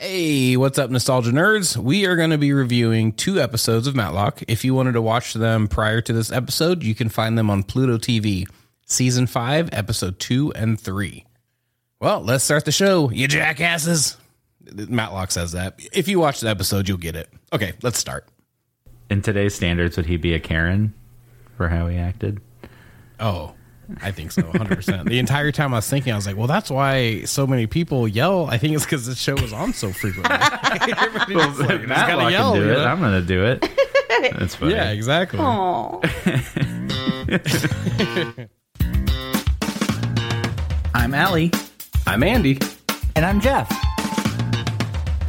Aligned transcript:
Hey, 0.00 0.56
what's 0.56 0.78
up, 0.78 0.92
nostalgia 0.92 1.32
nerds? 1.32 1.76
We 1.76 2.06
are 2.06 2.14
going 2.14 2.30
to 2.30 2.38
be 2.38 2.52
reviewing 2.52 3.10
two 3.10 3.40
episodes 3.40 3.88
of 3.88 3.96
Matlock. 3.96 4.40
If 4.46 4.64
you 4.64 4.72
wanted 4.72 4.92
to 4.92 5.02
watch 5.02 5.34
them 5.34 5.66
prior 5.66 6.00
to 6.02 6.12
this 6.12 6.30
episode, 6.30 6.84
you 6.84 6.94
can 6.94 7.08
find 7.08 7.36
them 7.36 7.50
on 7.50 7.64
Pluto 7.64 7.98
TV, 7.98 8.48
season 8.86 9.26
five, 9.26 9.68
episode 9.72 10.20
two 10.20 10.52
and 10.52 10.78
three. 10.78 11.26
Well, 11.98 12.20
let's 12.20 12.44
start 12.44 12.64
the 12.64 12.70
show, 12.70 13.10
you 13.10 13.26
jackasses. 13.26 14.16
Matlock 14.72 15.32
says 15.32 15.50
that. 15.50 15.80
If 15.92 16.06
you 16.06 16.20
watch 16.20 16.42
the 16.42 16.48
episode, 16.48 16.88
you'll 16.88 16.98
get 16.98 17.16
it. 17.16 17.28
Okay, 17.52 17.72
let's 17.82 17.98
start. 17.98 18.28
In 19.10 19.20
today's 19.20 19.56
standards, 19.56 19.96
would 19.96 20.06
he 20.06 20.16
be 20.16 20.32
a 20.32 20.38
Karen 20.38 20.94
for 21.56 21.68
how 21.68 21.88
he 21.88 21.96
acted? 21.96 22.40
Oh, 23.18 23.54
I 24.02 24.10
think 24.10 24.32
so, 24.32 24.42
100%. 24.42 25.08
the 25.08 25.18
entire 25.18 25.50
time 25.50 25.72
I 25.72 25.78
was 25.78 25.88
thinking, 25.88 26.12
I 26.12 26.16
was 26.16 26.26
like, 26.26 26.36
well, 26.36 26.46
that's 26.46 26.70
why 26.70 27.22
so 27.24 27.46
many 27.46 27.66
people 27.66 28.06
yell. 28.06 28.46
I 28.46 28.58
think 28.58 28.74
it's 28.74 28.84
because 28.84 29.06
this 29.06 29.18
show 29.18 29.34
was 29.34 29.52
on 29.52 29.72
so 29.72 29.92
frequently. 29.92 30.30
Everybody 30.98 31.34
just, 31.34 31.58
like, 31.60 31.68
just 31.80 31.88
gotta 31.88 32.30
yell, 32.30 32.52
can 32.52 32.60
do 32.60 32.66
you 32.66 32.72
it. 32.72 32.76
know? 32.76 32.84
I'm 32.84 33.00
going 33.00 33.18
to 33.20 33.26
do 33.26 33.44
it. 33.46 33.62
That's 34.38 34.54
funny. 34.56 34.72
Yeah, 34.74 34.90
exactly. 34.90 35.38
I'm 40.94 41.14
Allie. 41.14 41.50
I'm 42.06 42.22
Andy, 42.22 42.58
And 43.16 43.24
I'm 43.24 43.40
Jeff. 43.40 43.70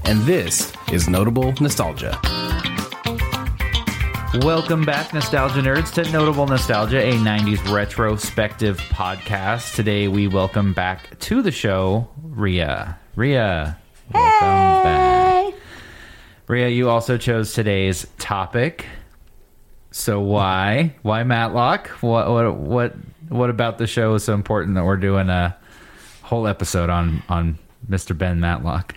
and 0.06 0.20
this 0.24 0.74
is 0.92 1.08
Notable 1.08 1.54
Nostalgia. 1.62 2.20
Welcome 4.36 4.86
back, 4.86 5.12
Nostalgia 5.12 5.60
Nerds, 5.60 5.92
to 5.94 6.10
Notable 6.12 6.46
Nostalgia, 6.46 7.02
a 7.02 7.14
90s 7.14 7.68
retrospective 7.74 8.78
podcast. 8.78 9.74
Today, 9.74 10.08
we 10.08 10.28
welcome 10.28 10.72
back 10.72 11.18
to 11.22 11.42
the 11.42 11.52
show 11.52 12.08
Ria. 12.22 13.00
Ria, 13.16 13.76
welcome 14.14 14.84
back. 14.84 15.54
Ria, 16.48 16.70
you 16.70 16.92
also 16.92 17.18
chose 17.18 17.54
today's 17.54 18.06
topic. 18.20 18.86
So 19.90 20.20
why? 20.20 20.94
Why 21.02 21.24
Matlock? 21.24 21.88
What 22.02 22.30
what 22.30 22.56
what 22.56 22.96
what 23.30 23.50
about 23.50 23.80
the 23.80 23.88
show 23.88 24.14
is 24.14 24.24
so 24.26 24.36
important 24.36 24.76
that 24.76 24.86
we're 24.86 24.98
doing 24.98 25.30
a 25.30 25.58
whole 26.22 26.46
episode 26.46 26.92
on 26.92 27.24
on 27.30 27.58
Mr. 27.90 28.16
Ben 28.16 28.40
Matlock? 28.40 28.96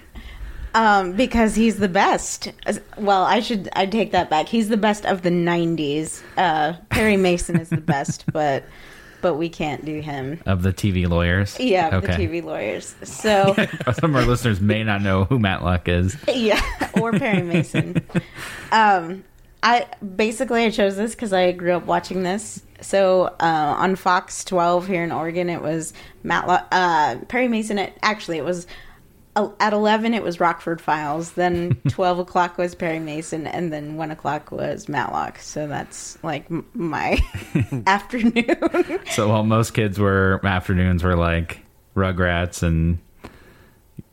Um, 0.74 1.12
because 1.12 1.54
he's 1.54 1.76
the 1.76 1.88
best. 1.88 2.50
Well, 2.96 3.24
I 3.24 3.40
should 3.40 3.68
I 3.74 3.86
take 3.86 4.12
that 4.12 4.30
back. 4.30 4.48
He's 4.48 4.68
the 4.68 4.76
best 4.76 5.04
of 5.04 5.22
the 5.22 5.30
'90s. 5.30 6.22
Uh, 6.36 6.74
Perry 6.88 7.16
Mason 7.16 7.60
is 7.60 7.68
the 7.68 7.76
best, 7.76 8.24
but 8.32 8.64
but 9.20 9.34
we 9.34 9.48
can't 9.48 9.84
do 9.84 10.00
him. 10.00 10.40
Of 10.46 10.62
the 10.62 10.72
TV 10.72 11.08
lawyers? 11.08 11.58
Yeah, 11.60 12.00
the 12.00 12.08
TV 12.08 12.42
lawyers. 12.42 12.94
So 13.04 13.54
Some 14.00 14.10
of 14.10 14.16
our 14.16 14.26
listeners 14.26 14.60
may 14.60 14.82
not 14.82 15.02
know 15.02 15.24
who 15.24 15.38
Matlock 15.38 15.88
is. 15.88 16.16
yeah, 16.28 16.60
or 17.00 17.12
Perry 17.12 17.42
Mason. 17.42 18.04
Um, 18.72 19.24
I 19.62 19.86
basically 20.16 20.64
I 20.64 20.70
chose 20.70 20.96
this 20.96 21.14
because 21.14 21.32
I 21.32 21.52
grew 21.52 21.72
up 21.72 21.86
watching 21.86 22.22
this. 22.22 22.62
So 22.80 23.26
uh, 23.38 23.74
on 23.78 23.94
Fox 23.94 24.44
12 24.44 24.88
here 24.88 25.04
in 25.04 25.12
Oregon, 25.12 25.48
it 25.48 25.62
was 25.62 25.92
Matlock, 26.24 26.66
uh, 26.72 27.16
Perry 27.28 27.46
Mason. 27.46 27.78
It, 27.78 27.96
actually, 28.02 28.38
it 28.38 28.44
was 28.44 28.66
at 29.36 29.72
11 29.72 30.14
it 30.14 30.22
was 30.22 30.40
Rockford 30.40 30.80
Files. 30.80 31.32
Then 31.32 31.76
12 31.88 32.18
o'clock 32.20 32.58
was 32.58 32.74
Perry 32.74 32.98
Mason, 32.98 33.46
and 33.46 33.72
then 33.72 33.96
one 33.96 34.10
o'clock 34.10 34.50
was 34.52 34.88
Matlock. 34.88 35.38
So 35.38 35.66
that's 35.66 36.22
like 36.22 36.46
my 36.74 37.18
afternoon. 37.86 38.56
So 39.12 39.28
while 39.28 39.44
most 39.44 39.72
kids 39.72 39.98
were 39.98 40.40
afternoons 40.44 41.02
were 41.02 41.16
like 41.16 41.60
Rugrats 41.96 42.62
and 42.62 42.98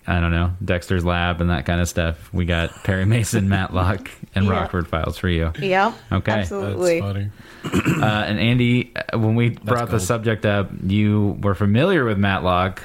I 0.07 0.19
don't 0.22 0.31
know 0.31 0.53
Dexter's 0.63 1.06
Lab 1.06 1.40
and 1.41 1.50
that 1.51 1.66
kind 1.66 1.81
of 1.81 1.88
stuff, 1.90 2.34
we 2.34 2.46
got 2.46 2.72
Perry 2.84 3.06
Mason, 3.06 3.47
Matlock, 3.50 4.09
and 4.36 4.46
Yeah. 4.46 4.51
Rockford 4.51 4.88
Files 4.88 5.18
for 5.18 5.30
you. 5.30 5.51
yep. 5.59 5.94
Okay. 6.12 6.31
Absolutely. 6.31 7.00
funny. 7.01 7.30
Uh, 7.62 8.24
and 8.25 8.40
Andy, 8.40 8.94
uh, 8.96 9.18
when 9.19 9.36
we 9.36 9.50
brought 9.50 9.90
the 9.91 10.00
subject 10.00 10.46
up, 10.46 10.69
you 10.81 11.38
were 11.41 11.53
familiar 11.53 12.06
with 12.06 12.18
Matlock. 12.18 12.81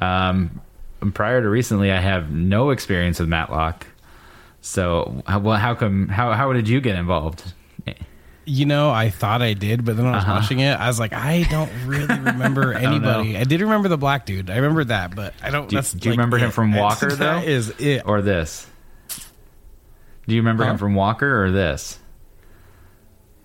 Um, 0.00 0.62
prior 1.10 1.42
to 1.42 1.48
recently, 1.48 1.90
I 1.90 2.00
have 2.00 2.30
no 2.30 2.70
experience 2.70 3.18
with 3.18 3.28
Matlock. 3.28 3.86
So, 4.60 5.22
how, 5.26 5.40
well, 5.40 5.56
how 5.58 5.74
come? 5.74 6.06
How 6.08 6.32
how 6.34 6.52
did 6.52 6.68
you 6.68 6.80
get 6.80 6.94
involved? 6.96 7.52
You 8.44 8.66
know, 8.66 8.90
I 8.90 9.08
thought 9.10 9.40
I 9.40 9.54
did, 9.54 9.84
but 9.84 9.94
then 9.96 10.04
when 10.04 10.14
I 10.14 10.16
was 10.18 10.24
Uh-huh. 10.24 10.34
watching 10.40 10.58
it, 10.60 10.72
I 10.78 10.88
was 10.88 10.98
like, 10.98 11.12
I 11.12 11.44
don't 11.48 11.70
really 11.86 12.06
remember 12.18 12.72
anybody. 12.74 13.36
I 13.36 13.44
did 13.44 13.60
remember 13.60 13.88
the 13.88 13.96
black 13.96 14.26
dude. 14.26 14.50
I 14.50 14.56
remember 14.56 14.82
that, 14.84 15.14
but 15.14 15.32
I 15.42 15.50
don't. 15.50 15.68
Do 15.68 15.76
you- 15.76 15.82
do 15.82 15.88
you 16.08 16.10
like 16.12 16.18
remember 16.18 16.38
him 16.38 16.50
from 16.50 16.72
Walker, 16.74 17.08
though? 17.10 17.16
That 17.16 17.44
is 17.46 17.70
it. 17.78 18.02
or 18.04 18.20
this? 18.22 18.66
Do 20.28 20.34
you 20.34 20.40
remember 20.40 20.64
Huh? 20.64 20.72
him 20.72 20.78
from 20.78 20.94
Walker 20.94 21.44
or 21.44 21.50
this? 21.50 21.98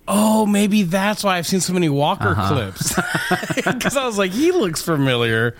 Oh, 0.07 0.45
maybe 0.45 0.83
that's 0.83 1.23
why 1.23 1.37
I've 1.37 1.47
seen 1.47 1.59
so 1.59 1.73
many 1.73 1.89
Walker 1.89 2.29
Uh-huh. 2.29 2.53
clips. 2.53 2.95
Because 3.73 3.97
I 3.97 4.05
was 4.05 4.17
like, 4.17 4.31
he 4.31 4.51
looks 4.51 4.81
familiar, 4.81 5.55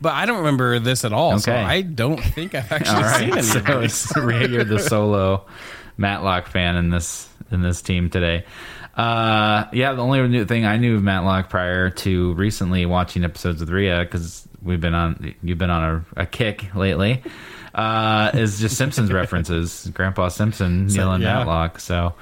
but 0.00 0.12
I 0.14 0.26
don't 0.26 0.38
remember 0.38 0.78
this 0.78 1.04
at 1.04 1.12
all. 1.12 1.38
So 1.38 1.52
Okay. 1.52 1.60
I 1.62 1.82
don't 1.82 2.20
think 2.20 2.54
I've 2.54 2.70
actually 2.72 3.02
All 3.04 3.14
seen 3.18 3.32
any 3.32 3.42
so 3.42 3.58
of 3.60 3.66
these. 3.82 4.04
it's 4.04 4.16
Ray, 4.16 4.46
you're 4.48 4.64
the 4.64 4.78
solo 4.92 5.46
Matlock 5.96 6.46
fan 6.48 6.76
in 6.76 6.90
this 6.90 7.28
in 7.50 7.62
this 7.62 7.82
team 7.82 8.10
today. 8.10 8.44
Uh, 8.96 9.66
yeah, 9.72 9.92
the 9.92 10.02
only 10.02 10.26
new 10.28 10.44
thing 10.44 10.64
I 10.66 10.76
knew 10.76 10.96
of 10.96 11.02
Matlock 11.02 11.48
prior 11.48 11.90
to 11.90 12.34
recently 12.34 12.84
watching 12.86 13.24
episodes 13.24 13.60
with 13.60 13.70
Ria 13.70 14.00
because 14.00 14.46
we've 14.62 14.80
been 14.80 14.94
on 14.94 15.34
you've 15.42 15.58
been 15.58 15.70
on 15.70 16.04
a, 16.16 16.22
a 16.22 16.26
kick 16.26 16.74
lately. 16.74 17.22
Uh, 17.74 18.30
is 18.34 18.58
just 18.60 18.76
Simpsons 18.76 19.12
references, 19.12 19.88
Grandpa 19.94 20.28
Simpson 20.28 20.88
yelling 20.88 21.22
yeah. 21.22 21.34
Matlock. 21.38 21.78
So 21.78 22.14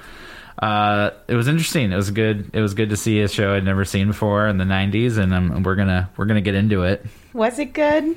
uh, 0.59 1.09
it 1.27 1.35
was 1.35 1.47
interesting. 1.47 1.91
It 1.91 1.95
was 1.95 2.11
good. 2.11 2.51
It 2.53 2.61
was 2.61 2.75
good 2.75 2.89
to 2.91 2.97
see 2.97 3.21
a 3.21 3.27
show 3.27 3.55
I'd 3.55 3.63
never 3.65 3.83
seen 3.83 4.07
before 4.07 4.47
in 4.47 4.57
the 4.57 4.65
'90s, 4.65 5.17
and 5.17 5.33
um, 5.33 5.63
we're 5.63 5.75
gonna 5.75 6.09
we're 6.17 6.25
gonna 6.25 6.41
get 6.41 6.53
into 6.55 6.83
it. 6.83 7.03
Was 7.33 7.59
it 7.59 7.73
good? 7.73 8.15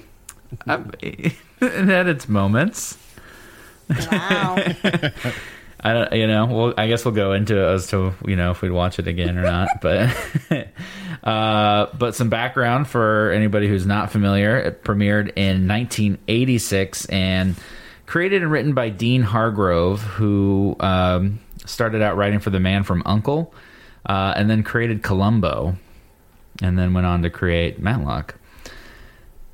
Um, 0.67 0.93
it 1.01 1.35
had 1.61 2.09
its 2.09 2.29
moments. 2.29 2.99
Wow. 3.89 4.57
I 5.85 5.93
don't, 5.95 6.13
you 6.13 6.27
know, 6.29 6.47
well, 6.47 6.75
I 6.79 6.87
guess 6.87 7.05
we'll 7.05 7.15
go 7.15 7.33
into 7.33 7.59
it 7.59 7.75
as 7.75 7.89
to 7.89 8.15
you 8.25 8.37
know 8.37 8.53
if 8.53 8.63
we'd 8.63 8.71
watch 8.71 9.01
it 9.01 9.09
again 9.09 9.37
or 9.37 9.43
not. 9.43 9.69
But, 9.81 10.17
uh, 11.25 11.87
but 11.99 12.15
some 12.15 12.29
background 12.29 12.87
for 12.87 13.33
anybody 13.33 13.67
who's 13.69 13.85
not 13.85 14.13
familiar. 14.13 14.57
It 14.59 14.85
premiered 14.85 15.33
in 15.35 15.67
1986 15.67 17.07
and 17.07 17.57
created 18.07 18.43
and 18.43 18.53
written 18.53 18.75
by 18.75 18.91
Dean 18.91 19.23
Hargrove, 19.23 20.03
who 20.03 20.77
um, 20.79 21.41
started 21.67 22.01
out 22.01 22.17
writing 22.17 22.39
for 22.39 22.51
The 22.51 22.61
Man 22.61 22.85
from 22.85 23.03
U.N.C.L.E., 23.05 23.47
uh, 24.07 24.35
and 24.37 24.49
then 24.49 24.63
created 24.63 25.03
Columbo, 25.03 25.77
and 26.61 26.79
then 26.79 26.93
went 26.93 27.07
on 27.07 27.23
to 27.23 27.31
create 27.31 27.81
Matlock. 27.81 28.37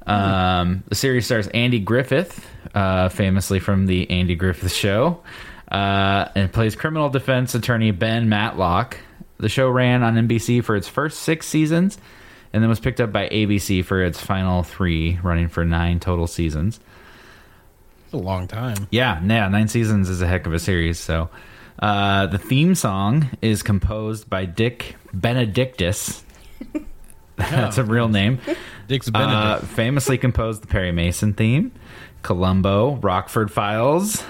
Um, 0.09 0.85
the 0.89 0.95
series 0.95 1.27
stars 1.27 1.49
Andy 1.49 1.81
Griffith, 1.81 2.47
uh, 2.75 3.09
famously 3.09 3.61
from 3.61 3.87
the 3.87 4.11
Andy 4.11 4.35
Griffith 4.35 4.73
Show, 4.73 5.23
uh, 5.71 6.29
and 6.35 6.53
plays 6.53 6.75
criminal 6.75 7.09
defense 7.11 7.55
attorney 7.55 7.91
Ben 7.91 8.29
Matlock. 8.29 8.99
The 9.39 9.49
show 9.49 9.69
ran 9.69 10.03
on 10.03 10.15
NBC 10.17 10.65
for 10.65 10.75
its 10.77 10.89
first 10.89 11.21
six 11.21 11.47
seasons, 11.47 11.99
and 12.53 12.63
then 12.63 12.69
was 12.69 12.81
picked 12.81 13.01
up 13.01 13.13
by 13.13 13.29
ABC 13.29 13.85
for 13.85 14.03
its 14.03 14.21
final 14.21 14.63
three, 14.63 15.19
running 15.23 15.49
for 15.49 15.65
nine 15.65 16.01
total 16.01 16.27
seasons. 16.27 16.81
It's 18.05 18.15
a 18.15 18.17
long 18.17 18.49
time. 18.49 18.89
Yeah, 18.91 19.23
yeah, 19.23 19.49
nine 19.49 19.69
seasons 19.69 20.09
is 20.09 20.23
a 20.23 20.27
heck 20.27 20.47
of 20.47 20.55
a 20.55 20.59
series. 20.59 20.99
So, 20.99 21.29
uh, 21.79 22.27
the 22.27 22.39
theme 22.39 22.75
song 22.75 23.29
is 23.43 23.63
composed 23.63 24.31
by 24.31 24.47
Dick 24.47 24.97
DeBenedictis. 25.15 26.23
That's 27.37 27.79
a 27.79 27.85
real 27.85 28.09
name. 28.09 28.41
Dick's 28.89 29.11
Uh, 29.15 29.61
famously 29.61 30.17
composed 30.19 30.63
the 30.63 30.67
Perry 30.67 30.93
Mason 30.93 31.35
theme, 31.35 31.73
Columbo, 32.23 32.97
Rockford 32.97 33.53
Files, 33.53 34.25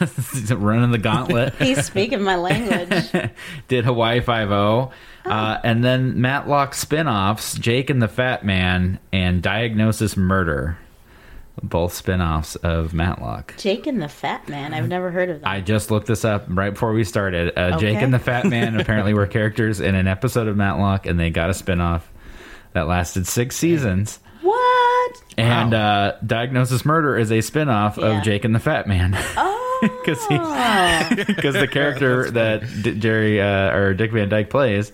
running 0.50 0.92
the 0.92 0.98
gauntlet. 0.98 1.54
He's 1.58 1.84
speaking 1.84 2.22
my 2.22 2.36
language. 2.36 3.10
did 3.68 3.84
Hawaii 3.84 4.20
Five 4.20 4.52
O, 4.52 4.92
uh, 5.26 5.58
and 5.64 5.82
then 5.84 6.20
Matlock 6.20 6.74
spin-offs, 6.74 7.54
Jake 7.54 7.90
and 7.90 8.00
the 8.00 8.08
Fat 8.08 8.44
Man 8.44 9.00
and 9.12 9.42
Diagnosis 9.42 10.16
Murder, 10.16 10.78
both 11.60 11.92
spin-offs 11.92 12.54
of 12.56 12.94
Matlock. 12.94 13.54
Jake 13.58 13.88
and 13.88 14.00
the 14.00 14.08
Fat 14.08 14.48
Man. 14.48 14.72
I've 14.72 14.88
never 14.88 15.10
heard 15.10 15.28
of 15.28 15.40
that. 15.40 15.48
I 15.48 15.60
just 15.60 15.90
looked 15.90 16.06
this 16.06 16.24
up 16.24 16.44
right 16.48 16.70
before 16.70 16.92
we 16.92 17.02
started. 17.02 17.52
Uh, 17.58 17.78
Jake 17.78 18.00
and 18.00 18.14
the 18.14 18.20
Fat 18.20 18.44
Man 18.46 18.78
apparently 18.78 19.12
were 19.12 19.26
characters 19.26 19.80
in 19.80 19.96
an 19.96 20.06
episode 20.06 20.46
of 20.46 20.56
Matlock, 20.56 21.04
and 21.06 21.18
they 21.18 21.30
got 21.30 21.50
a 21.50 21.54
spin-off 21.54 22.08
that 22.74 22.86
lasted 22.86 23.26
six 23.26 23.56
seasons. 23.56 24.20
what? 24.42 25.22
And 25.38 25.72
uh, 25.74 26.14
Diagnosis 26.24 26.84
Murder 26.84 27.16
is 27.16 27.32
a 27.32 27.40
spin-off 27.40 27.96
Yeah. 27.96 28.18
of 28.18 28.24
Jake 28.24 28.44
and 28.44 28.54
the 28.54 28.60
Fat 28.60 28.86
Man. 28.86 29.16
Oh, 29.36 29.88
because 30.04 30.24
because 31.26 31.54
the 31.54 31.66
character 31.66 32.30
that 32.30 32.62
D- 32.82 32.94
Jerry 32.98 33.40
uh, 33.42 33.74
or 33.74 33.92
Dick 33.92 34.12
Van 34.12 34.28
Dyke 34.28 34.48
plays 34.48 34.92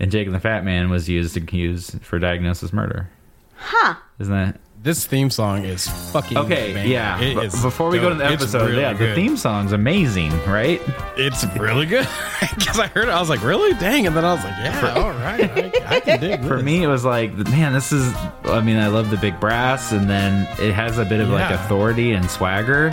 in 0.00 0.08
Jake 0.10 0.26
and 0.26 0.34
the 0.34 0.40
Fat 0.40 0.64
Man 0.64 0.88
was 0.90 1.08
used 1.08 1.34
to 1.34 1.56
use 1.56 1.90
for 2.00 2.18
diagnosis 2.18 2.72
murder. 2.72 3.08
huh. 3.56 3.94
Isn't 4.18 4.32
that 4.34 4.60
This 4.84 5.06
theme 5.06 5.30
song 5.30 5.64
is 5.64 5.88
fucking 6.12 6.36
amazing. 6.36 6.52
okay? 6.58 6.74
banger. 6.74 6.88
Yeah. 6.92 7.18
It 7.18 7.38
is 7.38 7.62
Before 7.62 7.88
we 7.88 7.98
go 7.98 8.10
to 8.10 8.14
the 8.16 8.26
episode, 8.26 8.68
really 8.68 8.82
yeah, 8.82 8.92
the 8.92 8.98
good. 8.98 9.14
theme 9.14 9.38
song's 9.38 9.72
amazing, 9.72 10.30
right? 10.44 10.78
It's 11.16 11.42
really 11.56 11.86
good 11.86 12.06
because 12.54 12.78
I 12.78 12.88
heard 12.88 13.08
it. 13.08 13.10
I 13.10 13.18
was 13.18 13.30
like, 13.30 13.42
really? 13.42 13.72
Dang! 13.78 14.06
And 14.06 14.14
then 14.14 14.26
I 14.26 14.34
was 14.34 14.44
like, 14.44 14.52
yeah, 14.58 14.92
all 14.98 15.12
right, 15.12 15.50
I, 15.86 15.96
I 15.96 16.00
can 16.00 16.20
dig 16.20 16.42
For 16.42 16.56
this. 16.56 16.62
me, 16.64 16.82
it 16.82 16.86
was 16.86 17.02
like, 17.02 17.32
man, 17.34 17.72
this 17.72 17.92
is. 17.92 18.14
I 18.44 18.60
mean, 18.60 18.76
I 18.76 18.88
love 18.88 19.08
the 19.08 19.16
big 19.16 19.40
brass, 19.40 19.90
and 19.90 20.10
then 20.10 20.46
it 20.60 20.74
has 20.74 20.98
a 20.98 21.06
bit 21.06 21.20
of 21.20 21.30
like 21.30 21.50
authority 21.50 22.12
and 22.12 22.30
swagger. 22.30 22.90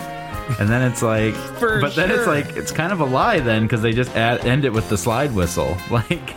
And 0.59 0.69
then 0.69 0.81
it's 0.81 1.01
like, 1.01 1.33
For 1.35 1.79
but 1.81 1.95
then 1.95 2.11
it's 2.11 2.27
like, 2.27 2.55
it's 2.57 2.71
kind 2.71 2.91
of 2.91 2.99
a 2.99 3.05
lie 3.05 3.39
then 3.39 3.63
because 3.63 3.81
they 3.81 3.93
just 3.93 4.15
add, 4.15 4.45
end 4.45 4.65
it 4.65 4.73
with 4.73 4.89
the 4.89 4.97
slide 4.97 5.33
whistle. 5.33 5.77
Like, 5.91 6.35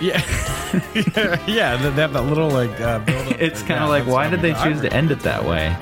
yeah, 0.00 0.20
yeah. 1.46 1.76
They 1.76 1.90
they 1.90 2.02
have 2.02 2.12
that 2.12 2.24
little 2.24 2.50
like. 2.50 2.80
Uh, 2.80 2.98
build-up. 3.00 3.36
it's 3.40 3.62
kind 3.62 3.84
of 3.84 3.88
like, 3.88 4.06
why 4.06 4.28
did 4.28 4.40
they 4.40 4.52
choose 4.54 4.80
to 4.80 4.92
end 4.92 5.10
it 5.10 5.20
that 5.20 5.44
way? 5.44 5.76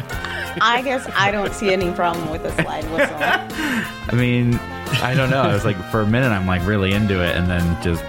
I 0.61 0.83
guess 0.83 1.09
I 1.15 1.31
don't 1.31 1.55
see 1.55 1.73
any 1.73 1.91
problem 1.93 2.31
with 2.31 2.45
a 2.45 2.53
slide 2.63 2.85
whistle. 2.91 3.17
I 3.19 4.15
mean, 4.15 4.55
I 5.03 5.15
don't 5.15 5.31
know. 5.31 5.43
I 5.43 5.53
was 5.53 5.65
like, 5.65 5.77
for 5.91 6.01
a 6.01 6.07
minute, 6.07 6.29
I'm 6.31 6.47
like 6.47 6.67
really 6.67 6.93
into 6.93 7.23
it, 7.23 7.37
and 7.37 7.49
then 7.49 7.83
just 7.83 8.03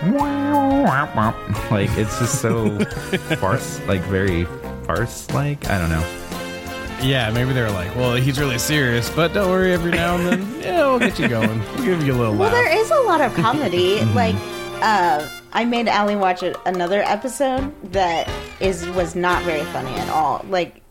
like 1.72 1.90
it's 1.98 2.18
just 2.20 2.42
so 2.42 2.78
farce, 3.38 3.80
like 3.88 4.02
very 4.02 4.46
farce, 4.86 5.30
like 5.32 5.70
I 5.70 5.78
don't 5.78 5.90
know. 5.90 6.29
Yeah, 7.02 7.30
maybe 7.32 7.54
they 7.54 7.62
were 7.62 7.72
like, 7.72 7.96
well, 7.96 8.16
he's 8.16 8.40
really 8.40 8.58
serious, 8.58 9.10
but 9.10 9.34
don't 9.34 9.50
worry. 9.50 9.72
Every 9.74 9.92
now 9.92 10.18
and 10.18 10.28
then, 10.28 10.62
yeah, 10.62 10.86
we'll 10.88 11.00
get 11.00 11.18
you 11.18 11.28
going. 11.30 11.60
We'll 11.76 11.86
give 11.86 12.06
you 12.06 12.14
a 12.14 12.18
little 12.18 12.34
Well, 12.36 12.52
laugh. 12.52 12.54
there 12.54 12.78
is 12.78 12.92
a 12.92 13.00
lot 13.02 13.22
of 13.22 13.34
comedy. 13.36 14.04
like, 14.14 14.36
uh, 14.82 15.28
I 15.54 15.66
made 15.66 15.88
Allie 15.88 16.16
watch 16.18 16.44
a, 16.44 16.60
another 16.68 17.02
episode 17.04 17.74
that 17.94 18.30
is 18.60 18.86
was 18.90 19.16
not 19.16 19.44
very 19.44 19.64
funny 19.66 19.92
at 19.96 20.10
all. 20.10 20.46
Like, 20.50 20.82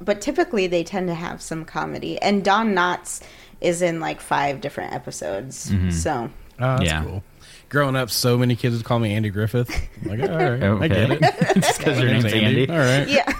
but 0.00 0.20
typically 0.20 0.66
they 0.66 0.82
tend 0.84 1.06
to 1.08 1.14
have 1.14 1.40
some 1.40 1.64
comedy. 1.64 2.20
And 2.20 2.44
Don 2.44 2.74
Knotts 2.74 3.22
is 3.60 3.80
in 3.80 4.00
like 4.00 4.20
five 4.20 4.60
different 4.60 4.92
episodes. 4.92 5.72
So 5.90 6.30
Oh, 6.60 6.76
that's 6.78 6.82
Yeah. 6.84 7.04
cool. 7.04 7.22
Growing 7.68 7.96
up, 7.96 8.10
so 8.10 8.36
many 8.36 8.54
kids 8.56 8.76
would 8.76 8.84
call 8.84 8.98
me 8.98 9.14
Andy 9.14 9.30
Griffith. 9.30 9.70
I'm 10.04 10.08
like, 10.18 10.30
all 10.30 10.36
right, 10.36 10.62
I 10.62 10.88
get 10.88 11.10
it. 11.12 11.54
Just 11.60 11.78
because 11.78 11.98
your 12.00 12.08
name's 12.10 12.24
Andy, 12.26 12.68
All 12.68 12.76
right. 12.78 13.08
yeah, 13.08 13.32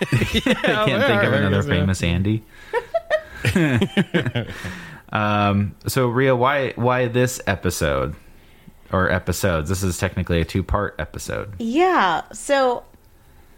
I 0.00 0.84
can't 0.86 1.04
think 1.04 1.22
of 1.22 1.32
another 1.32 1.62
famous 1.62 2.02
Andy. 2.02 2.42
um. 5.12 5.74
So, 5.86 6.08
Ria, 6.08 6.34
why 6.36 6.72
why 6.76 7.08
this 7.08 7.40
episode 7.46 8.14
or 8.90 9.10
episodes? 9.10 9.68
This 9.68 9.82
is 9.82 9.98
technically 9.98 10.40
a 10.40 10.44
two 10.44 10.62
part 10.62 10.94
episode. 10.98 11.54
yeah. 11.58 12.22
So 12.32 12.84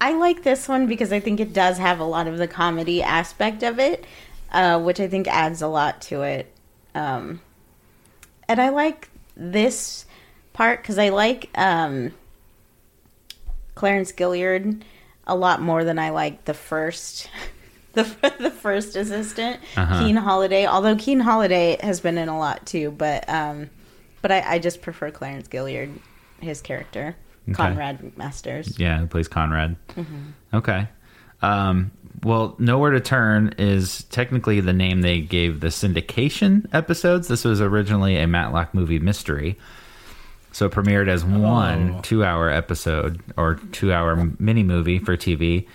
I 0.00 0.12
like 0.12 0.42
this 0.42 0.68
one 0.68 0.86
because 0.86 1.12
I 1.12 1.20
think 1.20 1.40
it 1.40 1.52
does 1.52 1.78
have 1.78 2.00
a 2.00 2.04
lot 2.04 2.26
of 2.26 2.38
the 2.38 2.48
comedy 2.48 3.02
aspect 3.02 3.62
of 3.62 3.78
it, 3.78 4.04
uh, 4.52 4.80
which 4.80 5.00
I 5.00 5.08
think 5.08 5.28
adds 5.28 5.62
a 5.62 5.68
lot 5.68 6.02
to 6.02 6.22
it. 6.22 6.52
Um, 6.94 7.40
and 8.48 8.60
I 8.60 8.68
like 8.68 9.08
this 9.36 10.06
part 10.52 10.82
because 10.82 10.98
I 10.98 11.08
like 11.08 11.50
um, 11.54 12.12
Clarence 13.74 14.12
Gilyard 14.12 14.82
a 15.26 15.34
lot 15.36 15.60
more 15.62 15.84
than 15.84 15.98
I 15.98 16.10
like 16.10 16.44
the 16.44 16.54
first. 16.54 17.28
The, 17.94 18.02
the 18.40 18.50
first 18.50 18.96
assistant, 18.96 19.60
Uh-huh. 19.76 20.02
Kene 20.02 20.18
Holliday. 20.18 20.66
Although 20.66 20.96
Kene 20.96 21.22
Holliday 21.22 21.76
has 21.80 22.00
been 22.00 22.18
in 22.18 22.28
a 22.28 22.36
lot 22.36 22.66
too, 22.66 22.90
but 22.90 23.28
um, 23.30 23.70
but 24.20 24.32
I, 24.32 24.54
I 24.54 24.58
just 24.58 24.82
prefer 24.82 25.12
Clarence 25.12 25.46
Gilyard, 25.46 25.92
his 26.40 26.60
character, 26.60 27.14
Conrad 27.52 28.18
Masters. 28.18 28.80
Yeah, 28.80 28.98
who 28.98 29.06
plays 29.06 29.28
Conrad. 29.28 29.76
Okay. 30.52 30.88
Um, 31.40 31.92
well, 32.24 32.56
Nowhere 32.58 32.90
to 32.90 33.00
Turn 33.00 33.54
is 33.58 34.02
technically 34.10 34.58
the 34.58 34.72
name 34.72 35.02
they 35.02 35.20
gave 35.20 35.60
the 35.60 35.68
syndication 35.68 36.66
episodes. 36.74 37.28
This 37.28 37.44
was 37.44 37.60
originally 37.60 38.16
a 38.16 38.26
Matlock 38.26 38.74
movie 38.74 38.98
mystery. 38.98 39.56
So 40.54 40.66
it 40.66 40.72
premiered 40.72 41.08
as 41.08 41.24
one 41.24 41.96
Oh. 41.96 42.00
two 42.02 42.24
hour 42.24 42.48
episode 42.48 43.20
or 43.36 43.56
two 43.72 43.92
hour 43.92 44.30
mini 44.38 44.62
movie 44.62 44.98
for 45.00 45.16
TV. 45.16 45.66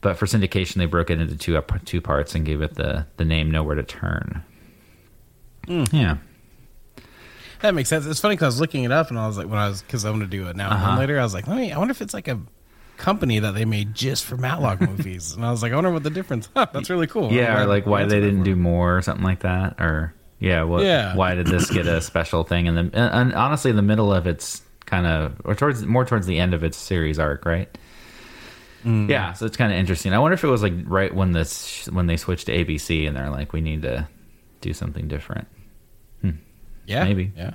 But 0.00 0.18
for 0.18 0.26
syndication, 0.26 0.74
they 0.74 0.86
broke 0.86 1.08
it 1.10 1.20
into 1.20 1.36
two, 1.36 1.56
up- 1.56 1.84
two 1.84 2.00
parts 2.00 2.34
and 2.34 2.44
gave 2.44 2.60
it 2.60 2.74
the, 2.74 3.06
the 3.16 3.24
name 3.24 3.50
Nowhere 3.50 3.76
to 3.76 3.82
Turn. 3.84 4.42
Yeah. 5.66 6.16
That 7.60 7.74
makes 7.74 7.88
sense. 7.88 8.04
It's 8.04 8.20
funny 8.20 8.34
because 8.34 8.44
I 8.44 8.48
was 8.48 8.60
looking 8.60 8.84
it 8.84 8.92
up 8.92 9.08
and 9.08 9.18
I 9.18 9.26
was 9.26 9.38
like, 9.38 9.46
when 9.48 9.58
I 9.58 9.68
was 9.68 9.80
because 9.80 10.04
I 10.04 10.10
want 10.10 10.22
to 10.22 10.28
do 10.28 10.48
it 10.48 10.56
now 10.56 10.66
and 10.66 10.74
Uh-huh. 10.74 10.86
then 10.90 10.98
later, 10.98 11.18
I 11.18 11.22
was 11.22 11.32
like, 11.32 11.46
let 11.46 11.56
me. 11.56 11.72
I 11.72 11.78
wonder 11.78 11.92
if 11.92 12.02
it's 12.02 12.12
like 12.12 12.28
a 12.28 12.38
company 12.98 13.38
that 13.38 13.54
they 13.54 13.64
made 13.64 13.94
just 13.94 14.24
for 14.24 14.36
Matlock 14.36 14.80
movies, 14.88 15.32
and 15.34 15.44
I 15.46 15.50
was 15.50 15.62
like, 15.62 15.72
I 15.72 15.76
wonder 15.76 15.90
what 15.90 16.02
the 16.02 16.10
difference. 16.10 16.48
Huh, 16.54 16.66
that's 16.72 16.90
really 16.90 17.06
cool. 17.06 17.32
Yeah, 17.32 17.62
or 17.62 17.66
like 17.66 17.86
why 17.86 18.04
they 18.04 18.20
didn't 18.20 18.42
do 18.42 18.56
more 18.56 18.98
or 18.98 19.00
something 19.02 19.24
like 19.24 19.40
that, 19.40 19.80
or 19.80 20.12
yeah, 20.38 20.62
what? 20.64 20.84
Yeah. 20.84 21.14
Why 21.16 21.34
did 21.34 21.46
this 21.46 21.70
get 21.70 21.86
a 21.86 22.00
special 22.10 22.44
thing? 22.44 22.68
And 22.68 22.76
then, 22.76 22.90
and, 22.94 23.32
honestly, 23.34 23.70
in 23.70 23.76
the 23.76 23.82
middle 23.82 24.12
of 24.12 24.26
its 24.26 24.62
kind 24.86 25.06
of, 25.06 25.40
or 25.44 25.54
towards 25.54 25.84
more 25.86 26.04
towards 26.04 26.26
the 26.26 26.38
end 26.38 26.54
of 26.54 26.62
its 26.64 26.76
series 26.76 27.18
arc, 27.18 27.44
right? 27.46 27.68
Mm. 28.84 29.08
Yeah, 29.08 29.32
so 29.32 29.46
it's 29.46 29.56
kind 29.56 29.72
of 29.72 29.78
interesting. 29.78 30.12
I 30.12 30.18
wonder 30.18 30.34
if 30.34 30.44
it 30.44 30.48
was 30.48 30.62
like 30.62 30.74
right 30.84 31.14
when 31.14 31.32
this 31.32 31.86
when 31.86 32.06
they 32.06 32.16
switched 32.18 32.46
to 32.46 32.52
ABC 32.52 33.06
and 33.08 33.16
they're 33.16 33.30
like, 33.30 33.52
we 33.54 33.60
need 33.62 33.82
to 33.82 34.06
do 34.60 34.72
something 34.74 35.08
different. 35.08 35.48
Yeah, 36.86 37.04
Maybe. 37.04 37.32
Yeah, 37.34 37.54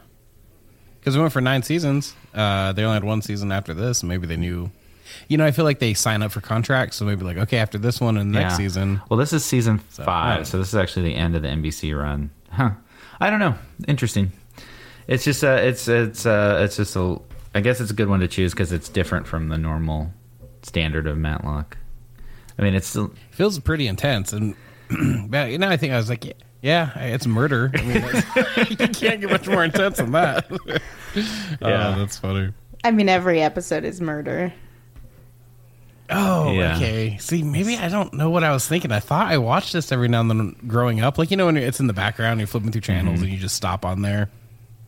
because 1.00 1.15
we 1.15 1.21
went 1.21 1.31
for 1.31 1.39
nine 1.41 1.62
seasons. 1.62 2.15
Uh, 2.33 2.71
they 2.74 2.83
only 2.83 2.95
had 2.95 3.03
one 3.03 3.21
season 3.21 3.51
after 3.51 3.75
this. 3.75 4.01
and 4.01 4.09
Maybe 4.09 4.25
they 4.25 4.38
knew. 4.38 4.71
You 5.27 5.38
know, 5.38 5.45
I 5.45 5.51
feel 5.51 5.65
like 5.65 5.77
they 5.77 5.93
sign 5.93 6.24
up 6.24 6.31
for 6.31 6.41
contracts, 6.41 6.98
so 6.98 7.05
maybe 7.05 7.24
like, 7.24 7.38
okay, 7.38 7.57
after 7.59 7.77
this 7.77 8.01
one 8.01 8.17
and 8.17 8.31
next 8.31 8.53
Yeah. 8.53 8.57
season. 8.57 9.01
Well, 9.07 9.17
this 9.19 9.31
is 9.31 9.45
season 9.45 9.81
don't 9.95 10.05
five, 10.05 10.48
so 10.48 10.57
this 10.57 10.69
is 10.69 10.75
actually 10.75 11.03
the 11.09 11.15
end 11.15 11.36
of 11.36 11.43
the 11.43 11.48
NBC 11.48 11.95
run. 11.95 12.31
Huh? 12.51 12.71
I 13.19 13.29
don't 13.29 13.39
know. 13.39 13.55
Interesting. 13.87 14.31
It's 15.07 15.23
just 15.23 15.43
uh, 15.43 15.59
it's 15.61 15.87
it's 15.87 16.25
uh, 16.25 16.59
it's 16.63 16.77
just 16.77 16.95
a. 16.95 17.19
I 17.55 17.61
guess 17.61 17.81
it's 17.81 17.89
a 17.89 17.95
good 17.95 18.09
one 18.09 18.19
to 18.19 18.27
choose 18.27 18.53
because 18.53 18.71
it's 18.71 18.89
different 18.89 19.25
from 19.25 19.49
the 19.49 19.57
normal 19.57 20.13
standard 20.61 21.07
of 21.07 21.17
Matlock. 21.17 21.77
I 22.57 22.61
mean, 22.61 22.75
it's 22.75 22.87
still 22.87 23.13
feels 23.31 23.57
pretty 23.59 23.87
intense, 23.87 24.33
and 24.33 24.55
but, 25.29 25.51
you 25.51 25.57
know, 25.57 25.69
I 25.69 25.77
think 25.77 25.93
I 25.93 25.97
was 25.97 26.09
like, 26.09 26.25
yeah, 26.25 26.33
yeah 26.61 26.99
it's 26.99 27.25
murder. 27.25 27.71
I 27.73 27.81
mean, 27.81 27.95
you 28.69 28.87
can't 28.87 29.21
get 29.21 29.29
much 29.29 29.47
more 29.47 29.63
intense 29.63 29.97
than 29.97 30.11
that. 30.11 30.49
Yeah. 31.59 31.95
oh, 31.95 31.99
that's 31.99 32.19
funny. 32.19 32.53
I 32.83 32.91
mean, 32.91 33.09
every 33.09 33.41
episode 33.41 33.83
is 33.83 33.99
murder. 33.99 34.53
Oh, 36.11 36.51
Yeah. 36.53 36.75
okay. 36.75 37.17
See, 37.19 37.43
maybe 37.43 37.77
I 37.77 37.87
don't 37.89 38.13
know 38.13 38.29
what 38.29 38.43
I 38.43 38.51
was 38.51 38.67
thinking. 38.67 38.91
I 38.91 38.99
thought 38.99 39.27
I 39.31 39.37
watched 39.37 39.73
this 39.73 39.91
every 39.91 40.07
now 40.07 40.21
and 40.21 40.29
then 40.29 40.55
growing 40.67 41.01
up. 41.01 41.17
Like 41.17 41.31
you 41.31 41.37
know, 41.37 41.45
when 41.47 41.57
it's 41.57 41.79
in 41.79 41.87
the 41.87 41.93
background, 41.93 42.39
you're 42.39 42.47
flipping 42.47 42.71
through 42.71 42.81
channels 42.81 43.15
Mm-hmm. 43.17 43.23
and 43.25 43.33
you 43.33 43.39
just 43.39 43.55
stop 43.55 43.85
on 43.85 44.01
there. 44.01 44.29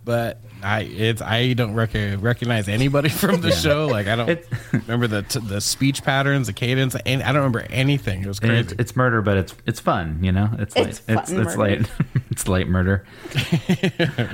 But 0.03 0.41
I, 0.63 0.81
it's 0.81 1.21
I 1.21 1.53
don't 1.53 1.75
rec- 1.75 1.93
recognize 2.19 2.67
anybody 2.67 3.09
from 3.23 3.41
the 3.41 3.51
show. 3.51 3.85
Like 3.85 4.07
I 4.07 4.15
don't 4.15 4.29
It- 4.29 4.47
remember 4.73 5.05
the 5.05 5.21
t- 5.21 5.39
the 5.39 5.61
speech 5.61 6.03
patterns, 6.03 6.47
the 6.47 6.53
cadence. 6.53 6.95
And 7.05 7.21
I 7.21 7.27
don't 7.27 7.35
remember 7.43 7.61
anything. 7.69 8.23
It 8.23 8.27
was 8.27 8.39
crazy. 8.39 8.59
it's, 8.59 8.71
it's 8.79 8.95
murder, 8.95 9.21
but 9.21 9.37
it's 9.37 9.53
it's 9.67 9.79
fun. 9.79 10.23
You 10.23 10.31
know, 10.31 10.49
it's 10.57 10.75
light. 10.75 10.87
It's 10.87 11.01
It's 11.07 11.29
fun 11.31 11.41
it's 11.41 11.55
murder. 11.55 11.57
light. 11.57 11.91
it's 12.31 12.47
light 12.47 12.67
murder. 12.67 13.05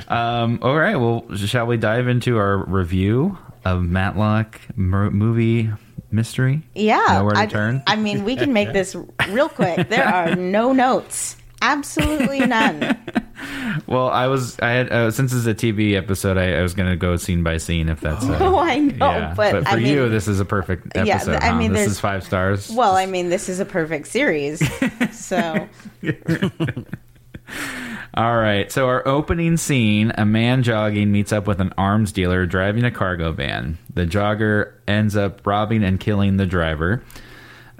um. 0.07 0.59
All 0.61 0.75
right. 0.77 0.95
Well, 0.95 1.25
shall 1.35 1.65
we 1.65 1.75
dive 1.77 2.07
into 2.07 2.37
our 2.37 2.57
review 2.65 3.37
of 3.65 3.83
Matlock 3.83 4.59
mer- 4.77 5.11
movie 5.11 5.69
mystery? 6.11 6.63
Yeah. 6.75 7.03
Nowhere 7.09 7.33
to 7.33 7.39
I, 7.39 7.45
turn. 7.45 7.83
I 7.87 7.95
mean, 7.95 8.23
we 8.23 8.35
can 8.35 8.53
make 8.53 8.73
this 8.73 8.95
real 9.29 9.49
quick. 9.49 9.89
There 9.89 10.05
are 10.05 10.35
no 10.35 10.73
notes 10.73 11.37
Absolutely 11.61 12.39
none. 12.39 12.97
Well, 13.85 14.09
I 14.09 14.27
was 14.27 14.59
I 14.59 14.71
had 14.71 14.91
uh, 14.91 15.11
since 15.11 15.31
it's 15.31 15.45
a 15.45 15.53
TV 15.53 15.93
episode, 15.93 16.37
I, 16.37 16.57
I 16.57 16.61
was 16.63 16.73
going 16.73 16.89
to 16.89 16.95
go 16.95 17.15
scene 17.17 17.43
by 17.43 17.57
scene 17.57 17.87
if 17.87 18.01
that's. 18.01 18.25
Uh, 18.27 18.37
oh, 18.41 18.57
I 18.57 18.79
know, 18.79 19.05
yeah, 19.05 19.33
but, 19.35 19.63
for 19.63 19.69
I 19.69 19.75
mean, 19.75 19.85
you, 19.85 20.09
this 20.09 20.27
is 20.27 20.39
a 20.39 20.45
perfect 20.45 20.87
Yeah, 20.95 21.17
episode. 21.17 21.35
I 21.35 21.49
huh? 21.49 21.55
mean, 21.55 21.71
this 21.71 21.87
is 21.87 21.99
five 21.99 22.23
stars. 22.23 22.69
well, 22.71 22.95
I 22.95 23.05
mean, 23.05 23.29
this 23.29 23.47
is 23.47 23.59
a 23.59 23.65
perfect 23.65 24.07
series. 24.07 24.61
So 25.11 25.69
All 28.17 28.35
right. 28.35 28.71
So 28.71 28.87
our 28.87 29.07
opening 29.07 29.57
scene: 29.57 30.11
a 30.17 30.25
man 30.25 30.63
jogging 30.63 31.11
meets 31.11 31.31
up 31.31 31.45
with 31.45 31.61
an 31.61 31.71
arms 31.77 32.11
dealer 32.11 32.47
driving 32.47 32.83
a 32.83 32.89
cargo 32.89 33.31
van. 33.31 33.77
The 33.93 34.07
jogger 34.07 34.73
ends 34.87 35.15
up 35.15 35.45
robbing 35.45 35.83
and 35.83 35.99
killing 35.99 36.37
the 36.37 36.47
driver. 36.47 37.03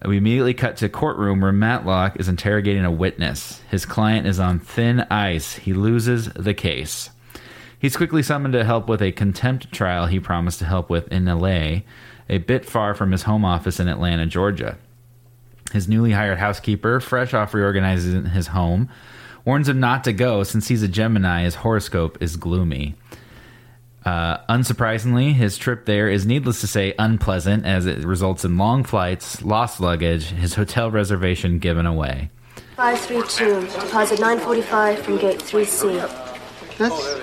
We 0.06 0.18
immediately 0.18 0.54
cut 0.54 0.78
to 0.78 0.90
courtroom 0.90 1.42
where 1.42 1.52
Matlock 1.52 2.20
is 2.20 2.30
interrogating 2.30 2.86
a 2.86 2.92
witness. 2.92 3.62
His 3.72 3.88
client 3.88 4.28
is 4.28 4.40
on 4.40 4.60
thin 4.60 5.00
ice. 5.10 5.56
He 5.56 5.74
loses 5.74 6.28
the 6.34 6.54
case. 6.54 7.10
He's 7.80 7.98
quickly 7.98 8.22
summoned 8.22 8.54
to 8.54 8.64
help 8.64 8.88
with 8.88 9.02
a 9.02 9.12
contempt 9.12 9.72
trial 9.72 10.06
he 10.06 10.20
promised 10.20 10.60
to 10.60 10.66
help 10.66 10.88
with 10.92 11.12
in 11.12 11.26
LA, 11.26 11.82
a 12.30 12.38
bit 12.38 12.64
far 12.64 12.94
from 12.94 13.12
his 13.12 13.24
home 13.24 13.44
office 13.44 13.80
in 13.80 13.88
Atlanta, 13.88 14.28
Georgia. 14.28 14.78
His 15.72 15.88
newly 15.88 16.12
hired 16.12 16.38
housekeeper, 16.38 17.00
fresh 17.00 17.34
off 17.34 17.56
reorganizing 17.56 18.26
his 18.26 18.48
home, 18.48 18.90
warns 19.48 19.70
him 19.70 19.80
not 19.80 20.04
to 20.04 20.12
go 20.12 20.44
since 20.44 20.68
he's 20.68 20.84
a 20.84 20.90
Gemini. 20.90 21.44
His 21.44 21.56
horoscope 21.56 22.18
is 22.22 22.36
gloomy. 22.36 22.96
Uh, 24.06 24.40
unsurprisingly, 24.48 25.34
his 25.34 25.58
trip 25.58 25.86
there 25.86 26.10
is 26.10 26.26
needless 26.26 26.60
to 26.60 26.68
say 26.68 26.94
unpleasant 27.00 27.66
as 27.66 27.86
it 27.86 28.04
results 28.04 28.44
in 28.44 28.58
long 28.58 28.84
flights, 28.84 29.42
lost 29.42 29.80
luggage, 29.80 30.32
his 30.32 30.56
hotel 30.56 30.92
reservation 30.92 31.60
given 31.60 31.86
away. 31.86 32.30
532, 32.76 33.62
deposit 33.80 34.20
945 34.20 35.00
from 35.00 35.18
gate 35.18 35.40
3C. 35.40 35.98
That's 36.78 37.14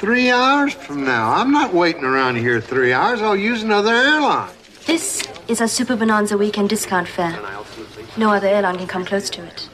three 0.00 0.30
hours 0.30 0.72
from 0.72 1.04
now. 1.04 1.32
I'm 1.32 1.52
not 1.52 1.74
waiting 1.74 2.04
around 2.04 2.36
here 2.36 2.58
three 2.58 2.94
hours. 2.94 3.20
I'll 3.20 3.36
use 3.36 3.62
another 3.62 3.92
airline. 3.92 4.50
This 4.86 5.28
is 5.46 5.60
a 5.60 5.68
Super 5.68 5.94
Bonanza 5.94 6.38
weekend 6.38 6.70
discount 6.70 7.06
fare. 7.06 7.38
No 8.16 8.32
other 8.32 8.46
airline 8.46 8.78
can 8.78 8.86
come 8.86 9.04
close 9.04 9.28
to 9.30 9.44
it. 9.44 9.68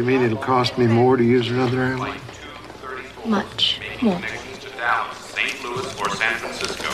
You 0.00 0.06
mean 0.06 0.22
it'll 0.22 0.38
cost 0.38 0.78
me 0.78 0.86
more 0.86 1.18
to 1.18 1.22
use 1.22 1.50
another 1.50 1.82
airline? 1.82 2.18
Much 3.26 3.82
more. 4.00 4.18
to 4.18 4.68
Dallas, 4.78 5.18
St. 5.18 5.62
Louis, 5.62 6.00
or 6.00 6.08
San 6.16 6.36
Francisco, 6.36 6.88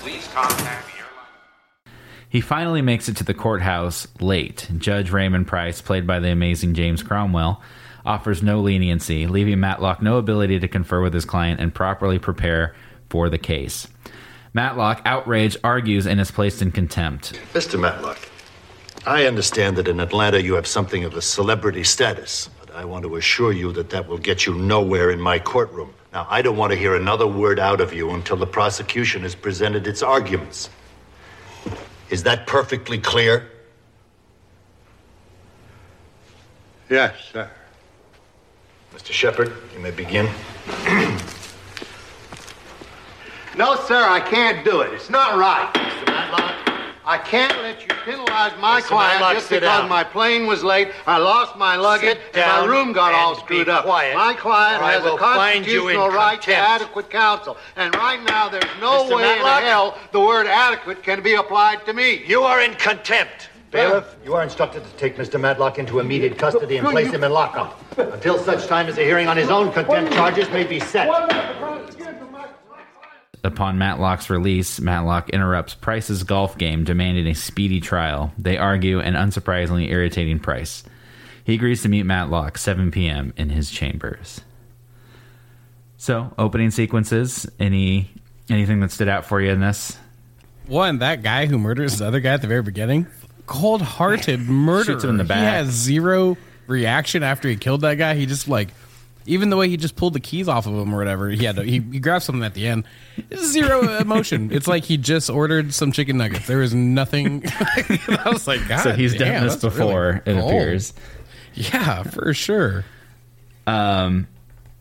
please 0.00 0.28
contact 0.28 0.86
the 0.86 0.98
airline. 0.98 1.96
He 2.28 2.40
finally 2.40 2.80
makes 2.80 3.08
it 3.08 3.16
to 3.16 3.24
the 3.24 3.34
courthouse 3.34 4.06
late. 4.20 4.68
Judge 4.78 5.10
Raymond 5.10 5.48
Price, 5.48 5.80
played 5.80 6.06
by 6.06 6.20
the 6.20 6.30
amazing 6.30 6.74
James 6.74 7.02
Cromwell, 7.02 7.60
offers 8.06 8.40
no 8.40 8.60
leniency, 8.60 9.26
leaving 9.26 9.58
Matlock 9.58 10.00
no 10.00 10.18
ability 10.18 10.60
to 10.60 10.68
confer 10.68 11.02
with 11.02 11.12
his 11.12 11.24
client 11.24 11.58
and 11.58 11.74
properly 11.74 12.20
prepare 12.20 12.76
for 13.10 13.28
the 13.28 13.36
case. 13.36 13.88
Matlock, 14.52 15.02
outraged, 15.04 15.56
argues 15.64 16.06
and 16.06 16.20
is 16.20 16.30
placed 16.30 16.62
in 16.62 16.70
contempt. 16.70 17.32
Mr. 17.52 17.80
Matlock, 17.80 18.30
I 19.06 19.26
understand 19.26 19.76
that 19.76 19.86
in 19.86 20.00
Atlanta 20.00 20.40
you 20.40 20.54
have 20.54 20.66
something 20.66 21.04
of 21.04 21.14
a 21.14 21.20
celebrity 21.20 21.84
status, 21.84 22.48
but 22.58 22.74
I 22.74 22.86
want 22.86 23.04
to 23.04 23.16
assure 23.16 23.52
you 23.52 23.70
that 23.72 23.90
that 23.90 24.08
will 24.08 24.16
get 24.16 24.46
you 24.46 24.54
nowhere 24.54 25.10
in 25.10 25.20
my 25.20 25.38
courtroom. 25.38 25.92
Now, 26.14 26.26
I 26.30 26.40
don't 26.40 26.56
want 26.56 26.72
to 26.72 26.78
hear 26.78 26.94
another 26.94 27.26
word 27.26 27.58
out 27.58 27.82
of 27.82 27.92
you 27.92 28.12
until 28.12 28.36
the 28.36 28.46
prosecution 28.46 29.22
has 29.22 29.34
presented 29.34 29.86
its 29.86 30.02
arguments. 30.02 30.70
Is 32.08 32.22
that 32.22 32.46
perfectly 32.46 32.98
clear? 32.98 33.50
Yes, 36.88 37.14
sir. 37.30 37.50
Mr. 38.94 39.12
Shepard, 39.12 39.52
you 39.74 39.80
may 39.80 39.90
begin. 39.90 40.28
No, 43.56 43.76
sir, 43.76 44.02
I 44.02 44.18
can't 44.18 44.64
do 44.64 44.80
it. 44.80 44.92
It's 44.92 45.08
not 45.08 45.38
right. 45.38 45.72
Mr. 45.74 46.06
Matlock? 46.08 46.73
I 47.06 47.18
can't 47.18 47.52
let 47.60 47.82
you 47.82 47.88
penalize 48.04 48.52
my 48.60 48.80
Mr. 48.80 48.84
client 48.84 49.20
Matlock, 49.20 49.34
just 49.34 49.48
sit 49.48 49.60
because 49.60 49.80
down. 49.80 49.88
my 49.90 50.02
plane 50.04 50.46
was 50.46 50.64
late, 50.64 50.88
I 51.06 51.18
lost 51.18 51.54
my 51.56 51.76
luggage, 51.76 52.16
Sit 52.16 52.20
and 52.34 52.46
my 52.50 52.60
down 52.60 52.68
room 52.70 52.92
got 52.94 53.12
all 53.12 53.34
screwed 53.36 53.66
be 53.66 53.72
up. 53.72 53.84
quiet, 53.84 54.14
My 54.14 54.32
client 54.32 54.80
or 54.80 54.84
I 54.86 54.92
has 54.92 55.04
a 55.04 55.10
will 55.10 55.18
find 55.18 55.66
you 55.66 55.88
in 55.88 55.96
constitutional 55.96 56.08
right 56.08 56.40
to 56.40 56.46
contempt. 56.46 56.70
adequate 56.82 57.10
counsel, 57.10 57.56
and 57.76 57.94
right 57.94 58.22
now 58.24 58.48
there's 58.48 58.64
no 58.80 59.04
Mr. 59.04 59.16
way 59.16 59.22
Matlock? 59.22 59.60
in 59.60 59.66
hell 59.68 59.98
the 60.12 60.20
word 60.20 60.46
adequate 60.46 61.02
can 61.02 61.22
be 61.22 61.34
applied 61.34 61.84
to 61.84 61.92
me. 61.92 62.24
You 62.26 62.42
are 62.42 62.62
in 62.62 62.72
contempt. 62.74 63.50
Bailiff, 63.70 64.16
you 64.24 64.34
are 64.34 64.42
instructed 64.42 64.82
to 64.84 64.90
take 64.92 65.16
Mr. 65.16 65.38
Matlock 65.38 65.78
into 65.80 65.98
immediate 65.98 66.38
custody 66.38 66.76
and 66.78 66.86
place 66.88 67.10
him 67.12 67.22
in 67.24 67.32
lockup 67.32 67.78
until 67.98 68.38
such 68.38 68.66
time 68.66 68.86
as 68.86 68.96
a 68.96 69.02
hearing 69.02 69.26
on 69.26 69.36
his 69.36 69.50
own 69.50 69.72
contempt 69.72 70.12
charges 70.12 70.48
may 70.50 70.62
be 70.64 70.78
set. 70.80 71.08
Upon 73.44 73.76
Matlock's 73.76 74.30
release, 74.30 74.80
Matlock 74.80 75.28
interrupts 75.28 75.74
Price's 75.74 76.22
golf 76.22 76.56
game, 76.56 76.82
demanding 76.82 77.26
a 77.26 77.34
speedy 77.34 77.78
trial. 77.78 78.32
They 78.38 78.56
argue, 78.56 79.00
and 79.00 79.16
unsurprisingly 79.16 79.90
irritating 79.90 80.38
Price. 80.40 80.82
He 81.44 81.54
agrees 81.54 81.82
to 81.82 81.90
meet 81.90 82.04
Matlock 82.04 82.56
7 82.56 82.90
p.m. 82.90 83.34
in 83.36 83.50
his 83.50 83.70
chambers. 83.70 84.40
So, 85.98 86.32
opening 86.38 86.70
sequences. 86.70 87.46
Any 87.60 88.10
anything 88.48 88.80
that 88.80 88.90
stood 88.90 89.08
out 89.08 89.26
for 89.26 89.42
you 89.42 89.50
in 89.50 89.60
this? 89.60 89.98
One, 90.66 90.98
that 91.00 91.22
guy 91.22 91.44
who 91.44 91.58
murders 91.58 91.98
the 91.98 92.06
other 92.06 92.20
guy 92.20 92.32
at 92.32 92.40
the 92.40 92.48
very 92.48 92.62
beginning, 92.62 93.06
cold 93.46 93.82
hearted 93.82 94.40
murder. 94.40 94.84
Shoots 94.92 95.04
him 95.04 95.10
in 95.10 95.16
the 95.18 95.24
back. 95.24 95.38
He 95.38 95.44
has 95.44 95.68
zero 95.68 96.38
reaction 96.66 97.22
after 97.22 97.48
he 97.48 97.56
killed 97.56 97.82
that 97.82 97.96
guy. 97.96 98.14
He 98.14 98.24
just 98.24 98.48
like, 98.48 98.68
even 99.26 99.50
the 99.50 99.56
way 99.56 99.68
he 99.68 99.76
just 99.76 99.96
pulled 99.96 100.12
the 100.12 100.20
keys 100.20 100.48
off 100.48 100.66
of 100.66 100.74
him 100.74 100.94
or 100.94 100.98
whatever, 100.98 101.28
he 101.28 101.44
had 101.44 101.56
to, 101.56 101.62
he, 101.62 101.80
he 101.80 101.98
grabbed 101.98 102.24
something 102.24 102.44
at 102.44 102.54
the 102.54 102.66
end. 102.66 102.84
Zero 103.34 103.96
emotion. 103.98 104.50
It's 104.52 104.66
like 104.66 104.84
he 104.84 104.96
just 104.96 105.30
ordered 105.30 105.72
some 105.74 105.92
chicken 105.92 106.16
nuggets. 106.18 106.46
There 106.46 106.58
was 106.58 106.74
nothing. 106.74 107.44
I 107.48 108.30
was 108.30 108.46
like, 108.46 108.66
God, 108.68 108.80
so 108.80 108.92
he's 108.92 109.14
done 109.14 109.42
this 109.44 109.56
that's 109.56 109.76
really 109.76 109.86
before, 109.86 110.22
it 110.26 110.34
cold. 110.34 110.50
appears. 110.50 110.92
Yeah, 111.54 112.02
for 112.02 112.34
sure. 112.34 112.84
Um, 113.66 114.26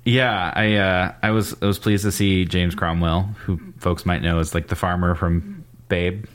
yeah, 0.06 0.52
I 0.54 0.76
uh, 0.76 1.14
I 1.24 1.32
was 1.32 1.56
I 1.62 1.66
was 1.66 1.80
pleased 1.80 2.04
to 2.04 2.12
see 2.12 2.46
James 2.46 2.76
Cromwell, 2.76 3.24
who 3.46 3.60
folks 3.80 4.06
might 4.06 4.22
know 4.22 4.40
as 4.40 4.54
like 4.54 4.68
the 4.68 4.76
farmer 4.76 5.16
from 5.16 5.64
Babe, 5.88 6.26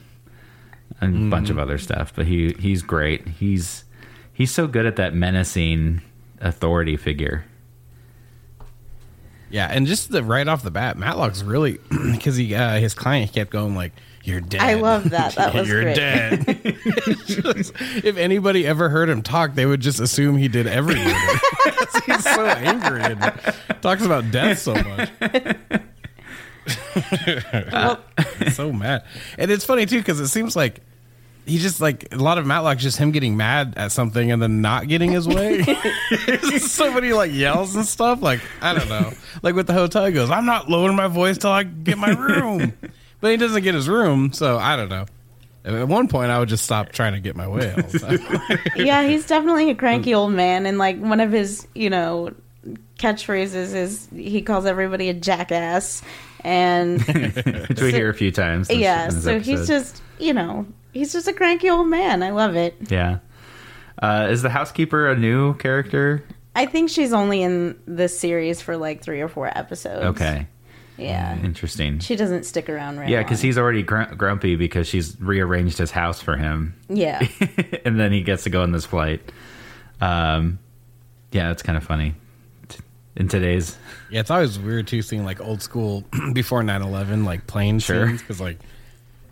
and 1.01 1.27
a 1.27 1.31
bunch 1.31 1.51
of 1.51 1.59
other 1.59 1.77
stuff. 1.79 2.13
But 2.15 2.27
he 2.27 2.55
he's 2.59 2.83
great. 2.83 3.27
He's 3.29 3.85
he's 4.33 4.51
so 4.51 4.67
good 4.67 4.87
at 4.87 4.97
that 4.97 5.15
menacing 5.15 6.01
authority 6.41 6.97
figure. 6.97 7.45
Yeah, 9.51 9.67
and 9.71 9.87
just 9.87 10.11
the 10.11 10.23
right 10.23 10.47
off 10.47 10.63
the 10.63 10.71
bat, 10.71 10.97
Matlock's 10.99 11.43
really 11.43 11.79
because 12.13 12.37
he 12.37 12.55
uh, 12.55 12.79
his 12.79 12.95
client 12.95 13.33
kept 13.33 13.51
going 13.51 13.75
like, 13.75 13.93
"You're 14.25 14.41
dead." 14.41 14.61
I 14.61 14.75
love 14.75 15.11
that. 15.11 15.35
That 15.37 15.55
was 15.55 15.69
You're 15.69 15.83
great. 15.85 15.97
dead. 15.97 16.45
Just- 17.27 17.73
if 18.05 18.17
anybody 18.17 18.67
ever 18.67 18.89
heard 18.91 19.09
him 19.09 19.23
talk, 19.23 19.55
they 19.55 19.65
would 19.67 19.81
just 19.81 20.01
assume 20.01 20.37
he 20.37 20.49
did 20.49 20.67
every 20.67 20.97
murder. 20.97 21.41
He's 22.07 22.25
so 22.25 22.47
angry 22.47 23.03
and 23.03 23.21
talks 23.83 24.05
about 24.05 24.31
death 24.31 24.59
so 24.59 24.75
much. 24.75 25.11
He's 28.39 28.57
so 28.57 28.73
mad, 28.73 29.05
and 29.39 29.51
it's 29.51 29.65
funny 29.65 29.87
too 29.87 29.99
because 29.99 30.21
it 30.21 30.29
seems 30.29 30.55
like 30.57 30.81
he 31.49 31.59
just 31.59 31.81
like 31.81 32.09
a 32.13 32.17
lot 32.17 32.39
of 32.39 32.47
Matlock 32.47 32.79
just 32.79 32.99
him 32.99 33.11
getting 33.11 33.37
mad 33.37 33.75
at 33.77 33.91
something 33.93 34.31
and 34.31 34.41
then 34.41 34.61
not 34.61 34.87
getting 34.89 35.11
his 35.11 35.27
way. 35.27 35.63
so 36.59 36.93
many 36.93 37.13
like 37.13 37.33
yells 37.33 37.75
and 37.75 37.87
stuff. 37.87 38.23
Like 38.23 38.41
I 38.61 38.75
don't 38.75 38.89
know. 38.89 39.13
Like 39.43 39.55
with 39.55 39.67
the 39.67 39.73
hotel, 39.73 40.05
he 40.07 40.13
goes, 40.13 40.31
"I'm 40.31 40.47
not 40.47 40.69
lowering 40.69 40.97
my 40.97 41.09
voice 41.09 41.39
till 41.39 41.51
I 41.51 41.63
get 41.63 41.99
my 41.99 42.11
room," 42.11 42.73
but 43.21 43.31
he 43.31 43.37
doesn't 43.37 43.63
get 43.63 43.75
his 43.75 43.89
room. 43.89 44.33
So 44.33 44.59
I 44.59 44.77
don't 44.77 44.89
know. 44.89 45.07
At 45.65 45.89
one 45.89 46.09
point, 46.09 46.31
I 46.31 46.39
would 46.39 46.49
just 46.49 46.65
stop 46.65 46.93
trying 46.93 47.13
to 47.13 47.21
get 47.21 47.37
my 47.37 47.47
way. 47.47 47.71
All 47.71 47.83
the 47.83 47.99
time. 47.99 48.59
yeah, 48.87 49.07
he's 49.07 49.27
definitely 49.27 49.71
a 49.71 49.75
cranky 49.75 50.15
old 50.15 50.33
man, 50.33 50.65
and 50.67 50.79
like 50.79 50.99
one 50.99 51.21
of 51.21 51.31
his, 51.33 51.67
you 51.75 51.91
know, 51.91 52.33
catchphrases 52.99 53.75
is 53.75 54.09
he 54.15 54.41
calls 54.41 54.65
everybody 54.65 55.11
a 55.11 55.15
jackass, 55.15 56.03
and 56.41 57.03
Which 57.03 57.81
we 57.83 57.93
hear 57.93 58.09
a 58.09 58.15
few 58.15 58.31
times. 58.31 58.69
this- 58.69 58.79
yeah, 58.79 59.09
in 59.09 59.15
this 59.15 59.25
so 59.25 59.41
he's 59.41 59.67
just, 59.67 60.01
you 60.19 60.33
know, 60.33 60.65
he's 60.99 61.13
just 61.13 61.29
a 61.29 61.33
cranky 61.33 61.71
old 61.71 61.87
man. 61.89 62.23
I 62.23 62.31
love 62.31 62.57
it. 62.57 62.75
yeah. 62.91 63.19
Uh, 64.01 64.29
is 64.31 64.43
the 64.43 64.51
housekeeper 64.51 65.09
a 65.09 65.17
new 65.17 65.55
character? 65.55 66.23
I 66.55 66.67
think 66.67 66.91
she's 66.91 67.13
only 67.13 67.43
in 67.43 67.79
this 67.87 68.19
series 68.19 68.61
for 68.61 68.77
like 68.77 69.03
three 69.03 69.21
or 69.21 69.29
four 69.29 69.47
episodes. 69.57 70.05
Okay, 70.19 70.47
yeah, 70.97 71.37
interesting. 71.43 71.99
she 72.01 72.15
doesn't 72.17 72.45
stick 72.45 72.69
around 72.69 72.99
right. 72.99 73.09
Yeah, 73.09 73.23
because 73.23 73.41
he's 73.41 73.59
already 73.59 73.83
gr- 73.83 74.15
grumpy 74.17 74.55
because 74.57 74.87
she's 74.89 75.21
rearranged 75.21 75.79
his 75.79 75.91
house 75.91 76.21
for 76.23 76.37
him. 76.37 76.75
yeah. 76.89 77.27
and 77.85 77.99
then 77.99 78.13
he 78.13 78.23
gets 78.23 78.45
to 78.45 78.51
go 78.51 78.63
on 78.63 78.71
this 78.73 78.85
flight. 78.87 79.21
Um, 80.01 80.59
yeah, 81.33 81.51
it's 81.51 81.63
kind 81.63 81.77
of 81.77 81.85
funny. 81.85 82.15
T- 82.69 82.79
In 83.17 83.29
today's, 83.29 83.77
yeah, 84.11 84.21
it's 84.21 84.31
always 84.31 84.59
weird 84.59 84.87
too 84.87 85.03
seeing 85.03 85.25
like 85.25 85.41
old 85.41 85.61
school 85.63 86.05
before 86.33 86.63
9-11, 86.63 87.25
like 87.25 87.47
plane 87.47 87.79
Sure. 87.81 88.07
scenes 88.07 88.21
because 88.21 88.41
like. 88.41 88.59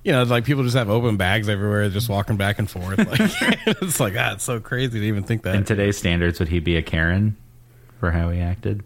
You 0.06 0.12
know, 0.12 0.22
like 0.22 0.44
people 0.44 0.62
just 0.62 0.76
have 0.76 0.88
open 0.88 1.16
bags 1.16 1.48
everywhere, 1.48 1.88
just 1.88 2.08
walking 2.08 2.36
back 2.36 2.60
and 2.60 2.70
forth. 2.70 2.96
Like 2.96 3.18
it's 3.82 3.98
like, 3.98 4.14
ah, 4.16 4.34
it's 4.34 4.44
so 4.44 4.60
crazy 4.60 5.00
to 5.00 5.04
even 5.04 5.24
think 5.24 5.42
that. 5.42 5.56
in 5.56 5.64
today's 5.64 5.96
standards, 5.98 6.38
would 6.38 6.46
he 6.48 6.60
be 6.60 6.76
a 6.76 6.82
Karen? 6.82 7.36
for 7.98 8.12
how 8.12 8.30
he 8.30 8.40
acted? 8.40 8.84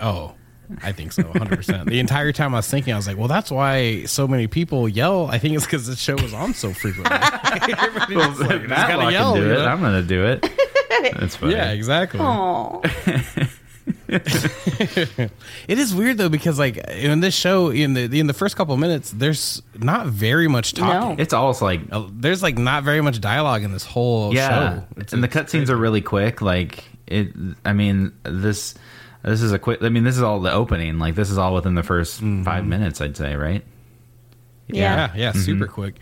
Oh, 0.00 0.34
I 0.82 0.92
think 0.92 1.12
so, 1.12 1.22
100%. 1.22 1.86
the 1.88 1.98
entire 1.98 2.32
time 2.32 2.52
I 2.52 2.58
was 2.58 2.68
thinking, 2.68 2.92
I 2.92 2.96
was 2.96 3.06
like, 3.06 3.16
well, 3.16 3.28
that's 3.28 3.50
why 3.50 4.04
so 4.04 4.26
many 4.28 4.46
people 4.46 4.86
yell. 4.88 5.28
I 5.30 5.38
think 5.38 5.54
it's 5.54 5.64
because 5.64 5.86
the 5.86 5.96
show 5.96 6.14
was 6.16 6.34
on 6.34 6.52
so 6.52 6.72
frequently. 6.74 7.16
Everybody 7.78 8.16
Well, 8.16 8.30
like, 8.40 8.62
if 8.62 8.68
gotta 8.68 9.12
yell, 9.12 9.34
can 9.34 9.42
do 9.42 9.50
it. 9.50 9.54
know? 9.54 9.64
I'm 9.64 9.80
gonna 9.80 10.02
do 10.02 10.26
it. 10.26 10.46
That's 11.18 11.36
funny. 11.36 11.52
Yeah, 11.52 11.70
exactly. 11.72 12.20
Aw. 14.10 14.18
It 15.68 15.78
is 15.78 15.94
weird 15.94 16.18
though 16.18 16.28
because 16.28 16.58
like 16.58 16.76
in 16.76 17.20
this 17.20 17.34
show 17.34 17.70
in 17.70 17.94
the 17.94 18.02
in 18.18 18.26
the 18.26 18.34
first 18.34 18.56
couple 18.56 18.74
of 18.74 18.80
minutes 18.80 19.10
there's 19.10 19.62
not 19.78 20.06
very 20.06 20.48
much 20.48 20.74
talking. 20.74 21.16
No. 21.16 21.22
It's 21.22 21.32
almost 21.32 21.62
like 21.62 21.80
Uh, 21.90 22.06
There's 22.12 22.42
like 22.42 22.58
not 22.58 22.84
very 22.84 23.00
much 23.00 23.20
dialogue 23.20 23.62
in 23.62 23.72
this 23.72 23.84
whole 23.84 24.34
yeah, 24.34 24.48
show. 24.48 24.84
It's, 24.98 25.12
and 25.12 25.22
the 25.22 25.28
cutscenes 25.28 25.68
are 25.70 25.76
really 25.76 26.00
quick. 26.02 26.42
Like 26.42 26.84
it. 27.06 27.32
I 27.64 27.72
mean 27.72 28.12
this. 28.24 28.74
This 29.22 29.40
is 29.40 29.52
a 29.52 29.58
quick. 29.58 29.82
I 29.82 29.88
mean, 29.88 30.04
this 30.04 30.16
is 30.16 30.22
all 30.22 30.38
the 30.40 30.52
opening. 30.52 30.98
Like 30.98 31.14
this 31.14 31.30
is 31.30 31.38
all 31.38 31.54
within 31.54 31.74
the 31.74 31.82
1st 31.82 32.44
five 32.44 32.66
minutes. 32.66 33.00
I'd 33.00 33.16
say, 33.16 33.36
right? 33.36 33.64
yeah, 34.68 35.12
yeah, 35.14 35.32
super 35.32 35.66
quick. 35.66 35.96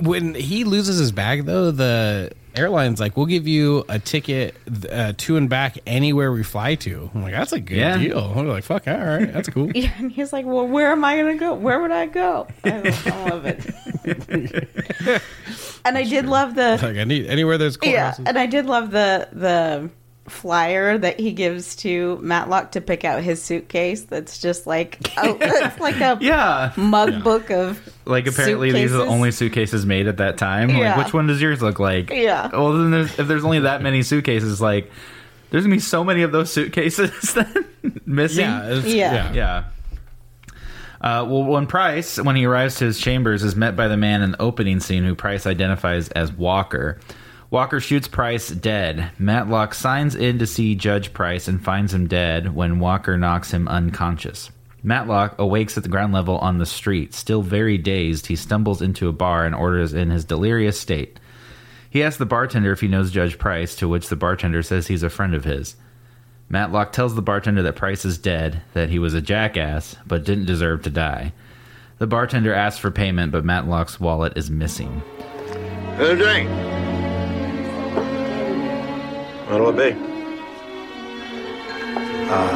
When 0.00 0.34
he 0.34 0.64
loses 0.64 0.98
his 0.98 1.12
bag 1.12 1.44
though, 1.44 1.70
the 1.70 2.32
airline's 2.56 2.98
like, 3.00 3.16
"We'll 3.16 3.26
give 3.26 3.46
you 3.46 3.84
a 3.88 3.98
ticket 3.98 4.56
uh, 4.90 5.12
to 5.16 5.36
and 5.36 5.48
back 5.48 5.78
anywhere 5.86 6.32
we 6.32 6.42
fly 6.42 6.74
to." 6.76 7.10
I'm 7.14 7.22
like, 7.22 7.32
"That's 7.32 7.52
a 7.52 7.60
good 7.60 7.76
Yeah. 7.76 7.98
deal." 7.98 8.18
I'm 8.36 8.48
like, 8.48 8.64
"Fuck, 8.64 8.88
all 8.88 8.94
right, 8.96 9.32
that's 9.32 9.48
cool." 9.48 9.70
Yeah, 9.74 9.90
and 9.98 10.10
he's 10.10 10.32
like, 10.32 10.46
"Well, 10.46 10.66
where 10.66 10.90
am 10.92 11.04
I 11.04 11.16
gonna 11.16 11.36
go? 11.36 11.54
Where 11.54 11.80
would 11.80 11.90
I 11.92 12.06
go?" 12.06 12.46
I 12.64 12.80
love, 13.28 13.44
it. 13.46 13.64
and 15.84 15.96
I 15.98 16.04
did 16.04 16.26
love 16.26 16.54
the 16.54 16.78
like 16.82 16.96
I 16.96 17.04
need 17.04 17.26
anywhere 17.26 17.58
there's 17.58 17.78
yeah, 17.82 18.14
and 18.24 18.38
I 18.38 18.46
did 18.46 18.66
love 18.66 18.90
the 18.90 19.28
the 19.32 19.90
flyer 20.30 20.98
that 20.98 21.18
he 21.20 21.32
gives 21.32 21.76
to 21.76 22.18
Matlock 22.22 22.72
to 22.72 22.80
pick 22.80 23.04
out 23.04 23.22
his 23.22 23.42
suitcase. 23.42 24.02
That's 24.02 24.38
just 24.40 24.66
like 24.66 24.98
oh, 25.16 25.36
it's 25.40 25.78
like 25.80 25.96
a 25.96 26.18
Yeah. 26.20 26.72
mug 26.76 27.22
book 27.24 27.50
of 27.50 27.80
Like 28.04 28.26
apparently 28.26 28.72
these 28.72 28.92
are 28.92 28.98
the 28.98 29.06
only 29.06 29.30
suitcases 29.30 29.84
made 29.86 30.06
at 30.06 30.18
that 30.18 30.38
time. 30.38 30.70
Yeah. 30.70 30.96
Like 30.96 31.06
which 31.06 31.14
one 31.14 31.26
does 31.26 31.40
yours 31.40 31.62
look 31.62 31.78
like? 31.78 32.10
Yeah. 32.10 32.48
Well, 32.52 32.72
then 32.72 32.90
there's, 32.90 33.18
if 33.18 33.26
there's 33.28 33.44
only 33.44 33.60
that 33.60 33.82
many 33.82 34.02
suitcases, 34.02 34.60
like 34.60 34.90
there's 35.50 35.64
gonna 35.64 35.76
be 35.76 35.80
so 35.80 36.02
many 36.04 36.22
of 36.22 36.32
those 36.32 36.52
suitcases 36.52 37.10
then 37.34 38.00
missing. 38.04 38.44
yeah, 38.44 38.66
it's- 38.70 38.86
Yeah. 38.92 39.32
Yeah. 39.32 39.64
Uh, 41.00 41.24
well, 41.28 41.44
when 41.44 41.66
Price, 41.66 42.18
when 42.20 42.36
he 42.36 42.46
arrives 42.46 42.76
to 42.76 42.86
his 42.86 42.98
chambers, 42.98 43.44
is 43.44 43.54
met 43.54 43.76
by 43.76 43.86
the 43.86 43.96
man 43.98 44.22
in 44.22 44.32
the 44.32 44.42
opening 44.42 44.80
scene 44.80 45.04
who 45.04 45.14
Price 45.14 45.46
identifies 45.46 46.08
as 46.08 46.32
Walker. 46.32 46.98
Walker 47.50 47.78
shoots 47.78 48.08
Price 48.08 48.50
dead. 48.50 49.10
Matlock 49.18 49.72
signs 49.72 50.16
in 50.16 50.38
to 50.40 50.46
see 50.46 50.74
Judge 50.74 51.12
Price 51.12 51.46
and 51.46 51.62
finds 51.62 51.94
him 51.94 52.08
dead 52.08 52.54
when 52.54 52.80
Walker 52.80 53.16
knocks 53.16 53.52
him 53.52 53.68
unconscious. 53.68 54.50
Matlock 54.82 55.38
awakes 55.38 55.76
at 55.76 55.84
the 55.84 55.88
ground 55.88 56.12
level 56.12 56.38
on 56.38 56.58
the 56.58 56.66
street. 56.66 57.14
Still 57.14 57.42
very 57.42 57.78
dazed, 57.78 58.26
he 58.26 58.36
stumbles 58.36 58.82
into 58.82 59.08
a 59.08 59.12
bar 59.12 59.44
and 59.44 59.54
orders 59.54 59.94
in 59.94 60.10
his 60.10 60.24
delirious 60.24 60.78
state. 60.78 61.20
He 61.88 62.02
asks 62.02 62.18
the 62.18 62.26
bartender 62.26 62.72
if 62.72 62.80
he 62.80 62.88
knows 62.88 63.10
Judge 63.12 63.38
Price, 63.38 63.76
to 63.76 63.88
which 63.88 64.08
the 64.08 64.16
bartender 64.16 64.62
says 64.62 64.88
he's 64.88 65.04
a 65.04 65.10
friend 65.10 65.34
of 65.34 65.44
his. 65.44 65.76
Matlock 66.48 66.92
tells 66.92 67.14
the 67.14 67.22
bartender 67.22 67.62
that 67.62 67.76
Price 67.76 68.04
is 68.04 68.18
dead, 68.18 68.62
that 68.74 68.90
he 68.90 68.98
was 68.98 69.14
a 69.14 69.22
jackass, 69.22 69.96
but 70.06 70.24
didn't 70.24 70.46
deserve 70.46 70.82
to 70.82 70.90
die. 70.90 71.32
The 71.98 72.06
bartender 72.06 72.52
asks 72.52 72.78
for 72.78 72.90
payment, 72.90 73.32
but 73.32 73.44
Matlock's 73.44 73.98
wallet 73.98 74.36
is 74.36 74.50
missing. 74.50 75.02
A 75.98 76.14
drink. 76.14 76.95
What'll 79.48 79.68
it 79.68 79.76
be? 79.76 79.96
Uh, 82.28 82.50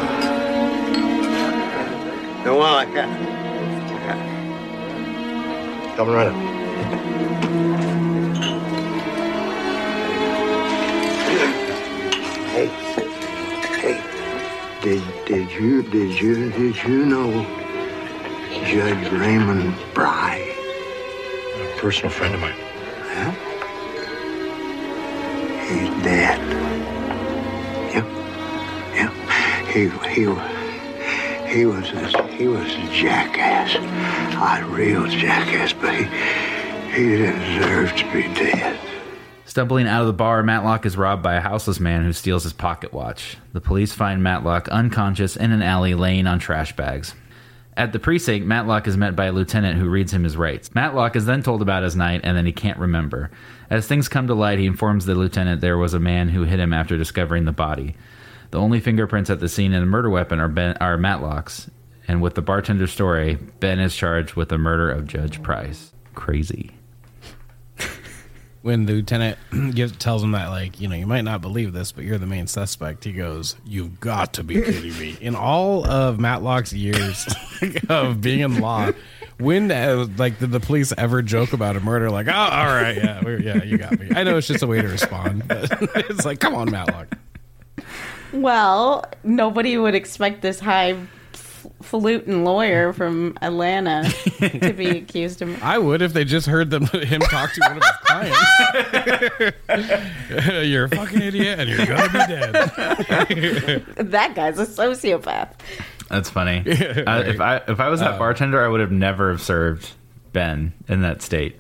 no, 2.45 2.57
well, 2.59 2.75
I 2.75 2.85
got. 2.87 3.09
Coming 5.97 6.15
right 6.15 6.27
up. 6.27 6.35
Hey, 12.51 12.67
hey, 13.79 13.99
did 14.83 15.03
did 15.27 15.53
you 15.53 15.83
did 15.83 16.21
you 16.21 16.51
did 16.51 16.77
you 16.83 17.07
know 17.07 17.31
Judge 18.65 19.13
Raymond 19.13 19.77
Bry? 19.95 20.39
A 21.55 21.79
personal 21.79 22.11
friend 22.11 22.35
of 22.35 22.41
mine. 22.41 22.57
Yeah. 23.07 23.35
He's 25.69 26.03
dead. 26.03 26.70
He 29.73 29.89
he 29.89 30.27
he 31.47 31.65
was 31.65 31.91
a, 31.93 32.27
he 32.29 32.49
was 32.49 32.67
a 32.67 32.93
jackass. 32.93 33.77
A 33.77 34.65
real 34.67 35.07
jackass, 35.07 35.73
but 35.73 35.95
he 35.95 36.05
he 36.93 37.17
didn't 37.17 37.39
deserve 37.41 37.95
to 37.95 38.13
be 38.13 38.23
dead. 38.35 38.79
Stumbling 39.45 39.87
out 39.87 40.01
of 40.01 40.07
the 40.07 40.13
bar, 40.13 40.43
Matlock 40.43 40.87
is 40.87 40.97
robbed 40.97 41.23
by 41.23 41.35
a 41.35 41.41
houseless 41.41 41.79
man 41.79 42.03
who 42.03 42.13
steals 42.13 42.45
his 42.45 42.53
pocket 42.53 42.93
watch. 42.93 43.37
The 43.53 43.61
police 43.61 43.93
find 43.93 44.23
Matlock 44.23 44.69
unconscious 44.69 45.37
in 45.37 45.53
an 45.53 45.63
alley 45.63 45.95
laying 45.95 46.27
on 46.27 46.39
trash 46.39 46.75
bags. 46.75 47.15
At 47.77 47.93
the 47.93 47.99
precinct, 47.99 48.47
Matlock 48.47 48.89
is 48.89 48.97
met 48.97 49.15
by 49.15 49.27
a 49.27 49.33
lieutenant 49.33 49.79
who 49.79 49.89
reads 49.89 50.13
him 50.13 50.25
his 50.25 50.37
rights. 50.37 50.75
Matlock 50.75 51.17
is 51.17 51.27
then 51.27 51.43
told 51.43 51.63
about 51.63 51.83
his 51.83 51.97
night 51.97 52.21
and 52.25 52.37
then 52.37 52.47
he 52.47 52.53
can't 52.53 52.79
remember. 52.79 53.31
As 53.71 53.87
things 53.87 54.09
come 54.09 54.27
to 54.27 54.35
light, 54.35 54.59
he 54.59 54.67
informs 54.67 55.07
the 55.07 55.15
lieutenant 55.15 55.61
there 55.61 55.79
was 55.79 55.95
a 55.95 56.01
man 56.01 56.29
who 56.29 56.43
hit 56.43 56.61
him 56.61 56.73
after 56.73 56.97
discovering 56.97 57.45
the 57.45 57.53
body. 57.53 57.97
The 58.51 58.59
only 58.59 58.81
fingerprints 58.81 59.31
at 59.31 59.41
the 59.41 59.49
scene 59.49 59.73
and 59.73 59.83
the 59.83 59.87
murder 59.87 60.11
weapon 60.11 60.41
are, 60.41 60.49
ben, 60.49 60.77
are 60.81 60.97
Matlock's. 60.97 61.71
And 62.09 62.21
with 62.21 62.35
the 62.35 62.43
bartender's 62.43 62.93
story, 62.93 63.37
Ben 63.61 63.79
is 63.79 63.95
charged 63.95 64.35
with 64.35 64.49
the 64.49 64.59
murder 64.59 64.91
of 64.91 65.07
Judge 65.07 65.41
Price. 65.43 65.93
Crazy. 66.15 66.73
when 68.63 68.87
the 68.87 68.95
lieutenant 68.95 69.39
gives, 69.75 69.97
tells 69.97 70.23
him 70.23 70.33
that 70.33 70.49
like 70.49 70.81
you 70.81 70.89
know 70.89 70.97
you 70.97 71.07
might 71.07 71.23
not 71.23 71.41
believe 71.41 71.73
this 71.73 71.93
but 71.93 72.05
you're 72.05 72.19
the 72.19 72.27
main 72.27 72.47
suspect 72.47 73.05
he 73.05 73.13
goes 73.13 73.57
you've 73.65 73.99
got 74.01 74.35
to 74.35 74.45
be 74.45 74.55
kidding 74.55 74.99
me 74.99 75.17
in 75.21 75.35
all 75.35 75.87
of 75.87 76.19
matlock's 76.21 76.73
years 76.73 77.27
of 77.89 78.21
being 78.21 78.41
in 78.41 78.61
law 78.61 78.91
when 79.39 79.71
uh, 79.71 80.07
like 80.19 80.39
did 80.41 80.51
the 80.51 80.61
police 80.61 80.93
ever 80.99 81.23
joke 81.23 81.55
about 81.55 81.75
a 81.77 81.81
murder 81.81 82.11
like 82.11 82.27
oh 82.29 82.33
all 82.33 82.67
right 82.67 82.97
yeah 82.97 83.27
yeah 83.39 83.63
you 83.63 83.79
got 83.79 83.99
me 83.99 84.11
i 84.15 84.23
know 84.23 84.37
it's 84.37 84.47
just 84.49 84.63
a 84.63 84.67
way 84.67 84.83
to 84.83 84.89
respond 84.89 85.47
but 85.49 85.71
it's 86.11 86.27
like 86.27 86.39
come 86.39 86.55
on 86.55 86.71
matlock 86.71 87.07
Well, 88.33 89.05
nobody 89.25 89.77
would 89.77 89.95
expect 89.95 90.43
this 90.43 90.61
high 90.61 90.97
falutin 91.83 92.45
lawyer 92.45 92.93
from 92.93 93.37
Atlanta 93.43 94.09
to 94.39 94.73
be 94.73 94.89
accused 94.99 95.43
of. 95.43 95.63
I 95.63 95.79
would 95.79 96.03
if 96.03 96.13
they 96.13 96.25
just 96.25 96.47
heard 96.47 96.71
them 96.71 96.87
him 96.87 97.21
talk 97.23 97.53
to 97.53 97.61
one 97.61 97.77
of 97.79 97.83
his 97.83 97.93
clients. 98.03 98.39
you're 100.69 100.85
a 100.85 100.89
fucking 100.89 101.23
idiot 101.23 101.61
and 101.61 101.69
you're 101.69 101.87
gonna 101.87 102.09
be 102.09 102.19
dead. 102.19 102.53
That 103.97 104.35
guy's 104.35 104.59
a 104.59 104.67
sociopath. 104.67 105.51
That's 106.09 106.29
funny. 106.29 106.59
uh, 107.07 107.23
if 107.23 107.41
I 107.41 107.63
if 107.69 107.81
I 107.81 107.89
was 107.89 108.01
that 108.01 108.19
bartender, 108.19 108.63
I 108.63 108.69
would 108.69 108.81
have 108.81 108.93
never 108.93 109.31
have 109.31 109.41
served 109.41 109.93
Ben 110.33 110.73
in 110.89 111.03
that 111.03 111.23
state. 111.23 111.57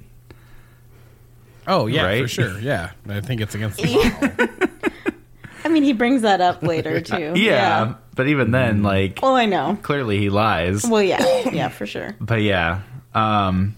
Oh 1.66 1.86
yeah, 1.86 2.18
for 2.18 2.28
sure. 2.28 2.58
Yeah, 2.58 2.90
I 3.08 3.20
think 3.20 3.40
it's 3.40 3.54
against 3.54 3.78
the 3.78 3.86
law. 3.88 5.14
I 5.64 5.68
mean, 5.68 5.82
he 5.82 5.92
brings 5.92 6.22
that 6.22 6.40
up 6.40 6.62
later 6.62 7.00
too. 7.02 7.32
Yeah, 7.36 7.94
but 8.14 8.28
even 8.28 8.50
then, 8.50 8.82
like 8.82 9.20
Well, 9.22 9.34
I 9.36 9.46
know. 9.46 9.78
clearly 9.82 10.18
he 10.18 10.30
lies. 10.30 10.84
Well, 10.86 11.02
yeah, 11.02 11.48
yeah, 11.50 11.68
for 11.68 11.86
sure. 11.86 12.16
But 12.20 12.42
yeah, 12.42 12.80
um, 13.14 13.74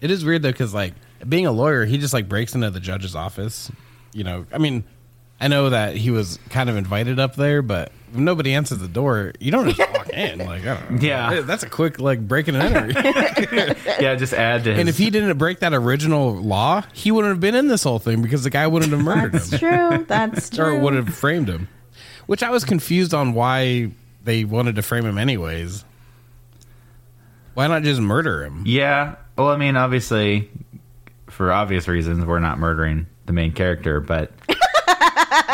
It 0.00 0.10
is 0.10 0.24
weird 0.24 0.42
though, 0.42 0.52
because 0.52 0.74
like 0.74 0.94
being 1.28 1.46
a 1.46 1.52
lawyer, 1.52 1.84
he 1.84 1.98
just 1.98 2.12
like 2.14 2.28
breaks 2.28 2.54
into 2.54 2.70
the 2.70 2.80
judge's 2.80 3.14
office. 3.14 3.70
You 4.12 4.24
know, 4.24 4.46
I 4.52 4.58
mean, 4.58 4.84
I 5.40 5.48
know 5.48 5.70
that 5.70 5.96
he 5.96 6.10
was 6.10 6.38
kind 6.50 6.68
of 6.68 6.76
invited 6.76 7.18
up 7.18 7.34
there, 7.36 7.62
but 7.62 7.92
if 8.12 8.18
nobody 8.18 8.54
answers 8.54 8.78
the 8.78 8.88
door, 8.88 9.32
you 9.40 9.50
don't 9.50 9.74
just 9.74 9.78
walk 9.92 10.08
in. 10.12 10.38
Like, 10.40 10.62
I 10.62 10.74
don't 10.78 10.90
know. 10.92 10.98
Yeah. 11.00 11.40
that's 11.40 11.62
a 11.62 11.68
quick 11.68 11.98
like 11.98 12.26
breaking 12.26 12.54
and 12.56 12.64
entering. 12.74 12.96
yeah, 14.00 14.14
just 14.14 14.32
add 14.34 14.64
to 14.64 14.70
his. 14.70 14.78
and 14.80 14.88
if 14.88 14.98
he 14.98 15.10
didn't 15.10 15.36
break 15.38 15.60
that 15.60 15.72
original 15.74 16.34
law, 16.34 16.82
he 16.92 17.10
wouldn't 17.10 17.32
have 17.32 17.40
been 17.40 17.54
in 17.54 17.68
this 17.68 17.82
whole 17.82 17.98
thing 17.98 18.22
because 18.22 18.44
the 18.44 18.50
guy 18.50 18.66
wouldn't 18.66 18.92
have 18.92 19.00
murdered 19.02 19.32
That's 19.32 19.50
him 19.50 19.58
true. 19.58 20.04
That's 20.06 20.50
true. 20.56 20.64
or 20.76 20.78
would 20.78 20.94
have 20.94 21.14
framed 21.14 21.48
him. 21.48 21.68
Which 22.26 22.42
I 22.42 22.50
was 22.50 22.64
confused 22.64 23.14
on 23.14 23.32
why 23.34 23.90
they 24.24 24.44
wanted 24.44 24.76
to 24.76 24.82
frame 24.82 25.04
him 25.04 25.18
anyways. 25.18 25.84
Why 27.54 27.66
not 27.66 27.82
just 27.82 28.00
murder 28.00 28.44
him? 28.44 28.62
yeah, 28.66 29.16
well, 29.36 29.48
I 29.48 29.56
mean, 29.56 29.76
obviously, 29.76 30.50
for 31.28 31.50
obvious 31.52 31.88
reasons, 31.88 32.24
we're 32.24 32.38
not 32.38 32.58
murdering 32.58 33.06
the 33.26 33.32
main 33.32 33.52
character, 33.52 34.00
but 34.00 34.30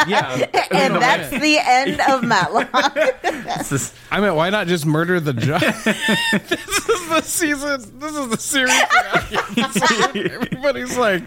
yeah. 0.09 0.46
and 0.70 0.94
that's 0.96 1.31
the 1.31 1.59
end 1.62 2.00
of 2.09 2.22
Matlock. 2.24 2.68
Is- 3.72 3.92
I 4.11 4.20
mean, 4.20 4.35
why 4.35 4.50
not 4.50 4.66
just 4.66 4.87
murder 4.87 5.20
the 5.20 5.33
judge? 5.33 5.61
this 5.85 6.88
is 6.88 7.09
the 7.09 7.20
season. 7.22 7.98
This 7.98 8.14
is 8.16 8.28
the 8.28 8.37
series. 8.38 10.33
Everybody's 10.33 10.96
like, 10.96 11.22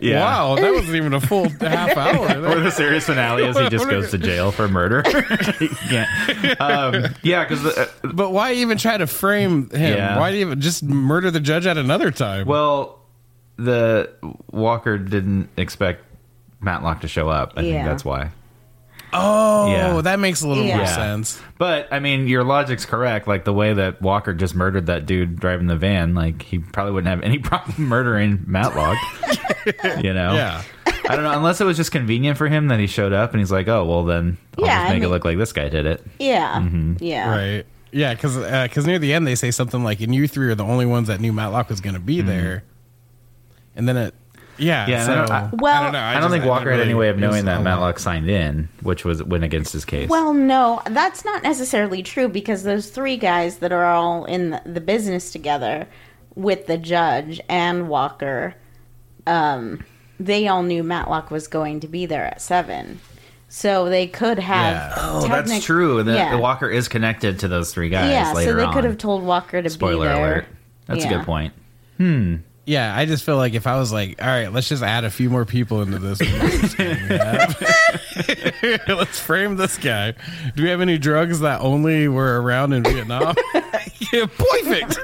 Yeah. 0.00 0.20
"Wow, 0.24 0.56
that 0.56 0.72
wasn't 0.72 0.96
even 0.96 1.14
a 1.14 1.20
full 1.20 1.48
half 1.48 1.96
hour." 1.96 2.26
or 2.46 2.60
the 2.60 2.70
series 2.70 3.04
finale 3.04 3.44
is 3.44 3.58
he 3.58 3.68
just 3.68 3.88
goes 3.88 4.10
to 4.10 4.18
jail 4.18 4.50
for 4.52 4.68
murder. 4.68 5.02
He 5.58 5.68
can't- 5.68 6.60
um, 6.60 7.04
yeah, 7.22 7.44
because 7.44 7.88
But 8.02 8.30
why 8.32 8.52
even 8.54 8.78
try 8.78 8.96
to 8.96 9.06
frame 9.06 9.70
him? 9.70 9.96
Yeah. 9.96 10.18
Why 10.18 10.32
even 10.32 10.60
just 10.60 10.82
murder 10.82 11.30
the 11.30 11.40
judge 11.40 11.66
at 11.66 11.76
another 11.78 12.10
time? 12.10 12.46
well, 12.46 13.00
the 13.58 14.10
Walker 14.50 14.98
didn't 14.98 15.48
expect 15.56 16.04
Matlock 16.66 17.00
to 17.00 17.08
show 17.08 17.30
up. 17.30 17.54
I 17.56 17.62
think 17.62 17.84
that's 17.86 18.04
why. 18.04 18.30
oh, 19.14 19.70
yeah. 19.70 20.00
that 20.02 20.18
makes 20.20 20.42
a 20.42 20.48
little 20.48 20.64
more 20.64 20.84
sense. 20.86 21.40
But 21.58 21.88
I 21.90 22.00
mean, 22.00 22.26
your 22.28 22.44
logic's 22.44 22.84
correct. 22.84 23.26
Like 23.26 23.44
the 23.46 23.52
way 23.54 23.72
that 23.72 24.02
Walker 24.02 24.34
just 24.34 24.54
murdered 24.54 24.86
that 24.86 25.06
dude 25.06 25.36
driving 25.40 25.68
the 25.68 25.76
van, 25.76 26.14
like 26.14 26.42
he 26.42 26.58
probably 26.58 26.92
wouldn't 26.92 27.08
have 27.08 27.22
any 27.22 27.38
problem 27.50 27.86
murdering 27.88 28.42
Matlock. 28.46 28.98
you 30.02 30.12
know? 30.12 30.34
Yeah. 30.34 30.62
I 31.08 31.14
don't 31.14 31.22
know, 31.24 31.30
unless 31.32 31.60
it 31.60 31.64
was 31.64 31.76
just 31.76 31.92
convenient 31.92 32.36
for 32.36 32.48
him 32.48 32.66
that 32.68 32.80
he 32.80 32.88
showed 32.88 33.12
up 33.12 33.30
and 33.30 33.38
he's 33.40 33.52
like, 33.52 33.68
oh, 33.68 33.84
well, 33.84 34.04
then 34.04 34.36
I'll 34.58 34.64
Yeah, 34.66 34.80
just 34.82 34.90
I 34.90 34.94
make 34.94 35.02
it 35.04 35.08
look 35.08 35.24
like 35.24 35.38
this 35.38 35.52
guy 35.52 35.68
did 35.68 35.86
it. 35.86 36.04
yeah, 36.18 36.58
Mm-hmm. 36.60 36.94
yeah. 36.98 37.30
Right. 37.30 37.66
Yeah, 37.92 38.12
because 38.12 38.86
near 38.86 38.98
the 38.98 39.14
end 39.14 39.26
they 39.26 39.36
say 39.36 39.50
something 39.52 39.82
like, 39.82 40.00
"And 40.00 40.14
you 40.14 40.26
three 40.28 40.48
are 40.48 40.54
the 40.56 40.64
only 40.64 40.84
ones 40.84 41.06
that 41.08 41.20
knew 41.20 41.32
Matlock 41.32 41.70
was 41.70 41.80
going 41.80 41.94
to 41.94 42.00
be 42.00 42.20
there." 42.20 42.64
And 43.74 43.88
then 43.88 43.96
it, 43.96 44.14
yeah. 44.58 44.86
Yeah, 44.86 45.04
So, 45.06 45.12
I 45.12 45.14
don't- 45.16 45.30
I- 45.30 45.48
Well- 45.52 45.80
I 45.80 45.82
don't 45.84 45.92
know. 45.92 46.00
I, 46.00 46.12
don't 46.14 46.22
just- 46.24 46.32
think 46.32 46.44
Walker 46.44 46.70
had 46.70 46.78
really- 46.78 46.84
any 46.84 46.94
way 46.94 47.08
of 47.08 47.18
knowing 47.18 47.44
that. 47.46 47.62
Matlock 47.62 47.98
signed 47.98 48.28
in, 48.30 48.68
which 48.82 49.04
was 49.04 49.22
went 49.22 49.44
against 49.44 49.72
his 49.72 49.84
case. 49.84 50.08
Well, 50.08 50.32
no, 50.34 50.82
that's 50.90 51.24
not 51.24 51.42
necessarily 51.42 52.02
true 52.02 52.28
because 52.28 52.62
those 52.62 52.88
three 52.90 53.16
guys 53.16 53.58
that 53.58 53.72
are 53.72 53.84
all 53.84 54.24
in 54.24 54.50
the, 54.50 54.62
the 54.64 54.80
business 54.80 55.32
together 55.32 55.86
with 56.34 56.66
the 56.66 56.76
judge 56.78 57.40
and 57.48 57.88
Walker, 57.88 58.54
um, 59.26 59.84
they 60.20 60.48
all 60.48 60.62
knew 60.62 60.82
Matlock 60.82 61.30
was 61.30 61.48
going 61.48 61.80
to 61.80 61.88
be 61.88 62.06
there 62.06 62.24
at 62.26 62.40
seven. 62.40 63.00
So 63.48 63.88
they 63.88 64.06
could 64.08 64.38
have. 64.40 64.74
Yeah. 64.74 64.94
oh, 64.98 65.28
that's 65.28 65.64
true. 65.64 66.02
The, 66.02 66.14
yeah. 66.14 66.30
the 66.32 66.38
Walker 66.38 66.68
is 66.68 66.88
connected 66.88 67.38
to 67.40 67.48
those 67.48 67.72
three 67.72 67.88
guys 67.88 68.10
yeah, 68.10 68.32
later 68.32 68.50
so 68.50 68.56
they 68.56 68.64
on. 68.64 68.72
could 68.74 68.84
have 68.84 68.98
told 68.98 69.22
Walker 69.22 69.62
to 69.62 69.70
Spoiler 69.70 70.08
be 70.08 70.14
there. 70.14 70.32
alert. 70.32 70.44
That's 70.86 71.04
a 71.04 71.08
good 71.08 71.24
point. 71.24 71.52
Yeah, 72.66 72.96
I 72.96 73.06
just 73.06 73.22
feel 73.22 73.36
like 73.36 73.54
if 73.54 73.68
I 73.68 73.78
was 73.78 73.92
like, 73.92 74.20
all 74.20 74.26
right, 74.26 74.52
let's 74.52 74.68
just 74.68 74.82
add 74.82 75.04
a 75.04 75.10
few 75.10 75.30
more 75.30 75.44
people 75.44 75.82
into 75.82 76.00
this. 76.00 76.20
let's 78.88 79.20
frame 79.20 79.56
this 79.56 79.78
guy. 79.78 80.14
Do 80.56 80.64
we 80.64 80.70
have 80.70 80.80
any 80.80 80.98
drugs 80.98 81.38
that 81.40 81.60
only 81.60 82.08
were 82.08 82.42
around 82.42 82.72
in 82.72 82.82
Vietnam? 82.82 83.36
yeah, 84.12 84.26
perfect. 84.26 84.98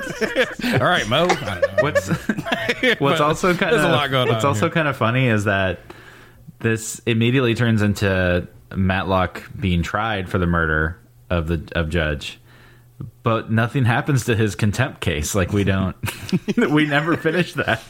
all 0.80 0.88
right, 0.88 1.08
Mo. 1.08 1.26
I 1.28 1.60
don't 1.60 1.60
know. 1.60 1.82
What's 1.82 2.08
what's 3.00 3.20
also 3.20 3.54
kind 3.54 3.72
there's 3.72 3.84
of 3.84 3.90
a 3.90 3.94
lot 3.94 4.10
going 4.10 4.28
what's 4.28 4.44
on 4.44 4.48
also 4.48 4.66
here. 4.66 4.74
kind 4.74 4.88
of 4.88 4.96
funny 4.96 5.28
is 5.28 5.44
that 5.44 5.78
this 6.58 7.00
immediately 7.06 7.54
turns 7.54 7.80
into 7.80 8.48
Matlock 8.74 9.48
being 9.58 9.84
tried 9.84 10.28
for 10.28 10.38
the 10.38 10.46
murder 10.46 10.98
of 11.30 11.46
the 11.46 11.62
of 11.76 11.90
Judge. 11.90 12.40
But 13.22 13.50
nothing 13.50 13.84
happens 13.84 14.24
to 14.26 14.36
his 14.36 14.54
contempt 14.54 15.00
case. 15.00 15.34
Like 15.34 15.52
we 15.52 15.64
don't, 15.64 15.96
we 16.70 16.86
never 16.86 17.16
finish 17.16 17.54
that. 17.54 17.82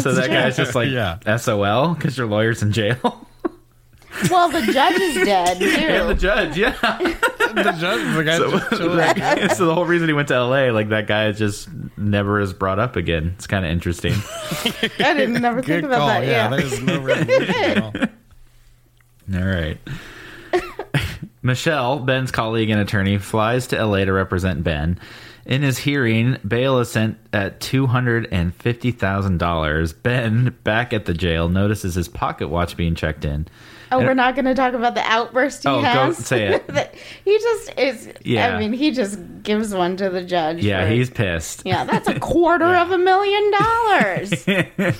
so 0.00 0.12
that 0.12 0.26
true. 0.26 0.34
guy's 0.34 0.56
just 0.56 0.74
like 0.74 0.90
Yeah. 0.90 1.18
SOL 1.36 1.94
because 1.94 2.16
your 2.18 2.26
lawyer's 2.26 2.62
in 2.62 2.72
jail. 2.72 3.24
Well, 4.30 4.48
the 4.48 4.62
judge 4.72 4.94
is 5.00 5.14
dead 5.24 5.62
and 5.62 6.08
the 6.08 6.14
judge, 6.14 6.56
yeah. 6.58 6.72
the 6.72 7.76
judge, 7.78 8.16
the 8.16 8.24
guy 8.24 8.38
just 8.38 8.70
chilling. 8.70 9.48
so 9.54 9.66
the 9.66 9.74
whole 9.74 9.84
reason 9.84 10.08
he 10.08 10.12
went 10.14 10.28
to 10.28 10.42
LA, 10.42 10.70
like 10.72 10.88
that 10.88 11.06
guy 11.06 11.30
just 11.32 11.68
never 11.96 12.40
is 12.40 12.52
brought 12.52 12.78
up 12.80 12.96
again. 12.96 13.34
It's 13.36 13.46
kind 13.46 13.64
of 13.64 13.70
interesting. 13.70 14.14
I 14.98 15.14
didn't 15.14 15.40
never 15.40 15.62
think 15.62 15.84
about 15.84 15.98
call. 15.98 16.08
that. 16.08 16.24
Yeah, 16.24 16.50
Yeah, 16.50 16.56
there's 16.56 16.82
no 16.82 17.00
resolution 17.00 17.82
all. 17.82 17.92
All 19.40 19.46
right. 19.46 19.78
Michelle, 21.42 21.98
Ben's 21.98 22.30
colleague 22.30 22.70
and 22.70 22.80
attorney, 22.80 23.18
flies 23.18 23.66
to 23.68 23.84
LA 23.84 24.04
to 24.04 24.12
represent 24.12 24.64
Ben. 24.64 24.98
In 25.48 25.62
his 25.62 25.78
hearing, 25.78 26.36
bail 26.46 26.78
is 26.78 26.90
sent 26.90 27.16
at 27.32 27.58
$250,000. 27.60 30.02
Ben, 30.02 30.54
back 30.62 30.92
at 30.92 31.06
the 31.06 31.14
jail, 31.14 31.48
notices 31.48 31.94
his 31.94 32.06
pocket 32.06 32.48
watch 32.48 32.76
being 32.76 32.94
checked 32.94 33.24
in. 33.24 33.48
Oh, 33.90 34.00
we're 34.00 34.12
not 34.12 34.34
going 34.34 34.44
to 34.44 34.54
talk 34.54 34.74
about 34.74 34.94
the 34.94 35.00
outburst 35.00 35.62
he 35.62 35.68
Oh, 35.70 35.80
go 35.80 35.86
has. 35.86 36.18
say 36.18 36.48
it. 36.48 36.94
He 37.24 37.38
just 37.38 37.78
is. 37.78 38.10
Yeah. 38.22 38.54
I 38.54 38.58
mean, 38.58 38.74
he 38.74 38.90
just 38.90 39.18
gives 39.42 39.72
one 39.74 39.96
to 39.96 40.10
the 40.10 40.22
judge. 40.22 40.62
Yeah, 40.62 40.84
for- 40.84 40.90
he's 40.92 41.08
pissed. 41.08 41.62
Yeah, 41.64 41.84
that's 41.84 42.06
a 42.08 42.20
quarter 42.34 42.66
of 42.66 42.90
a 42.90 42.98
million 42.98 43.50
dollars. 43.58 44.46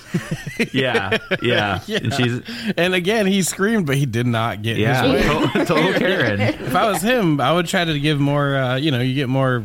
Yeah, 0.72 1.16
yeah. 1.40 1.80
And 1.88 2.12
she's, 2.14 2.40
And 2.76 2.92
again, 2.94 3.26
he 3.26 3.42
screamed, 3.42 3.86
but 3.86 3.96
he 3.96 4.06
did 4.06 4.26
not 4.26 4.60
get 4.62 4.76
yeah, 4.76 5.02
his 5.04 5.12
way. 5.12 5.22
total, 5.22 5.64
total 5.66 5.92
Karen. 5.94 6.40
If 6.40 6.74
I 6.74 6.88
was 6.90 7.00
him, 7.00 7.40
I 7.40 7.52
would 7.52 7.66
try 7.66 7.84
to 7.84 8.00
give 8.00 8.18
more. 8.18 8.56
Uh, 8.56 8.74
you 8.76 8.90
know, 8.90 8.98
you 9.00 9.14
get 9.14 9.28
more 9.28 9.64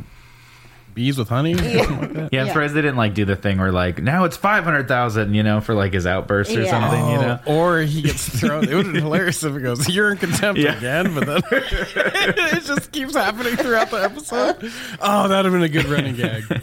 bees 0.93 1.17
with 1.17 1.29
honey. 1.29 1.55
something 1.55 1.99
like 1.99 2.13
that. 2.13 2.29
Yeah, 2.33 2.41
I'm 2.41 2.47
surprised 2.47 2.73
they 2.73 2.81
didn't 2.81 2.97
like 2.97 3.13
do 3.13 3.25
the 3.25 3.35
thing 3.35 3.59
where 3.59 3.71
like 3.71 4.01
now 4.01 4.23
it's 4.25 4.37
five 4.37 4.63
hundred 4.63 4.87
thousand, 4.87 5.33
you 5.33 5.43
know, 5.43 5.61
for 5.61 5.73
like 5.73 5.93
his 5.93 6.05
outburst 6.07 6.55
or 6.55 6.61
Yeah. 6.61 6.69
something, 6.69 7.09
you 7.11 7.17
know. 7.17 7.39
Oh, 7.45 7.55
Or 7.55 7.79
he 7.81 8.01
gets 8.01 8.27
thrown. 8.39 8.63
It 8.67 8.73
would 8.75 8.85
have 8.85 8.93
been 8.93 9.03
hilarious 9.03 9.43
if 9.43 9.55
it 9.55 9.61
goes, 9.61 9.89
"You're 9.89 10.11
in 10.11 10.17
contempt 10.17 10.59
Yeah. 10.59 10.77
again," 10.77 11.13
but 11.13 11.25
then 11.25 11.41
it 11.51 12.63
just 12.63 12.91
keeps 12.91 13.15
happening 13.15 13.55
throughout 13.55 13.89
the 13.91 13.97
episode. 14.03 14.71
Oh, 15.01 15.27
that'd 15.27 15.45
have 15.45 15.53
been 15.53 15.63
a 15.63 15.69
good 15.69 15.85
running 15.85 16.15
gag. 16.15 16.61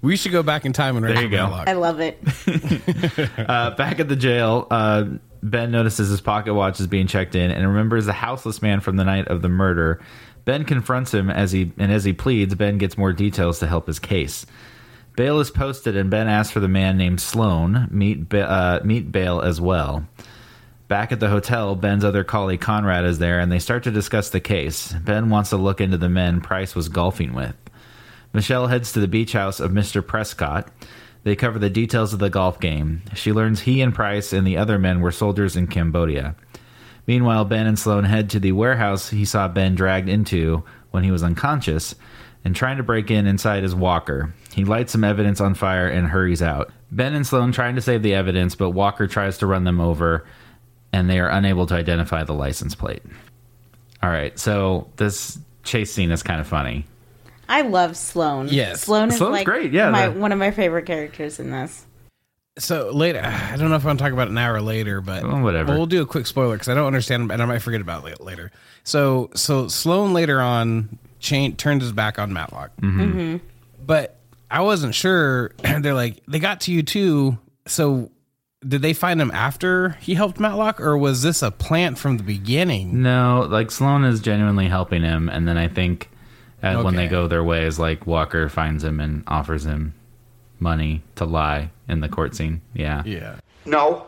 We 0.00 0.16
should 0.16 0.32
go 0.32 0.42
back 0.42 0.64
in 0.64 0.72
time 0.72 0.96
and 0.96 1.04
There 1.04 1.12
raise 1.14 1.22
you 1.24 1.28
go. 1.30 1.46
I 1.66 1.72
love 1.74 2.00
it. 2.00 2.18
Uh, 3.38 3.70
back 3.76 4.00
at 4.00 4.08
the 4.08 4.16
jail, 4.16 4.66
uh, 4.70 5.04
Ben 5.42 5.70
notices 5.70 6.08
his 6.08 6.20
pocket 6.20 6.54
watch 6.54 6.80
is 6.80 6.86
being 6.86 7.06
checked 7.06 7.34
in 7.34 7.50
and 7.50 7.66
remembers 7.66 8.06
the 8.06 8.12
houseless 8.12 8.60
man 8.62 8.80
from 8.80 8.96
the 8.96 9.04
night 9.04 9.28
of 9.28 9.42
the 9.42 9.48
murder. 9.48 10.00
Ben 10.46 10.64
confronts 10.64 11.12
him 11.12 11.28
as 11.28 11.52
he 11.52 11.72
and 11.76 11.92
as 11.92 12.04
he 12.04 12.14
pleads, 12.14 12.54
Ben 12.54 12.78
gets 12.78 12.96
more 12.96 13.12
details 13.12 13.58
to 13.58 13.66
help 13.66 13.88
his 13.88 13.98
case. 13.98 14.46
Bail 15.16 15.40
is 15.40 15.50
posted, 15.50 15.96
and 15.96 16.08
Ben 16.08 16.28
asks 16.28 16.52
for 16.52 16.60
the 16.60 16.68
man 16.68 16.96
named 16.96 17.20
Sloan. 17.20 17.88
Meet 17.90 18.32
uh, 18.32 18.80
meet 18.84 19.10
Bale 19.12 19.40
as 19.40 19.60
well. 19.60 20.06
Back 20.88 21.10
at 21.10 21.18
the 21.18 21.28
hotel, 21.28 21.74
Ben's 21.74 22.04
other 22.04 22.22
colleague 22.22 22.60
Conrad 22.60 23.04
is 23.04 23.18
there, 23.18 23.40
and 23.40 23.50
they 23.50 23.58
start 23.58 23.82
to 23.84 23.90
discuss 23.90 24.30
the 24.30 24.40
case. 24.40 24.92
Ben 24.92 25.30
wants 25.30 25.50
to 25.50 25.56
look 25.56 25.80
into 25.80 25.98
the 25.98 26.08
men 26.08 26.40
Price 26.40 26.76
was 26.76 26.88
golfing 26.88 27.34
with. 27.34 27.56
Michelle 28.32 28.68
heads 28.68 28.92
to 28.92 29.00
the 29.00 29.08
beach 29.08 29.32
house 29.32 29.58
of 29.58 29.72
Mr. 29.72 30.06
Prescott. 30.06 30.70
They 31.24 31.34
cover 31.34 31.58
the 31.58 31.70
details 31.70 32.12
of 32.12 32.20
the 32.20 32.30
golf 32.30 32.60
game. 32.60 33.02
She 33.14 33.32
learns 33.32 33.62
he 33.62 33.80
and 33.80 33.92
Price 33.92 34.32
and 34.32 34.46
the 34.46 34.56
other 34.56 34.78
men 34.78 35.00
were 35.00 35.10
soldiers 35.10 35.56
in 35.56 35.66
Cambodia. 35.66 36.36
Meanwhile, 37.06 37.44
Ben 37.46 37.66
and 37.66 37.78
Sloan 37.78 38.04
head 38.04 38.30
to 38.30 38.40
the 38.40 38.52
warehouse 38.52 39.10
he 39.10 39.24
saw 39.24 39.46
Ben 39.48 39.74
dragged 39.74 40.08
into 40.08 40.64
when 40.90 41.04
he 41.04 41.10
was 41.10 41.22
unconscious 41.22 41.94
and 42.44 42.54
trying 42.54 42.76
to 42.76 42.82
break 42.82 43.10
in 43.10 43.26
inside 43.26 43.62
his 43.62 43.74
walker. 43.74 44.34
He 44.52 44.64
lights 44.64 44.92
some 44.92 45.04
evidence 45.04 45.40
on 45.40 45.54
fire 45.54 45.88
and 45.88 46.06
hurries 46.08 46.42
out. 46.42 46.72
Ben 46.90 47.14
and 47.14 47.26
Sloan 47.26 47.52
trying 47.52 47.74
to 47.76 47.80
save 47.82 48.02
the 48.02 48.14
evidence, 48.14 48.54
but 48.54 48.70
Walker 48.70 49.06
tries 49.06 49.38
to 49.38 49.46
run 49.46 49.64
them 49.64 49.80
over 49.80 50.26
and 50.92 51.08
they 51.10 51.18
are 51.20 51.28
unable 51.28 51.66
to 51.66 51.74
identify 51.74 52.24
the 52.24 52.32
license 52.34 52.74
plate. 52.74 53.02
All 54.02 54.10
right, 54.10 54.38
so 54.38 54.88
this 54.96 55.38
chase 55.64 55.92
scene 55.92 56.10
is 56.10 56.22
kind 56.22 56.40
of 56.40 56.46
funny. 56.46 56.86
I 57.48 57.62
love 57.62 57.96
Sloan. 57.96 58.48
Yes. 58.48 58.82
Sloan 58.82 59.08
is 59.10 59.16
Sloan's 59.18 59.32
like 59.32 59.44
great, 59.46 59.72
yeah, 59.72 59.90
my, 59.90 60.08
the- 60.08 60.18
one 60.18 60.32
of 60.32 60.38
my 60.38 60.50
favorite 60.50 60.86
characters 60.86 61.38
in 61.38 61.50
this. 61.50 61.85
So 62.58 62.90
later, 62.90 63.20
I 63.24 63.56
don't 63.56 63.70
know 63.70 63.76
if 63.76 63.84
I 63.84 63.88
want 63.88 63.98
to 63.98 64.04
talk 64.04 64.12
about 64.12 64.28
it 64.28 64.32
now 64.32 64.50
or 64.52 64.60
later, 64.60 65.00
but 65.00 65.22
Well, 65.24 65.42
whatever. 65.42 65.74
we'll 65.74 65.86
do 65.86 66.02
a 66.02 66.06
quick 66.06 66.26
spoiler 66.26 66.54
because 66.54 66.68
I 66.68 66.74
don't 66.74 66.86
understand 66.86 67.30
and 67.30 67.42
I 67.42 67.44
might 67.44 67.60
forget 67.60 67.80
about 67.80 68.06
it 68.08 68.20
later. 68.20 68.50
So, 68.84 69.30
so 69.34 69.68
Sloan 69.68 70.12
later 70.12 70.40
on 70.40 70.98
chain, 71.18 71.56
turned 71.56 71.82
his 71.82 71.92
back 71.92 72.18
on 72.18 72.32
Matlock, 72.32 72.70
Mm-hmm. 72.80 73.38
but 73.84 74.16
I 74.50 74.60
wasn't 74.60 74.94
sure. 74.94 75.52
They're 75.80 75.94
like, 75.94 76.22
they 76.28 76.38
got 76.38 76.60
to 76.62 76.72
you 76.72 76.82
too. 76.82 77.38
So, 77.66 78.10
did 78.66 78.80
they 78.82 78.92
find 78.94 79.20
him 79.20 79.30
after 79.32 79.90
he 80.00 80.14
helped 80.14 80.38
Matlock, 80.40 80.80
or 80.80 80.96
was 80.96 81.22
this 81.22 81.42
a 81.42 81.50
plant 81.50 81.98
from 81.98 82.16
the 82.16 82.22
beginning? 82.22 83.02
No, 83.02 83.46
like 83.50 83.70
Sloan 83.70 84.04
is 84.04 84.20
genuinely 84.20 84.68
helping 84.68 85.02
him, 85.02 85.28
and 85.28 85.46
then 85.48 85.58
I 85.58 85.68
think 85.68 86.10
uh, 86.62 86.80
when 86.82 86.94
they 86.96 87.06
go 87.08 87.26
their 87.28 87.44
ways, 87.44 87.78
like 87.78 88.06
Walker 88.06 88.48
finds 88.48 88.82
him 88.84 88.98
and 89.00 89.24
offers 89.26 89.66
him 89.66 89.94
money 90.60 91.02
to 91.16 91.24
lie 91.24 91.70
in 91.88 92.00
the 92.00 92.08
court 92.08 92.34
scene. 92.34 92.60
Yeah, 92.74 93.02
Yeah. 93.04 93.36
No. 93.64 94.06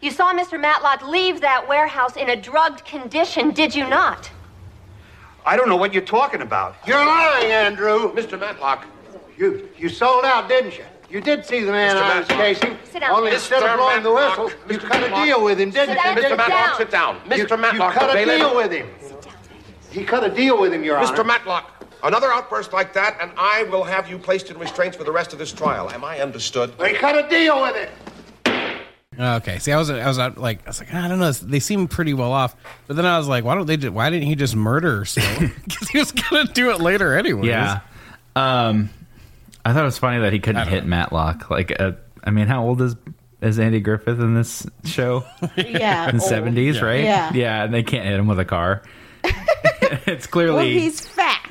You 0.00 0.10
saw 0.10 0.34
Mr. 0.34 0.60
Matlock 0.60 1.06
leave 1.08 1.40
that 1.40 1.66
warehouse 1.66 2.16
in 2.16 2.28
a 2.28 2.36
drugged 2.36 2.84
condition, 2.84 3.52
did 3.52 3.74
you 3.74 3.88
not? 3.88 4.30
I 5.46 5.56
don't 5.56 5.68
know 5.68 5.76
what 5.76 5.92
you're 5.94 6.02
talking 6.04 6.42
about. 6.42 6.76
You're 6.86 7.04
lying, 7.04 7.50
Andrew. 7.50 8.12
Mr. 8.14 8.38
Matlock. 8.38 8.86
You 9.38 9.68
you 9.78 9.88
sold 9.88 10.24
out, 10.24 10.48
didn't 10.48 10.76
you? 10.78 10.84
You 11.10 11.20
did 11.20 11.44
see 11.44 11.60
the 11.60 11.72
man 11.72 11.96
Mr. 11.96 12.02
I 12.02 12.18
was 12.20 12.28
Matlock. 12.28 12.38
chasing. 12.46 12.78
Sit 12.84 13.00
down. 13.00 13.10
Only 13.16 13.32
instead 13.32 13.62
of 13.62 13.68
Mr. 13.70 13.76
blowing 13.76 14.02
the 14.02 14.14
Matlock. 14.14 14.38
whistle, 14.46 14.60
you 14.70 14.78
Mr. 14.78 14.88
cut 14.88 15.02
a 15.02 15.24
deal 15.24 15.44
with 15.44 15.60
him, 15.60 15.70
didn't 15.70 15.88
Sit 15.88 15.96
you? 15.96 16.02
down. 16.02 16.16
Mr. 16.16 16.36
Matlock, 16.36 16.76
sit 16.78 16.90
down. 16.90 17.14
You- 17.24 17.44
Mr. 17.46 17.58
Matlock, 17.60 17.94
You 17.94 18.00
cut 18.00 18.16
a 18.16 18.24
deal 18.24 18.54
with 18.56 18.72
him. 18.72 18.88
He 19.90 20.04
cut 20.04 20.24
a 20.24 20.28
deal 20.28 20.58
with 20.60 20.72
him, 20.74 20.82
Your 20.84 20.98
Honor. 20.98 21.06
Mr. 21.16 21.24
Matlock, 21.26 21.73
another 22.04 22.32
outburst 22.32 22.72
like 22.72 22.92
that, 22.92 23.18
and 23.20 23.32
I 23.36 23.64
will 23.64 23.84
have 23.84 24.08
you 24.08 24.18
placed 24.18 24.50
in 24.50 24.58
restraints 24.58 24.96
for 24.96 25.04
the 25.04 25.12
rest 25.12 25.32
of 25.32 25.38
this 25.38 25.52
trial. 25.52 25.90
Am 25.90 26.04
I 26.04 26.20
understood? 26.20 26.72
He 26.78 26.94
cut 26.94 27.18
a 27.18 27.28
deal 27.28 27.60
with 27.60 27.76
it. 27.76 27.90
Okay, 29.18 29.58
see, 29.60 29.70
I 29.70 29.78
was, 29.78 29.90
I 29.90 30.06
was 30.08 30.18
uh, 30.18 30.32
like, 30.36 30.64
I 30.66 30.70
was 30.70 30.80
like, 30.80 30.92
I 30.92 31.06
don't 31.06 31.20
know, 31.20 31.30
they 31.30 31.60
seem 31.60 31.86
pretty 31.86 32.14
well 32.14 32.32
off, 32.32 32.56
but 32.88 32.96
then 32.96 33.06
I 33.06 33.16
was 33.16 33.28
like, 33.28 33.44
why 33.44 33.54
don't 33.54 33.66
they? 33.66 33.76
Just, 33.76 33.92
why 33.92 34.10
didn't 34.10 34.26
he 34.26 34.34
just 34.34 34.56
murder 34.56 35.04
Sloan? 35.04 35.52
Because 35.64 35.88
he 35.88 35.98
was 35.98 36.10
gonna 36.12 36.52
do 36.52 36.70
it 36.70 36.80
later 36.80 37.16
anyway. 37.16 37.46
Yeah. 37.46 37.80
Um, 38.34 38.90
I 39.64 39.72
thought 39.72 39.82
it 39.82 39.86
was 39.86 39.98
funny 39.98 40.20
that 40.20 40.32
he 40.32 40.40
couldn't 40.40 40.64
don't 40.64 40.72
hit 40.72 40.84
Matlock. 40.84 41.48
Like, 41.48 41.80
uh, 41.80 41.92
I 42.24 42.30
mean, 42.30 42.48
how 42.48 42.64
old 42.64 42.82
is 42.82 42.96
is 43.40 43.58
Andy 43.60 43.78
Griffith 43.80 44.18
in 44.18 44.34
this 44.34 44.66
show? 44.84 45.24
Yeah. 45.56 46.08
in 46.08 46.16
the 46.16 46.22
old. 46.22 46.28
seventies, 46.28 46.82
right? 46.82 47.04
Yeah. 47.04 47.32
Yeah, 47.32 47.64
and 47.64 47.72
they 47.72 47.84
can't 47.84 48.04
hit 48.04 48.18
him 48.18 48.26
with 48.26 48.40
a 48.40 48.44
car. 48.44 48.82
it's 50.06 50.26
clearly 50.26 50.54
Well, 50.56 50.64
he's 50.64 51.06
fast. 51.06 51.33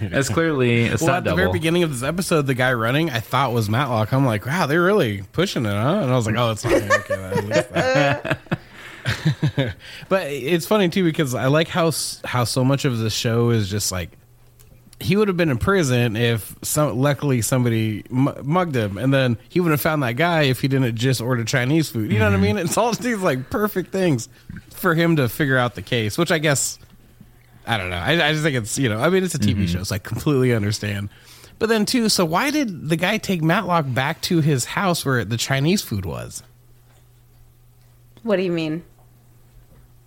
it's 0.00 0.28
clearly 0.28 0.88
a 0.88 0.96
Well, 1.00 1.10
at 1.10 1.24
the 1.24 1.30
double. 1.30 1.36
very 1.36 1.52
beginning 1.52 1.82
of 1.82 1.90
this 1.90 2.02
episode, 2.02 2.46
the 2.46 2.54
guy 2.54 2.72
running, 2.72 3.10
I 3.10 3.20
thought 3.20 3.52
was 3.52 3.68
Matlock. 3.68 4.12
I'm 4.12 4.24
like, 4.24 4.46
wow, 4.46 4.66
they're 4.66 4.82
really 4.82 5.22
pushing 5.32 5.66
it, 5.66 5.72
huh? 5.72 6.00
And 6.02 6.10
I 6.10 6.16
was 6.16 6.26
like, 6.26 6.36
oh, 6.36 6.50
it's 6.52 6.64
not 6.64 6.72
okay. 6.72 7.16
then 7.16 7.38
at 7.38 7.44
least 7.44 7.70
that. 7.72 8.38
but 10.08 10.26
it's 10.26 10.66
funny 10.66 10.88
too 10.88 11.04
because 11.04 11.34
I 11.34 11.46
like 11.46 11.68
how 11.68 11.92
how 12.24 12.44
so 12.44 12.64
much 12.64 12.84
of 12.84 12.98
the 12.98 13.10
show 13.10 13.50
is 13.50 13.70
just 13.70 13.90
like 13.90 14.10
he 15.00 15.16
would 15.16 15.28
have 15.28 15.36
been 15.36 15.50
in 15.50 15.58
prison 15.58 16.16
if 16.16 16.54
some 16.62 16.98
luckily 16.98 17.40
somebody 17.40 18.04
mugged 18.10 18.74
him, 18.74 18.98
and 18.98 19.14
then 19.14 19.38
he 19.48 19.60
would 19.60 19.70
have 19.70 19.80
found 19.80 20.02
that 20.02 20.12
guy 20.12 20.42
if 20.42 20.60
he 20.60 20.68
didn't 20.68 20.96
just 20.96 21.20
order 21.20 21.44
Chinese 21.44 21.88
food. 21.88 22.10
You 22.10 22.18
know 22.18 22.24
what 22.24 22.32
I 22.32 22.36
mm-hmm. 22.36 22.56
mean? 22.56 22.58
It's 22.58 22.76
all 22.76 22.92
these 22.92 23.18
like 23.18 23.48
perfect 23.50 23.92
things 23.92 24.28
for 24.70 24.94
him 24.94 25.16
to 25.16 25.28
figure 25.28 25.56
out 25.56 25.74
the 25.74 25.82
case, 25.82 26.18
which 26.18 26.32
I 26.32 26.38
guess 26.38 26.78
I 27.68 27.76
don't 27.76 27.90
know. 27.90 27.98
I, 27.98 28.12
I 28.28 28.32
just 28.32 28.42
think 28.42 28.56
it's 28.56 28.78
you 28.78 28.88
know, 28.88 28.98
I 28.98 29.10
mean, 29.10 29.22
it's 29.22 29.34
a 29.34 29.38
TV 29.38 29.54
mm-hmm. 29.54 29.66
show, 29.66 29.82
so 29.82 29.94
I 29.94 29.98
completely 29.98 30.54
understand. 30.54 31.10
But 31.58 31.68
then 31.68 31.84
too, 31.84 32.08
so 32.08 32.24
why 32.24 32.50
did 32.50 32.88
the 32.88 32.96
guy 32.96 33.18
take 33.18 33.42
Matlock 33.42 33.84
back 33.88 34.20
to 34.22 34.40
his 34.40 34.64
house 34.64 35.04
where 35.04 35.24
the 35.24 35.36
Chinese 35.36 35.82
food 35.82 36.04
was? 36.04 36.42
what 38.22 38.36
do 38.36 38.42
you 38.42 38.52
mean? 38.52 38.82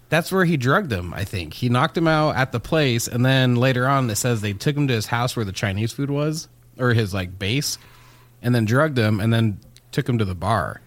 That's 0.10 0.32
where 0.32 0.46
he 0.46 0.58
drugged 0.58 0.92
him. 0.92 1.14
I 1.14 1.24
think 1.24 1.54
he 1.54 1.70
knocked 1.70 1.98
him 1.98 2.08
out 2.08 2.36
at 2.36 2.52
the 2.52 2.60
place, 2.60 3.08
and 3.08 3.26
then 3.26 3.56
later 3.56 3.88
on 3.88 4.10
it 4.10 4.16
says 4.16 4.42
they 4.42 4.54
took 4.54 4.76
him 4.76 4.88
to 4.88 4.94
his 4.94 5.08
house 5.08 5.36
where 5.36 5.46
the 5.46 5.52
Chinese 5.54 5.92
food 5.92 6.12
was, 6.12 6.48
or 6.78 6.94
his 6.94 7.14
like 7.14 7.40
base, 7.40 7.78
and 8.42 8.54
then 8.54 8.66
drugged 8.66 8.98
him, 8.98 9.20
and 9.20 9.34
then 9.34 9.60
took 9.92 10.08
him 10.08 10.18
to 10.18 10.26
the 10.26 10.36
bar. 10.36 10.82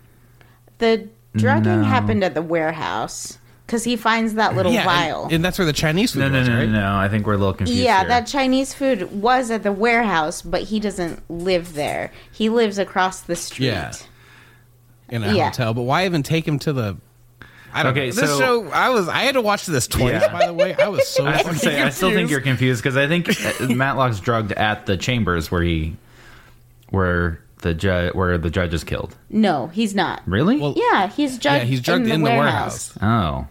The 0.79 1.09
drugging 1.35 1.83
No. 1.83 1.85
happened 1.85 2.23
at 2.23 2.35
the 2.35 2.43
warehouse 2.43 3.39
because 3.67 3.85
he 3.85 3.97
finds 3.97 4.35
that 4.35 4.55
little 4.55 4.73
yeah, 4.73 4.85
vial. 4.85 5.25
and, 5.25 5.33
and 5.35 5.45
that's 5.45 5.59
where 5.59 5.67
the 5.67 5.73
Chinese 5.73 6.13
food 6.13 6.21
no, 6.21 6.29
no, 6.29 6.39
was, 6.41 6.49
no, 6.49 6.57
right? 6.59 6.69
no, 6.69 6.81
no. 6.81 6.97
I 6.97 7.09
think 7.09 7.27
we're 7.27 7.35
a 7.35 7.39
little 7.39 7.55
confused. 7.55 7.81
yeah, 7.81 8.01
here. 8.01 8.09
that 8.09 8.27
Chinese 8.27 8.75
food 8.75 9.11
was 9.23 9.51
at 9.51 9.63
the 9.63 9.73
warehouse, 9.73 10.43
but 10.43 10.63
he 10.63 10.79
doesn't 10.81 11.23
live 11.31 11.75
there. 11.75 12.13
He 12.31 12.49
lives 12.49 12.79
across 12.79 13.21
the 13.21 13.37
street. 13.37 13.67
Yeah. 13.67 13.93
in 15.09 15.23
a 15.23 15.33
Yeah. 15.35 15.45
hotel. 15.51 15.75
But 15.75 15.83
why 15.83 16.05
even 16.07 16.23
take 16.23 16.47
him 16.47 16.59
to 16.61 16.73
the? 16.73 16.97
I 17.73 17.83
don't 17.83 17.93
Okay, 17.93 18.07
know. 18.11 18.13
This 18.13 18.31
so- 18.31 18.39
show, 18.39 18.69
I 18.71 18.91
was, 18.91 19.09
I 19.09 19.23
had 19.23 19.33
to 19.35 19.41
watch 19.43 19.67
this 19.67 19.87
twice. 19.89 20.13
Yeah. 20.23 20.33
By 20.33 20.47
the 20.47 20.55
way, 20.55 20.75
I 20.77 20.89
was 20.89 21.09
so. 21.09 21.27
I, 21.27 21.43
was 21.43 21.61
say, 21.61 21.83
I 21.83 21.89
still 21.91 22.11
think 22.13 22.31
you're 22.31 22.41
confused 22.41 22.83
because 22.83 22.97
I 22.97 23.09
think 23.09 23.29
uh, 23.29 23.67
Matlock's 23.75 24.21
drugged 24.21 24.53
at 24.53 24.87
the 24.87 24.97
chambers 24.97 25.51
where 25.51 25.63
he, 25.63 25.97
where 26.91 27.41
the 27.63 27.75
judge, 27.75 28.15
where 28.15 28.39
the 28.39 28.51
judge 28.51 28.73
is 28.75 28.85
killed. 28.85 29.17
No, 29.29 29.69
he's 29.69 29.95
not. 29.95 30.23
Really? 30.27 30.59
Well, 30.59 30.75
Yeah, 30.77 31.09
he's 31.09 31.39
drugged. 31.39 31.63
yeah, 31.63 31.65
he's 31.65 31.81
drugged 31.81 32.07
in 32.07 32.23
the, 32.23 32.31
warehouse. 32.31 32.97
oh, 33.03 33.47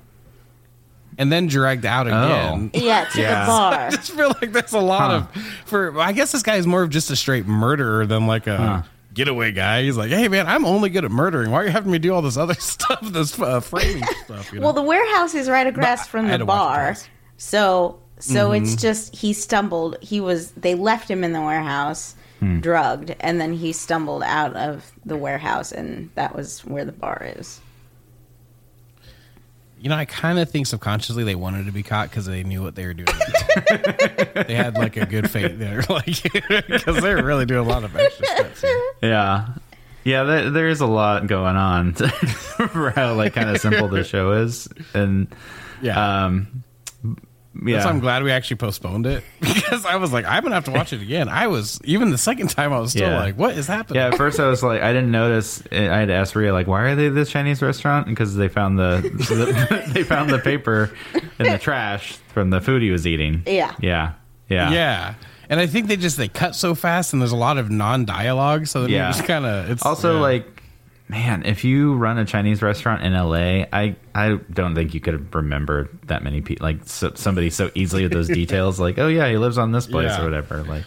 and 1.17 1.31
then 1.31 1.47
dragged 1.47 1.85
out 1.85 2.07
again. 2.07 2.71
Yeah, 2.73 3.05
to 3.05 3.21
Yeah. 3.21 3.41
the 3.41 3.47
bar. 3.47 3.73
I 3.87 3.89
just 3.91 4.11
feel 4.11 4.29
like 4.41 4.51
that's 4.51 4.73
a 4.73 4.79
lot 4.79 5.11
Huh. 5.11 5.39
of 5.39 5.43
for. 5.65 5.99
I 5.99 6.11
guess 6.11 6.31
this 6.31 6.43
guy 6.43 6.55
is 6.55 6.67
more 6.67 6.83
of 6.83 6.89
just 6.89 7.09
a 7.11 7.15
straight 7.15 7.45
murderer 7.47 8.05
than 8.05 8.27
like 8.27 8.47
a 8.47 8.57
Huh. 8.57 8.81
getaway 9.13 9.51
guy. 9.51 9.83
He's 9.83 9.97
like, 9.97 10.09
hey 10.09 10.27
man, 10.27 10.47
I'm 10.47 10.65
only 10.65 10.89
good 10.89 11.05
at 11.05 11.11
murdering. 11.11 11.51
Why 11.51 11.61
are 11.61 11.65
you 11.65 11.71
having 11.71 11.91
me 11.91 11.99
do 11.99 12.13
all 12.13 12.21
this 12.21 12.37
other 12.37 12.53
stuff, 12.59 12.99
this 13.01 13.39
uh, 13.39 13.59
framing 13.59 14.03
stuff? 14.25 14.51
You 14.51 14.59
know? 14.59 14.65
Well, 14.65 14.73
the 14.73 14.81
warehouse 14.81 15.33
is 15.35 15.49
right 15.49 15.67
across 15.67 15.99
But 16.01 16.07
from 16.09 16.25
I 16.27 16.31
the 16.31 16.37
to 16.39 16.45
watch 16.45 16.55
it 16.55 16.57
bar, 16.57 16.85
twice. 16.93 17.07
so 17.37 17.99
so 18.19 18.49
Mm-hmm. 18.51 18.63
it's 18.63 18.75
just 18.81 19.15
he 19.15 19.33
stumbled. 19.33 19.97
He 20.01 20.19
was 20.21 20.51
they 20.51 20.75
left 20.75 21.09
him 21.11 21.23
in 21.23 21.33
the 21.33 21.41
warehouse, 21.41 22.15
Hmm. 22.39 22.59
drugged, 22.59 23.15
and 23.21 23.39
then 23.39 23.53
he 23.53 23.71
stumbled 23.71 24.23
out 24.23 24.53
of 24.55 24.91
the 25.05 25.15
warehouse, 25.17 25.71
and 25.71 26.09
that 26.15 26.35
was 26.35 26.59
where 26.65 26.83
the 26.85 26.91
bar 26.91 27.25
is. 27.37 27.59
You 29.83 29.89
know, 29.89 29.97
I 29.97 30.05
kind 30.05 30.39
of 30.39 30.49
think 30.49 30.65
subconsciously 30.65 31.25
they 31.25 31.35
wanted 31.35 31.65
to 31.65 31.73
be 31.73 31.83
caught 31.83 32.09
because 32.09 32.25
they 32.25 32.43
knew 32.43 32.63
what 32.63 32.73
they 32.73 32.85
were 32.85 32.93
doing. 32.93 33.05
they 34.47 34.55
had 34.55 34.75
like 34.75 34.95
a 34.95 35.05
good 35.05 35.29
fate 35.29 35.59
there, 35.59 35.81
like 35.89 36.23
because 36.23 37.01
they 37.01 37.13
were 37.13 37.21
really 37.21 37.45
doing 37.45 37.65
a 37.65 37.69
lot 37.69 37.83
of 37.83 37.93
extra 37.93 38.25
stuff. 38.25 38.61
here. 38.61 38.81
yeah, 39.01 39.47
yeah. 40.05 40.23
There, 40.23 40.49
there 40.51 40.67
is 40.69 40.79
a 40.79 40.85
lot 40.85 41.27
going 41.27 41.57
on 41.57 41.93
for 41.95 42.91
how 42.91 43.15
like 43.15 43.33
kind 43.33 43.49
of 43.49 43.59
simple 43.59 43.89
the 43.89 44.05
show 44.05 44.31
is, 44.31 44.69
and 44.93 45.27
Yeah, 45.81 46.27
um, 46.27 46.63
yeah. 47.65 47.75
That's 47.77 47.85
I'm 47.85 47.99
glad 47.99 48.23
we 48.23 48.31
actually 48.31 48.57
postponed 48.57 49.05
it 49.05 49.23
because 49.39 49.85
I 49.85 49.97
was 49.97 50.11
like, 50.11 50.25
I'm 50.25 50.41
gonna 50.43 50.55
have 50.55 50.65
to 50.65 50.71
watch 50.71 50.93
it 50.93 51.01
again. 51.01 51.29
I 51.29 51.47
was 51.47 51.79
even 51.83 52.09
the 52.11 52.17
second 52.17 52.49
time 52.49 52.73
I 52.73 52.79
was 52.79 52.91
still 52.91 53.09
Yeah. 53.09 53.19
like, 53.19 53.37
what 53.37 53.57
is 53.57 53.67
happening? 53.67 54.01
Yeah, 54.01 54.07
at 54.07 54.15
first 54.17 54.39
I 54.39 54.47
was 54.47 54.63
like, 54.63 54.81
I 54.81 54.91
didn't 54.93 55.11
notice. 55.11 55.61
I 55.71 55.75
had 55.75 56.07
to 56.07 56.13
ask 56.13 56.35
Ria, 56.35 56.51
like, 56.53 56.67
why 56.67 56.81
are 56.83 56.95
they 56.95 57.07
at 57.07 57.15
this 57.15 57.29
Chinese 57.29 57.61
restaurant? 57.61 58.07
Because 58.07 58.35
they 58.35 58.47
found 58.47 58.79
the, 58.79 59.01
the 59.13 59.91
they 59.93 60.03
found 60.03 60.29
the 60.29 60.39
paper 60.39 60.91
in 61.39 61.51
the 61.51 61.57
trash 61.59 62.13
from 62.33 62.49
the 62.49 62.61
food 62.61 62.81
he 62.81 62.89
was 62.91 63.05
eating. 63.05 63.43
Yeah. 63.45 63.75
yeah, 63.79 64.13
yeah, 64.49 64.71
Yeah. 64.71 65.13
And 65.49 65.59
I 65.59 65.67
think 65.67 65.87
they 65.87 65.97
just 65.97 66.17
they 66.17 66.29
cut 66.29 66.55
so 66.55 66.73
fast 66.73 67.13
and 67.13 67.21
there's 67.21 67.33
a 67.33 67.35
lot 67.37 67.57
of 67.59 67.69
non 67.69 68.05
dialogue, 68.05 68.65
so 68.65 68.81
then 68.83 68.91
Yeah. 68.91 69.11
just 69.11 69.25
kind 69.25 69.45
of 69.45 69.69
it's 69.69 69.85
Also, 69.85 70.15
yeah. 70.15 70.21
like, 70.21 70.62
man, 71.07 71.45
if 71.45 71.63
you 71.63 71.95
run 71.95 72.17
a 72.17 72.25
Chinese 72.25 72.61
restaurant 72.61 73.03
in 73.03 73.13
LA, 73.13 73.65
I 73.71 73.95
I 74.15 74.39
don't 74.51 74.75
think 74.75 74.93
you 74.93 74.99
could 74.99 75.33
remember 75.35 75.89
that 76.05 76.23
many 76.23 76.41
people, 76.41 76.65
like 76.65 76.79
so, 76.85 77.11
somebody 77.15 77.49
so 77.49 77.69
easily 77.75 78.03
with 78.03 78.13
those 78.13 78.27
details. 78.41 78.79
Like, 78.79 78.97
oh 78.97 79.07
yeah, 79.07 79.29
he 79.29 79.37
lives 79.37 79.57
on 79.57 79.71
this 79.71 79.87
place 79.87 80.11
Yeah. 80.11 80.21
or 80.21 80.25
whatever. 80.25 80.63
Like, 80.63 80.85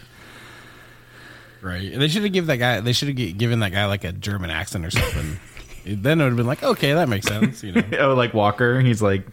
right. 1.63 1.93
And 1.93 2.01
they 2.01 2.09
should 2.09 2.23
have 2.23 2.33
given 2.33 2.49
that 2.49 2.57
guy 2.59 2.81
they 2.81 2.93
should 2.93 3.09
have 3.09 3.39
given 3.39 3.61
that 3.61 3.73
guy 3.73 3.87
like 3.87 4.05
a 4.05 4.13
German 4.13 4.51
accent 4.51 4.85
or 4.85 4.91
something. 4.91 5.39
then 5.87 6.21
it 6.21 6.25
would 6.25 6.31
have 6.31 6.37
been 6.37 6.47
like, 6.47 6.63
okay, 6.63 6.95
that 6.95 7.09
makes 7.09 7.27
sense, 7.27 7.63
you 7.63 7.73
know. 7.73 7.83
oh, 8.01 8.15
like 8.15 8.35
Walker, 8.35 8.81
he's 8.81 9.01
like 9.03 9.27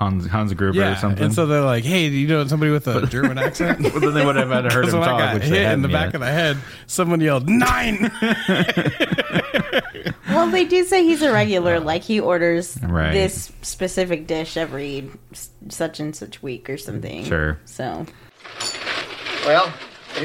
Hans 0.00 0.26
Hans 0.26 0.52
Gruber 0.54 0.92
or 0.92 0.94
something. 0.96 1.24
and 1.26 1.34
so 1.34 1.44
they're 1.46 1.60
like, 1.60 1.84
"Hey, 1.84 2.08
do 2.08 2.16
you 2.16 2.26
know 2.26 2.46
somebody 2.46 2.72
with 2.72 2.88
a 2.88 3.06
German 3.06 3.36
accent?" 3.38 3.82
But 3.92 4.00
then 4.00 4.14
they 4.14 4.24
would 4.24 4.36
have 4.36 4.48
had 4.48 4.62
to 4.62 4.70
heard 4.74 4.80
Because 4.86 4.94
him 4.94 5.00
when 5.00 5.08
I 5.10 5.18
got 5.18 5.34
which 5.34 5.42
they 5.44 5.48
hit 5.62 5.72
in 5.72 5.82
the 5.82 5.88
hadn't 5.88 5.92
back 5.92 6.06
yet. 6.06 6.14
of 6.14 6.20
the 6.22 6.26
head, 6.32 6.56
someone 6.86 7.20
yelled 7.20 7.48
nine. 7.48 8.10
Well, 10.28 10.48
they 10.48 10.64
do 10.64 10.84
say 10.84 11.04
he's 11.04 11.22
a 11.22 11.32
regular. 11.32 11.80
Like 11.80 12.02
he 12.02 12.20
orders 12.20 12.78
Right. 12.82 13.12
this 13.12 13.52
specific 13.62 14.26
dish 14.26 14.56
every 14.56 15.10
such 15.68 15.98
and 16.00 16.14
such 16.14 16.42
week 16.42 16.70
or 16.70 16.78
something. 16.78 17.24
Sure. 17.24 17.58
So 17.64 18.06
Well, 19.44 19.72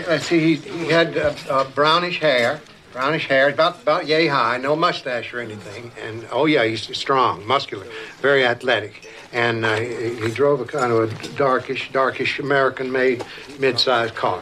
let's 0.08 0.28
see, 0.28 0.56
he, 0.56 0.70
he 0.70 0.88
had 0.88 1.18
uh, 1.18 1.34
uh, 1.50 1.64
brownish 1.72 2.20
hair, 2.20 2.62
brownish 2.96 3.28
hair, 3.28 3.50
about 3.50 3.82
about 3.82 4.08
yay 4.08 4.28
high, 4.28 4.58
no 4.58 4.74
mustache 4.74 5.34
or 5.34 5.42
anything, 5.42 5.92
and 6.02 6.26
oh 6.32 6.46
yeah, 6.46 6.64
he's 6.64 6.98
strong, 6.98 7.46
muscular, 7.46 7.86
very 8.22 8.46
athletic, 8.46 9.06
and 9.34 9.66
uh, 9.66 9.76
he, 9.76 10.16
he 10.16 10.32
drove 10.32 10.62
a 10.62 10.66
kind 10.66 10.94
of 10.94 11.12
a 11.12 11.28
darkish, 11.36 11.92
darkish 11.92 12.40
American-made 12.40 13.22
mid-sized 13.60 14.16
car. 14.16 14.42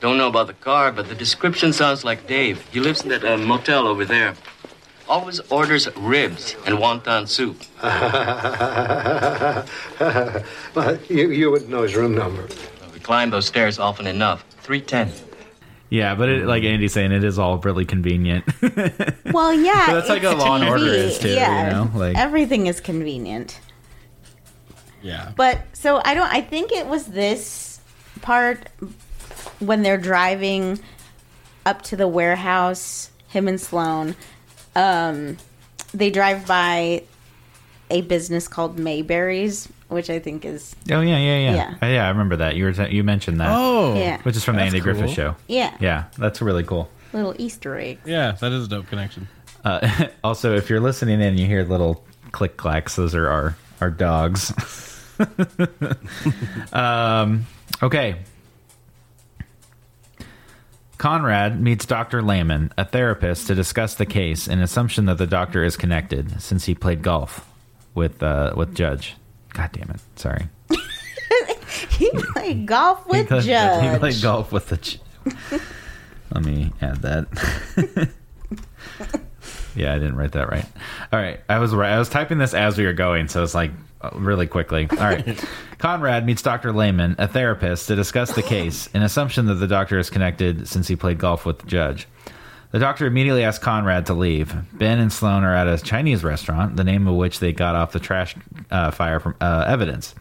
Don't 0.00 0.18
know 0.18 0.28
about 0.28 0.48
the 0.48 0.60
car, 0.70 0.92
but 0.92 1.08
the 1.08 1.14
description 1.14 1.72
sounds 1.72 2.04
like 2.04 2.26
Dave. 2.26 2.60
He 2.70 2.78
lives 2.78 3.02
in 3.02 3.08
that 3.08 3.24
uh, 3.24 3.38
motel 3.38 3.86
over 3.86 4.04
there. 4.04 4.34
Always 5.08 5.40
orders 5.50 5.88
ribs 5.96 6.56
and 6.66 6.76
wonton 6.76 7.26
soup. 7.26 7.56
well, 10.74 10.98
you 11.08 11.30
you 11.30 11.50
wouldn't 11.50 11.70
know 11.70 11.82
his 11.82 11.96
room 11.96 12.14
number. 12.14 12.48
We 12.92 13.00
climb 13.00 13.30
those 13.30 13.46
stairs 13.46 13.78
often 13.78 14.06
enough. 14.06 14.44
310. 14.60 15.33
Yeah, 15.90 16.14
but 16.16 16.28
it, 16.28 16.46
like 16.46 16.64
Andy's 16.64 16.92
saying, 16.92 17.12
it 17.12 17.22
is 17.22 17.38
all 17.38 17.58
really 17.58 17.84
convenient. 17.84 18.44
well, 19.32 19.52
yeah, 19.54 19.86
But 19.86 19.94
that's 19.94 20.08
like 20.08 20.22
it's 20.22 20.32
a 20.32 20.36
Law 20.36 20.56
and 20.56 20.64
Order 20.64 20.84
TV. 20.86 20.94
is 20.94 21.18
too, 21.18 21.28
you 21.28 21.34
Yeah, 21.34 21.70
know, 21.70 21.90
like- 21.98 22.16
everything 22.16 22.66
is 22.66 22.80
convenient. 22.80 23.60
yeah, 25.02 25.32
But 25.36 25.60
so 25.72 26.00
I 26.04 26.14
don't. 26.14 26.32
I 26.32 26.40
think 26.40 26.72
it 26.72 26.86
was 26.86 27.06
this 27.06 27.80
part 28.22 28.68
when 29.60 29.82
they're 29.82 29.98
driving 29.98 30.80
up 31.66 31.82
to 31.82 31.96
the 31.96 32.08
warehouse. 32.08 33.10
Him 33.28 33.46
and 33.48 33.60
Sloan, 33.60 34.14
um, 34.76 35.36
they 35.92 36.08
drive 36.10 36.46
by 36.46 37.02
a 37.94 38.00
business 38.02 38.48
called 38.48 38.76
Mayberries, 38.76 39.68
which 39.88 40.10
I 40.10 40.18
think 40.18 40.44
is 40.44 40.74
Oh 40.90 41.00
yeah, 41.00 41.16
yeah, 41.16 41.38
yeah, 41.38 41.54
Yeah. 41.54 41.74
Uh, 41.82 41.86
yeah. 41.86 42.04
I 42.06 42.08
remember 42.10 42.36
that 42.36 42.56
you 42.56 42.64
were 42.64 42.72
t- 42.72 42.94
you 42.94 43.04
mentioned 43.04 43.40
that. 43.40 43.48
Oh, 43.50 43.94
Yeah. 43.96 44.20
which 44.22 44.36
is 44.36 44.44
from 44.44 44.56
the 44.56 44.62
That's 44.62 44.74
Andy 44.74 44.80
Griffith. 44.80 45.10
Show. 45.10 45.36
Yeah. 45.46 45.74
yeah, 45.80 46.04
that's 46.18 46.42
really 46.42 46.64
cool. 46.64 46.90
little 47.12 47.34
Easter 47.38 47.78
egg. 47.78 48.00
yeah, 48.04 48.32
that 48.32 48.52
is 48.52 48.66
a 48.66 48.68
dope 48.68 48.88
connection. 48.88 49.28
Uh, 49.64 50.08
also, 50.24 50.54
if 50.56 50.68
you're 50.68 50.80
listening 50.80 51.20
in, 51.20 51.38
you 51.38 51.46
hear 51.46 51.64
little 51.64 52.04
click 52.32 52.56
clacks. 52.56 52.96
Those 52.96 53.14
are 53.14 53.28
our 53.28 53.56
our 53.80 53.90
dogs. 53.90 54.52
um, 56.72 57.46
okay. 57.82 58.16
Conrad 60.98 61.60
meets 61.60 61.84
Dr. 61.86 62.22
Lehman, 62.22 62.72
a 62.78 62.84
therapist, 62.84 63.46
to 63.48 63.54
discuss 63.54 63.94
the 63.94 64.06
case, 64.06 64.46
an 64.48 64.60
assumption 64.60 65.04
that 65.06 65.18
the 65.18 65.26
doctor 65.26 65.62
is 65.62 65.76
connected 65.76 66.40
since 66.40 66.64
he 66.64 66.74
played 66.74 67.02
golf 67.02 67.46
with 67.94 68.22
uh, 68.22 68.52
with 68.56 68.74
Judge. 68.74 69.16
God 69.52 69.70
damn 69.72 69.90
it! 69.90 70.00
Sorry. 70.16 70.48
He 71.98 72.10
played 72.10 72.66
golf 72.66 73.06
with 73.06 73.20
he, 73.20 73.26
played, 73.26 73.42
Judge. 73.44 73.92
he 73.92 73.98
played 73.98 74.22
golf 74.22 74.52
with 74.52 74.68
the. 74.68 74.76
J- 74.76 75.00
Let 76.34 76.44
me 76.44 76.72
add 76.80 76.96
that. 77.02 77.26
yeah, 79.76 79.92
I 79.92 79.98
didn't 79.98 80.16
write 80.16 80.32
that 80.32 80.48
right. 80.50 80.66
All 81.12 81.18
right, 81.20 81.40
I 81.48 81.58
was 81.58 81.74
right. 81.74 81.92
I 81.92 81.98
was 81.98 82.08
typing 82.08 82.38
this 82.38 82.54
as 82.54 82.76
we 82.76 82.84
were 82.84 82.92
going, 82.92 83.28
so 83.28 83.42
it's 83.42 83.54
like 83.54 83.70
uh, 84.00 84.10
really 84.14 84.46
quickly. 84.46 84.88
All 84.90 84.96
right, 84.96 85.44
Conrad 85.78 86.26
meets 86.26 86.42
Dr. 86.42 86.72
Lehman, 86.72 87.14
a 87.18 87.28
therapist, 87.28 87.86
to 87.88 87.96
discuss 87.96 88.32
the 88.32 88.42
case, 88.42 88.88
an 88.94 89.02
assumption 89.02 89.46
that 89.46 89.54
the 89.54 89.68
doctor 89.68 89.98
is 89.98 90.10
connected 90.10 90.66
since 90.68 90.88
he 90.88 90.96
played 90.96 91.18
golf 91.18 91.46
with 91.46 91.60
the 91.60 91.66
judge. 91.66 92.08
The 92.74 92.80
doctor 92.80 93.06
immediately 93.06 93.44
asks 93.44 93.62
Conrad 93.62 94.06
to 94.06 94.14
leave. 94.14 94.52
Ben 94.72 94.98
and 94.98 95.12
Sloan 95.12 95.44
are 95.44 95.54
at 95.54 95.68
a 95.68 95.78
Chinese 95.78 96.24
restaurant, 96.24 96.74
the 96.74 96.82
name 96.82 97.06
of 97.06 97.14
which 97.14 97.38
they 97.38 97.52
got 97.52 97.76
off 97.76 97.92
the 97.92 98.00
trash 98.00 98.34
uh, 98.68 98.90
fire 98.90 99.20
from 99.20 99.36
uh, 99.40 99.64
evidence. 99.68 100.12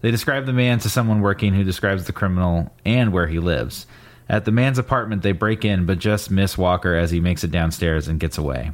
They 0.00 0.10
describe 0.10 0.46
the 0.46 0.52
man 0.52 0.80
to 0.80 0.88
someone 0.88 1.20
working 1.20 1.54
who 1.54 1.62
describes 1.62 2.04
the 2.04 2.12
criminal 2.12 2.74
and 2.84 3.12
where 3.12 3.28
he 3.28 3.38
lives. 3.38 3.86
At 4.28 4.44
the 4.44 4.50
man's 4.50 4.80
apartment, 4.80 5.22
they 5.22 5.30
break 5.30 5.64
in, 5.64 5.86
but 5.86 6.00
just 6.00 6.28
miss 6.28 6.58
Walker 6.58 6.96
as 6.96 7.12
he 7.12 7.20
makes 7.20 7.44
it 7.44 7.52
downstairs 7.52 8.08
and 8.08 8.18
gets 8.18 8.36
away. 8.36 8.72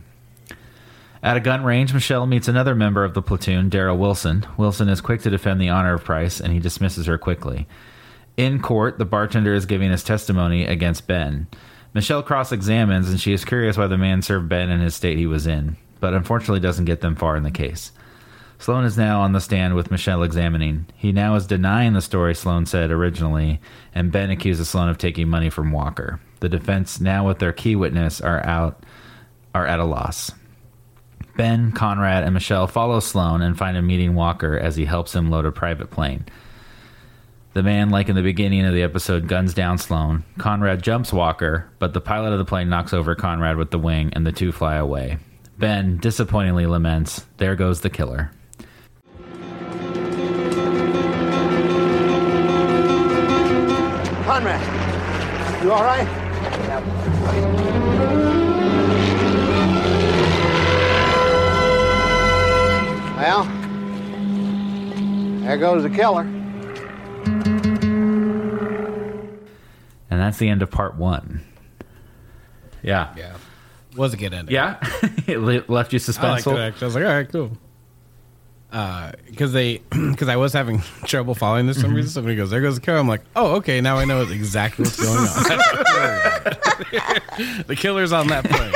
At 1.22 1.36
a 1.36 1.40
gun 1.40 1.64
range, 1.64 1.92
Michelle 1.92 2.24
meets 2.24 2.48
another 2.48 2.74
member 2.74 3.04
of 3.04 3.12
the 3.12 3.20
platoon, 3.20 3.68
Daryl 3.68 3.98
Wilson. 3.98 4.46
Wilson 4.56 4.88
is 4.88 5.02
quick 5.02 5.20
to 5.20 5.30
defend 5.30 5.60
the 5.60 5.68
honor 5.68 5.92
of 5.92 6.02
Price, 6.02 6.40
and 6.40 6.50
he 6.50 6.60
dismisses 6.60 7.04
her 7.04 7.18
quickly. 7.18 7.66
In 8.38 8.62
court, 8.62 8.96
the 8.96 9.04
bartender 9.04 9.52
is 9.52 9.66
giving 9.66 9.90
his 9.90 10.02
testimony 10.02 10.64
against 10.64 11.06
Ben. 11.06 11.46
Michelle 11.94 12.22
cross 12.22 12.52
examines, 12.52 13.10
and 13.10 13.20
she 13.20 13.32
is 13.32 13.44
curious 13.44 13.76
why 13.76 13.86
the 13.86 13.98
man 13.98 14.22
served 14.22 14.48
Ben 14.48 14.70
in 14.70 14.80
his 14.80 14.94
state 14.94 15.18
he 15.18 15.26
was 15.26 15.46
in, 15.46 15.76
but 16.00 16.14
unfortunately 16.14 16.60
doesn't 16.60 16.86
get 16.86 17.00
them 17.00 17.16
far 17.16 17.36
in 17.36 17.42
the 17.42 17.50
case. 17.50 17.92
Sloan 18.58 18.84
is 18.84 18.96
now 18.96 19.22
on 19.22 19.32
the 19.32 19.40
stand 19.40 19.74
with 19.74 19.90
Michelle 19.90 20.22
examining. 20.22 20.86
He 20.94 21.10
now 21.10 21.34
is 21.34 21.48
denying 21.48 21.94
the 21.94 22.00
story 22.00 22.34
Sloan 22.34 22.64
said 22.64 22.92
originally, 22.92 23.60
and 23.92 24.12
Ben 24.12 24.30
accuses 24.30 24.68
Sloan 24.68 24.88
of 24.88 24.98
taking 24.98 25.28
money 25.28 25.50
from 25.50 25.72
Walker. 25.72 26.20
The 26.40 26.48
defense, 26.48 27.00
now 27.00 27.26
with 27.26 27.40
their 27.40 27.52
key 27.52 27.74
witness, 27.74 28.20
are 28.20 28.44
out 28.46 28.84
are 29.54 29.66
at 29.66 29.80
a 29.80 29.84
loss. 29.84 30.30
Ben, 31.36 31.72
Conrad, 31.72 32.24
and 32.24 32.34
Michelle 32.34 32.66
follow 32.66 33.00
Sloan 33.00 33.42
and 33.42 33.58
find 33.58 33.76
him 33.76 33.86
meeting 33.86 34.14
Walker 34.14 34.56
as 34.56 34.76
he 34.76 34.84
helps 34.84 35.14
him 35.14 35.30
load 35.30 35.44
a 35.44 35.52
private 35.52 35.90
plane. 35.90 36.24
The 37.54 37.62
man, 37.62 37.90
like 37.90 38.08
in 38.08 38.16
the 38.16 38.22
beginning 38.22 38.64
of 38.64 38.72
the 38.72 38.82
episode, 38.82 39.28
guns 39.28 39.52
down 39.52 39.76
Sloan. 39.76 40.24
Conrad 40.38 40.82
jumps 40.82 41.12
Walker, 41.12 41.70
but 41.78 41.92
the 41.92 42.00
pilot 42.00 42.32
of 42.32 42.38
the 42.38 42.46
plane 42.46 42.70
knocks 42.70 42.94
over 42.94 43.14
Conrad 43.14 43.58
with 43.58 43.70
the 43.70 43.78
wing, 43.78 44.10
and 44.14 44.26
the 44.26 44.32
two 44.32 44.52
fly 44.52 44.76
away. 44.76 45.18
Ben 45.58 45.98
disappointingly 45.98 46.64
laments, 46.64 47.26
There 47.36 47.54
goes 47.54 47.82
the 47.82 47.90
killer. 47.90 48.30
Conrad, 54.24 55.62
you 55.62 55.72
all 55.72 55.84
right? 55.84 56.08
Well, 63.18 63.44
there 65.44 65.58
goes 65.58 65.82
the 65.82 65.90
killer. 65.90 66.41
And 70.12 70.20
that's 70.20 70.36
the 70.36 70.50
end 70.50 70.60
of 70.60 70.70
part 70.70 70.96
one. 70.96 71.40
Yeah. 72.82 73.14
Yeah. 73.16 73.34
Was 73.96 74.12
a 74.12 74.18
good 74.18 74.34
ending. 74.34 74.54
Yeah. 74.54 74.76
it 75.26 75.38
left 75.38 75.94
you 75.94 75.96
I 75.96 76.00
suspenseful. 76.00 76.60
actually. 76.60 76.82
I 76.82 76.84
was 76.84 76.94
like, 76.94 77.04
all 77.04 77.10
right, 77.10 77.32
cool. 77.32 77.52
Uh, 78.70 79.12
because 79.26 79.54
they, 79.54 79.78
because 79.90 80.28
I 80.28 80.36
was 80.36 80.52
having 80.52 80.80
trouble 81.06 81.34
following 81.34 81.66
this 81.66 81.78
for 81.78 81.80
some 81.80 81.90
mm-hmm. 81.90 81.96
reason. 81.96 82.10
Somebody 82.10 82.36
goes, 82.36 82.50
"There 82.50 82.60
goes 82.60 82.74
the 82.74 82.82
killer." 82.82 82.98
I'm 82.98 83.08
like, 83.08 83.22
"Oh, 83.34 83.54
okay." 83.56 83.80
Now 83.80 83.96
I 83.96 84.04
know 84.04 84.20
exactly 84.22 84.84
what's 84.84 85.00
going 85.00 85.16
on. 85.16 85.26
the 87.66 87.76
killer's 87.76 88.12
on 88.12 88.28
that 88.28 88.44
plane. 88.44 88.72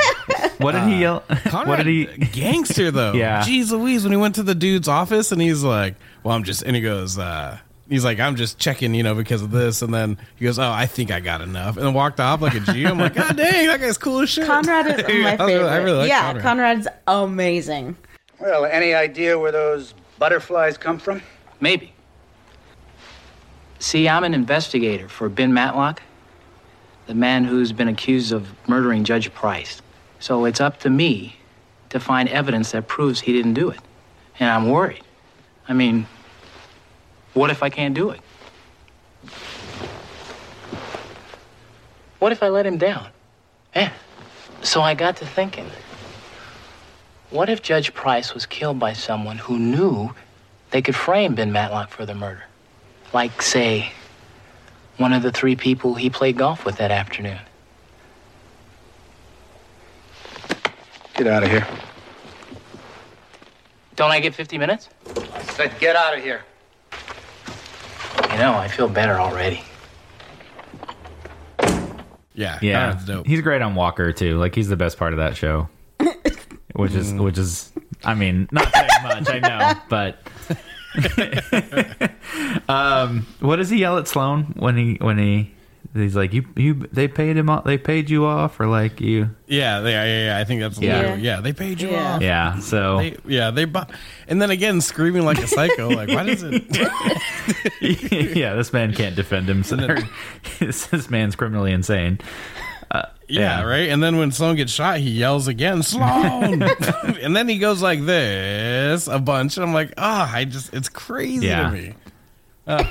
What 0.57 0.73
did 0.73 0.83
he 0.83 0.95
uh, 0.95 0.99
yell? 0.99 1.23
Conrad, 1.45 1.67
what 1.67 1.77
did 1.77 1.87
he? 1.87 2.05
Gangster 2.27 2.91
though. 2.91 3.13
Yeah. 3.13 3.41
Jeez 3.41 3.71
Louise, 3.71 4.03
when 4.03 4.11
he 4.11 4.17
went 4.17 4.35
to 4.35 4.43
the 4.43 4.55
dude's 4.55 4.87
office 4.87 5.31
and 5.31 5.41
he's 5.41 5.63
like, 5.63 5.95
"Well, 6.23 6.35
I'm 6.35 6.43
just," 6.43 6.61
and 6.63 6.75
he 6.75 6.81
goes, 6.81 7.17
uh, 7.17 7.57
"He's 7.89 8.03
like, 8.05 8.19
I'm 8.19 8.35
just 8.35 8.57
checking, 8.59 8.93
you 8.93 9.03
know, 9.03 9.15
because 9.15 9.41
of 9.41 9.51
this." 9.51 9.81
And 9.81 9.93
then 9.93 10.17
he 10.35 10.45
goes, 10.45 10.59
"Oh, 10.59 10.71
I 10.71 10.85
think 10.85 11.11
I 11.11 11.19
got 11.19 11.41
enough," 11.41 11.77
and 11.77 11.85
then 11.85 11.93
walked 11.93 12.19
off 12.19 12.41
like 12.41 12.53
a 12.55 12.59
G. 12.59 12.85
I'm 12.85 12.97
like, 12.97 13.13
"God 13.15 13.35
dang, 13.37 13.67
that 13.67 13.79
guy's 13.79 13.97
cool 13.97 14.19
as 14.19 14.29
shit." 14.29 14.45
Conrad 14.47 14.87
is 14.87 14.97
my 15.07 15.13
I 15.13 15.35
really- 15.35 15.37
favorite. 15.37 15.67
I 15.69 15.77
really 15.77 15.97
like 15.99 16.09
yeah, 16.09 16.21
Conrad. 16.33 16.43
Conrad's 16.43 16.87
amazing. 17.07 17.95
Well, 18.39 18.65
any 18.65 18.93
idea 18.93 19.37
where 19.39 19.51
those 19.51 19.93
butterflies 20.19 20.77
come 20.77 20.99
from? 20.99 21.21
Maybe. 21.59 21.93
See, 23.79 24.09
I'm 24.09 24.23
an 24.23 24.33
investigator 24.33 25.07
for 25.07 25.29
Ben 25.29 25.53
Matlock, 25.53 26.01
the 27.05 27.13
man 27.13 27.43
who's 27.45 27.71
been 27.71 27.87
accused 27.87 28.31
of 28.31 28.47
murdering 28.67 29.03
Judge 29.03 29.33
Price. 29.33 29.81
So 30.19 30.45
it's 30.45 30.59
up 30.59 30.79
to 30.79 30.89
me 30.89 31.35
to 31.89 31.99
find 31.99 32.27
evidence 32.29 32.71
that 32.71 32.87
proves 32.87 33.19
he 33.21 33.33
didn't 33.33 33.53
do 33.53 33.69
it. 33.69 33.79
And 34.39 34.49
I'm 34.49 34.69
worried. 34.69 35.03
I 35.69 35.73
mean, 35.73 36.07
what 37.33 37.49
if 37.49 37.63
I 37.63 37.69
can't 37.69 37.93
do 37.93 38.09
it? 38.09 38.19
What 42.19 42.31
if 42.31 42.41
I 42.41 42.49
let 42.49 42.65
him 42.65 42.77
down? 42.77 43.09
Yeah. 43.75 43.91
So 44.61 44.81
I 44.81 44.95
got 44.95 45.17
to 45.17 45.25
thinking. 45.25 45.69
What 47.29 47.49
if 47.49 47.61
Judge 47.61 47.93
Price 47.93 48.33
was 48.33 48.45
killed 48.45 48.79
by 48.79 48.93
someone 48.93 49.37
who 49.37 49.59
knew 49.59 50.13
they 50.71 50.81
could 50.81 50.95
frame 50.95 51.35
Ben 51.35 51.51
Matlock 51.51 51.89
for 51.89 52.05
the 52.05 52.15
murder? 52.15 52.43
Like, 53.13 53.41
say, 53.41 53.91
one 54.97 55.13
of 55.13 55.21
the 55.21 55.31
three 55.31 55.55
people 55.55 55.95
he 55.95 56.09
played 56.09 56.37
golf 56.37 56.65
with 56.65 56.77
that 56.77 56.91
afternoon. 56.91 57.39
Get 61.15 61.27
out 61.27 61.43
of 61.43 61.49
here. 61.49 61.67
Don't 63.95 64.11
I 64.11 64.19
get 64.19 64.35
50 64.35 64.57
minutes? 64.57 64.89
I 65.33 65.41
said, 65.41 65.79
get 65.79 65.95
out 65.95 66.15
of 66.15 66.23
here. 66.23 66.43
You 68.37 68.43
know, 68.43 68.53
I 68.53 68.67
feel 68.67 68.87
better 68.87 69.13
already. 69.19 69.63
Yeah, 72.35 72.59
Yeah, 72.61 72.91
Conrad's 72.91 73.05
dope. 73.05 73.25
he's 73.25 73.41
great 73.41 73.63
on 73.63 73.73
Walker 73.73 74.13
too. 74.13 74.37
Like 74.37 74.53
he's 74.53 74.67
the 74.69 74.75
best 74.77 74.99
part 74.99 75.11
of 75.13 75.17
that 75.17 75.35
show, 75.35 75.69
which 76.75 76.93
is 76.93 77.11
Mm. 77.13 77.23
which 77.23 77.39
is. 77.39 77.71
I 78.03 78.13
mean, 78.13 78.47
not 78.51 78.71
saying 78.71 78.87
much, 79.03 79.27
I 79.29 79.39
know, 79.39 79.73
but. 79.89 80.19
um, 82.69 83.25
what 83.39 83.55
does 83.55 83.69
he 83.71 83.79
yell 83.79 83.97
at 83.97 84.07
Sloan 84.07 84.53
when 84.55 84.77
he 84.77 84.97
when 85.01 85.17
he 85.17 85.51
he's 85.99 86.15
like 86.15 86.33
you 86.33 86.45
you 86.55 86.73
they 86.91 87.07
paid 87.07 87.35
him 87.37 87.49
off 87.49 87.63
they 87.65 87.77
paid 87.77 88.09
you 88.09 88.25
off 88.25 88.59
or 88.59 88.67
like 88.67 88.99
you 89.01 89.29
Yeah, 89.47 89.79
they, 89.81 89.91
yeah, 89.91 90.25
yeah. 90.25 90.37
I 90.39 90.43
think 90.43 90.61
that's 90.61 90.79
Yeah. 90.79 91.01
yeah. 91.01 91.15
yeah, 91.15 91.41
they 91.41 91.53
paid 91.53 91.81
you 91.81 91.89
Yeah. 91.89 92.15
off. 92.15 92.21
yeah 92.21 92.59
so 92.59 92.97
They, 92.99 93.17
yeah, 93.25 93.51
they 93.51 93.65
bought, 93.65 93.91
and 94.27 94.41
then 94.41 94.49
again 94.51 94.81
screaming 94.81 95.23
like 95.25 95.39
a 95.39 95.47
psycho. 95.47 95.89
Like, 95.89 96.09
why 96.09 96.23
does 96.23 96.43
it? 96.43 96.63
yeah 98.35 98.53
this 98.55 98.73
man 98.73 98.93
can't 98.93 99.15
defend 99.15 99.47
himself 99.47 99.99
this 100.59 101.09
man's 101.09 101.35
criminally 101.35 101.71
insane 101.71 102.19
uh, 102.91 103.03
Yeah, 103.27 103.63
right. 103.63 103.89
And 103.89 104.01
then 104.01 104.15
when 104.17 104.31
Sloan 104.31 104.55
gets 104.55 104.71
shot, 104.71 104.99
he 104.99 105.09
yells 105.09 105.49
again, 105.49 105.83
"Sloan!" 105.83 106.61
and 107.21 107.35
then 107.35 107.49
he 107.49 107.57
goes 107.57 107.81
like 107.81 108.05
this 108.05 109.09
a 109.09 109.19
bunch. 109.19 109.57
And 109.57 109.65
I'm 109.65 109.73
like, 109.73 109.91
ah, 109.97 110.31
I 110.33 110.45
just, 110.45 110.73
it's 110.73 110.87
crazy 110.87 111.47
Yeah. 111.47 111.69
to 111.69 111.71
me. 111.75 111.93
Ah. 112.65 112.89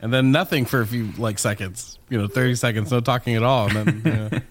And 0.00 0.12
then 0.12 0.32
nothing 0.32 0.64
for 0.64 0.80
a 0.80 0.86
few 0.86 1.10
like 1.18 1.38
seconds, 1.38 1.98
you 2.08 2.18
know, 2.18 2.26
thirty 2.26 2.54
seconds, 2.54 2.90
no 2.90 3.00
talking 3.00 3.34
at 3.34 3.42
all, 3.42 3.66
and 3.68 3.76
then. 3.76 4.02
You 4.04 4.12
know, 4.12 4.40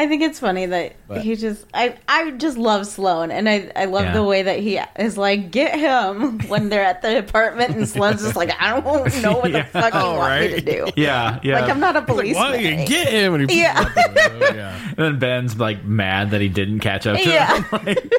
I 0.00 0.06
think 0.06 0.22
it's 0.22 0.38
funny 0.38 0.64
that 0.66 0.94
But- 1.08 1.22
he 1.22 1.34
just 1.34 1.66
I 1.74 1.96
I 2.06 2.30
just 2.30 2.56
love 2.56 2.86
Sloan 2.86 3.32
and 3.32 3.48
I 3.48 3.72
I 3.74 3.86
love 3.86 4.04
Yeah. 4.04 4.12
the 4.12 4.22
way 4.22 4.42
that 4.44 4.60
he 4.60 4.80
is 4.96 5.18
like 5.18 5.50
get 5.50 5.76
him 5.76 6.38
when 6.48 6.68
they're 6.68 6.84
at 6.84 7.02
the 7.02 7.18
apartment 7.18 7.74
and 7.74 7.88
Sloan's 7.88 8.22
just 8.22 8.36
like 8.36 8.52
I 8.60 8.80
don't 8.80 9.22
know 9.22 9.32
what 9.38 9.50
the 9.50 9.50
Yeah. 9.58 9.64
fuck 9.64 9.94
you 9.94 9.98
Oh, 10.00 10.16
want 10.18 10.40
me 10.40 10.48
to 10.50 10.60
do. 10.60 10.86
yeah 10.94 11.40
yeah 11.42 11.60
Like 11.62 11.68
I'm 11.70 11.80
not 11.80 11.96
a 11.96 12.00
He's 12.02 12.06
like, 12.10 12.16
policeman. 12.16 12.42
why 12.44 12.62
don't 12.62 12.78
you 12.78 12.86
get 12.86 13.08
him? 13.08 13.34
And 13.34 13.50
he 13.50 13.58
Yeah. 13.60 13.92
yeah. 13.96 14.78
and 14.90 14.96
then 14.98 15.18
Ben's 15.18 15.58
like 15.58 15.84
mad 15.84 16.30
that 16.30 16.40
he 16.40 16.48
didn't 16.48 16.78
catch 16.78 17.04
up 17.08 17.18
to 17.18 17.28
Yeah. 17.28 17.56
him 17.60 17.66
like, 17.84 18.12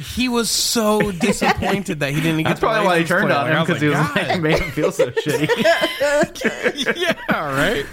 he 0.00 0.28
was 0.28 0.50
so 0.50 1.10
disappointed 1.12 2.00
that 2.00 2.12
he 2.12 2.20
didn't 2.20 2.38
get. 2.38 2.44
That's 2.48 2.60
the 2.60 2.66
probably 2.66 2.86
why 2.86 2.98
he 3.00 3.04
turned 3.04 3.26
plate. 3.28 3.36
on 3.36 3.46
Like, 3.48 3.56
him 3.58 3.66
because 3.66 3.82
he 3.82 3.88
was 3.88 3.98
like, 3.98 4.28
like, 4.28 4.40
made 4.40 4.58
him 4.58 4.70
feel 4.70 4.92
so 4.92 5.10
shitty. 5.10 6.96
yeah, 6.96 7.56
right. 7.56 7.86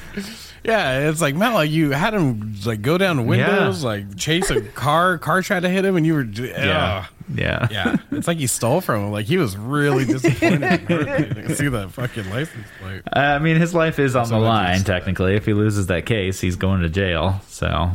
Yeah, 0.63 1.09
it's 1.09 1.21
like 1.21 1.35
Matt, 1.35 1.53
like 1.53 1.69
you 1.69 1.91
had 1.91 2.13
him 2.13 2.53
like 2.65 2.81
go 2.81 2.97
down 2.97 3.25
windows, 3.25 3.83
like 3.83 4.17
chase 4.17 4.49
a 4.49 4.61
car. 4.61 5.17
Car 5.17 5.41
tried 5.41 5.61
to 5.61 5.69
hit 5.69 5.85
him, 5.85 5.95
and 5.95 6.05
you 6.05 6.13
were 6.13 6.23
Yeah. 6.23 7.05
Yeah. 7.33 7.67
yeah. 7.71 7.95
It's 8.11 8.27
like 8.27 8.39
you 8.39 8.47
stole 8.47 8.81
from 8.81 9.05
him. 9.05 9.11
Like 9.11 9.25
he 9.27 9.37
was 9.37 9.55
really 9.55 10.03
disappointed. 10.13 10.81
You 10.89 10.97
can 11.43 11.55
see 11.55 11.67
that 11.69 11.91
fucking 11.91 12.29
license 12.29 12.67
plate. 12.81 13.01
Uh, 13.15 13.19
I 13.19 13.39
mean, 13.39 13.57
his 13.57 13.73
life 13.73 13.97
is 13.99 14.15
on 14.15 14.27
the 14.29 14.39
line. 14.39 14.83
Technically, 14.83 15.35
if 15.35 15.45
he 15.45 15.53
loses 15.53 15.87
that 15.87 16.05
case, 16.05 16.41
he's 16.41 16.55
going 16.57 16.81
to 16.81 16.89
jail. 16.89 17.39
So, 17.47 17.91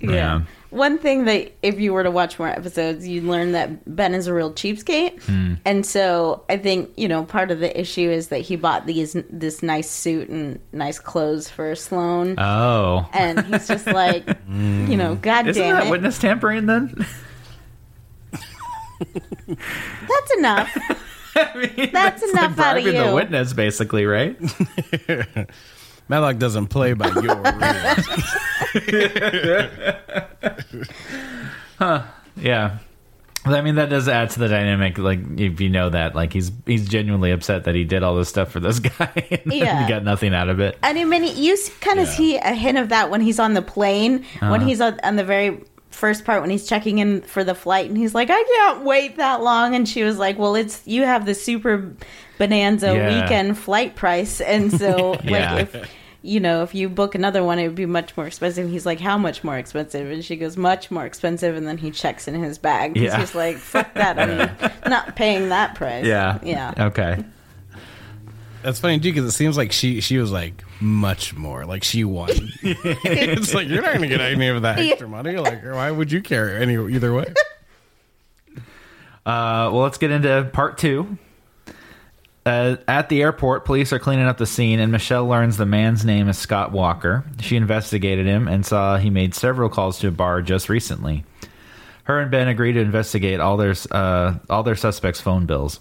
Yeah. 0.00 0.42
One 0.72 0.98
thing 0.98 1.26
that 1.26 1.52
if 1.62 1.78
you 1.78 1.92
were 1.92 2.02
to 2.02 2.10
watch 2.10 2.38
more 2.38 2.48
episodes, 2.48 3.06
you'd 3.06 3.24
learn 3.24 3.52
that 3.52 3.94
Ben 3.94 4.14
is 4.14 4.26
a 4.26 4.34
real 4.34 4.52
cheapskate. 4.52 5.22
Hmm. 5.22 5.54
And 5.64 5.84
so 5.86 6.44
I 6.48 6.56
think, 6.56 6.90
you 6.96 7.08
know, 7.08 7.24
part 7.24 7.50
of 7.50 7.60
the 7.60 7.78
issue 7.78 8.10
is 8.10 8.28
that 8.28 8.38
he 8.40 8.56
bought 8.56 8.86
these 8.86 9.14
this 9.30 9.62
nice 9.62 9.88
suit 9.90 10.28
and 10.30 10.58
nice 10.72 10.98
clothes 10.98 11.48
for 11.50 11.74
Sloan. 11.74 12.36
Oh. 12.38 13.06
and 13.12 13.44
he's 13.46 13.68
just 13.68 13.86
like, 13.86 14.26
you 14.48 14.96
know, 14.96 15.14
God 15.16 15.46
Isn't 15.46 15.62
damn 15.62 15.76
that 15.76 15.86
it. 15.86 15.90
witness 15.90 16.18
tampering 16.18 16.66
then? 16.66 17.06
That's 19.48 20.32
enough. 20.38 20.76
That's 21.34 22.22
enough 22.22 22.58
out 22.58 22.78
of 22.78 22.84
you. 22.84 22.92
the 22.92 23.14
witness, 23.14 23.52
basically, 23.52 24.06
right? 24.06 24.36
Matlock 26.12 26.36
doesn't 26.36 26.66
play 26.66 26.92
by 26.92 27.08
your 27.22 27.36
rules. 27.36 28.08
Huh. 31.78 32.02
Yeah. 32.36 32.78
I 33.46 33.60
mean, 33.62 33.74
that 33.76 33.88
does 33.88 34.08
add 34.08 34.28
to 34.30 34.38
the 34.38 34.46
dynamic. 34.48 34.98
Like, 34.98 35.20
if 35.40 35.58
you 35.60 35.68
know 35.70 35.88
that, 35.90 36.14
like, 36.14 36.32
he's 36.34 36.52
he's 36.66 36.86
genuinely 36.88 37.30
upset 37.32 37.64
that 37.64 37.74
he 37.74 37.82
did 37.84 38.02
all 38.02 38.14
this 38.14 38.28
stuff 38.28 38.52
for 38.52 38.60
this 38.60 38.78
guy, 38.78 39.40
and 39.44 39.52
Yeah. 39.52 39.82
he 39.82 39.88
got 39.88 40.04
nothing 40.04 40.34
out 40.34 40.48
of 40.50 40.60
it. 40.60 40.76
And 40.82 40.98
I 40.98 41.04
mean, 41.04 41.34
you 41.36 41.56
kind 41.80 41.98
of 41.98 42.06
see 42.08 42.36
a 42.36 42.52
hint 42.52 42.76
of 42.78 42.90
that 42.90 43.10
when 43.10 43.20
he's 43.22 43.38
on 43.40 43.54
the 43.54 43.62
plane, 43.62 44.24
when 44.40 44.52
Uh-huh. 44.52 44.66
he's 44.66 44.80
on, 44.82 45.00
on 45.02 45.16
the 45.16 45.24
very 45.24 45.60
first 45.90 46.24
part 46.24 46.40
when 46.40 46.50
he's 46.50 46.66
checking 46.68 46.98
in 46.98 47.22
for 47.22 47.42
the 47.42 47.54
flight, 47.54 47.88
and 47.88 47.96
he's 47.98 48.14
like, 48.14 48.28
"I 48.30 48.42
can't 48.42 48.84
wait 48.84 49.16
that 49.16 49.42
long," 49.42 49.74
and 49.74 49.88
she 49.88 50.04
was 50.04 50.18
like, 50.18 50.38
"Well, 50.38 50.54
it's 50.54 50.80
you 50.86 51.02
have 51.04 51.26
the 51.26 51.34
super 51.34 51.92
bonanza 52.38 52.94
Yeah. 52.94 53.22
weekend 53.22 53.58
flight 53.58 53.96
price, 53.96 54.40
and 54.40 54.70
so 54.72 55.16
Yeah. 55.24 55.54
like 55.54 55.74
if." 55.74 55.90
You 56.24 56.38
know, 56.38 56.62
if 56.62 56.72
you 56.74 56.88
book 56.88 57.14
another 57.16 57.42
one, 57.42 57.58
it 57.58 57.66
would 57.66 57.74
be 57.74 57.84
much 57.86 58.16
more 58.16 58.26
expensive. 58.28 58.70
He's 58.70 58.86
like, 58.86 59.00
"How 59.00 59.18
much 59.18 59.42
more 59.42 59.58
expensive?" 59.58 60.08
And 60.10 60.24
she 60.24 60.36
goes, 60.36 60.56
"Much 60.56 60.90
more 60.90 61.04
expensive." 61.04 61.56
And 61.56 61.66
then 61.66 61.78
he 61.78 61.90
checks 61.90 62.28
in 62.28 62.40
his 62.40 62.58
bag. 62.58 62.94
He's 62.96 63.04
Yeah. 63.06 63.18
just 63.18 63.34
like, 63.34 63.56
"Fuck 63.56 63.92
that! 63.94 64.18
I'm 64.20 64.70
not 64.90 65.16
paying 65.16 65.48
that 65.48 65.74
price." 65.74 66.06
Yeah. 66.06 66.38
yeah. 66.44 66.74
Okay. 66.78 67.24
That's 68.62 68.78
funny 68.78 69.00
too 69.00 69.10
because 69.12 69.24
it 69.24 69.32
seems 69.32 69.56
like 69.56 69.72
she 69.72 70.00
she 70.00 70.18
was 70.18 70.30
like 70.30 70.62
much 70.80 71.34
more 71.34 71.66
like 71.66 71.82
she 71.82 72.04
won. 72.04 72.30
it's 72.62 73.52
like 73.54 73.66
you're 73.68 73.82
not 73.82 73.92
gonna 73.94 74.06
get 74.06 74.20
any 74.20 74.46
of 74.46 74.62
that 74.62 74.78
extra 74.78 75.08
money. 75.08 75.36
Like 75.36 75.64
why 75.64 75.90
would 75.90 76.12
you 76.12 76.20
care 76.22 76.56
any 76.62 76.74
either 76.94 77.12
way? 77.12 77.34
Uh, 79.26 79.70
well, 79.72 79.78
let's 79.82 79.98
get 79.98 80.10
into 80.12 80.48
part 80.52 80.78
two. 80.78 81.18
Uh, 82.44 82.76
at 82.88 83.08
the 83.08 83.22
airport, 83.22 83.64
police 83.64 83.92
are 83.92 84.00
cleaning 84.00 84.26
up 84.26 84.36
the 84.36 84.46
scene, 84.46 84.80
and 84.80 84.90
Michelle 84.90 85.26
learns 85.26 85.56
the 85.56 85.66
man's 85.66 86.04
name 86.04 86.28
is 86.28 86.36
Scott 86.36 86.72
Walker. 86.72 87.24
She 87.40 87.56
investigated 87.56 88.26
him 88.26 88.48
and 88.48 88.66
saw 88.66 88.96
he 88.96 89.10
made 89.10 89.34
several 89.34 89.68
calls 89.68 90.00
to 90.00 90.08
a 90.08 90.10
bar 90.10 90.42
just 90.42 90.68
recently. 90.68 91.24
Her 92.04 92.20
and 92.20 92.32
Ben 92.32 92.48
agree 92.48 92.72
to 92.72 92.80
investigate 92.80 93.38
all 93.38 93.56
their 93.56 93.74
uh, 93.92 94.34
all 94.50 94.64
their 94.64 94.74
suspects' 94.74 95.20
phone 95.20 95.46
bills. 95.46 95.78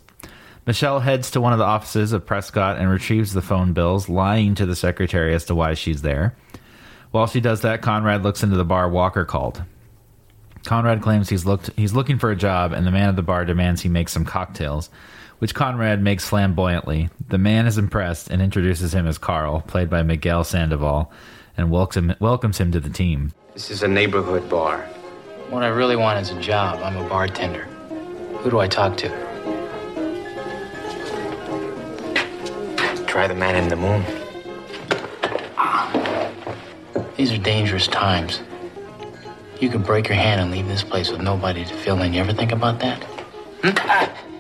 Michelle 0.67 0.99
heads 0.99 1.31
to 1.31 1.41
one 1.41 1.53
of 1.53 1.59
the 1.59 1.65
offices 1.65 2.13
of 2.13 2.27
Prescott 2.27 2.77
and 2.77 2.91
retrieves 2.91 3.33
the 3.33 3.41
phone 3.41 3.73
bills, 3.73 4.07
lying 4.07 4.53
to 4.53 4.67
the 4.67 4.75
secretary 4.75 5.33
as 5.33 5.45
to 5.45 5.55
why 5.55 5.73
she's 5.73 6.03
there. 6.03 6.35
While 7.09 7.25
she 7.25 7.41
does 7.41 7.61
that, 7.61 7.81
Conrad 7.81 8.21
looks 8.21 8.43
into 8.43 8.55
the 8.55 8.63
bar 8.63 8.87
Walker 8.87 9.25
called. 9.25 9.63
Conrad 10.63 11.01
claims 11.01 11.27
he's 11.27 11.45
looked 11.45 11.71
he's 11.75 11.93
looking 11.93 12.19
for 12.19 12.29
a 12.29 12.35
job, 12.35 12.71
and 12.71 12.85
the 12.85 12.91
man 12.91 13.09
at 13.09 13.15
the 13.15 13.23
bar 13.23 13.45
demands 13.45 13.81
he 13.81 13.89
make 13.89 14.07
some 14.07 14.25
cocktails, 14.25 14.91
which 15.41 15.55
Conrad 15.55 16.03
makes 16.03 16.29
flamboyantly. 16.29 17.09
The 17.29 17.39
man 17.39 17.65
is 17.65 17.79
impressed 17.79 18.29
and 18.29 18.43
introduces 18.43 18.93
him 18.93 19.07
as 19.07 19.17
Carl, 19.17 19.61
played 19.61 19.89
by 19.89 20.03
Miguel 20.03 20.43
Sandoval, 20.43 21.11
and 21.57 21.71
welcomes 21.71 22.11
him, 22.11 22.15
welcomes 22.19 22.59
him 22.59 22.71
to 22.73 22.79
the 22.79 22.91
team. 22.91 23.33
This 23.55 23.71
is 23.71 23.81
a 23.81 23.87
neighborhood 23.87 24.47
bar. 24.47 24.81
What 25.49 25.63
I 25.63 25.69
really 25.69 25.95
want 25.95 26.19
is 26.19 26.29
a 26.29 26.39
job. 26.39 26.79
I'm 26.83 26.95
a 26.95 27.09
bartender. 27.09 27.63
Who 28.43 28.51
do 28.51 28.59
I 28.59 28.67
talk 28.67 28.97
to? 28.97 29.09
Try 33.07 33.25
the 33.27 33.33
man 33.33 33.55
in 33.55 33.67
the 33.67 33.75
moon. 33.75 34.05
These 37.17 37.31
are 37.31 37.39
dangerous 37.39 37.87
times. 37.87 38.41
You 39.59 39.69
could 39.69 39.83
break 39.83 40.07
your 40.07 40.17
hand 40.17 40.39
and 40.39 40.51
leave 40.51 40.67
this 40.67 40.83
place 40.83 41.09
with 41.09 41.21
nobody 41.21 41.65
to 41.65 41.73
fill 41.77 41.99
in. 42.03 42.13
You 42.13 42.21
ever 42.21 42.31
think 42.31 42.51
about 42.51 42.79
that? 42.81 43.03
Hmm? 43.63 44.30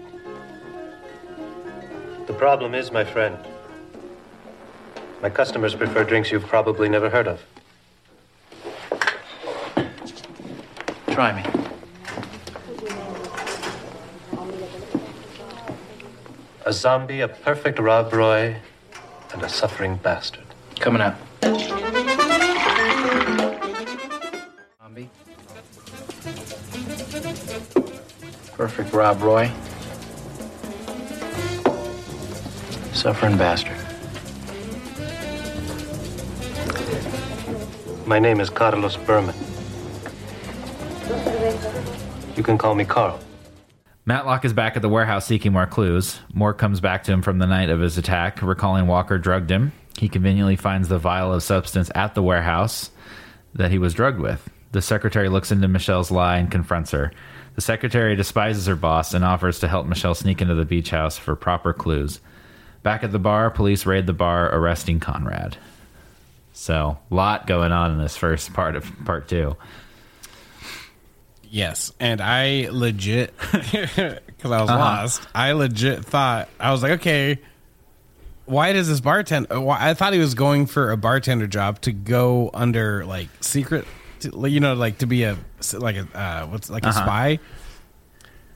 The 2.31 2.37
problem 2.37 2.73
is, 2.73 2.93
my 2.93 3.03
friend, 3.03 3.37
my 5.21 5.29
customers 5.29 5.75
prefer 5.75 6.05
drinks 6.05 6.31
you've 6.31 6.47
probably 6.47 6.87
never 6.87 7.09
heard 7.09 7.27
of. 7.27 7.43
Try 11.09 11.33
me. 11.33 11.43
A 16.65 16.71
zombie, 16.71 17.19
a 17.19 17.27
perfect 17.27 17.79
Rob 17.79 18.13
Roy, 18.13 18.55
and 19.33 19.43
a 19.43 19.49
suffering 19.49 19.97
bastard. 19.97 20.45
Coming 20.79 21.01
up. 21.01 21.19
Zombie. 24.79 25.09
Perfect 28.53 28.93
Rob 28.93 29.21
Roy. 29.21 29.51
Suffering 33.01 33.35
bastard. 33.35 33.75
My 38.05 38.19
name 38.19 38.39
is 38.39 38.51
Carlos 38.51 38.95
Berman. 38.95 39.33
You 42.35 42.43
can 42.43 42.59
call 42.59 42.75
me 42.75 42.85
Carl. 42.85 43.19
Matlock 44.05 44.45
is 44.45 44.53
back 44.53 44.75
at 44.75 44.83
the 44.83 44.87
warehouse 44.87 45.25
seeking 45.25 45.51
more 45.51 45.65
clues. 45.65 46.19
Moore 46.35 46.53
comes 46.53 46.79
back 46.79 47.03
to 47.05 47.11
him 47.11 47.23
from 47.23 47.39
the 47.39 47.47
night 47.47 47.71
of 47.71 47.79
his 47.79 47.97
attack, 47.97 48.39
recalling 48.43 48.85
Walker 48.85 49.17
drugged 49.17 49.49
him. 49.49 49.71
He 49.97 50.07
conveniently 50.07 50.55
finds 50.55 50.87
the 50.87 50.99
vial 50.99 51.33
of 51.33 51.41
substance 51.41 51.89
at 51.95 52.13
the 52.13 52.21
warehouse 52.21 52.91
that 53.55 53.71
he 53.71 53.79
was 53.79 53.95
drugged 53.95 54.19
with. 54.19 54.47
The 54.73 54.81
secretary 54.83 55.27
looks 55.27 55.51
into 55.51 55.67
Michelle's 55.67 56.11
lie 56.11 56.37
and 56.37 56.51
confronts 56.51 56.91
her. 56.91 57.11
The 57.55 57.61
secretary 57.61 58.15
despises 58.15 58.67
her 58.67 58.75
boss 58.75 59.15
and 59.15 59.25
offers 59.25 59.57
to 59.61 59.67
help 59.67 59.87
Michelle 59.87 60.13
sneak 60.13 60.39
into 60.39 60.53
the 60.53 60.65
beach 60.65 60.91
house 60.91 61.17
for 61.17 61.35
proper 61.35 61.73
clues. 61.73 62.19
Back 62.83 63.03
at 63.03 63.11
the 63.11 63.19
bar, 63.19 63.49
police 63.51 63.85
raid 63.85 64.07
the 64.07 64.13
bar, 64.13 64.53
arresting 64.55 64.99
Conrad. 64.99 65.57
So, 66.53 66.97
lot 67.09 67.47
going 67.47 67.71
on 67.71 67.91
in 67.91 67.97
this 67.97 68.17
first 68.17 68.53
part 68.53 68.75
of 68.75 68.85
part 69.05 69.27
two. 69.27 69.55
Yes, 71.49 71.91
and 71.99 72.21
I 72.21 72.69
legit 72.71 73.33
because 73.51 74.19
I 74.51 74.61
was 74.61 74.69
Uh-huh. 74.69 74.77
lost. 74.77 75.27
I 75.35 75.51
legit 75.51 76.05
thought 76.05 76.47
I 76.59 76.71
was 76.71 76.81
like, 76.81 76.93
okay, 76.93 77.39
why 78.45 78.71
does 78.73 78.87
this 78.87 79.01
bartender? 79.01 79.59
Why, 79.59 79.89
I 79.89 79.93
thought 79.93 80.13
he 80.13 80.19
was 80.19 80.33
going 80.33 80.65
for 80.65 80.91
a 80.91 80.97
bartender 80.97 81.47
job 81.47 81.81
to 81.81 81.91
go 81.91 82.49
under 82.53 83.05
like 83.05 83.27
secret, 83.41 83.85
to, 84.21 84.47
you 84.47 84.59
know, 84.61 84.73
like 84.75 84.99
to 84.99 85.05
be 85.07 85.23
a 85.23 85.37
like 85.73 85.97
a 85.97 86.07
uh, 86.17 86.45
what's 86.47 86.69
like 86.69 86.85
a 86.85 86.89
Uh-huh. 86.89 87.01
spy. 87.03 87.39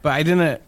But 0.01 0.13
I 0.13 0.23
didn't 0.23 0.61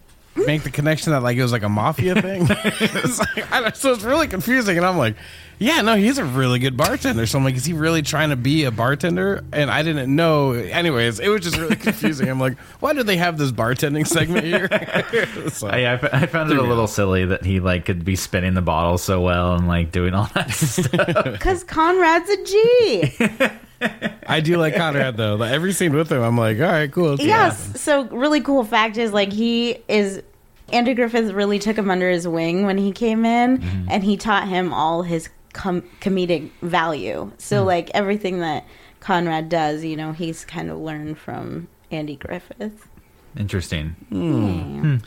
make 0.46 0.64
the 0.64 0.70
connection 0.72 1.12
that 1.14 1.24
like 1.24 1.38
it 1.38 1.42
was 1.42 1.52
like 1.52 1.64
a 1.64 1.70
mafia 1.70 2.22
thing. 2.22 2.48
It's 2.98 3.20
like, 3.20 3.52
I 3.52 3.72
so 3.72 3.94
it's 3.94 4.04
really 4.04 4.28
confusing, 4.28 4.78
and 4.78 4.86
I'm 4.86 4.98
like, 4.98 5.16
yeah, 5.60 5.82
no, 5.82 5.96
he's 5.96 6.18
a 6.20 6.24
really 6.26 6.60
good 6.60 6.78
bartender. 6.78 7.26
So 7.26 7.38
I'm 7.40 7.44
like, 7.44 7.56
is 7.56 7.66
he 7.66 7.74
really 7.74 8.04
trying 8.04 8.30
to 8.30 8.36
be 8.36 8.66
a 8.66 8.72
bartender? 8.72 9.44
And 9.52 9.72
I 9.72 9.82
didn't 9.82 10.16
know. 10.16 10.52
Anyways, 10.52 11.20
it 11.20 11.30
was 11.30 11.42
just 11.42 11.58
really 11.58 11.76
confusing. 11.76 12.30
I'm 12.30 12.40
like, 12.40 12.58
why 12.80 12.94
do 12.94 13.02
they 13.02 13.18
have 13.18 13.38
this 13.40 13.52
bartending 13.52 14.06
segment 14.08 14.46
here? 14.46 14.70
So- 15.52 15.68
I, 15.68 15.94
I, 15.94 16.00
I 16.14 16.26
found 16.28 16.52
it 16.52 16.58
a 16.58 16.62
little 16.62 16.88
silly 16.88 17.26
that 17.26 17.44
he 17.44 17.60
like 17.60 17.86
could 17.86 18.06
be 18.06 18.16
spinning 18.16 18.54
the 18.54 18.62
bottle 18.62 18.98
so 19.00 19.22
well 19.22 19.56
and 19.56 19.68
like 19.68 19.92
doing 19.92 20.14
all 20.14 20.30
that 20.36 20.52
stuff. 20.52 21.24
Because 21.24 21.64
Conrad's 21.64 22.30
a 22.30 22.44
G. 22.44 23.50
I 24.28 24.40
do 24.40 24.58
like 24.58 24.76
Conrad 24.76 25.18
though. 25.18 25.36
Like, 25.36 25.52
every 25.52 25.72
scene 25.74 25.94
with 25.94 26.12
him, 26.12 26.22
I'm 26.22 26.38
like, 26.38 26.58
all 26.60 26.66
right, 26.66 26.92
cool. 26.92 27.14
it's 27.14 27.24
yes. 27.24 27.80
So 27.82 28.06
really 28.06 28.42
cool 28.42 28.64
fact 28.64 28.98
is 28.98 29.14
like 29.14 29.32
he 29.32 29.78
is 29.88 30.22
Andrew 30.74 30.94
Griffith 30.96 31.32
really 31.32 31.60
took 31.60 31.78
him 31.78 31.90
under 31.90 32.10
his 32.10 32.28
wing 32.28 32.66
when 32.66 32.78
he 32.78 32.92
came 32.92 33.26
in, 33.26 33.60
Mm-hmm. 33.60 33.88
and 33.90 34.04
he 34.04 34.18
taught 34.18 34.48
him 34.48 34.74
all 34.74 35.04
his 35.04 35.30
com- 35.54 35.84
comedic 36.02 36.50
value. 36.62 37.32
So 37.38 37.64
Mm. 37.64 37.66
like 37.66 37.92
everything 37.94 38.40
that 38.42 38.66
Conrad 39.00 39.48
does, 39.50 39.84
you 39.86 39.96
know, 39.96 40.12
he's 40.12 40.44
kind 40.44 40.70
of 40.70 40.78
learned 40.80 41.18
from 41.20 41.68
Andy 41.92 42.16
Griffith. 42.18 42.88
Interesting. 43.38 43.96
Hmm. 44.10 44.98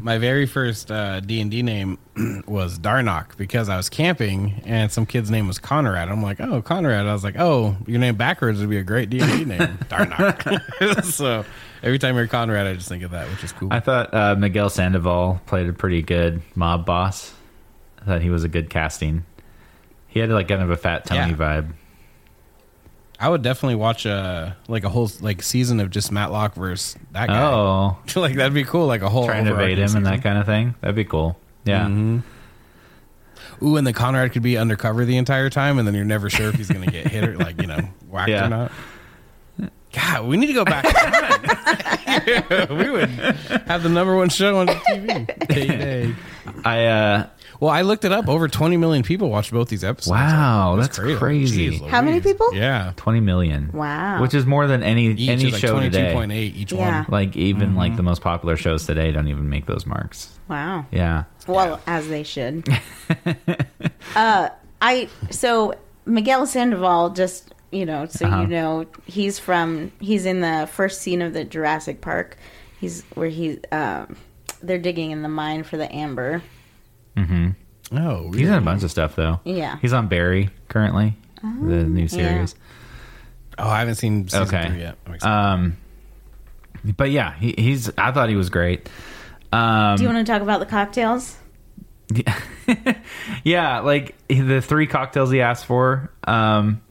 My 0.00 0.18
very 0.18 0.46
first 0.46 0.90
uh, 0.90 1.20
D 1.20 1.40
and 1.40 1.50
D 1.50 1.62
name 1.62 1.98
was 2.46 2.78
Darnock 2.78 3.36
because 3.36 3.68
I 3.68 3.76
was 3.76 3.88
camping 3.88 4.62
and 4.64 4.90
some 4.92 5.06
kid's 5.06 5.30
name 5.30 5.46
was 5.46 5.58
Conrad. 5.58 6.08
I'm 6.08 6.22
like, 6.22 6.40
oh, 6.40 6.62
Conrad. 6.62 7.06
I 7.06 7.12
was 7.12 7.24
like, 7.24 7.36
oh, 7.38 7.76
your 7.86 7.98
name 7.98 8.16
backwards 8.16 8.60
would 8.60 8.70
be 8.70 8.78
a 8.78 8.82
great 8.84 9.10
D 9.10 9.20
and 9.20 9.30
D 9.32 9.44
name, 9.56 9.78
Darnock. 9.88 11.04
so 11.04 11.44
every 11.82 11.98
time 11.98 12.14
hear 12.14 12.26
Conrad, 12.26 12.66
I 12.66 12.74
just 12.74 12.88
think 12.88 13.02
of 13.02 13.10
that, 13.12 13.28
which 13.30 13.42
is 13.44 13.52
cool. 13.52 13.68
I 13.72 13.80
thought 13.80 14.12
uh, 14.14 14.34
Miguel 14.36 14.70
Sandoval 14.70 15.40
played 15.46 15.68
a 15.68 15.72
pretty 15.72 16.02
good 16.02 16.42
mob 16.54 16.84
boss. 16.86 17.34
I 18.00 18.04
thought 18.04 18.22
he 18.22 18.30
was 18.30 18.44
a 18.44 18.48
good 18.48 18.70
casting. 18.70 19.24
He 20.06 20.20
had 20.20 20.30
like 20.30 20.48
kind 20.48 20.62
of 20.62 20.70
a 20.70 20.76
fat 20.76 21.04
Tony 21.06 21.30
Yeah. 21.32 21.36
vibe. 21.36 21.72
I 23.20 23.28
would 23.28 23.42
definitely 23.42 23.74
watch 23.76 24.06
a 24.06 24.56
like 24.68 24.84
a 24.84 24.88
whole 24.88 25.10
like 25.20 25.42
season 25.42 25.80
of 25.80 25.90
just 25.90 26.12
Matlock 26.12 26.54
versus 26.54 26.96
that 27.12 27.28
guy. 27.28 27.42
Oh, 27.42 27.98
like 28.20 28.36
that'd 28.36 28.54
be 28.54 28.64
cool. 28.64 28.86
Like 28.86 29.02
a 29.02 29.08
whole 29.08 29.26
trying 29.26 29.44
to 29.46 29.52
evade 29.54 29.72
overarching 29.78 29.90
him 29.90 29.96
and 29.96 30.06
that 30.06 30.22
kind 30.22 30.38
of 30.38 30.46
thing. 30.46 30.74
That'd 30.80 30.94
be 30.96 31.04
cool. 31.04 31.38
Yeah. 31.64 31.86
Mhm. 31.86 32.22
Ooh, 33.62 33.76
and 33.76 33.84
the 33.86 33.92
Conrad 33.92 34.32
could 34.32 34.42
be 34.42 34.56
undercover 34.56 35.04
the 35.04 35.16
entire 35.16 35.50
time, 35.50 35.78
and 35.78 35.86
then 35.88 35.94
you're 35.94 36.04
never 36.04 36.30
sure 36.30 36.48
if 36.48 36.54
he's 36.54 36.68
going 36.70 36.84
to 36.84 36.90
get 36.92 37.08
hit 37.08 37.24
or 37.28 37.36
like 37.36 37.60
you 37.60 37.66
know 37.66 37.78
whacked 38.08 38.30
Yeah. 38.30 38.46
or 38.46 38.50
not. 38.50 38.72
God, 39.92 40.26
we 40.26 40.36
need 40.36 40.46
to 40.48 40.52
go 40.52 40.64
back. 40.64 40.84
we 42.70 42.90
would 42.90 43.08
have 43.08 43.82
the 43.82 43.88
number 43.88 44.14
one 44.14 44.28
show 44.28 44.58
on 44.58 44.66
TV. 44.68 45.48
Day 45.48 45.66
day. 45.66 46.14
I 46.64 46.86
uh 46.86 47.26
well, 47.60 47.70
I 47.70 47.82
looked 47.82 48.04
it 48.04 48.12
up. 48.12 48.28
Over 48.28 48.48
20 48.48 48.76
million 48.76 49.02
people 49.02 49.30
watched 49.30 49.52
both 49.52 49.68
these 49.68 49.84
episodes. 49.84 50.10
Wow, 50.12 50.76
that's 50.78 50.98
crazy. 50.98 51.78
Jeez 51.78 51.88
How 51.88 52.02
many 52.02 52.20
people? 52.20 52.54
Yeah, 52.54 52.92
twenty 52.96 53.20
million. 53.20 53.70
Wow. 53.72 54.20
Which 54.22 54.34
is 54.34 54.46
more 54.46 54.66
than 54.66 54.82
any 54.82 55.06
Each 55.12 55.28
any 55.28 55.46
is 55.46 55.52
like 55.52 55.60
show 55.60 55.80
today. 55.80 56.12
22.8 56.14 56.32
each 56.56 56.72
Yeah. 56.72 56.96
one. 57.02 57.06
Like 57.08 57.36
even 57.36 57.74
like 57.74 57.96
the 57.96 58.02
most 58.02 58.22
popular 58.22 58.56
shows 58.56 58.86
today 58.86 59.10
don't 59.12 59.28
even 59.28 59.48
make 59.48 59.66
those 59.66 59.86
marks. 59.86 60.30
Wow. 60.48 60.86
Yeah. 60.92 61.24
Well, 61.46 61.80
as 61.86 62.08
they 62.08 62.22
should. 62.22 62.68
uh, 64.14 64.48
I 64.80 65.08
so 65.30 65.74
Miguel 66.06 66.46
Sandoval, 66.46 67.10
just 67.10 67.54
you 67.70 67.84
know, 67.84 68.06
so 68.06 68.26
Uh-huh. 68.26 68.40
you 68.42 68.46
know, 68.46 68.86
he's 69.06 69.38
from 69.38 69.92
he's 70.00 70.24
in 70.26 70.40
the 70.40 70.68
first 70.72 71.00
scene 71.02 71.20
of 71.22 71.32
the 71.32 71.44
Jurassic 71.44 72.00
Park. 72.00 72.36
He's 72.80 73.02
where 73.14 73.28
he 73.28 73.58
um, 73.72 74.16
they're 74.62 74.78
digging 74.78 75.10
in 75.10 75.22
the 75.22 75.28
mine 75.28 75.64
for 75.64 75.76
the 75.76 75.92
amber. 75.94 76.42
Mm-hmm. 77.18 77.98
Oh, 77.98 78.32
He's 78.32 78.48
in 78.48 78.54
a 78.54 78.60
bunch 78.60 78.82
of 78.82 78.90
stuff 78.90 79.16
though. 79.16 79.40
Yeah. 79.44 79.78
He's 79.80 79.92
on 79.92 80.08
Barry 80.08 80.50
currently, 80.68 81.16
the 81.42 81.84
new 81.84 82.02
yeah. 82.02 82.06
series. 82.06 82.54
Oh, 83.58 83.68
I 83.68 83.80
haven't 83.80 83.96
seen 83.96 84.28
season 84.28 84.46
okay. 84.46 84.68
three 84.68 84.80
yet. 84.80 85.24
Um, 85.24 85.76
but 86.84 87.10
yeah, 87.10 87.34
he, 87.34 87.54
he's. 87.58 87.90
I 87.98 88.12
thought 88.12 88.28
he 88.28 88.36
was 88.36 88.50
great. 88.50 88.88
Um, 89.52 89.96
Do 89.96 90.02
you 90.04 90.08
want 90.08 90.24
to 90.24 90.30
talk 90.30 90.42
about 90.42 90.60
the 90.60 90.66
cocktails? 90.66 91.36
yeah, 92.14 92.40
yeah, 93.44 93.80
like 93.80 94.14
the 94.28 94.60
three 94.60 94.86
cocktails 94.86 95.30
he 95.30 95.40
asked 95.40 95.66
for. 95.66 96.12
Um, 96.24 96.82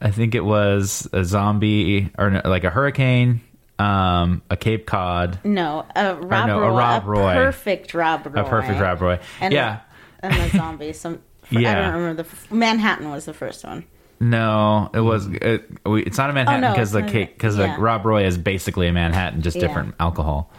I 0.00 0.10
think 0.10 0.34
it 0.34 0.44
was 0.44 1.08
a 1.12 1.24
zombie 1.24 2.10
or 2.16 2.42
like 2.44 2.64
a 2.64 2.70
hurricane, 2.70 3.40
um, 3.78 4.42
a 4.50 4.56
Cape 4.56 4.86
Cod, 4.86 5.38
No, 5.44 5.86
a 5.94 6.14
Rob, 6.16 6.46
no, 6.48 6.58
a 6.58 6.70
Roy, 6.70 6.76
Rob 6.78 7.04
Roy. 7.06 7.34
perfect 7.34 7.94
Rob 7.94 8.26
Roy, 8.26 8.40
a 8.42 8.44
perfect 8.48 8.80
Rob 8.80 9.00
Roy. 9.00 9.18
and 9.40 9.52
yeah, 9.54 9.80
a, 10.22 10.26
and 10.26 10.34
the 10.34 10.48
zombie. 10.56 10.92
Some 10.92 11.20
yeah. 11.50 11.58
I 11.58 11.62
Yeah. 11.62 11.74
don't 11.92 12.00
remember 12.00 12.22
the 12.24 12.54
Manhattan 12.54 13.10
was 13.10 13.24
the 13.24 13.34
first 13.34 13.64
one. 13.64 13.84
no, 14.20 14.90
it 14.92 15.00
was. 15.00 15.26
It, 15.28 15.70
we- 15.86 16.02
it's 16.02 16.18
not 16.18 16.28
a 16.30 16.32
Manhattan 16.32 16.64
Oh, 16.64 16.68
no, 16.68 16.74
because 16.74 16.90
the 16.92 17.02
cake 17.04 17.34
because 17.36 17.56
yeah. 17.56 17.76
Rob 17.78 18.04
Roy 18.04 18.24
is 18.26 18.36
basically 18.36 18.88
a 18.88 18.92
Manhattan, 18.92 19.42
just 19.42 19.56
Yeah. 19.56 19.66
different 19.68 19.94
alcohol. 20.00 20.50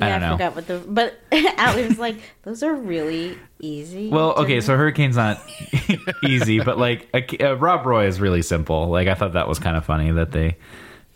I 0.00 0.06
Yeah, 0.06 0.18
don't 0.20 0.28
know. 0.30 0.34
forgot 0.36 0.54
what 0.54 0.66
the 0.68 0.78
but 0.86 1.18
Allie 1.58 1.88
was 1.88 1.98
like, 1.98 2.16
those 2.44 2.62
are 2.62 2.72
really 2.74 3.36
easy. 3.58 4.08
Well, 4.10 4.32
okay, 4.36 4.60
so. 4.60 4.76
Hurricane's 4.76 5.16
not 5.16 5.42
easy, 6.24 6.60
but 6.60 6.78
like 6.78 7.08
a, 7.12 7.50
uh, 7.50 7.54
Rob 7.54 7.84
Roy 7.84 8.06
is 8.06 8.20
really 8.20 8.42
simple. 8.42 8.88
Like 8.88 9.08
I 9.08 9.14
thought 9.14 9.32
that 9.32 9.48
was 9.48 9.58
kind 9.58 9.76
of 9.76 9.84
funny 9.84 10.12
that 10.12 10.30
they 10.30 10.56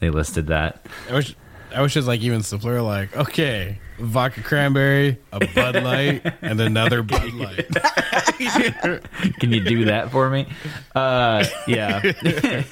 they 0.02 0.10
listed 0.10 0.48
that. 0.48 0.84
I 1.08 1.14
wish 1.14 1.36
I 1.72 1.80
wish 1.80 1.94
it 1.94 2.00
was 2.00 2.08
like 2.08 2.20
even 2.22 2.42
simpler. 2.42 2.82
Like, 2.82 3.16
okay, 3.16 3.78
vodka 4.00 4.42
cranberry, 4.42 5.16
a 5.32 5.46
Bud 5.54 5.76
Light, 5.76 6.26
and 6.42 6.60
another 6.60 7.04
Bud 7.04 7.32
Light. 7.32 7.68
Can 9.38 9.52
you 9.52 9.62
do 9.62 9.84
that 9.84 10.10
for 10.10 10.28
me? 10.28 10.48
Uh, 10.94 11.44
yeah, 11.68 12.12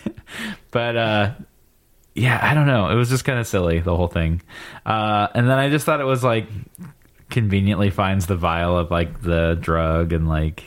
but 0.73 0.97
uh, 0.97 1.35
yeah, 2.17 2.41
I 2.43 2.53
don't 2.53 2.67
know. 2.67 2.91
It 2.91 2.97
was 2.97 3.09
just 3.09 3.25
kind 3.25 3.39
of 3.39 3.47
silly 3.47 3.79
the 3.79 3.97
whole 3.97 4.09
thing, 4.09 4.43
uh, 4.85 5.29
and 5.33 5.49
then 5.49 5.57
I 5.57 5.71
just 5.71 5.87
thought 5.87 6.01
it 6.01 6.05
was 6.05 6.25
like 6.25 6.49
conveniently 7.31 7.91
finds 7.91 8.27
the 8.27 8.35
vial 8.35 8.77
of 8.77 8.91
like 8.91 9.23
the 9.23 9.57
drug 9.61 10.13
and 10.13 10.29
like 10.29 10.65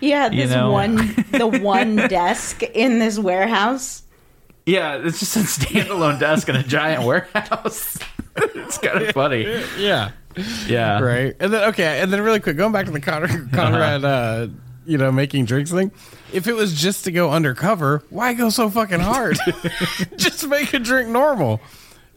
yeah, 0.00 0.30
you 0.30 0.42
this 0.42 0.50
know. 0.50 0.72
one 0.72 0.96
the 1.30 1.46
one 1.62 1.94
desk 1.94 2.64
in 2.64 2.98
this 2.98 3.20
warehouse. 3.20 4.02
Yeah, 4.66 4.96
it's 4.96 5.20
just 5.20 5.36
a 5.36 5.40
standalone 5.40 6.18
desk 6.20 6.48
in 6.48 6.56
a 6.56 6.62
giant 6.62 7.04
warehouse. 7.06 7.98
it's 8.36 8.78
kind 8.78 9.02
of 9.02 9.14
funny. 9.14 9.42
yeah, 9.78 10.10
Yeah, 10.66 11.00
right. 11.00 11.34
And 11.40 11.52
then 11.52 11.68
okay, 11.70 12.00
and 12.00 12.12
then 12.12 12.20
really 12.20 12.40
quick, 12.40 12.56
going 12.56 12.72
back 12.72 12.86
to 12.86 12.92
the 12.92 13.00
Con- 13.00 13.48
Conrad, 13.52 14.04
uh, 14.04 14.48
you 14.84 14.98
know, 14.98 15.10
making 15.10 15.46
drinks 15.46 15.70
thing. 15.70 15.90
If 16.32 16.46
it 16.46 16.54
was 16.54 16.74
just 16.78 17.04
to 17.04 17.12
go 17.12 17.30
undercover, 17.30 18.02
why 18.10 18.34
go 18.34 18.50
so 18.50 18.68
fucking 18.68 19.00
hard? 19.00 19.38
just 20.16 20.46
make 20.48 20.74
a 20.74 20.78
drink 20.78 21.08
normal. 21.08 21.60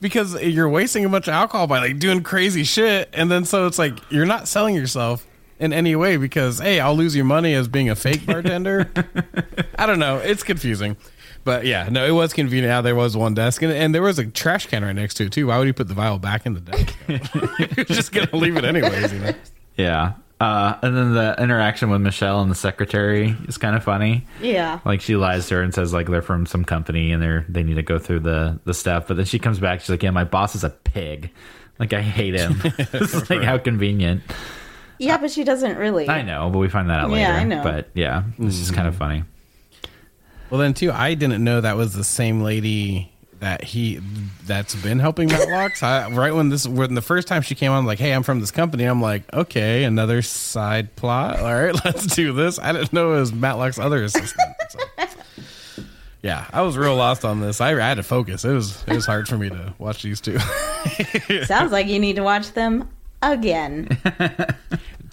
Because 0.01 0.41
you're 0.41 0.69
wasting 0.69 1.03
a 1.03 1.09
bunch 1.09 1.27
of 1.27 1.33
alcohol 1.33 1.67
by 1.67 1.79
like 1.79 1.99
doing 1.99 2.23
crazy 2.23 2.63
shit, 2.63 3.09
and 3.13 3.29
then 3.29 3.43
so 3.45 3.67
it's 3.67 3.77
like 3.77 3.99
you're 4.09 4.25
not 4.25 4.47
selling 4.47 4.73
yourself 4.73 5.27
in 5.59 5.73
any 5.73 5.93
way 5.95 6.15
because 6.15 6.59
hey, 6.59 6.79
I'll 6.79 6.95
lose 6.95 7.15
your 7.15 7.25
money 7.25 7.53
as 7.53 7.67
being 7.67 7.89
a 7.89 7.95
fake 7.95 8.25
bartender. 8.25 8.89
I 9.77 9.85
don't 9.85 9.99
know. 9.99 10.17
It's 10.17 10.41
confusing. 10.41 10.95
But 11.43 11.65
yeah, 11.65 11.87
no, 11.89 12.05
it 12.05 12.11
was 12.11 12.33
convenient 12.33 12.71
how 12.71 12.81
there 12.81 12.95
was 12.95 13.15
one 13.15 13.33
desk 13.33 13.61
and, 13.61 13.71
and 13.71 13.95
there 13.95 14.01
was 14.01 14.19
a 14.19 14.25
trash 14.25 14.67
can 14.67 14.83
right 14.83 14.95
next 14.95 15.15
to 15.15 15.25
it 15.25 15.31
too. 15.31 15.47
Why 15.47 15.57
would 15.57 15.67
you 15.67 15.73
put 15.73 15.87
the 15.87 15.93
vial 15.93 16.19
back 16.19 16.45
in 16.45 16.53
the 16.53 16.59
desk? 16.61 16.95
You're 17.77 17.85
just 17.85 18.11
gonna 18.11 18.35
leave 18.35 18.57
it 18.57 18.65
anyways, 18.65 19.13
you 19.13 19.19
know. 19.19 19.33
Yeah. 19.77 20.13
Uh, 20.39 20.77
and 20.81 20.95
then 20.95 21.13
the 21.13 21.35
interaction 21.37 21.89
with 21.89 21.99
Michelle 21.99 22.41
and 22.41 22.49
the 22.49 22.55
secretary 22.55 23.35
is 23.47 23.57
kind 23.57 23.75
of 23.75 23.83
funny. 23.83 24.25
Yeah. 24.41 24.79
Like 24.85 25.01
she 25.01 25.17
lies 25.17 25.47
to 25.49 25.55
her 25.55 25.61
and 25.61 25.73
says 25.73 25.91
like 25.91 26.07
they're 26.07 26.21
from 26.21 26.45
some 26.45 26.63
company 26.63 27.11
and 27.11 27.21
they're 27.21 27.45
they 27.49 27.63
need 27.63 27.75
to 27.75 27.83
go 27.83 27.99
through 27.99 28.21
the 28.21 28.59
the 28.63 28.73
stuff. 28.73 29.07
But 29.07 29.17
then 29.17 29.25
she 29.25 29.37
comes 29.37 29.59
back. 29.59 29.81
She's 29.81 29.89
like, 29.89 30.03
"Yeah, 30.03 30.11
my 30.11 30.23
boss 30.23 30.55
is 30.55 30.63
a 30.63 30.69
pig. 30.69 31.31
Like 31.77 31.91
I 31.93 32.01
hate 32.01 32.35
him. 32.35 32.61
it's 32.63 33.29
like 33.29 33.41
how 33.41 33.57
convenient. 33.57 34.23
Yeah, 34.97 35.17
but 35.17 35.31
she 35.31 35.43
doesn't 35.43 35.77
really. 35.77 36.07
I 36.07 36.21
know, 36.21 36.49
but 36.49 36.59
we 36.59 36.69
find 36.69 36.89
that 36.89 36.99
out 36.99 37.09
later. 37.09 37.21
Yeah, 37.21 37.35
I 37.35 37.43
know. 37.43 37.63
But 37.63 37.89
yeah, 37.93 38.23
this 38.37 38.59
is 38.59 38.71
kind 38.71 38.87
of 38.87 38.95
funny. 38.95 39.23
Well, 40.49 40.59
then 40.59 40.73
too, 40.73 40.91
I 40.91 41.13
didn't 41.13 41.43
know 41.43 41.61
that 41.61 41.77
was 41.77 41.93
the 41.93 42.03
same 42.03 42.41
lady 42.41 43.11
that 43.39 43.63
he 43.63 43.99
that's 44.45 44.75
been 44.75 44.99
helping 44.99 45.29
Matlock. 45.29 45.75
So 45.75 45.87
I, 45.87 46.09
right 46.09 46.33
when 46.33 46.49
this 46.49 46.67
when 46.67 46.93
the 46.93 47.01
first 47.01 47.27
time 47.27 47.41
she 47.41 47.55
came 47.55 47.71
on, 47.71 47.85
like, 47.85 47.99
hey, 47.99 48.11
I'm 48.11 48.23
from 48.23 48.39
this 48.39 48.51
company. 48.51 48.83
I'm 48.83 49.01
like, 49.01 49.31
okay, 49.33 49.83
another 49.83 50.21
side 50.21 50.95
plot. 50.95 51.39
All 51.39 51.53
right, 51.53 51.73
let's 51.85 52.05
do 52.15 52.33
this. 52.33 52.59
I 52.59 52.73
didn't 52.73 52.93
know 52.93 53.13
it 53.13 53.19
was 53.19 53.33
Matlock's 53.33 53.79
other 53.79 54.03
assistant. 54.03 54.55
So. 54.69 54.79
Yeah, 56.21 56.45
I 56.51 56.63
was 56.63 56.77
real 56.77 56.97
lost 56.97 57.23
on 57.23 57.39
this. 57.39 57.61
I, 57.61 57.71
I 57.71 57.79
had 57.79 57.95
to 57.95 58.03
focus. 58.03 58.43
It 58.43 58.51
was 58.51 58.83
it 58.85 58.93
was 58.93 59.05
hard 59.05 59.29
for 59.29 59.37
me 59.37 59.49
to 59.49 59.73
watch 59.77 60.03
these 60.03 60.19
two. 60.19 60.37
Sounds 61.45 61.71
like 61.71 61.87
you 61.87 61.97
need 61.97 62.17
to 62.17 62.23
watch 62.23 62.51
them 62.51 62.89
again. 63.21 63.97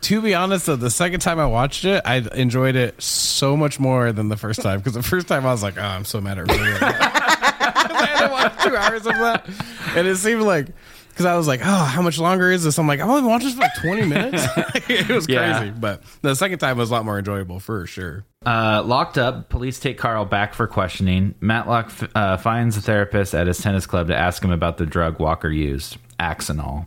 To 0.02 0.20
be 0.22 0.34
honest, 0.34 0.66
though, 0.66 0.76
the 0.76 0.90
second 0.90 1.20
time 1.20 1.38
I 1.38 1.46
watched 1.46 1.84
it, 1.84 2.02
I 2.04 2.16
enjoyed 2.34 2.76
it 2.76 3.00
so 3.02 3.56
much 3.56 3.78
more 3.80 4.12
than 4.12 4.28
the 4.28 4.36
first 4.36 4.60
time. 4.62 4.78
Because 4.80 4.94
the 4.94 5.02
first 5.02 5.26
time 5.28 5.44
I 5.46 5.52
was 5.52 5.62
like, 5.62 5.76
"Oh, 5.78 5.82
I'm 5.82 6.04
so 6.04 6.20
mad 6.20 6.38
at 6.38 6.50
Ray." 6.50 6.58
right 6.58 6.80
now." 6.80 6.92
'Cause 6.92 7.90
I 7.92 8.06
had 8.06 8.26
to 8.26 8.32
watch 8.32 8.62
two 8.64 8.76
hours 8.76 9.06
of 9.06 9.14
that, 9.14 9.48
and 9.96 10.06
it 10.06 10.16
seemed 10.16 10.42
like 10.42 10.68
because 11.08 11.24
I 11.26 11.36
was 11.36 11.46
like, 11.46 11.60
"Oh, 11.64 11.84
how 11.84 12.02
much 12.02 12.18
longer 12.18 12.50
is 12.50 12.64
this?" 12.64 12.78
I'm 12.78 12.86
like, 12.86 13.00
"I've 13.00 13.08
only 13.08 13.22
watched 13.28 13.44
this 13.44 13.54
for 13.54 13.60
like 13.60 13.74
20 13.80 14.06
minutes." 14.06 14.44
it 14.88 15.08
was 15.08 15.28
Yeah. 15.28 15.58
crazy, 15.58 15.72
but 15.78 16.02
the 16.22 16.34
second 16.34 16.58
time 16.58 16.76
was 16.78 16.90
a 16.90 16.92
lot 16.92 17.04
more 17.04 17.18
enjoyable 17.18 17.58
for 17.60 17.86
sure. 17.86 18.24
Uh, 18.44 18.82
locked 18.84 19.18
up, 19.18 19.48
police 19.48 19.78
take 19.80 19.98
Carl 19.98 20.24
back 20.24 20.54
for 20.54 20.66
questioning. 20.66 21.34
Matlock 21.40 21.86
f- 21.86 22.08
uh, 22.14 22.36
finds 22.36 22.76
a 22.76 22.80
therapist 22.80 23.34
at 23.34 23.46
his 23.46 23.58
tennis 23.58 23.86
club 23.86 24.08
to 24.08 24.16
ask 24.16 24.42
him 24.44 24.50
about 24.52 24.76
the 24.78 24.86
drug 24.86 25.18
Walker 25.18 25.50
used, 25.50 25.96
Axanol, 26.20 26.86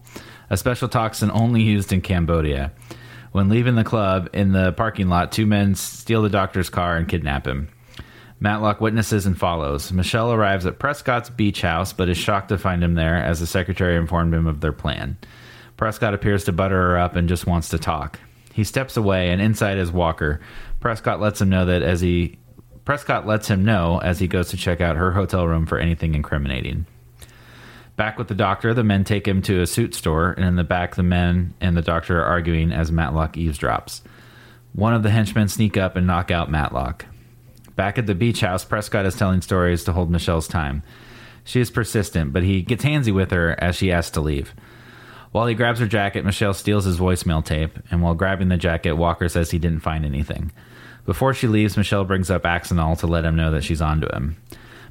a 0.49 0.55
special 0.57 0.87
toxin 0.87 1.31
only 1.31 1.61
used 1.61 1.91
in 1.91 2.01
Cambodia. 2.01 2.71
When 3.31 3.49
leaving 3.49 3.75
the 3.75 3.83
club 3.83 4.29
in 4.33 4.53
the 4.53 4.71
parking 4.71 5.07
lot, 5.07 5.31
two 5.31 5.45
men 5.45 5.75
steal 5.75 6.21
the 6.21 6.29
doctor's 6.29 6.69
car 6.69 6.97
and 6.97 7.07
kidnap 7.07 7.47
him. 7.47 7.69
Matlock 8.39 8.79
witnesses 8.79 9.25
and 9.25 9.37
follows. 9.37 9.91
Michelle 9.91 10.31
arrives 10.31 10.65
at 10.65 10.79
Prescott's 10.79 11.29
beach 11.29 11.61
house, 11.61 11.91
but 11.91 12.09
is 12.09 12.17
shocked 12.17 12.49
to 12.49 12.57
find 12.57 12.83
him 12.83 12.95
there 12.95 13.17
as 13.17 13.39
the 13.39 13.47
secretary 13.47 13.97
informed 13.97 14.33
him 14.33 14.47
of 14.47 14.61
their 14.61 14.71
plan. 14.71 15.17
Prescott 15.77 16.13
appears 16.13 16.45
to 16.45 16.51
butter 16.51 16.75
her 16.75 16.97
up 16.97 17.15
and 17.15 17.29
just 17.29 17.45
wants 17.45 17.69
to 17.69 17.77
talk. 17.77 18.19
He 18.53 18.63
steps 18.63 18.97
away, 18.97 19.29
and 19.29 19.41
inside 19.41 19.77
is 19.77 19.91
Walker. 19.91 20.39
Prescott 20.79 21.19
lets 21.19 21.41
him 21.41 21.49
know 21.49 21.65
that 21.65 21.81
as 21.81 22.01
he 22.01 22.37
Prescott 22.85 23.27
lets 23.27 23.47
him 23.47 23.63
know 23.63 23.99
as 23.99 24.17
he 24.17 24.27
goes 24.27 24.49
to 24.49 24.57
check 24.57 24.81
out 24.81 24.95
her 24.95 25.11
hotel 25.11 25.45
room 25.47 25.65
for 25.65 25.77
anything 25.77 26.15
incriminating. 26.15 26.87
Back 27.99 28.17
with 28.17 28.29
the 28.29 28.33
doctor, 28.33 28.73
the 28.73 28.81
men 28.81 29.03
take 29.03 29.27
him 29.27 29.41
to 29.41 29.59
a 29.59 29.67
suit 29.67 29.93
store, 29.93 30.31
and 30.31 30.45
in 30.45 30.55
the 30.55 30.63
back, 30.63 30.95
the 30.95 31.03
men 31.03 31.53
and 31.59 31.75
the 31.75 31.81
doctor 31.81 32.21
are 32.21 32.25
arguing 32.27 32.71
as 32.71 32.93
Matlock 32.93 33.33
eavesdrops. 33.33 33.99
One 34.71 34.93
of 34.93 35.03
the 35.03 35.09
henchmen 35.09 35.49
sneak 35.49 35.75
up 35.75 35.97
and 35.97 36.07
knock 36.07 36.31
out 36.31 36.49
Matlock. 36.49 37.07
Back 37.75 37.97
at 37.97 38.07
the 38.07 38.15
beach 38.15 38.39
house, 38.39 38.63
Prescott 38.63 39.05
is 39.05 39.17
telling 39.17 39.41
stories 39.41 39.83
to 39.83 39.91
hold 39.91 40.09
Michelle's 40.09 40.47
time. 40.47 40.81
She 41.43 41.59
is 41.59 41.69
persistent, 41.69 42.31
but 42.31 42.43
he 42.43 42.61
gets 42.61 42.85
handsy 42.85 43.13
with 43.13 43.31
her 43.31 43.61
as 43.61 43.75
she 43.75 43.91
asks 43.91 44.11
to 44.11 44.21
leave. 44.21 44.55
While 45.33 45.47
he 45.47 45.53
grabs 45.53 45.81
her 45.81 45.85
jacket, 45.85 46.23
Michelle 46.23 46.53
steals 46.53 46.85
his 46.85 46.99
voicemail 46.99 47.43
tape, 47.43 47.77
and 47.91 48.01
while 48.01 48.15
grabbing 48.15 48.47
the 48.47 48.55
jacket, 48.55 48.93
Walker 48.93 49.27
says 49.27 49.51
he 49.51 49.59
didn't 49.59 49.81
find 49.81 50.05
anything. 50.05 50.53
Before 51.05 51.33
she 51.33 51.47
leaves, 51.47 51.75
Michelle 51.75 52.05
brings 52.05 52.31
up 52.31 52.43
Axonal 52.43 52.97
to 52.99 53.07
let 53.07 53.25
him 53.25 53.35
know 53.35 53.51
that 53.51 53.65
she's 53.65 53.81
onto 53.81 54.07
him. 54.07 54.37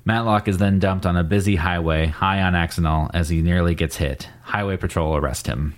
Matlock 0.09 0.49
is 0.49 0.57
then 0.57 0.79
dumped 0.79 1.05
on 1.05 1.19
a 1.19 1.23
busy 1.23 1.57
highway 1.57 2.07
high 2.07 2.41
on 2.41 2.55
Axonal 2.55 3.11
as 3.13 3.29
he 3.29 3.43
nearly 3.43 3.75
gets 3.75 3.97
hit. 3.97 4.27
Highway 4.41 4.79
patrol 4.79 5.15
arrest 5.15 5.47
him. 5.47 5.75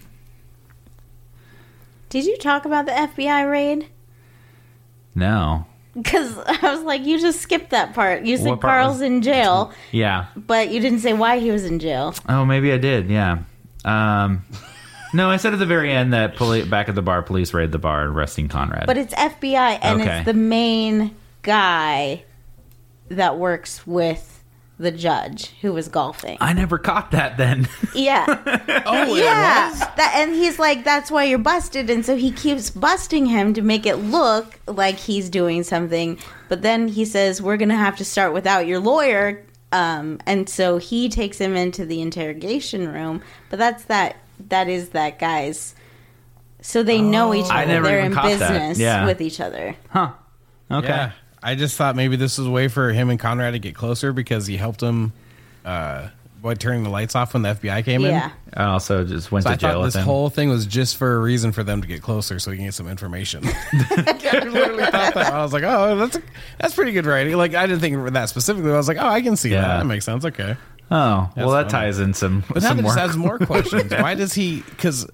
Did 2.11 2.24
you 2.26 2.37
talk 2.39 2.64
about 2.64 2.87
the 2.87 2.93
FBI 2.93 3.51
raid? 3.51 3.89
No. 5.16 5.66
Because 5.97 6.39
I 6.47 6.59
was 6.72 6.83
like, 6.85 7.05
you 7.05 7.20
just 7.20 7.41
skipped 7.41 7.70
that 7.70 7.93
part. 7.93 8.22
You 8.22 8.37
said 8.37 8.47
part 8.47 8.61
Carl's 8.61 8.93
was- 8.95 9.03
in 9.03 9.22
jail, 9.22 9.72
Yeah. 9.91 10.26
but 10.37 10.70
you 10.70 10.78
didn't 10.78 11.01
say 11.01 11.12
why 11.12 11.41
he 11.41 11.51
was 11.51 11.64
in 11.64 11.81
jail. 11.81 12.14
Oh, 12.28 12.45
maybe 12.45 12.72
I 12.72 12.78
did. 12.78 13.11
Yeah. 13.11 13.39
Um, 13.85 14.45
no, 15.12 15.28
I 15.28 15.39
said 15.39 15.55
at 15.55 15.59
the 15.59 15.66
very 15.66 15.91
end 15.93 16.12
that 16.12 16.37
poli- 16.37 16.64
back 16.64 16.89
at 16.89 16.95
the 16.95 17.03
bar, 17.03 17.22
police 17.22 17.53
raid 17.53 17.72
the 17.72 17.78
bar, 17.78 18.05
arresting 18.05 18.47
Conrad. 18.47 18.87
But 18.87 18.97
it's 18.97 19.12
FBI, 19.12 19.81
and 19.83 20.01
Okay. 20.01 20.18
it's 20.18 20.26
the 20.26 20.35
main 20.35 21.16
guy 21.43 22.22
that 23.11 23.39
works 23.39 23.87
with 23.87 24.43
the 24.79 24.91
judge 24.91 25.51
who 25.61 25.75
was 25.75 25.89
golfing. 25.89 26.39
I 26.41 26.55
never 26.55 26.79
caught 26.79 27.11
that 27.11 27.37
then. 27.37 27.69
Yeah. 27.95 28.25
oh, 28.87 29.15
yeah. 29.15 29.73
That, 29.97 30.13
and 30.17 30.35
he's 30.35 30.59
like, 30.59 30.85
that's 30.85 31.11
why 31.11 31.25
you're 31.25 31.39
busted. 31.39 31.91
And 31.91 32.07
so 32.07 32.17
he 32.17 32.31
keeps 32.33 32.71
busting 32.71 33.27
him 33.27 33.53
to 33.55 33.63
make 33.63 33.85
it 33.85 33.97
look 33.97 34.59
like 34.67 34.97
he's 34.97 35.29
doing 35.29 35.65
something. 35.65 36.19
But 36.49 36.63
then 36.63 36.89
he 36.89 37.05
says, 37.05 37.43
we're 37.43 37.59
going 37.59 37.69
to 37.69 37.75
have 37.75 37.97
to 37.97 38.05
start 38.07 38.33
without 38.33 38.67
your 38.67 38.79
lawyer. 38.79 39.45
Um, 39.73 40.19
and 40.25 40.49
so 40.49 40.79
he 40.79 41.09
takes 41.11 41.37
him 41.39 41.57
into 41.57 41.85
the 41.85 42.01
interrogation 42.01 42.89
room. 42.91 43.23
But 43.51 43.59
that's 43.59 43.85
that, 43.85 44.17
that 44.49 44.69
is 44.69 44.91
that 44.91 45.19
guy's. 45.19 45.75
So 46.63 46.83
they 46.83 47.03
know 47.03 47.35
each 47.35 47.45
other. 47.47 47.55
I 47.55 47.65
never 47.67 47.87
They're 47.87 47.99
even 47.99 48.13
in 48.13 48.15
caught 48.17 48.39
that. 48.39 48.51
business 48.53 48.79
Yeah. 48.79 49.05
with 49.05 49.21
each 49.21 49.41
other. 49.41 49.77
Huh. 49.91 50.13
Okay. 50.71 50.89
Yeah. 50.89 51.13
I 51.43 51.55
just 51.55 51.76
thought 51.76 51.97
maybe 51.97 52.16
this 52.16 52.38
was 52.38 52.47
a 52.47 52.51
way 52.51 52.68
for 52.68 52.93
him 52.93 53.11
and 53.11 53.18
Conrad 53.18 53.53
to 53.55 53.59
get 53.59 53.74
closer 53.74 54.12
because 54.12 54.47
he 54.47 54.57
helped 54.57 54.82
him 54.82 55.12
uh, 55.64 56.09
by 56.43 56.55
turning 56.55 56.82
the 56.84 56.91
lights 56.91 57.14
off 57.14 57.32
when 57.34 57.43
the 57.43 57.51
FBI 57.51 57.84
came 57.84 58.05
in. 58.05 58.11
Yeah. 58.12 58.30
I 58.55 58.64
also 58.64 59.05
just 59.05 59.30
went 59.32 59.45
So 59.45 59.51
to 59.51 59.55
I 59.55 59.57
jail 59.57 59.70
thought 59.72 59.78
with 59.80 59.86
this 59.95 60.01
him. 60.01 60.05
whole 60.05 60.28
thing 60.30 60.49
was 60.51 60.66
just 60.66 60.97
for 60.97 61.14
a 61.14 61.18
reason 61.18 61.53
for 61.53 61.62
them 61.62 61.80
to 61.82 61.88
get 61.88 62.03
closer 62.03 62.38
so 62.38 62.51
he 62.51 62.57
can 62.59 62.66
get 62.66 62.74
some 62.74 62.88
information. 62.88 63.43
I 63.72 64.43
literally 64.45 64.84
thought 64.84 65.14
that. 65.14 65.32
I 65.32 65.43
was 65.43 65.53
like, 65.53 65.62
oh, 65.64 65.97
that's 65.97 66.18
that's 66.59 66.74
pretty 66.74 66.93
good 66.93 67.07
writing. 67.07 67.36
Like 67.36 67.55
I 67.55 67.66
didn't 67.66 67.80
think 67.80 67.97
of 67.97 68.12
that 68.14 68.28
specifically. 68.28 68.72
I 68.72 68.76
was 68.76 68.88
like, 68.88 68.99
oh, 68.99 69.07
I 69.09 69.22
can 69.22 69.36
see 69.36 69.51
that. 69.51 69.57
Yeah. 69.57 69.76
That 69.78 69.86
makes 69.86 70.05
sense. 70.05 70.24
Okay. 70.24 70.57
Oh, 70.93 71.30
well, 71.36 71.51
that 71.51 71.70
funny. 71.70 71.86
ties 71.86 72.01
in 72.01 72.14
some, 72.14 72.43
But 72.49 72.62
now 72.64 72.68
some 72.70 72.76
that 72.78 72.82
more. 72.82 72.91
just 72.93 72.99
adds 72.99 73.16
more 73.16 73.38
questions. 73.47 73.93
Why 73.93 74.14
does 74.14 74.32
he? 74.34 74.62
Because 74.62 75.07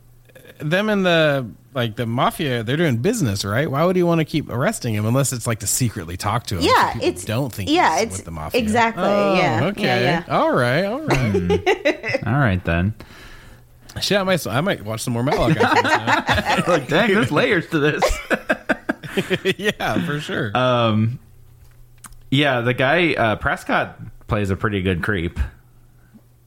them 0.58 0.88
and 0.88 1.04
the 1.06 1.48
like 1.74 1.96
the 1.96 2.06
mafia, 2.06 2.62
they're 2.62 2.76
doing 2.78 2.96
business, 2.98 3.44
right? 3.44 3.70
Why 3.70 3.84
would 3.84 3.96
he 3.96 4.02
want 4.02 4.20
to 4.20 4.24
keep 4.24 4.48
arresting 4.50 4.94
him 4.94 5.04
unless 5.04 5.32
it's 5.32 5.46
like 5.46 5.58
to 5.60 5.66
secretly 5.66 6.16
talk 6.16 6.46
to 6.46 6.56
him? 6.56 6.62
Yeah, 6.62 6.92
people 6.94 7.08
it's 7.08 7.24
don't 7.24 7.52
think. 7.52 7.68
yeah, 7.70 7.96
he's 7.98 8.04
it's 8.08 8.16
with 8.18 8.24
the 8.24 8.30
mafia. 8.30 8.60
exactly. 8.60 9.04
Oh, 9.04 9.34
yeah, 9.34 9.64
Okay. 9.66 9.82
yeah, 9.82 10.24
yeah. 10.26 10.34
All 10.34 10.52
right. 10.52 10.84
All 10.84 11.02
right. 11.02 12.22
All 12.26 12.32
right, 12.38 12.64
then. 12.64 12.94
Shit, 14.00 14.18
I 14.18 14.22
might. 14.24 14.46
I 14.46 14.60
might 14.60 14.84
watch 14.84 15.00
some 15.02 15.12
more 15.14 15.22
Matlock. 15.22 15.56
after 15.56 15.82
this 16.62 16.68
like, 16.68 16.88
dang, 16.88 17.12
there's 17.14 17.30
layers 17.32 17.66
to 17.70 17.78
this. 17.78 18.02
yeah, 19.58 20.04
for 20.04 20.20
sure. 20.20 20.56
Um, 20.56 21.18
yeah, 22.30 22.60
the 22.60 22.74
guy 22.74 23.14
uh, 23.14 23.36
Prescott 23.36 23.98
plays 24.26 24.50
a 24.50 24.56
pretty 24.56 24.82
good 24.82 25.02
creep. 25.02 25.38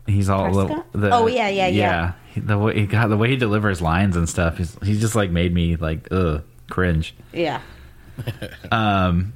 He's 0.09 0.29
all 0.29 0.45
Prescott? 0.51 0.85
the, 0.93 1.11
Oh, 1.11 1.27
yeah, 1.27 1.47
yeah, 1.49 1.67
yeah. 1.67 1.67
yeah. 1.67 2.11
He- 2.33 2.39
The 2.41 2.57
way 2.57 2.79
he 2.79 2.85
got 2.85 3.07
the 3.07 3.17
way 3.17 3.29
he 3.29 3.35
delivers 3.37 3.81
lines 3.81 4.15
and 4.15 4.27
stuff. 4.29 4.57
He's 4.57 4.75
he's 4.83 4.99
just 5.01 5.15
like 5.15 5.31
made 5.31 5.53
me 5.53 5.75
like 5.75 6.07
ugh 6.11 6.43
cringe. 6.69 7.15
Yeah. 7.33 7.61
Um. 8.71 9.33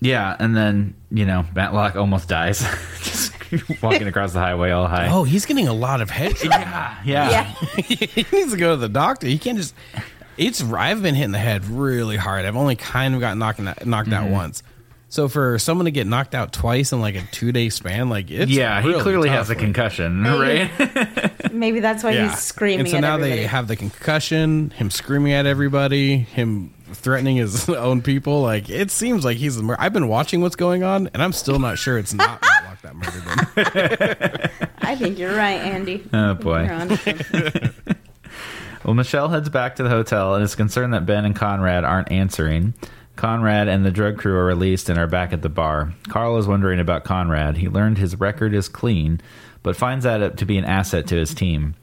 Yeah, 0.00 0.36
and 0.38 0.54
then 0.54 0.94
you 1.10 1.24
know 1.24 1.46
Matlock 1.54 1.96
almost 1.96 2.28
dies, 2.28 2.60
just 3.02 3.32
walking 3.82 4.06
across 4.06 4.34
the 4.34 4.38
highway 4.40 4.70
all 4.70 4.86
high. 4.86 5.08
oh, 5.08 5.24
he's 5.24 5.46
getting 5.46 5.66
a 5.66 5.72
lot 5.72 6.02
of 6.02 6.10
head. 6.10 6.34
yeah, 6.44 6.98
yeah. 7.04 7.44
he 7.76 8.26
needs 8.30 8.52
to 8.52 8.58
go 8.58 8.72
to 8.72 8.76
the 8.76 8.88
doctor. 8.90 9.26
He 9.26 9.38
can't 9.38 9.56
just. 9.56 9.74
It's. 10.36 10.62
I've 10.62 11.00
been 11.02 11.14
hitting 11.14 11.32
the 11.32 11.38
head 11.38 11.64
really 11.64 12.16
hard. 12.16 12.44
I've 12.44 12.56
only 12.56 12.76
kind 12.76 13.14
of 13.14 13.20
got 13.20 13.38
knocked 13.38 13.60
knocked 13.86 14.12
out 14.12 14.28
Mhm. 14.28 14.32
once. 14.32 14.62
So 15.14 15.28
for 15.28 15.60
someone 15.60 15.84
to 15.84 15.92
get 15.92 16.08
knocked 16.08 16.34
out 16.34 16.52
twice 16.52 16.90
in 16.90 17.00
like 17.00 17.14
a 17.14 17.22
two 17.30 17.52
day 17.52 17.68
span, 17.68 18.08
like 18.08 18.32
it's 18.32 18.50
yeah, 18.50 18.82
he 18.82 18.92
clearly 19.00 19.28
tough. 19.28 19.38
has 19.38 19.50
a 19.50 19.54
concussion, 19.54 20.22
Maybe- 20.22 20.68
right? 20.80 21.52
Maybe 21.52 21.78
that's 21.78 22.02
why 22.02 22.10
Yeah. 22.10 22.30
he's 22.30 22.40
screaming. 22.40 22.80
And 22.80 22.88
so 22.88 22.96
at 22.96 23.00
now 23.02 23.14
everybody. 23.14 23.42
they 23.42 23.46
have 23.46 23.68
the 23.68 23.76
concussion, 23.76 24.70
him 24.70 24.90
screaming 24.90 25.32
at 25.32 25.46
everybody, 25.46 26.16
him 26.16 26.74
threatening 26.94 27.36
his 27.36 27.68
own 27.68 28.02
people. 28.02 28.42
Like 28.42 28.68
it 28.68 28.90
seems 28.90 29.24
like 29.24 29.36
he's 29.36 29.54
the 29.54 29.62
mur- 29.62 29.76
I've 29.78 29.92
been 29.92 30.08
watching 30.08 30.40
what's 30.40 30.56
going 30.56 30.82
on, 30.82 31.08
and 31.14 31.22
I'm 31.22 31.32
still 31.32 31.60
not 31.60 31.78
sure 31.78 31.96
it's 31.96 32.12
not 32.12 32.42
Matlock 32.42 32.82
that 32.82 32.96
murdered 32.96 34.50
him. 34.58 34.68
I 34.78 34.96
think 34.96 35.16
you're 35.20 35.36
right, 35.36 35.60
Andy. 35.60 36.02
Oh, 36.12 36.34
boy. 36.34 36.64
You're. 36.64 37.70
Well, 38.84 38.94
Michelle 38.94 39.28
heads 39.28 39.48
back 39.48 39.76
to 39.76 39.84
the 39.84 39.88
hotel 39.88 40.34
and 40.34 40.42
is 40.44 40.56
concerned 40.56 40.92
that 40.92 41.06
Ben 41.06 41.24
and 41.24 41.34
Conrad 41.36 41.84
aren't 41.84 42.10
answering. 42.10 42.74
Conrad 43.16 43.68
and 43.68 43.84
the 43.84 43.90
drug 43.90 44.18
crew 44.18 44.36
are 44.36 44.44
released 44.44 44.88
and 44.88 44.98
are 44.98 45.06
back 45.06 45.32
at 45.32 45.42
the 45.42 45.48
bar. 45.48 45.94
Carl 46.08 46.36
is 46.36 46.46
wondering 46.46 46.80
about 46.80 47.04
Conrad. 47.04 47.58
He 47.58 47.68
learned 47.68 47.98
his 47.98 48.18
record 48.18 48.54
is 48.54 48.68
clean, 48.68 49.20
but 49.62 49.76
finds 49.76 50.04
that 50.04 50.36
to 50.36 50.44
be 50.44 50.58
an 50.58 50.64
asset 50.64 51.06
to 51.08 51.16
his 51.16 51.34
team. 51.34 51.74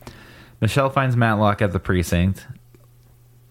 Michelle 0.59 0.89
finds 0.89 1.15
Matlock 1.15 1.61
at 1.61 1.71
the 1.71 1.79
precinct. 1.79 2.45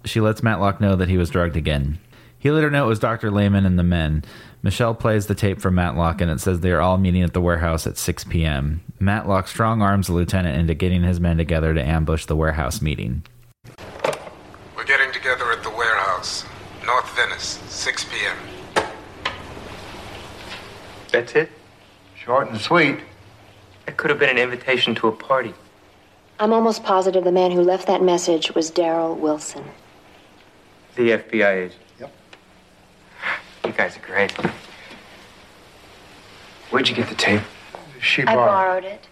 She 0.05 0.21
lets 0.21 0.43
Matlock 0.43 0.81
know 0.81 0.95
that 0.97 1.09
he 1.09 1.17
was 1.17 1.31
drugged 1.31 1.57
again. 1.57 1.99
He 2.39 2.51
let 2.51 2.63
her 2.63 2.71
know 2.71 2.87
it 2.87 2.89
was 2.89 2.99
Dr. 2.99 3.31
Lehman 3.31 3.67
and 3.67 3.79
the 3.79 3.83
men. 3.83 4.25
Michelle 4.63 4.95
plays 4.95 5.27
the 5.27 5.35
tape 5.35 5.61
for 5.61 5.71
Matlock 5.71 6.21
and 6.21 6.31
it 6.31 6.41
says 6.41 6.61
they 6.61 6.71
are 6.71 6.81
all 6.81 6.97
meeting 6.97 7.23
at 7.23 7.35
the 7.35 7.41
warehouse 7.41 7.87
at 7.87 7.99
6 7.99 8.25
p.m. 8.25 8.83
Matlock 8.99 9.47
strong 9.47 9.83
arms 9.83 10.07
the 10.07 10.15
lieutenant 10.15 10.59
into 10.59 10.75
getting 10.75 11.03
his 11.03 11.21
men 11.21 11.37
together 11.37 11.75
to 11.75 11.83
ambush 11.83 12.27
the 12.27 12.37
warehouse 12.37 12.81
meeting. 12.81 13.25
We're 14.75 14.85
getting 14.85 15.13
together 15.13 15.53
at 15.53 15.63
the 15.63 15.71
warehouse, 15.71 16.47
North 16.87 17.15
Venice, 17.15 17.59
6 17.81 18.05
p.m. 18.05 18.37
That's 21.11 21.33
it? 21.33 21.51
Short 22.15 22.51
and 22.51 22.61
sweet. 22.61 22.99
That 23.87 23.97
could 23.97 24.11
have 24.11 24.19
been 24.19 24.29
an 24.29 24.37
invitation 24.37 24.95
to 24.97 25.09
a 25.09 25.13
party. 25.13 25.55
I'm 26.39 26.53
almost 26.53 26.85
positive 26.85 27.25
the 27.25 27.33
man 27.33 27.53
who 27.53 27.63
left 27.63 27.87
that 27.87 28.03
message 28.03 28.55
was 28.55 28.71
Daryl 28.71 29.17
Wilson. 29.17 29.65
The 30.97 31.13
FBI 31.13 31.55
agent. 31.55 31.81
Yep. 32.01 32.13
You 33.65 33.73
guys 33.73 33.97
are 33.97 34.01
great. 34.01 34.33
Where'd 36.69 36.87
you 36.87 36.95
get 36.95 37.09
the 37.09 37.15
tape? 37.15 37.41
She 38.03 38.21
I 38.25 38.35
borrowed. 38.35 38.51
borrowed 38.51 38.85
it. 38.85 39.07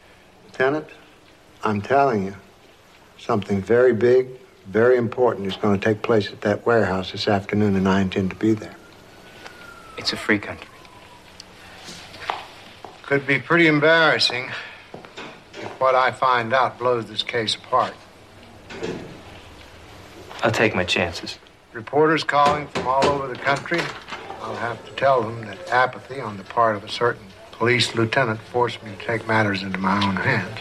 Lieutenant, 0.44 0.88
I'm 1.64 1.80
telling 1.80 2.26
you, 2.26 2.36
something 3.18 3.62
very 3.62 3.94
big, 3.94 4.28
very 4.68 4.98
important 4.98 5.46
is 5.46 5.56
going 5.56 5.78
to 5.78 5.84
take 5.84 6.02
place 6.02 6.30
at 6.30 6.42
that 6.42 6.66
warehouse 6.66 7.12
this 7.12 7.26
afternoon, 7.26 7.74
and 7.74 7.88
I 7.88 8.02
intend 8.02 8.30
to 8.30 8.36
be 8.36 8.52
there. 8.52 8.76
It's 9.96 10.12
a 10.12 10.16
free 10.16 10.38
country. 10.38 10.68
Could 13.02 13.26
be 13.26 13.38
pretty 13.38 13.66
embarrassing 13.66 14.50
if 15.54 15.80
what 15.80 15.94
I 15.94 16.12
find 16.12 16.52
out 16.52 16.78
blows 16.78 17.06
this 17.06 17.22
case 17.22 17.54
apart. 17.54 17.94
I'll 20.42 20.52
take 20.52 20.74
my 20.74 20.84
chances. 20.84 21.38
Reporters 21.72 22.22
calling 22.22 22.68
from 22.68 22.86
all 22.86 23.04
over 23.06 23.26
the 23.28 23.36
country. 23.36 23.80
I'll 24.42 24.56
have 24.56 24.84
to 24.84 24.92
tell 24.92 25.22
them 25.22 25.46
that 25.46 25.68
apathy 25.70 26.20
on 26.20 26.36
the 26.36 26.44
part 26.44 26.76
of 26.76 26.84
a 26.84 26.88
certain 26.88 27.24
police 27.52 27.94
lieutenant 27.94 28.40
forced 28.40 28.82
me 28.84 28.94
to 28.94 29.04
take 29.04 29.26
matters 29.26 29.62
into 29.62 29.78
my 29.78 29.96
own 30.06 30.16
hands. 30.16 30.58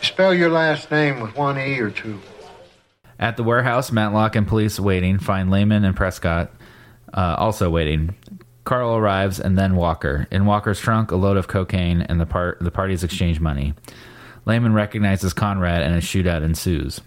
Spell 0.00 0.32
your 0.32 0.50
last 0.50 0.90
name 0.90 1.20
with 1.20 1.36
one 1.36 1.58
E 1.58 1.80
or 1.80 1.90
two. 1.90 2.20
At 3.18 3.36
the 3.36 3.42
warehouse, 3.42 3.90
Matlock 3.90 4.36
and 4.36 4.46
police 4.46 4.78
waiting 4.78 5.18
find 5.18 5.50
Lehman 5.50 5.84
and 5.84 5.96
Prescott 5.96 6.52
uh, 7.12 7.36
also 7.38 7.68
waiting. 7.68 8.14
Carl 8.64 8.96
arrives 8.96 9.40
and 9.40 9.56
then 9.56 9.76
Walker. 9.76 10.28
In 10.30 10.46
Walker's 10.46 10.78
trunk, 10.78 11.10
a 11.10 11.16
load 11.16 11.36
of 11.36 11.48
cocaine, 11.48 12.02
and 12.02 12.20
the, 12.20 12.26
part, 12.26 12.58
the 12.60 12.70
parties 12.70 13.02
exchange 13.02 13.40
money. 13.40 13.74
Lehman 14.44 14.74
recognizes 14.74 15.32
Conrad 15.32 15.82
and 15.82 15.94
a 15.94 16.00
shootout 16.00 16.44
ensues. 16.44 17.00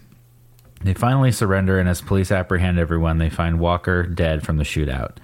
They 0.82 0.94
finally 0.94 1.30
surrender, 1.30 1.78
and 1.78 1.88
as 1.88 2.00
police 2.00 2.32
apprehend 2.32 2.78
everyone, 2.78 3.18
they 3.18 3.30
find 3.30 3.60
Walker 3.60 4.02
dead 4.02 4.44
from 4.44 4.56
the 4.56 4.64
shootout. 4.64 5.16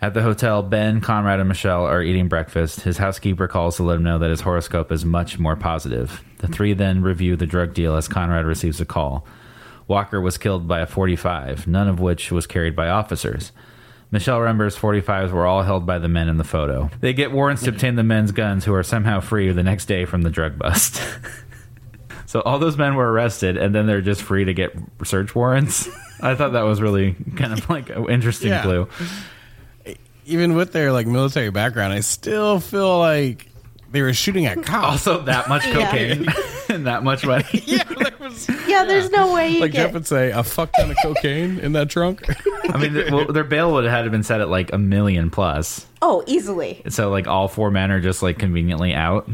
At 0.00 0.14
the 0.14 0.22
hotel, 0.22 0.62
Ben, 0.62 1.00
Conrad, 1.00 1.40
and 1.40 1.48
Michelle 1.48 1.84
are 1.84 2.02
eating 2.02 2.28
breakfast. 2.28 2.82
His 2.82 2.98
housekeeper 2.98 3.48
calls 3.48 3.76
to 3.76 3.82
let 3.82 3.96
him 3.96 4.04
know 4.04 4.20
that 4.20 4.30
his 4.30 4.42
horoscope 4.42 4.92
is 4.92 5.04
much 5.04 5.40
more 5.40 5.56
positive. 5.56 6.22
The 6.38 6.46
three 6.46 6.72
then 6.72 7.02
review 7.02 7.34
the 7.34 7.46
drug 7.46 7.74
deal 7.74 7.96
as 7.96 8.06
Conrad 8.06 8.46
receives 8.46 8.80
a 8.80 8.86
call. 8.86 9.26
Walker 9.88 10.20
was 10.20 10.38
killed 10.38 10.68
by 10.68 10.80
a 10.80 10.86
45, 10.86 11.66
none 11.66 11.88
of 11.88 11.98
which 11.98 12.30
was 12.30 12.46
carried 12.46 12.76
by 12.76 12.88
officers. 12.88 13.50
Michelle 14.10 14.38
remembers 14.40 14.76
45s 14.76 15.32
were 15.32 15.46
all 15.46 15.62
held 15.62 15.84
by 15.84 15.98
the 15.98 16.08
men 16.08 16.28
in 16.28 16.36
the 16.38 16.44
photo. 16.44 16.88
They 17.00 17.12
get 17.12 17.32
warrants 17.32 17.62
to 17.64 17.70
obtain 17.70 17.96
the 17.96 18.02
men's 18.04 18.32
guns, 18.32 18.64
who 18.64 18.72
are 18.74 18.82
somehow 18.82 19.20
free 19.20 19.50
the 19.52 19.62
next 19.62 19.86
day 19.86 20.04
from 20.04 20.22
the 20.22 20.30
drug 20.30 20.58
bust. 20.58 21.02
so 22.26 22.40
all 22.42 22.58
those 22.58 22.76
men 22.78 22.94
were 22.94 23.10
arrested, 23.10 23.56
and 23.58 23.74
then 23.74 23.86
they're 23.86 24.00
just 24.00 24.22
free 24.22 24.44
to 24.44 24.54
get 24.54 24.72
search 25.04 25.34
warrants. 25.34 25.88
I 26.22 26.34
thought 26.34 26.52
that 26.52 26.62
was 26.62 26.80
really 26.80 27.16
kind 27.36 27.52
of 27.52 27.68
like 27.68 27.90
an 27.90 28.08
interesting 28.10 28.48
Yeah. 28.50 28.62
clue. 28.62 28.88
Even 30.26 30.54
with 30.54 30.72
their 30.72 30.92
like 30.92 31.06
military 31.06 31.50
background, 31.50 31.92
I 31.94 32.00
still 32.00 32.60
feel 32.60 32.98
like 32.98 33.47
they 33.90 34.02
were 34.02 34.12
shooting 34.12 34.46
at 34.46 34.62
cops. 34.62 35.06
Also, 35.06 35.22
that 35.22 35.48
much 35.48 35.62
cocaine 35.72 36.26
and 36.68 36.86
that 36.86 37.02
much 37.04 37.24
money. 37.24 37.44
Yeah, 38.68 38.84
there's 38.84 39.10
no 39.10 39.32
way 39.32 39.48
you 39.48 39.60
like 39.60 39.72
get. 39.72 39.86
Jeff 39.86 39.94
would 39.94 40.06
say, 40.06 40.30
a 40.30 40.42
fuck 40.44 40.70
ton 40.74 40.90
of 40.90 40.96
cocaine 41.02 41.58
in 41.60 41.72
that 41.72 41.88
trunk. 41.88 42.22
I 42.68 42.76
mean, 42.76 42.92
th- 42.92 43.10
well, 43.10 43.24
their 43.26 43.42
bail 43.42 43.72
would 43.72 43.84
have 43.84 44.04
had 44.04 44.10
been 44.12 44.22
set 44.22 44.40
at 44.42 44.48
like 44.50 44.72
a 44.72 44.78
million 44.78 45.30
plus. 45.30 45.86
Oh, 46.02 46.22
easily. 46.26 46.82
So 46.88 47.08
like 47.10 47.26
all 47.26 47.48
four 47.48 47.70
men 47.70 47.90
are 47.90 48.00
just 48.00 48.22
like 48.22 48.38
conveniently 48.38 48.94
out. 48.94 49.28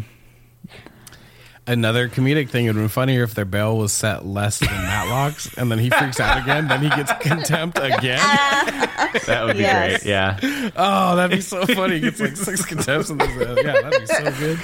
Another 1.66 2.10
comedic 2.10 2.50
thing 2.50 2.66
would 2.66 2.74
have 2.76 2.82
been 2.82 2.88
funnier 2.90 3.22
if 3.22 3.32
their 3.34 3.46
bail 3.46 3.78
was 3.78 3.90
set 3.90 4.26
less 4.26 4.58
than 4.58 4.68
Matlock's, 4.68 5.56
and 5.56 5.70
then 5.70 5.78
he 5.78 5.88
freaks 5.88 6.20
out 6.20 6.42
again. 6.42 6.68
Then 6.68 6.82
he 6.82 6.90
gets 6.90 7.10
contempt 7.20 7.78
again. 7.78 8.18
That 9.26 9.42
would 9.46 9.56
be 9.56 9.62
Yes. 9.62 10.02
great. 10.02 10.10
Yeah. 10.10 10.70
Oh, 10.76 11.16
that'd 11.16 11.34
be 11.34 11.40
so 11.40 11.64
funny. 11.64 11.94
He 11.94 12.00
gets 12.00 12.20
like 12.20 12.36
six 12.36 12.66
contempts. 12.66 13.08
And 13.08 13.18
this, 13.18 13.30
uh, 13.48 13.54
yeah, 13.64 13.80
that'd 13.80 14.00
be 14.00 14.06
so 14.06 14.30
good. 14.38 14.60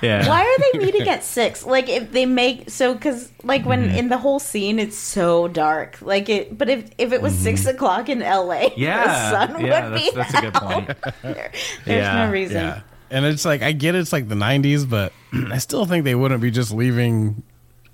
Yeah. 0.00 0.28
Why 0.28 0.42
are 0.42 0.72
they 0.72 0.78
meeting 0.84 1.08
at 1.08 1.24
six? 1.24 1.64
Like 1.66 1.88
if 1.88 2.12
they 2.12 2.24
make 2.26 2.70
so 2.70 2.94
because 2.94 3.28
like 3.42 3.64
when 3.66 3.82
Mm-hmm. 3.88 3.96
in 3.98 4.08
the 4.08 4.18
whole 4.18 4.38
scene 4.38 4.78
it's 4.78 4.96
so 4.96 5.48
dark. 5.48 6.00
Like 6.02 6.28
it, 6.28 6.56
but 6.56 6.68
if 6.68 6.88
if 6.98 7.12
it 7.12 7.20
was 7.20 7.34
six 7.36 7.66
o'clock 7.66 8.08
in 8.08 8.22
L.A., 8.22 8.70
Mm-hmm. 8.70 8.80
Yeah. 8.80 9.04
the 9.04 9.30
sun 9.30 9.50
Yeah, 9.50 9.90
would 9.90 10.00
that's- 10.00 10.10
be 10.10 10.16
that's 10.16 10.34
a 10.34 10.40
good 10.40 10.56
out. 10.56 10.62
point. 10.62 10.86
There- 11.22 11.52
There's 11.84 12.02
Yeah, 12.04 12.24
no 12.26 12.30
reason. 12.32 12.56
Yeah. 12.62 12.80
And 13.12 13.24
it's 13.26 13.44
like, 13.44 13.62
I 13.62 13.72
get 13.72 13.94
it's 13.94 14.12
like 14.12 14.28
the 14.28 14.34
90s, 14.34 14.88
but 14.88 15.12
I 15.52 15.58
still 15.58 15.84
think 15.84 16.04
they 16.04 16.14
wouldn't 16.14 16.40
be 16.40 16.50
just 16.50 16.72
leaving 16.72 17.42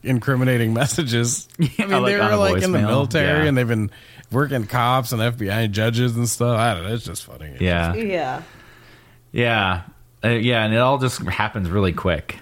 incriminating 0.02 0.72
messages. 0.74 1.48
I 1.60 1.62
mean, 1.86 1.90
like 2.02 2.14
they 2.14 2.20
were 2.20 2.36
like 2.36 2.62
in 2.62 2.72
the 2.72 2.78
military 2.78 3.42
Yeah. 3.42 3.48
and 3.48 3.56
they've 3.58 3.66
been 3.68 3.90
working 4.30 4.64
cops 4.66 5.12
and 5.12 5.20
FBI 5.20 5.70
judges 5.70 6.16
and 6.16 6.28
stuff. 6.28 6.58
I 6.58 6.74
don't 6.74 6.84
know. 6.84 6.94
It's 6.94 7.04
just 7.04 7.24
funny. 7.24 7.56
Yeah. 7.60 7.94
Yeah. 7.94 8.42
Yeah. 9.32 9.82
Uh, 10.24 10.28
yeah. 10.28 10.64
And 10.64 10.72
it 10.72 10.78
all 10.78 10.98
just 10.98 11.20
happens 11.22 11.68
really 11.68 11.92
quick. 11.92 12.38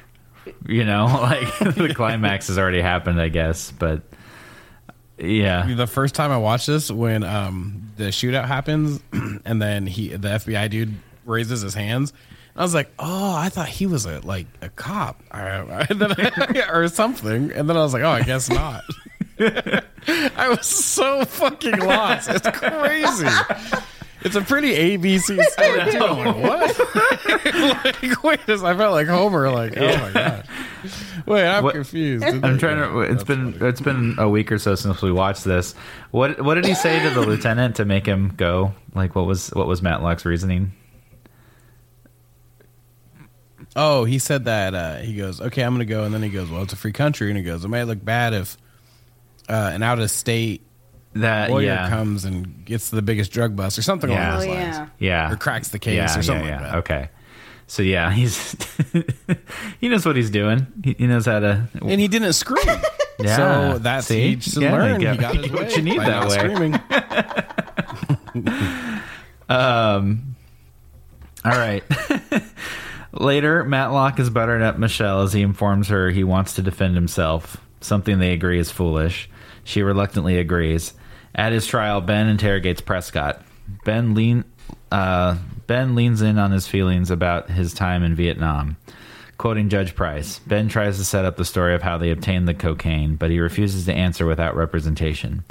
You 0.69 0.85
know, 0.85 1.07
like 1.07 1.59
the 1.75 1.93
climax 1.95 2.49
has 2.49 2.59
already 2.59 2.81
happened, 2.81 3.21
I 3.21 3.29
guess. 3.29 3.71
But 3.73 4.03
yeah. 5.19 5.67
The 5.75 5.87
first 5.87 6.15
time 6.15 6.31
I 6.31 6.37
watched 6.39 6.67
this, 6.67 6.91
when 6.91 7.25
um, 7.25 7.91
the 7.97 8.05
shootout 8.05 8.47
happens, 8.47 9.01
and 9.45 9.61
then 9.63 9.87
he, 9.87 10.09
the 10.11 10.29
FBI 10.29 10.71
dude, 10.71 10.95
raises 11.25 11.63
his 11.63 11.75
hands, 11.75 12.13
I 12.57 12.63
was 12.63 12.73
like, 12.75 12.91
"Oh, 12.99 13.35
I 13.37 13.49
thought 13.51 13.69
he 13.69 13.87
was 13.87 14.07
a 14.07 14.21
like 14.21 14.47
a 14.63 14.69
cop 14.71 15.23
or, 15.33 15.39
and 15.91 16.01
then 16.01 16.15
I- 16.19 16.65
or 16.73 16.89
something," 16.89 17.53
and 17.53 17.69
then 17.69 17.77
I 17.77 17.81
was 17.83 17.93
like, 17.93 18.03
"Oh, 18.03 18.11
I 18.11 18.23
guess 18.23 18.49
not." 18.49 18.83
I 19.39 20.49
was 20.49 20.67
so 20.67 21.25
fucking 21.25 21.79
lost. 21.81 22.31
It's 22.31 22.49
crazy. 22.59 23.29
It's 24.23 24.35
a 24.35 24.41
pretty 24.41 24.71
ABC 24.75 25.41
story 25.45 25.93
too. 25.93 25.99
I'm 25.99 26.19
like, 26.19 26.37
what? 26.43 27.85
like, 28.03 28.23
wait, 28.25 28.47
this- 28.47 28.63
I 28.63 28.75
felt 28.77 28.93
like 28.93 29.07
Homer. 29.09 29.51
Like, 29.51 29.77
oh 29.77 29.97
my 29.99 30.11
god. 30.13 30.49
Wait, 31.27 31.47
I'm 31.47 31.63
What- 31.65 31.75
confused. 31.75 32.25
I'm 32.25 32.59
trying 32.59 32.79
to. 32.79 33.01
It's 33.01 33.25
been 33.25 33.57
it's 33.61 33.81
been 33.81 34.15
a 34.19 34.29
week 34.29 34.51
or 34.51 34.59
so 34.59 34.75
since 34.75 35.03
we 35.03 35.13
watched 35.13 35.45
this. 35.45 35.75
What 36.13 36.41
what 36.41 36.55
did 36.55 36.65
he 36.65 36.75
say 36.75 37.03
to 37.07 37.11
the 37.15 37.21
lieutenant 37.21 37.77
to 37.77 37.85
make 37.85 38.07
him 38.07 38.33
go? 38.37 38.73
Like 38.95 39.15
what 39.15 39.27
was 39.27 39.49
what 39.51 39.67
was 39.67 39.83
Matlock's 39.83 40.25
reasoning? 40.25 40.73
Oh, 43.79 44.05
he 44.05 44.19
said 44.19 44.47
that. 44.47 44.75
Uh, 44.75 44.97
he 44.97 45.15
goes, 45.15 45.41
okay, 45.41 45.63
I'm 45.63 45.75
going 45.75 45.87
to 45.87 45.93
go. 45.95 46.05
And 46.05 46.15
then 46.15 46.23
he 46.23 46.31
goes, 46.31 46.51
well, 46.51 46.63
it's 46.63 46.73
a 46.73 46.77
free 46.77 46.93
country. 46.93 47.29
And 47.29 47.37
he 47.37 47.45
goes, 47.45 47.63
it 47.65 47.69
might 47.69 47.83
look 47.85 48.03
bad 48.03 48.33
if 48.33 48.57
uh, 49.51 49.71
an 49.75 49.83
out 49.83 49.99
of 50.01 50.11
state 50.11 50.63
That 51.15 51.51
lawyer 51.51 51.67
yeah 51.67 51.89
comes 51.91 52.25
and 52.25 52.65
gets 52.65 52.89
the 52.91 53.03
biggest 53.03 53.31
drug 53.33 53.55
bust 53.55 53.79
or 53.79 53.83
something 53.83 54.11
Yeah. 54.11 54.31
along 54.39 54.41
those 54.41 54.49
Oh, 54.49 54.53
lines. 54.55 54.77
yeah. 54.77 54.89
yeah 55.27 55.33
Or 55.33 55.37
cracks 55.37 55.69
the 55.69 55.79
case 55.79 55.95
yeah, 55.97 56.19
or 56.19 56.23
something 56.23 56.47
yeah, 56.47 56.53
like 56.57 56.61
yeah. 56.63 56.71
that. 56.71 56.79
Okay, 56.79 57.09
so 57.67 57.83
yeah, 57.83 58.11
he's 58.19 58.57
he 59.81 59.89
knows 59.91 60.05
what 60.07 60.17
he's 60.17 60.31
doing. 60.31 60.67
He, 60.83 60.95
he 60.99 61.07
knows 61.07 61.27
how 61.27 61.41
to. 61.41 61.69
And 61.83 62.01
he 62.01 62.09
didn't 62.09 62.33
scream. 62.33 62.67
Yeah. 63.19 63.37
So 63.73 63.79
that's 63.79 64.09
See? 64.09 64.29
he 64.29 64.37
just 64.37 64.59
Yeah, 64.59 64.73
learned. 64.73 65.03
you 65.03 65.09
he 65.11 65.17
got- 65.17 65.35
got 65.35 65.43
his 65.43 65.51
way. 65.51 65.63
what 65.65 65.75
you 65.77 65.83
need 65.83 65.97
by 65.97 66.05
that 66.05 66.21
not 66.21 66.29
way. 66.29 66.39
Screaming. 68.35 69.03
Um. 69.49 70.35
All 71.45 71.53
right. 71.53 71.83
Later, 73.19 73.65
Matlock 73.65 74.19
is 74.21 74.31
buttering 74.31 74.63
up 74.63 74.79
Michelle 74.79 75.23
as 75.23 75.33
he 75.33 75.43
informs 75.43 75.89
her 75.89 76.11
he 76.11 76.25
wants 76.25 76.55
to 76.55 76.63
defend 76.63 76.95
himself, 76.95 77.57
something 77.81 78.19
they 78.19 78.33
agree 78.33 78.59
is 78.59 78.71
foolish. 78.71 79.31
She 79.65 79.83
reluctantly 79.83 80.39
agrees. 80.39 80.93
At 81.35 81.53
his 81.53 81.67
trial, 81.67 82.01
Ben 82.01 82.29
interrogates 82.29 82.81
Prescott. 82.81 83.43
Ben 83.85 84.15
lean 84.15 84.45
uh, 84.93 85.37
Ben 85.67 85.95
leans 85.95 86.23
in 86.23 86.39
on 86.39 86.53
his 86.53 86.69
feelings 86.69 87.11
about 87.11 87.51
his 87.51 87.75
time 87.75 88.03
in 88.03 88.15
Vietnam. 88.15 88.77
Quoting 89.39 89.69
Judge 89.69 89.95
Price, 89.95 90.39
Ben 90.41 90.69
tries 90.69 90.97
to 90.99 91.05
set 91.05 91.25
up 91.25 91.37
the 91.37 91.45
story 91.45 91.75
of 91.75 91.83
how 91.83 91.99
they 91.99 92.11
obtained 92.11 92.49
the 92.49 92.55
cocaine, 92.55 93.17
but 93.17 93.31
he 93.31 93.39
refuses 93.39 93.85
to 93.85 93.93
answer 93.93 94.25
without 94.25 94.57
representation. 94.57 95.45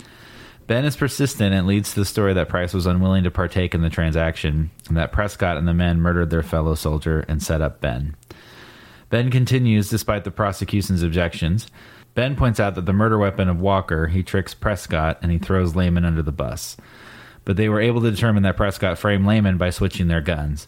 Ben 0.68 0.84
is 0.84 0.96
persistent 0.96 1.54
and 1.54 1.68
leads 1.68 1.94
to 1.94 2.00
the 2.00 2.06
story 2.06 2.34
that 2.34 2.50
Price 2.50 2.74
was 2.74 2.88
unwilling 2.88 3.24
to 3.24 3.32
partake 3.32 3.76
in 3.76 3.82
the 3.82 3.90
transaction, 3.90 4.72
and 4.88 4.98
that 4.98 5.12
Prescott 5.12 5.58
and 5.58 5.68
the 5.68 5.74
men 5.74 6.02
murdered 6.02 6.32
their 6.32 6.42
fellow 6.42 6.74
soldier 6.74 7.24
and 7.28 7.42
set 7.42 7.62
up 7.62 7.82
Ben. 7.82 8.16
Ben 9.10 9.30
continues 9.30 9.90
despite 9.90 10.24
the 10.24 10.32
prosecution's 10.32 11.04
objections. 11.04 11.68
Ben 12.16 12.36
points 12.36 12.60
out 12.60 12.74
that 12.76 12.88
the 12.88 12.94
murder 12.94 13.18
weapon 13.18 13.48
of 13.48 13.60
Walker, 13.60 14.08
he 14.08 14.24
tricks 14.24 14.56
Prescott 14.56 15.20
and 15.22 15.32
he 15.32 15.38
throws 15.38 15.76
Lehman 15.76 16.06
under 16.06 16.24
the 16.24 16.32
bus. 16.32 16.78
But 17.44 17.58
they 17.58 17.70
were 17.70 17.82
able 17.82 18.02
to 18.02 18.10
determine 18.10 18.42
that 18.44 18.58
Prescott 18.58 18.98
framed 18.98 19.28
Lehman 19.28 19.58
by 19.58 19.70
switching 19.70 20.08
their 20.08 20.22
guns. 20.22 20.68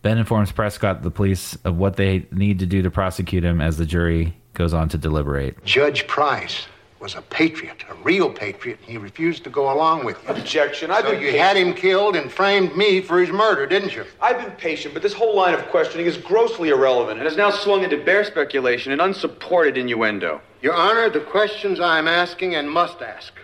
Ben 0.00 0.16
informs 0.16 0.52
Prescott 0.52 1.02
the 1.02 1.10
police 1.10 1.56
of 1.64 1.76
what 1.76 1.96
they 1.96 2.26
need 2.30 2.60
to 2.60 2.66
do 2.66 2.80
to 2.80 2.90
prosecute 2.90 3.44
him 3.44 3.60
as 3.60 3.76
the 3.76 3.86
jury 3.86 4.34
goes 4.54 4.72
on 4.72 4.88
to 4.88 4.98
deliberate. 4.98 5.62
Judge 5.64 6.06
Price 6.06 6.66
was 7.04 7.14
a 7.16 7.20
patriot, 7.20 7.84
a 7.90 7.94
real 7.96 8.30
patriot. 8.32 8.78
He 8.80 8.96
refused 8.96 9.44
to 9.44 9.50
go 9.50 9.70
along 9.70 10.06
with 10.06 10.16
you. 10.22 10.30
Objection. 10.30 10.90
I've 10.90 11.04
So 11.04 11.10
been 11.10 11.20
you 11.20 11.26
patient. 11.32 11.42
had 11.44 11.56
him 11.58 11.74
killed 11.74 12.16
and 12.16 12.32
framed 12.32 12.74
me 12.78 13.02
for 13.02 13.20
his 13.20 13.28
murder, 13.28 13.66
didn't 13.66 13.94
you? 13.94 14.06
I've 14.22 14.38
been 14.38 14.52
patient, 14.52 14.94
but 14.94 15.02
this 15.02 15.12
whole 15.12 15.36
line 15.36 15.52
of 15.52 15.60
questioning 15.68 16.06
is 16.06 16.16
grossly 16.16 16.70
irrelevant 16.70 17.18
and 17.20 17.28
has 17.28 17.36
now 17.36 17.50
swung 17.50 17.84
into 17.84 18.02
bare 18.02 18.24
speculation 18.24 18.90
and 18.90 19.02
unsupported 19.02 19.76
innuendo. 19.76 20.40
Your 20.62 20.72
Honor, 20.72 21.10
the 21.10 21.20
questions 21.20 21.78
I'm 21.78 22.08
asking 22.08 22.54
and 22.54 22.70
must 22.70 23.02
ask 23.02 23.34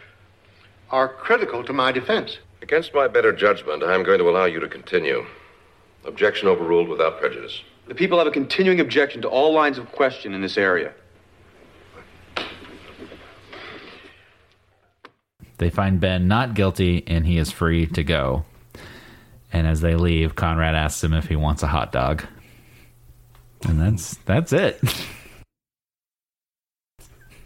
are 0.91 1.09
critical 1.09 1.63
to 1.65 1.75
my 1.75 1.93
defense. 1.93 2.39
Against 2.63 2.95
my 2.95 3.09
better 3.09 3.31
judgment, 3.31 3.83
I 3.83 3.95
am 3.95 4.05
going 4.05 4.21
to 4.21 4.31
allow 4.31 4.47
you 4.47 4.61
to 4.61 4.69
continue. 4.69 5.27
Objection 6.07 6.49
overruled 6.49 6.89
without 6.89 7.21
prejudice. 7.21 7.61
The 7.89 7.95
people 7.95 8.17
have 8.17 8.27
a 8.27 8.31
continuing 8.31 8.81
objection 8.81 9.21
to 9.21 9.29
all 9.29 9.53
lines 9.53 9.77
of 9.77 9.93
question 9.93 10.33
in 10.33 10.41
this 10.41 10.57
area. 10.57 10.95
They 15.61 15.69
find 15.69 16.01
Ben 16.01 16.27
not 16.27 16.55
guilty 16.55 17.05
and 17.07 17.27
he 17.27 17.37
is 17.37 17.53
free 17.53 17.87
to 17.89 18.03
go. 18.03 18.47
And 19.53 19.67
as 19.67 19.83
they 19.83 19.95
leave, 19.95 20.35
Conrad 20.35 20.75
asks 20.75 21.05
him 21.05 21.13
if 21.13 21.27
he 21.27 21.37
wants 21.37 21.63
a 21.63 21.67
hot 21.67 21.93
dog. 21.93 22.25
And 23.69 23.79
that's 23.79 24.17
that's 24.25 24.55
it. 24.55 24.81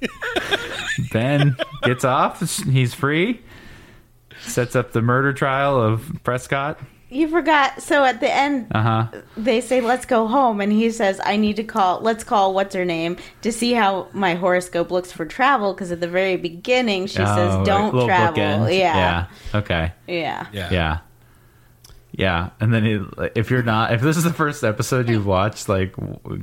ben 1.12 1.56
gets 1.82 2.04
off, 2.04 2.38
he's 2.62 2.94
free. 2.94 3.42
Sets 4.42 4.76
up 4.76 4.92
the 4.92 5.02
murder 5.02 5.32
trial 5.32 5.80
of 5.80 6.20
Prescott. 6.22 6.78
You 7.14 7.28
forgot. 7.28 7.80
So 7.80 8.04
at 8.04 8.18
the 8.20 8.32
end, 8.32 8.66
Uh-huh. 8.74 9.06
they 9.36 9.60
say, 9.60 9.80
"Let's 9.80 10.04
go 10.04 10.26
home," 10.26 10.60
and 10.60 10.72
he 10.72 10.90
says, 10.90 11.20
"I 11.24 11.36
need 11.36 11.56
to 11.56 11.64
call. 11.64 12.00
Let's 12.00 12.24
call 12.24 12.52
what's 12.54 12.74
her 12.74 12.84
name 12.84 13.16
to 13.42 13.52
see 13.52 13.72
how 13.72 14.08
my 14.12 14.34
horoscope 14.34 14.90
looks 14.90 15.12
for 15.12 15.24
travel." 15.24 15.72
Because 15.74 15.92
at 15.92 16.00
the 16.00 16.08
very 16.08 16.36
beginning, 16.36 17.06
she 17.06 17.20
Oh, 17.22 17.36
says, 17.36 17.66
"Don't 17.66 17.92
travel." 18.06 18.68
Yeah. 18.68 18.96
Yeah. 18.96 19.24
Okay. 19.54 19.92
yeah, 20.08 20.46
Yeah. 20.52 20.68
Yeah. 20.72 20.98
Yeah, 22.16 22.50
and 22.60 22.72
then 22.72 22.86
it, 22.86 23.32
if 23.34 23.50
you're 23.50 23.64
not, 23.64 23.92
if 23.92 24.00
this 24.00 24.16
is 24.16 24.22
the 24.22 24.32
first 24.32 24.62
episode 24.62 25.08
you've 25.08 25.26
watched, 25.26 25.68
like 25.68 25.94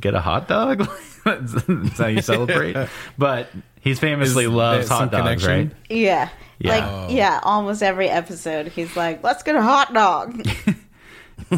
get 0.01 0.13
a 0.13 0.19
hot 0.19 0.47
dog. 0.49 0.79
that's, 1.25 1.53
that's 1.65 1.97
how 1.97 2.07
you 2.07 2.21
celebrate. 2.21 2.75
But 3.17 3.47
he's 3.79 3.97
famously 3.99 4.43
Is 4.45 4.49
loves 4.49 4.89
hot 4.89 5.11
dogs, 5.11 5.43
connection? 5.43 5.69
right? 5.69 5.71
yeah. 5.89 6.29
Yeah. 6.59 6.77
Like 7.05 7.11
yeah, 7.15 7.39
almost 7.41 7.81
every 7.81 8.09
episode, 8.09 8.67
he's 8.67 8.95
like, 8.97 9.23
"Let's 9.23 9.41
get 9.43 9.55
a 9.55 9.61
hot 9.63 9.93
dog." 9.93 10.45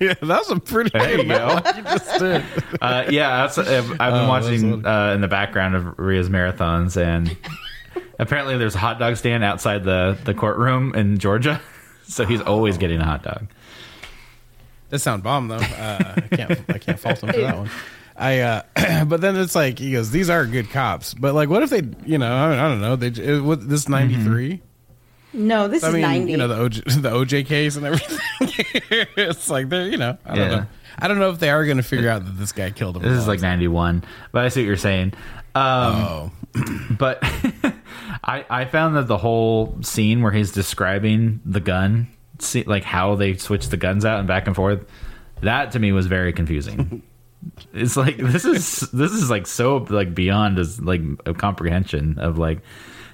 yeah, 0.00 0.14
that 0.14 0.22
was 0.22 0.50
a 0.50 0.60
pretty 0.60 0.90
There 0.96 1.10
you 1.10 1.16
good 1.24 1.28
go. 1.28 1.60
you 1.76 1.82
just 1.82 2.18
did. 2.20 2.44
Uh, 2.80 3.04
yeah, 3.10 3.42
that's, 3.42 3.58
I've, 3.58 3.90
I've 3.92 4.12
been 4.12 4.24
Oh, 4.24 4.28
watching 4.28 4.86
uh, 4.86 5.12
in 5.14 5.20
the 5.20 5.28
background 5.28 5.74
of 5.74 5.98
Ria's 5.98 6.28
marathons, 6.28 6.96
and 7.00 7.36
apparently 8.18 8.56
there's 8.58 8.74
a 8.74 8.78
hot 8.78 8.98
dog 8.98 9.16
stand 9.16 9.42
outside 9.44 9.84
the, 9.84 10.16
the 10.24 10.34
courtroom 10.34 10.94
in 10.94 11.18
Georgia, 11.18 11.60
so 12.08 12.24
he's 12.26 12.40
always 12.40 12.78
getting 12.78 13.00
a 13.00 13.04
hot 13.04 13.22
dog. 13.22 13.46
That 14.90 14.98
sound 15.00 15.22
bomb 15.22 15.48
though. 15.48 15.56
Uh, 15.56 16.14
I 16.30 16.36
can't 16.36 16.60
I 16.70 16.78
can't 16.78 16.98
fault 16.98 17.22
him 17.22 17.32
for 17.32 17.40
that 17.40 17.56
one. 17.56 17.70
I 18.16 18.40
uh 18.40 18.62
but 19.06 19.20
then 19.22 19.36
it's 19.36 19.54
like 19.54 19.78
he 19.78 19.92
goes, 19.92 20.10
these 20.10 20.28
are 20.28 20.44
good 20.46 20.68
cops. 20.70 21.14
But 21.14 21.34
like, 21.34 21.48
what 21.48 21.62
if 21.62 21.70
they, 21.70 21.82
you 22.04 22.18
know, 22.18 22.30
I, 22.32 22.52
I 22.52 22.68
don't 22.68 22.80
know, 22.80 22.96
they 22.96 23.06
it, 23.08 23.42
what, 23.42 23.66
this 23.68 23.88
ninety 23.88 24.60
No, 25.32 25.66
this 25.68 25.82
I 25.82 25.88
is 25.88 25.92
mean, 25.94 26.02
90. 26.02 26.30
you 26.30 26.36
know 26.36 26.48
the 26.48 26.56
OJ, 26.56 26.84
the 27.02 27.10
OJ 27.10 27.46
case 27.46 27.76
and 27.76 27.86
everything. 27.86 28.18
it's 29.16 29.48
like 29.48 29.70
they're, 29.70 29.88
you 29.88 29.96
know, 29.96 30.18
I 30.26 30.34
don't 30.34 30.50
Yeah. 30.50 30.56
know. 30.56 30.66
I 30.98 31.08
don't 31.08 31.18
know 31.18 31.30
if 31.30 31.38
they 31.38 31.48
are 31.48 31.64
going 31.64 31.78
to 31.78 31.82
figure 31.82 32.10
out 32.10 32.22
that 32.26 32.32
this 32.38 32.52
guy 32.52 32.70
killed 32.70 32.98
him. 32.98 33.02
This 33.02 33.18
is 33.18 33.26
like 33.26 33.40
91, 33.40 34.04
but 34.30 34.44
I 34.44 34.48
see 34.50 34.60
what 34.60 34.66
you're 34.66 34.76
saying. 34.76 35.14
Um, 35.54 35.62
Oh. 35.64 36.32
but 36.98 37.24
I 38.24 38.44
I 38.48 38.64
found 38.64 38.96
that 38.96 39.06
the 39.08 39.18
whole 39.18 39.76
scene 39.82 40.22
where 40.22 40.32
he's 40.32 40.52
describing 40.52 41.40
the 41.44 41.60
gun, 41.60 42.08
see, 42.38 42.62
like 42.64 42.84
how 42.84 43.14
they 43.16 43.34
switch 43.36 43.68
the 43.68 43.76
guns 43.76 44.04
out 44.04 44.18
and 44.18 44.28
back 44.28 44.46
and 44.46 44.54
forth, 44.56 44.84
that 45.40 45.72
to 45.72 45.78
me 45.78 45.92
was 45.92 46.06
very 46.06 46.32
confusing. 46.32 47.02
it's 47.74 47.96
like 47.96 48.16
this 48.18 48.44
is 48.44 48.80
this 48.92 49.12
is 49.12 49.28
like 49.30 49.46
so 49.46 49.78
like 49.90 50.14
beyond 50.14 50.58
as 50.58 50.80
like 50.80 51.00
a 51.26 51.34
comprehension 51.34 52.18
of 52.18 52.38
like 52.38 52.60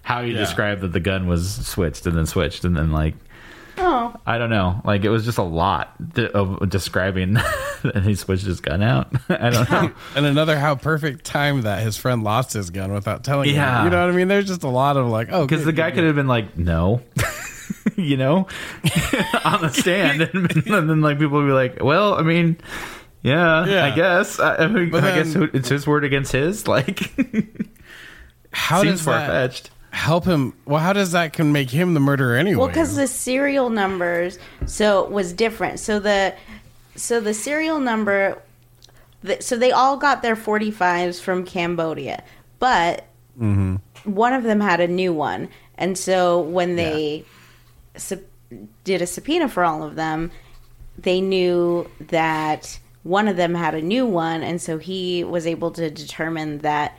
how 0.03 0.21
you 0.21 0.33
Yeah. 0.35 0.41
describe 0.41 0.81
that 0.81 0.93
the 0.93 1.01
gun 1.01 1.27
was 1.27 1.67
switched 1.67 2.07
and 2.07 2.17
then 2.17 2.27
switched 2.27 2.65
and 2.65 2.77
then 2.77 2.93
like 2.93 3.15
Oh, 3.91 4.15
I 4.27 4.37
don't 4.37 4.51
know. 4.51 4.83
Like 4.85 5.05
it 5.05 5.09
was 5.09 5.25
just 5.25 5.39
a 5.39 5.43
lot 5.43 5.95
of 6.35 6.69
describing 6.69 7.33
that 7.83 8.03
he 8.05 8.15
switched 8.15 8.45
his 8.45 8.61
gun 8.61 8.83
out. 8.83 9.09
I 9.31 9.49
don't 9.51 9.71
know. 9.71 9.91
and 10.15 10.27
another 10.27 10.59
how 10.59 10.75
perfect 10.75 11.25
time 11.25 11.63
that 11.63 11.83
his 11.83 11.97
friend 11.97 12.23
lost 12.23 12.53
his 12.53 12.69
gun 12.71 12.93
without 12.93 13.25
telling 13.25 13.49
Yeah. 13.55 13.79
him. 13.79 13.85
You 13.87 13.91
know 13.91 14.05
what 14.07 14.13
I 14.13 14.17
mean? 14.17 14.29
There's 14.29 14.47
just 14.47 14.63
a 14.63 14.69
lot 14.69 14.97
of 14.99 15.07
like, 15.09 15.29
oh, 15.33 15.47
because 15.47 15.65
the 15.65 15.73
guy 15.73 15.91
could 15.91 16.05
have 16.05 16.15
been 16.17 16.29
like, 16.29 16.59
no, 16.59 17.01
you 17.97 18.17
know, 18.19 18.47
on 19.45 19.63
the 19.63 19.71
stand, 19.73 20.21
and, 20.23 20.51
and 20.69 20.91
then 20.91 21.01
like 21.01 21.19
people 21.19 21.39
would 21.39 21.47
be 21.47 21.53
like, 21.53 21.83
well, 21.83 22.15
I 22.15 22.23
mean, 22.23 22.59
yeah, 23.23 23.65
Yeah. 23.67 23.85
I 23.87 23.91
guess, 23.95 24.39
I, 24.39 24.57
I, 24.57 24.67
mean, 24.69 24.95
I 24.95 25.15
guess 25.23 25.35
it's 25.35 25.69
his 25.71 25.87
word 25.87 26.05
against 26.05 26.33
his. 26.33 26.69
Like, 26.69 27.11
How 28.53 28.83
seems 28.83 28.99
does 28.99 29.05
far 29.05 29.15
that 29.19 29.27
fetched. 29.29 29.71
Help 29.91 30.25
him? 30.25 30.55
Well, 30.65 30.81
how 30.81 30.93
does 30.93 31.13
that 31.13 31.33
can 31.33 31.53
make 31.53 31.71
him 31.71 31.95
the 31.95 32.01
murderer 32.01 32.37
anyway? 32.37 32.57
well, 32.57 32.69
because 32.69 32.97
the 32.97 33.07
serial 33.07 33.71
numbers 33.71 34.39
so 34.67 35.09
was 35.09 35.33
different. 35.33 35.81
So 35.81 35.99
the 35.99 36.35
so 36.97 37.21
the 37.21 37.35
serial 37.35 37.79
number, 37.79 38.43
the, 39.23 39.41
so 39.41 39.57
they 39.57 39.71
all 39.71 39.97
got 39.97 40.23
their 40.23 40.37
45s 40.37 41.21
from 41.21 41.45
Cambodia, 41.45 42.25
but 42.59 43.07
mm-hmm. 43.39 43.77
one 44.05 44.33
of 44.33 44.43
them 44.43 44.61
had 44.61 44.81
a 44.81 44.89
new 44.89 45.13
one, 45.13 45.49
and 45.77 45.97
so 45.97 46.41
when 46.41 46.77
they 46.77 47.25
sub- 47.97 48.21
did 48.85 49.01
a 49.01 49.07
subpoena 49.07 49.49
for 49.49 49.65
all 49.65 49.83
of 49.85 49.95
them, 49.95 50.33
they 50.99 51.21
knew 51.21 51.89
that 52.01 52.81
one 53.05 53.29
of 53.29 53.37
them 53.37 53.55
had 53.55 53.75
a 53.75 53.83
new 53.83 54.05
one, 54.05 54.43
and 54.43 54.61
so 54.61 54.79
he 54.79 55.23
was 55.23 55.47
able 55.47 55.71
to 55.71 55.91
determine 55.91 56.59
that 56.59 56.99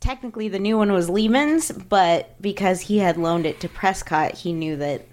technically 0.00 0.48
the 0.48 0.58
new 0.58 0.76
one 0.78 0.92
was 0.92 1.08
Lehman's, 1.10 1.70
but 1.72 2.40
because 2.40 2.80
he 2.80 2.98
had 2.98 3.16
loaned 3.16 3.46
it 3.46 3.60
to 3.60 3.68
Prescott, 3.68 4.34
he 4.34 4.52
knew 4.52 4.76
that 4.76 5.06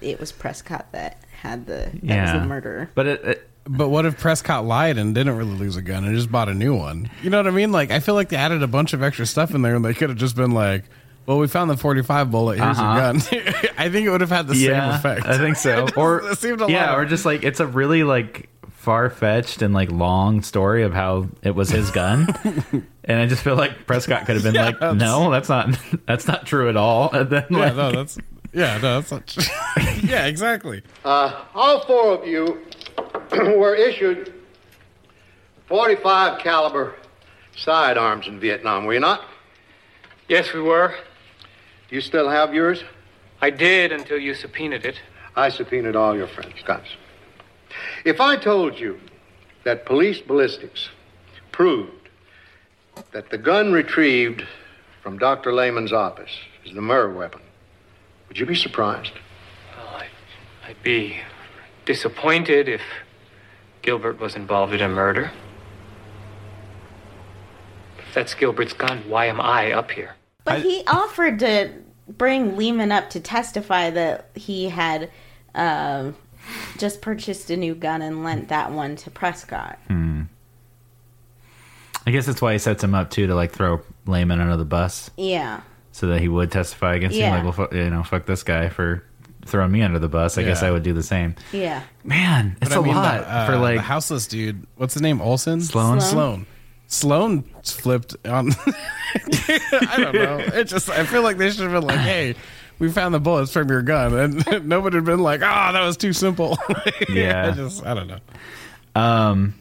it 0.00 0.20
was 0.20 0.32
Prescott 0.32 0.86
that 0.92 1.22
had 1.40 1.66
the 1.66 1.90
that 2.04 2.22
was 2.34 2.42
the 2.42 2.46
murderer. 2.48 2.90
But 2.94 3.06
it, 3.06 3.24
it, 3.24 3.50
But 3.66 3.88
what 3.88 4.06
if 4.06 4.18
Prescott 4.18 4.64
lied 4.64 4.98
and 4.98 5.14
didn't 5.14 5.36
really 5.36 5.54
lose 5.56 5.76
a 5.76 5.82
gun 5.82 6.04
and 6.04 6.14
just 6.16 6.30
bought 6.32 6.48
a 6.48 6.54
new 6.54 6.76
one? 6.76 7.10
You 7.22 7.30
know 7.30 7.38
what 7.38 7.46
I 7.46 7.50
mean? 7.50 7.72
Like, 7.72 7.90
I 7.90 8.00
feel 8.00 8.14
like 8.14 8.28
they 8.28 8.36
added 8.36 8.62
a 8.62 8.66
bunch 8.68 8.92
of 8.92 9.02
extra 9.02 9.26
stuff 9.26 9.54
in 9.54 9.62
there 9.62 9.74
and 9.76 9.84
they 9.84 9.94
could 9.94 10.08
have 10.10 10.18
just 10.18 10.36
been 10.36 10.52
like, 10.52 10.84
well, 11.26 11.38
we 11.38 11.48
found 11.48 11.70
the 11.70 11.76
45 11.78 12.30
bullet. 12.30 12.58
Here's 12.58 12.78
Uh-huh. 12.78 12.92
your 12.92 13.12
gun. 13.12 13.16
I 13.78 13.88
think 13.88 14.06
it 14.06 14.10
would 14.10 14.20
have 14.20 14.30
had 14.30 14.46
the 14.46 14.54
same 14.54 14.74
effect. 14.90 15.24
I 15.26 15.38
think 15.38 15.56
so. 15.56 15.86
Or 15.96 16.22
it 16.30 16.38
seemed 16.38 16.60
a 16.60 16.70
yeah, 16.70 16.90
lot. 16.90 16.98
or 16.98 17.04
just 17.06 17.24
like 17.24 17.42
it's 17.44 17.60
a 17.60 17.66
really 17.66 18.04
like 18.04 18.50
far 18.84 19.10
fetched 19.10 19.62
and 19.62 19.74
like 19.74 19.90
long 19.90 20.42
story 20.42 20.82
of 20.84 20.92
how 20.92 21.28
it 21.42 21.54
was 21.54 21.70
his 21.70 21.90
gun. 21.90 22.28
and 23.04 23.20
I 23.20 23.26
just 23.26 23.42
feel 23.42 23.56
like 23.56 23.86
Prescott 23.86 24.26
could 24.26 24.34
have 24.36 24.44
been 24.44 24.54
Yeah, 24.54 24.66
like, 24.66 24.78
that's- 24.80 25.00
no, 25.00 25.30
that's 25.30 25.48
not 25.48 25.76
that's 26.06 26.28
not 26.28 26.46
true 26.46 26.68
at 26.68 26.76
all. 26.76 27.10
And 27.12 27.28
then 27.30 27.46
yeah, 27.50 27.58
like, 27.58 27.76
no, 27.76 27.92
that's 27.92 28.18
yeah, 28.52 28.78
no, 28.80 29.00
that's 29.00 29.10
not. 29.10 29.36
yeah, 30.04 30.26
exactly. 30.26 30.82
Uh, 31.04 31.44
all 31.54 31.80
four 31.86 32.12
of 32.14 32.26
you 32.28 32.62
were 33.32 33.74
issued 33.74 34.32
45 35.66 36.38
caliber 36.40 36.94
sidearms 37.56 38.26
in 38.26 38.38
Vietnam, 38.38 38.84
were 38.84 38.94
you 38.94 39.00
not? 39.00 39.24
Yes, 40.28 40.52
we 40.52 40.60
were. 40.60 40.94
You 41.90 42.00
still 42.00 42.28
have 42.28 42.54
yours? 42.54 42.84
I 43.40 43.50
did 43.50 43.92
until 43.92 44.18
you 44.18 44.34
subpoenaed 44.34 44.84
it. 44.84 45.00
I 45.36 45.48
subpoenaed 45.48 45.96
all 45.96 46.16
your 46.16 46.28
friends, 46.28 46.54
guys. 46.64 46.86
If 48.04 48.20
I 48.20 48.36
told 48.36 48.78
you 48.78 49.00
that 49.64 49.86
police 49.86 50.20
ballistics 50.20 50.90
proved 51.52 52.08
that 53.12 53.30
the 53.30 53.38
gun 53.38 53.72
retrieved 53.72 54.44
from 55.02 55.18
Dr. 55.18 55.52
Lehman's 55.52 55.92
office 55.92 56.36
is 56.64 56.74
the 56.74 56.80
murder 56.80 57.12
weapon, 57.12 57.40
would 58.28 58.38
you 58.38 58.46
be 58.46 58.54
surprised? 58.54 59.12
Well, 59.76 59.96
I, 59.96 60.06
I'd 60.68 60.82
be 60.82 61.16
disappointed 61.84 62.68
if 62.68 62.82
Gilbert 63.82 64.18
was 64.18 64.34
involved 64.34 64.72
in 64.72 64.80
a 64.80 64.88
murder. 64.88 65.30
If 67.98 68.14
that's 68.14 68.34
Gilbert's 68.34 68.72
gun, 68.72 69.02
why 69.08 69.26
am 69.26 69.40
I 69.40 69.72
up 69.72 69.90
here? 69.90 70.14
But 70.44 70.62
he 70.62 70.82
offered 70.86 71.38
to 71.40 71.70
bring 72.08 72.56
Lehman 72.56 72.92
up 72.92 73.10
to 73.10 73.20
testify 73.20 73.90
that 73.90 74.30
he 74.34 74.68
had 74.68 75.10
um, 75.54 76.16
just 76.78 77.00
purchased 77.02 77.50
a 77.50 77.56
new 77.56 77.74
gun 77.74 78.02
and 78.02 78.24
lent 78.24 78.48
that 78.48 78.72
one 78.72 78.96
to 78.96 79.10
Prescott. 79.10 79.78
Hmm. 79.88 80.22
I 82.06 82.10
guess 82.10 82.26
that's 82.26 82.42
why 82.42 82.52
he 82.52 82.58
sets 82.58 82.84
him 82.84 82.94
up 82.94 83.10
too 83.10 83.26
to 83.28 83.34
like 83.34 83.52
throw 83.52 83.80
Lehman 84.06 84.40
under 84.40 84.56
the 84.56 84.64
bus 84.66 85.10
Yeah. 85.16 85.62
so 85.92 86.08
that 86.08 86.20
he 86.20 86.28
would 86.28 86.50
testify 86.52 86.96
against 86.96 87.16
Yeah. 87.16 87.36
him. 87.38 87.46
Like, 87.46 87.58
well, 87.58 87.68
fu- 87.70 87.76
you 87.76 87.88
know, 87.90 88.02
fuck 88.02 88.26
this 88.26 88.42
guy 88.42 88.68
for 88.68 89.02
throwing 89.46 89.72
me 89.72 89.82
under 89.82 89.98
the 89.98 90.08
bus. 90.08 90.36
I 90.36 90.42
guess 90.42 90.62
I 90.62 90.70
would 90.70 90.82
do 90.82 90.92
the 90.92 91.02
same. 91.02 91.34
Yeah. 91.52 91.82
Man, 92.02 92.56
it's 92.60 92.70
But 92.70 92.78
I 92.78 92.80
a 92.80 92.84
mean, 92.84 92.94
lot 92.94 93.20
the, 93.22 93.30
uh, 93.34 93.46
for 93.46 93.56
like 93.56 93.76
the 93.76 93.82
houseless 93.82 94.26
dude. 94.26 94.66
What's 94.76 94.92
his 94.94 95.02
name? 95.02 95.20
Olson. 95.22 95.60
Sloan? 95.62 96.00
Sloan. 96.02 96.46
Sloan 96.88 97.42
flipped 97.64 98.14
on. 98.26 98.50
I 99.16 99.94
don't 99.98 100.14
know. 100.14 100.38
It 100.38 100.64
just. 100.64 100.90
I 100.90 101.04
feel 101.06 101.22
like 101.22 101.38
they 101.38 101.50
should 101.50 101.62
have 101.62 101.72
been 101.72 101.82
like, 101.86 101.98
"Hey, 101.98 102.34
we 102.78 102.90
found 102.90 103.14
the 103.14 103.20
bullets 103.20 103.52
from 103.52 103.68
your 103.68 103.82
gun," 103.82 104.14
and 104.14 104.66
nobody 104.68 104.96
had 104.96 105.04
been 105.04 105.20
like, 105.20 105.40
"Oh, 105.42 105.72
that 105.72 105.82
was 105.84 105.96
too 105.96 106.12
simple." 106.12 106.58
Yeah. 107.08 107.48
I 107.48 107.50
just. 107.52 107.84
I 107.84 107.94
don't 107.94 108.06
know. 108.08 108.18
Um, 108.94 109.54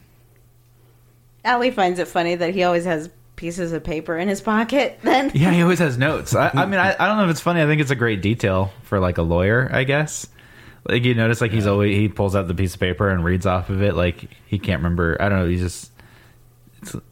Allie 1.46 1.72
finds 1.72 2.00
it 2.00 2.08
funny 2.08 2.36
that 2.36 2.54
he 2.54 2.64
always 2.64 2.86
has 2.86 3.10
pieces 3.36 3.74
of 3.74 3.84
paper 3.84 4.18
in 4.18 4.28
his 4.28 4.42
pocket. 4.42 5.00
Then 5.04 5.32
yeah, 5.34 5.52
he 5.52 5.62
always 5.62 5.80
has 5.80 5.98
notes. 5.98 6.34
I, 6.36 6.50
I 6.54 6.66
mean, 6.66 6.80
I, 6.80 6.96
I 6.98 7.08
don't 7.08 7.18
know 7.18 7.26
if 7.26 7.32
it's 7.32 7.42
funny. 7.42 7.62
I 7.62 7.66
think 7.66 7.82
it's 7.82 7.92
a 7.92 7.96
great 7.96 8.22
detail 8.22 8.72
for 8.84 9.00
like 9.00 9.18
a 9.18 9.24
lawyer. 9.24 9.70
I 9.72 9.84
guess. 9.84 10.28
Like 10.88 11.04
you 11.04 11.14
notice, 11.16 11.40
like 11.42 11.52
he's 11.52 11.66
always 11.68 11.96
he 11.96 12.10
pulls 12.10 12.36
out 12.36 12.48
the 12.48 12.54
piece 12.54 12.74
of 12.74 12.80
paper 12.80 13.10
and 13.10 13.24
reads 13.24 13.46
off 13.46 13.70
of 13.70 13.82
it. 13.82 13.96
Like 13.96 14.28
he 14.46 14.60
can't 14.60 14.80
remember. 14.80 15.18
I 15.20 15.30
don't 15.30 15.40
know. 15.40 15.48
He 15.48 15.58
just 15.58 15.92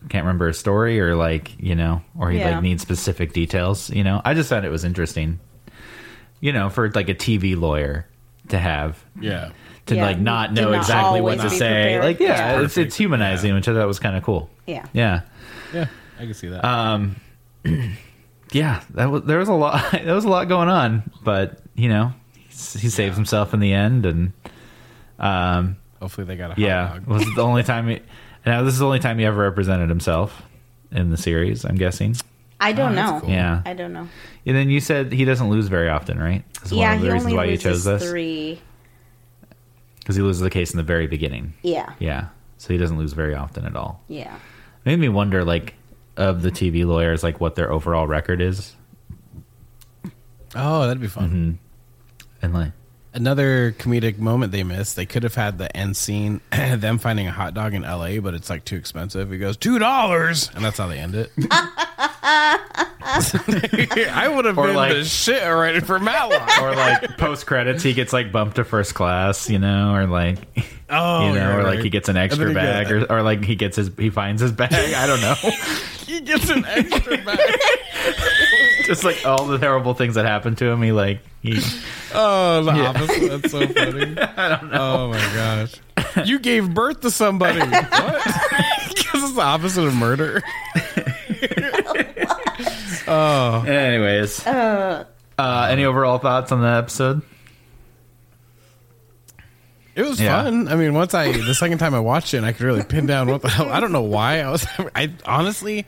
can't 0.10 0.26
remember 0.26 0.49
a 0.49 0.54
story, 0.54 0.99
or 0.99 1.16
like 1.16 1.58
you 1.62 1.76
know, 1.76 2.02
or 2.20 2.30
he 2.32 2.39
Yeah. 2.39 2.56
like 2.56 2.64
needs 2.64 2.82
specific 2.82 3.32
details. 3.34 3.89
You 3.89 4.04
know, 4.04 4.22
I 4.26 4.34
just 4.34 4.49
thought 4.49 4.66
it 4.66 4.72
was 4.72 4.84
interesting. 4.84 5.39
You 6.42 6.52
know, 6.52 6.70
for 6.70 6.89
like 6.92 7.08
a 7.08 7.16
TV 7.16 7.58
lawyer 7.60 8.06
to 8.50 8.58
have. 8.60 9.02
Yeah. 9.20 9.52
To 9.88 9.96
Yeah, 9.96 10.04
like 10.06 10.20
not 10.20 10.56
to 10.56 10.62
know 10.62 10.72
not 10.72 10.78
exactly 10.80 11.22
what 11.22 11.38
always 11.39 11.42
to 11.42 11.50
be 11.50 11.58
say. 11.58 11.68
prepared. 11.70 12.04
Like 12.04 12.20
yeah, 12.20 12.28
Yeah. 12.60 12.62
it's 12.66 12.78
it's 12.78 12.96
humanizing, 12.96 13.54
which 13.56 13.68
I 13.68 13.74
thought 13.74 13.88
was 13.88 14.00
kind 14.00 14.16
of 14.18 14.24
cool. 14.24 14.50
Yeah. 14.68 14.86
Yeah. 14.94 15.22
Yeah, 15.74 15.88
I 16.20 16.26
can 16.26 16.34
see 16.34 16.50
that. 16.50 16.64
Um, 16.66 17.16
yeah, 18.52 18.82
that 18.92 19.10
was 19.10 19.24
there 19.24 19.39
was 19.39 19.50
a 19.50 19.54
lot. 19.54 19.92
There 20.04 20.14
was 20.16 20.26
a 20.26 20.30
lot 20.30 20.48
going 20.48 20.68
on, 20.70 21.04
but 21.24 21.60
you 21.76 21.89
know, 21.89 22.14
he, 22.50 22.80
he 22.80 22.89
saves 22.89 23.16
himself 23.16 23.54
in 23.54 23.60
the 23.60 23.74
end, 23.74 24.06
and 24.06 24.34
um, 25.20 25.78
Hopefully, 26.02 26.26
they 26.28 26.36
got 26.36 26.46
a 26.52 26.54
hot 26.54 26.60
yeah, 26.60 26.88
dog. 26.94 27.08
was 27.08 27.26
the 27.36 27.42
only 27.44 27.64
time 27.64 27.88
he. 27.88 28.02
Now 28.46 28.64
this 28.64 28.74
is 28.74 28.80
the 28.80 28.86
only 28.88 28.98
time 29.00 29.20
he 29.20 29.26
ever 29.26 29.39
represented 29.39 29.88
himself 29.89 30.42
in 30.92 31.12
the 31.12 31.18
series. 31.18 31.64
I'm 31.64 31.76
guessing. 31.76 32.16
I 32.62 32.72
don't 32.74 32.97
Oh, 32.97 33.14
know. 33.16 33.20
cool. 33.22 33.30
Yeah. 33.30 33.62
I 33.66 33.74
don't 33.74 33.91
know. 33.91 34.07
And 34.45 34.55
then 34.55 34.70
you 34.70 34.80
said 34.80 35.12
he 35.12 35.26
doesn't 35.26 35.49
lose 35.49 35.68
very 35.68 35.89
often, 35.89 36.18
right? 36.20 36.43
That's 36.53 36.72
yeah, 36.72 36.89
one 36.89 36.95
of 36.95 37.01
the 37.01 37.07
he 37.07 37.14
reasons 37.14 37.26
only 37.26 37.38
why 37.38 37.43
you 37.45 37.51
loses 37.51 37.64
chose 37.64 37.84
this 37.84 38.09
three. 38.09 38.62
because 39.99 40.16
he 40.16 40.22
loses 40.22 40.41
the 40.41 40.49
case 40.49 40.72
in 40.72 40.78
the 40.78 40.84
very 40.84 41.07
beginning. 41.07 41.53
Yeah. 41.64 41.93
Yeah, 41.99 42.28
so 42.57 42.72
he 42.74 42.78
doesn't 42.78 42.97
lose 42.97 43.14
very 43.14 43.36
often 43.36 43.66
at 43.66 43.76
all. 43.76 44.03
Yeah. 44.07 44.38
Made 44.86 44.99
me 44.99 45.09
wonder, 45.09 45.43
like, 45.43 45.74
of 46.18 46.41
the 46.43 46.51
TV 46.51 46.86
lawyers, 46.86 47.24
like 47.24 47.39
what 47.39 47.55
their 47.55 47.72
overall 47.72 48.07
record 48.07 48.41
is. 48.41 48.76
Oh, 50.55 50.86
that'd 50.88 51.01
be 51.01 51.07
fun. 51.07 51.30
hmm 51.30 51.51
And 52.45 52.53
like, 52.53 52.72
Another 53.14 53.74
comedic 53.74 54.20
moment 54.20 54.53
they 54.53 54.64
missed. 54.64 54.95
They 54.95 55.05
could 55.05 55.24
have 55.24 55.36
had 55.36 55.57
the 55.57 55.76
end 55.76 55.97
scene, 55.97 56.39
them 56.51 56.97
finding 56.97 57.28
a 57.28 57.32
hot 57.32 57.53
dog 57.53 57.74
in 57.74 57.84
L.A., 57.84 58.20
but 58.20 58.34
it's 58.34 58.49
like 58.49 58.64
too 58.64 58.78
expensive. 58.78 59.30
He 59.32 59.38
goes 59.38 59.57
two 59.57 59.80
dollars, 59.80 60.49
and 60.55 60.64
that's 60.64 60.78
how 60.78 60.88
they 60.88 60.97
end 60.99 61.16
it. 61.16 61.30
I 62.24 62.59
would 64.34 64.45
have 64.45 64.57
Or 64.57 64.67
been 64.67 64.76
like- 64.76 64.93
the 64.93 65.03
shit 65.05 65.43
already 65.43 65.80
for 65.80 65.99
Matlock. 65.99 66.49
or 66.61 66.76
like 66.76 67.17
post 67.17 67.45
credits, 67.47 67.82
he 67.84 67.93
gets 67.93 68.13
like 68.13 68.32
bumped 68.32 68.55
to 68.57 68.63
first 68.63 68.93
class, 68.95 69.49
you 69.49 69.59
know, 69.59 69.93
or 69.95 70.07
like, 70.07 70.38
Oh, 70.93 71.28
you 71.28 71.34
know, 71.34 71.39
yeah, 71.39 71.55
or 71.57 71.63
like 71.63 71.80
he 71.80 71.89
gets 71.89 72.09
an 72.09 72.17
extra 72.17 72.53
bag, 72.53 72.89
goes- 72.89 73.05
or, 73.09 73.19
or 73.19 73.24
like 73.24 73.43
he 73.45 73.55
gets 73.55 73.78
his, 73.78 73.89
he 73.97 74.09
finds 74.09 74.41
his 74.41 74.51
bag. 74.51 74.74
I 74.93 75.07
don't 75.07 75.22
know. 75.22 75.36
he 76.05 76.19
gets 76.22 76.49
an 76.49 76.65
extra 76.65 77.17
bag. 77.17 77.59
Just 78.86 79.03
like 79.05 79.26
all 79.26 79.45
the 79.45 79.57
terrible 79.57 79.93
things 79.93 80.15
that 80.15 80.26
happened 80.26 80.57
to 80.57 80.65
him, 80.65 80.82
he 80.82 80.91
like 80.91 81.19
he. 81.41 81.59
Oh, 82.13 82.61
the 82.63 82.74
Yeah. 82.74 82.89
opposite. 82.89 83.30
That's 83.41 83.51
so 83.51 83.65
funny. 83.67 84.17
I 84.19 84.49
don't 84.49 84.69
know. 84.72 84.82
Oh 84.82 85.07
my 85.11 85.19
gosh. 85.34 85.76
You 86.28 86.39
gave 86.39 86.74
birth 86.74 86.99
to 87.01 87.11
somebody. 87.11 87.59
what? 87.61 88.22
Because 88.89 89.24
it's 89.24 89.34
the 89.34 89.41
opposite 89.41 89.86
of 89.86 89.95
murder. 89.95 90.41
Oh. 93.12 93.64
Anyways, 93.68 94.45
Uh, 94.47 95.05
uh, 95.38 95.68
any 95.70 95.86
overall 95.86 96.18
thoughts 96.18 96.51
on 96.51 96.62
the 96.62 96.68
episode? 96.68 97.22
It 99.95 100.03
was 100.03 100.20
Yeah. 100.22 100.43
fun. 100.43 100.68
I 100.70 100.76
mean, 100.76 100.93
once 100.93 101.14
I 101.14 101.32
the 101.34 101.53
second 101.53 101.78
time 101.80 101.93
I 101.93 101.99
watched 101.99 102.34
it, 102.34 102.38
and 102.38 102.45
I 102.45 102.53
could 102.53 102.66
really 102.66 102.84
pin 102.84 103.05
down 103.05 103.30
what 103.30 103.41
the 103.41 103.49
hell. 103.49 103.70
I 103.70 103.80
don't 103.80 103.91
know 103.91 104.01
why 104.01 104.39
I 104.41 104.49
was. 104.49 104.66
I 104.95 105.12
honestly, 105.26 105.86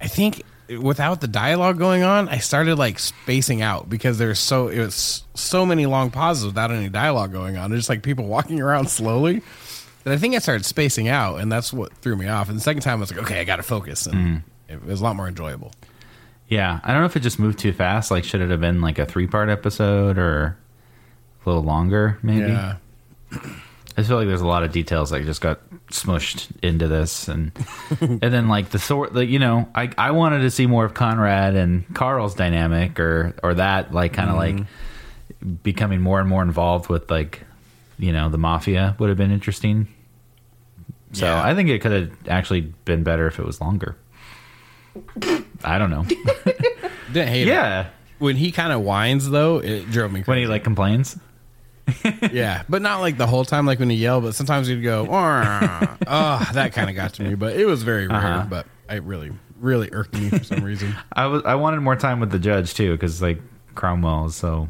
I 0.00 0.06
think 0.08 0.42
without 0.80 1.20
the 1.20 1.28
dialogue 1.28 1.78
going 1.78 2.02
on, 2.02 2.28
I 2.28 2.38
started 2.38 2.76
like 2.76 2.98
spacing 2.98 3.60
out 3.62 3.90
because 3.90 4.16
there's 4.18 4.38
so 4.38 4.68
it 4.68 4.80
was 4.80 5.22
so 5.34 5.66
many 5.66 5.84
long 5.84 6.10
pauses 6.10 6.46
without 6.46 6.70
any 6.70 6.88
dialogue 6.88 7.30
going 7.30 7.58
on. 7.58 7.72
It's 7.72 7.80
just 7.80 7.88
like 7.90 8.02
people 8.02 8.24
walking 8.36 8.60
around 8.60 8.88
slowly. 8.88 9.42
That 10.04 10.14
I 10.14 10.18
think 10.18 10.34
I 10.36 10.38
started 10.38 10.64
spacing 10.64 11.08
out, 11.08 11.40
and 11.40 11.50
that's 11.52 11.72
what 11.72 11.92
threw 11.98 12.16
me 12.16 12.28
off. 12.28 12.48
And 12.48 12.56
the 12.56 12.62
second 12.62 12.82
time, 12.82 12.98
I 12.98 13.00
was 13.00 13.10
like, 13.12 13.22
okay, 13.24 13.40
I 13.40 13.44
got 13.44 13.56
to 13.56 13.64
focus, 13.64 14.06
and 14.06 14.14
Mm. 14.16 14.42
it 14.68 14.84
was 14.86 15.00
a 15.00 15.04
lot 15.04 15.16
more 15.16 15.26
enjoyable. 15.28 15.72
Yeah, 16.48 16.80
I 16.84 16.92
don't 16.92 17.00
know 17.00 17.06
if 17.06 17.16
it 17.16 17.20
just 17.20 17.38
moved 17.38 17.58
too 17.58 17.72
fast. 17.72 18.10
Like, 18.10 18.24
should 18.24 18.40
it 18.40 18.50
have 18.50 18.60
been 18.60 18.80
like 18.80 18.98
a 18.98 19.06
three 19.06 19.26
part 19.26 19.48
episode 19.48 20.18
or 20.18 20.56
a 21.44 21.48
little 21.48 21.64
longer? 21.64 22.18
Maybe. 22.22 22.52
Yeah. 22.52 22.76
I 23.98 24.02
feel 24.02 24.18
like 24.18 24.28
there's 24.28 24.42
a 24.42 24.46
lot 24.46 24.62
of 24.62 24.72
details 24.72 25.10
that 25.10 25.24
just 25.24 25.40
got 25.40 25.60
smushed 25.88 26.48
into 26.62 26.86
this, 26.86 27.28
and 27.28 27.50
and 28.00 28.20
then 28.20 28.48
like 28.48 28.70
the 28.70 28.78
sort, 28.78 29.14
like 29.14 29.28
you 29.28 29.38
know, 29.38 29.68
I 29.74 29.90
I 29.96 30.10
wanted 30.10 30.40
to 30.40 30.50
see 30.50 30.66
more 30.66 30.84
of 30.84 30.94
Conrad 30.94 31.56
and 31.56 31.92
Carl's 31.94 32.34
dynamic, 32.34 33.00
or 33.00 33.34
or 33.42 33.54
that 33.54 33.92
like 33.92 34.12
kind 34.12 34.30
of 34.30 34.36
mm-hmm. 34.36 34.58
like 34.58 35.62
becoming 35.62 36.00
more 36.00 36.20
and 36.20 36.28
more 36.28 36.42
involved 36.42 36.88
with 36.88 37.10
like 37.10 37.42
you 37.98 38.12
know 38.12 38.28
the 38.28 38.38
mafia 38.38 38.94
would 38.98 39.08
have 39.08 39.18
been 39.18 39.32
interesting. 39.32 39.88
So 41.12 41.34
I 41.34 41.54
think 41.54 41.70
it 41.70 41.80
could 41.80 41.92
have 41.92 42.28
actually 42.28 42.60
been 42.60 43.02
better 43.02 43.26
if 43.26 43.38
it 43.38 43.46
was 43.46 43.60
longer. 43.60 43.96
I 45.64 45.78
don't 45.78 45.90
know. 45.90 46.04
Didn't 47.12 47.28
hate 47.28 47.42
it. 47.42 47.48
Yeah. 47.48 47.88
When 48.18 48.36
he 48.36 48.52
kind 48.52 48.72
of 48.72 48.82
whines 48.82 49.28
though, 49.28 49.58
it 49.58 49.90
drove 49.90 50.12
me. 50.12 50.20
Crazy. 50.20 50.30
When 50.30 50.38
he 50.38 50.46
like 50.46 50.64
complains. 50.64 51.18
yeah, 52.32 52.64
but 52.68 52.82
not 52.82 53.00
like 53.00 53.16
the 53.16 53.26
whole 53.26 53.44
time, 53.44 53.64
like 53.64 53.78
when 53.78 53.90
he 53.90 53.96
yelled. 53.96 54.24
But 54.24 54.34
sometimes 54.34 54.66
he'd 54.66 54.82
go, 54.82 55.06
"Oh, 55.08 56.50
that 56.52 56.72
kind 56.72 56.90
of 56.90 56.96
got 56.96 57.14
to 57.14 57.22
me." 57.22 57.34
But 57.36 57.56
it 57.56 57.64
was 57.66 57.82
very 57.84 58.08
rare. 58.08 58.18
Uh-huh. 58.18 58.46
But 58.48 58.66
it 58.90 59.02
really, 59.04 59.30
really 59.60 59.88
irked 59.92 60.14
me 60.14 60.30
for 60.30 60.42
some 60.42 60.64
reason. 60.64 60.96
I 61.12 61.26
was 61.26 61.42
I 61.44 61.54
wanted 61.54 61.80
more 61.80 61.96
time 61.96 62.18
with 62.18 62.30
the 62.30 62.38
judge 62.38 62.74
too 62.74 62.92
because 62.92 63.22
like 63.22 63.40
Cromwell 63.74 64.26
is 64.26 64.34
so 64.34 64.68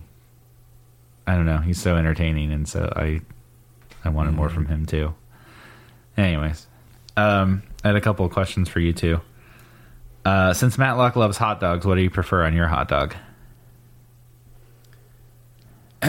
I 1.26 1.34
don't 1.34 1.46
know 1.46 1.58
he's 1.58 1.80
so 1.80 1.96
entertaining 1.96 2.52
and 2.52 2.68
so 2.68 2.92
I 2.94 3.20
I 4.04 4.10
wanted 4.10 4.34
more 4.34 4.48
from 4.48 4.66
him 4.66 4.84
too. 4.84 5.14
Anyways, 6.16 6.66
um, 7.16 7.62
I 7.84 7.88
had 7.88 7.96
a 7.96 8.00
couple 8.00 8.26
of 8.26 8.32
questions 8.32 8.68
for 8.68 8.80
you 8.80 8.92
too. 8.92 9.20
Uh, 10.26 10.52
since 10.52 10.76
Matlock 10.76 11.14
loves 11.14 11.36
hot 11.38 11.60
dogs, 11.60 11.86
what 11.86 11.94
do 11.94 12.00
you 12.02 12.10
prefer 12.10 12.44
on 12.44 12.52
your 12.52 12.66
hot 12.66 12.88
dog? 12.88 13.14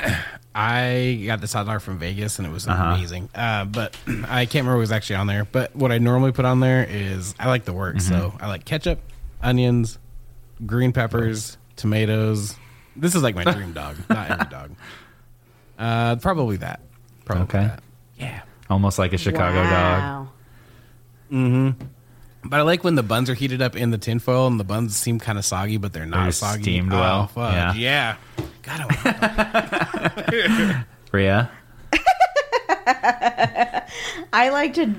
I 0.56 1.22
got 1.28 1.40
this 1.40 1.54
hot 1.54 1.68
dog 1.68 1.82
from 1.82 2.00
Vegas 2.00 2.40
and 2.40 2.48
it 2.48 2.52
was 2.52 2.68
Uh-huh. 2.68 2.84
amazing. 2.96 3.30
Uh, 3.36 3.66
but 3.66 3.96
I 4.28 4.46
can't 4.46 4.56
remember 4.66 4.78
what 4.78 4.80
was 4.82 4.92
actually 4.92 5.18
on 5.18 5.28
there. 5.28 5.46
But 5.46 5.76
what 5.76 5.92
I 5.92 6.00
normally 6.00 6.32
put 6.32 6.46
on 6.46 6.60
there 6.62 6.84
is 6.90 7.36
I 7.40 7.48
like 7.48 7.66
the 7.66 7.74
work. 7.74 8.02
So 8.02 8.32
Mhm. 8.32 8.42
I 8.42 8.48
like 8.48 8.66
ketchup, 8.66 9.00
onions, 9.42 10.00
green 10.66 10.94
peppers, 10.94 11.58
tomatoes. 11.76 12.56
This 12.96 13.14
is 13.14 13.22
like 13.22 13.36
my 13.36 13.44
dream 13.54 13.74
dog, 13.74 13.98
not 14.10 14.32
every 14.32 14.46
dog. 14.48 14.72
Uh, 15.78 16.16
probably 16.16 16.58
that. 16.58 16.80
Probably 17.26 17.44
okay. 17.44 17.76
Yeah. 18.18 18.42
Almost 18.68 18.98
like 18.98 19.14
a 19.14 19.18
Chicago 19.20 19.64
dog. 19.64 20.28
Mm-hmm. 21.32 21.86
But 22.44 22.60
I 22.60 22.64
like 22.64 22.84
when 22.84 22.96
the 22.96 23.04
buns 23.04 23.30
are 23.30 23.34
heated 23.34 23.62
up 23.62 23.76
in 23.76 23.92
the 23.92 23.98
tinfoil 23.98 24.48
and 24.48 24.60
the 24.60 24.64
buns 24.64 24.96
seem 24.96 25.20
kind 25.20 25.38
of 25.38 25.46
soggy, 25.46 25.78
but 25.78 25.94
they're 25.94 26.06
not 26.06 26.24
They're 26.24 26.32
soggy. 26.32 26.64
steamed 26.64 26.94
Oh, 26.94 27.00
well. 27.00 27.28
fuck. 27.28 27.76
Yeah. 27.76 28.16
Yeah. 28.68 28.68
Ria? 31.12 31.50
I 34.34 34.50
like 34.52 34.74
to. 34.76 34.94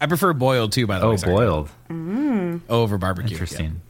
I 0.00 0.06
prefer 0.06 0.32
boiled 0.32 0.72
too, 0.72 0.86
by 0.86 0.98
the 0.98 1.06
Oh, 1.06 1.10
way. 1.10 1.16
oh, 1.24 1.26
boiled. 1.26 1.70
Mm, 1.88 2.60
Over 2.68 2.98
barbecue. 2.98 3.32
Interesting. 3.32 3.80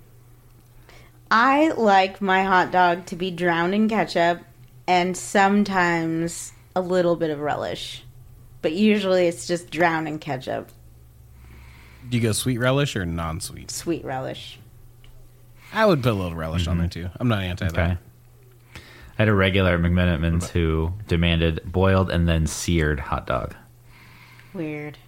I 1.31 1.71
like 1.73 2.21
my 2.21 2.45
hot 2.45 2.71
dog 2.71 3.07
to 3.07 3.17
be 3.17 3.31
drowned 3.31 3.75
in 3.75 3.89
ketchup 3.89 4.41
and 4.87 5.17
sometimes 5.17 6.53
a 6.77 6.81
little 6.81 7.17
bit 7.17 7.31
of 7.31 7.41
relish, 7.41 8.05
but 8.63 8.73
usually 8.73 9.27
it's 9.27 9.47
just 9.47 9.71
drowned 9.71 10.07
in 10.07 10.19
ketchup, 10.19 10.69
Do 12.09 12.17
you 12.17 12.23
go 12.23 12.33
sweet 12.33 12.59
relish 12.59 12.97
or 12.97 13.07
non-sweet? 13.07 13.71
sweet 13.71 14.05
relish. 14.05 14.59
I 15.73 15.87
would 15.87 16.03
put 16.03 16.13
a 16.13 16.15
little 16.15 16.37
relish 16.37 16.67
on 16.69 16.79
there 16.79 16.89
too. 16.89 17.09
I'm 17.19 17.29
not 17.29 17.43
anti 17.43 17.69
that. 17.69 17.75
Mm-hmm. 17.75 18.79
I 19.17 19.23
had 19.23 19.29
a 19.29 19.35
regular 19.35 19.75
at 19.75 19.81
McMenamins 19.81 20.49
who 20.49 20.93
demanded 21.09 21.61
boiled 21.65 22.11
and 22.11 22.29
then 22.29 22.47
seared 22.47 23.01
hot 23.01 23.27
dog. 23.27 23.55
Weird. 24.53 24.99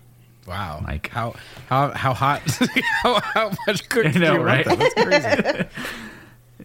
Wow. 0.47 0.83
Like 0.87 1.09
how 1.09 1.35
how 1.69 1.91
how 1.91 2.15
hot 2.15 2.43
how, 3.03 3.21
how 3.21 3.53
much 3.67 3.89
cookie 3.89 4.09
I 4.09 4.13
know, 4.13 4.19
do 4.19 4.25
you 4.25 4.31
want 4.33 4.45
right? 4.45 4.65
that? 4.65 4.79
That's 4.79 5.55
crazy. 5.55 5.69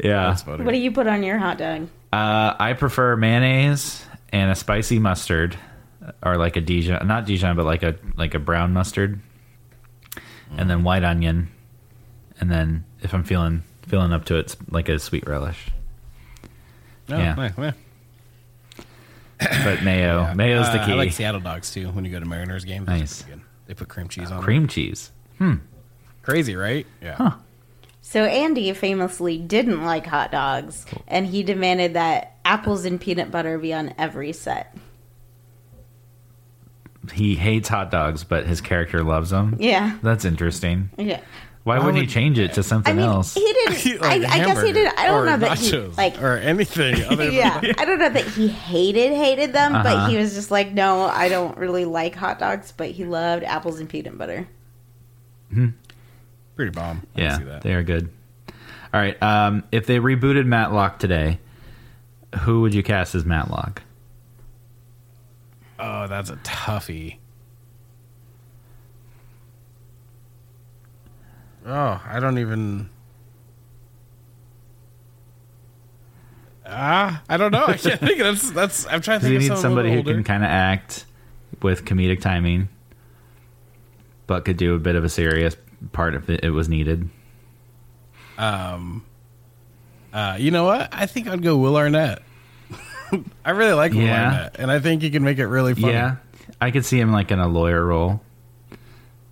Yeah. 0.03 0.37
What 0.45 0.71
do 0.71 0.77
you 0.77 0.91
put 0.91 1.05
on 1.05 1.21
your 1.21 1.37
hot 1.37 1.57
dog? 1.57 1.89
Uh, 2.13 2.55
I 2.57 2.73
prefer 2.73 3.15
mayonnaise 3.17 4.03
and 4.31 4.49
a 4.49 4.55
spicy 4.55 4.99
mustard, 4.99 5.57
or 6.23 6.37
like 6.37 6.55
a 6.55 6.61
Dijon, 6.61 7.05
not 7.07 7.25
Dijon, 7.25 7.55
but 7.55 7.65
like 7.65 7.83
a 7.83 7.95
like 8.15 8.33
a 8.33 8.39
brown 8.39 8.73
mustard, 8.73 9.19
and 10.57 10.69
then 10.69 10.83
white 10.83 11.03
onion, 11.03 11.49
and 12.39 12.51
then 12.51 12.83
if 13.01 13.13
I'm 13.13 13.23
feeling 13.23 13.63
feeling 13.87 14.13
up 14.13 14.25
to 14.25 14.35
it, 14.37 14.39
it's 14.41 14.57
like 14.69 14.89
a 14.89 14.99
sweet 14.99 15.27
relish. 15.27 15.67
No, 17.09 17.17
Yeah. 17.17 17.35
yeah. 17.37 17.49
yeah. 17.57 17.71
But 19.63 19.83
mayo, 19.83 20.33
mayo's 20.35 20.67
the 20.71 20.79
Uh, 20.81 20.85
key. 20.85 20.91
I 20.91 20.95
like 20.95 21.11
Seattle 21.13 21.41
dogs 21.41 21.71
too. 21.73 21.89
When 21.89 22.05
you 22.05 22.11
go 22.11 22.19
to 22.19 22.25
Mariners 22.25 22.63
games, 22.63 22.87
Nice. 22.87 23.23
good. 23.23 23.41
They 23.65 23.73
put 23.73 23.87
cream 23.89 24.07
cheese 24.07 24.29
on. 24.31 24.41
Cream 24.43 24.63
them. 24.63 24.67
cheese. 24.69 25.11
Hmm. 25.39 25.55
Crazy, 26.21 26.55
right? 26.55 26.85
Yeah. 27.01 27.33
So 28.01 28.25
Andy 28.25 28.71
famously 28.73 29.37
didn't 29.39 29.83
like 29.83 30.05
hot 30.05 30.31
dogs, 30.31 30.85
and 31.07 31.25
he 31.25 31.41
demanded 31.43 31.93
that 31.95 32.37
apples 32.45 32.85
and 32.85 32.99
peanut 33.01 33.31
butter 33.31 33.57
be 33.57 33.73
on 33.73 33.93
every 33.97 34.31
set. 34.33 34.75
He 37.13 37.35
hates 37.35 37.67
hot 37.67 37.89
dogs, 37.91 38.23
but 38.23 38.45
his 38.45 38.61
character 38.61 39.03
loves 39.03 39.31
them. 39.31 39.55
Yeah. 39.59 39.97
That's 40.03 40.23
interesting. 40.25 40.89
Yeah. 40.97 41.19
Why, 41.63 41.77
Why 41.77 41.85
wouldn't 41.85 42.01
he 42.03 42.07
change 42.07 42.39
it 42.39 42.53
to 42.53 42.63
something 42.63 42.93
I 42.93 42.95
mean, 42.95 43.05
else? 43.05 43.33
he 43.35 43.39
didn't. 43.41 44.01
I, 44.03 44.17
Like 44.17 44.31
I 44.31 44.45
guess 44.45 44.63
he 44.63 44.71
did. 44.71 44.91
I 44.97 45.05
don't 45.05 45.27
hamburger 45.27 45.31
know 45.31 45.37
that 45.49 45.57
he 45.59 45.71
nachos 45.71 45.97
like. 45.97 46.21
or 46.21 46.37
anything. 46.37 47.03
Other 47.09 47.15
than 47.25 47.33
Yeah, 47.33 47.61
I 47.77 47.85
don't 47.85 47.99
know 47.99 48.09
that 48.09 48.25
he 48.25 48.47
hated 48.47 49.13
hated 49.13 49.53
them, 49.53 49.75
Uh-huh. 49.75 49.83
but 49.83 50.09
he 50.09 50.17
was 50.17 50.33
just 50.33 50.49
like, 50.51 50.71
no, 50.73 51.01
I 51.03 51.29
don't 51.29 51.55
really 51.57 51.85
like 51.85 52.15
hot 52.15 52.39
dogs, 52.39 52.71
but 52.75 52.89
he 52.91 53.05
loved 53.05 53.43
apples 53.43 53.79
and 53.79 53.87
peanut 53.87 54.17
butter. 54.17 54.47
pretty 56.55 56.71
bomb. 56.71 57.05
I 57.15 57.19
can 57.19 57.23
Yeah, 57.23 57.37
see 57.37 57.43
that. 57.45 57.61
they 57.61 57.73
are 57.73 57.83
good. 57.83 58.09
All 58.93 58.99
right. 58.99 59.21
Um, 59.21 59.63
if 59.71 59.85
they 59.85 59.97
rebooted 59.99 60.45
Matlock 60.45 60.99
today, 60.99 61.39
who 62.41 62.61
would 62.61 62.73
you 62.73 62.83
cast 62.83 63.15
as 63.15 63.25
Matlock? 63.25 63.81
Oh, 65.81 66.07
that's 66.07 66.29
a 66.29 66.35
toughie. 66.37 67.17
Oh, 71.65 72.01
I 72.07 72.19
don't 72.19 72.37
even. 72.37 72.89
Ah, 76.65 77.23
I 77.27 77.37
don't 77.37 77.51
know. 77.51 77.65
I 77.65 77.77
can't 77.77 77.99
think. 77.99 78.19
That's 78.19 78.51
that's. 78.51 78.85
I'm 78.87 79.01
trying 79.01 79.19
to 79.19 79.25
think 79.25 79.41
you 79.41 79.51
of 79.51 79.55
need 79.55 79.61
somebody 79.61 79.89
a 79.89 79.91
who 79.93 79.97
little 79.97 80.13
can 80.13 80.23
kind 80.23 80.43
of 80.43 80.49
act 80.49 81.05
with 81.61 81.83
comedic 81.83 82.21
timing, 82.21 82.69
but 84.27 84.45
could 84.45 84.57
do 84.57 84.75
a 84.75 84.79
bit 84.79 84.95
of 84.95 85.03
a 85.03 85.09
serious 85.09 85.55
part 85.91 86.13
if 86.13 86.29
it, 86.29 86.43
it 86.43 86.51
was 86.51 86.69
needed. 86.69 87.09
Um, 88.37 89.03
uh, 90.13 90.37
you 90.39 90.51
know 90.51 90.63
what? 90.65 90.89
I 90.91 91.07
think 91.07 91.27
I'd 91.27 91.41
go 91.41 91.57
Will 91.57 91.75
Arnett. 91.75 92.21
I 93.45 93.51
really 93.51 93.73
like 93.73 93.91
Will 93.93 94.01
Yeah. 94.01 94.25
Arnett, 94.25 94.55
and 94.59 94.71
I 94.71 94.79
think 94.79 95.01
he 95.01 95.09
can 95.09 95.23
make 95.23 95.37
it 95.39 95.47
really 95.47 95.73
funny. 95.75 95.93
Yeah, 95.93 96.15
I 96.59 96.71
could 96.71 96.85
see 96.85 96.99
him 96.99 97.11
like 97.11 97.31
in 97.31 97.39
a 97.39 97.47
lawyer 97.47 97.85
role. 97.85 98.21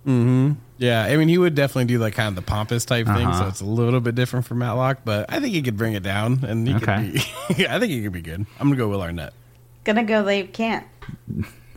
hmm 0.04 0.52
Yeah, 0.78 1.02
I 1.04 1.16
mean, 1.16 1.28
he 1.28 1.36
would 1.38 1.54
definitely 1.54 1.84
do 1.86 1.98
like 1.98 2.14
kind 2.14 2.28
of 2.28 2.34
the 2.36 2.42
pompous 2.42 2.84
type 2.84 3.06
thing, 3.06 3.16
so 3.16 3.22
Uh-huh. 3.40 3.48
it's 3.48 3.60
a 3.60 3.64
little 3.66 4.00
bit 4.00 4.14
different 4.14 4.46
from 4.46 4.58
Matlock. 4.58 4.98
But 5.04 5.26
I 5.32 5.40
think 5.40 5.54
he 5.54 5.62
could 5.62 5.76
bring 5.76 5.92
it 5.94 6.02
down, 6.02 6.44
and 6.44 6.66
he 6.66 6.74
Okay. 6.74 7.12
could 7.48 7.56
be. 7.56 7.66
I 7.68 7.78
think 7.78 7.92
he 7.92 8.02
could 8.02 8.12
be 8.12 8.22
good. 8.22 8.46
I'm 8.58 8.68
gonna 8.68 8.76
go 8.76 8.88
Will 8.88 9.02
Arnett. 9.02 9.32
Gonna 9.84 10.04
go. 10.04 10.22
They 10.24 10.42
can't. 10.44 10.86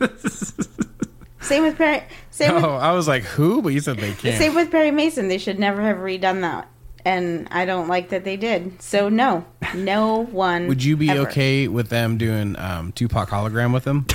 same 1.40 1.62
with 1.64 1.76
Perry. 1.76 2.02
Same 2.30 2.54
with, 2.54 2.64
Oh, 2.64 2.74
I 2.76 2.92
was 2.92 3.06
like, 3.06 3.22
who? 3.24 3.60
But 3.62 3.70
you 3.70 3.80
said 3.80 3.98
they 3.98 4.12
can't. 4.12 4.36
same 4.38 4.54
with 4.54 4.70
Perry 4.70 4.90
Mason. 4.90 5.28
They 5.28 5.38
should 5.38 5.58
never 5.58 5.82
have 5.82 5.98
redone 5.98 6.40
that, 6.40 6.68
and 7.04 7.48
I 7.50 7.64
don't 7.64 7.88
like 7.88 8.10
that 8.10 8.24
they 8.24 8.36
did. 8.36 8.80
So 8.80 9.08
no, 9.08 9.44
no 9.74 10.24
one. 10.24 10.68
Would 10.68 10.82
you 10.82 10.96
be 10.96 11.10
ever. 11.10 11.28
okay 11.28 11.68
with 11.68 11.88
them 11.88 12.18
doing 12.18 12.56
um, 12.58 12.92
Tupac 12.92 13.28
hologram 13.28 13.72
with 13.72 13.84
them? 13.84 14.06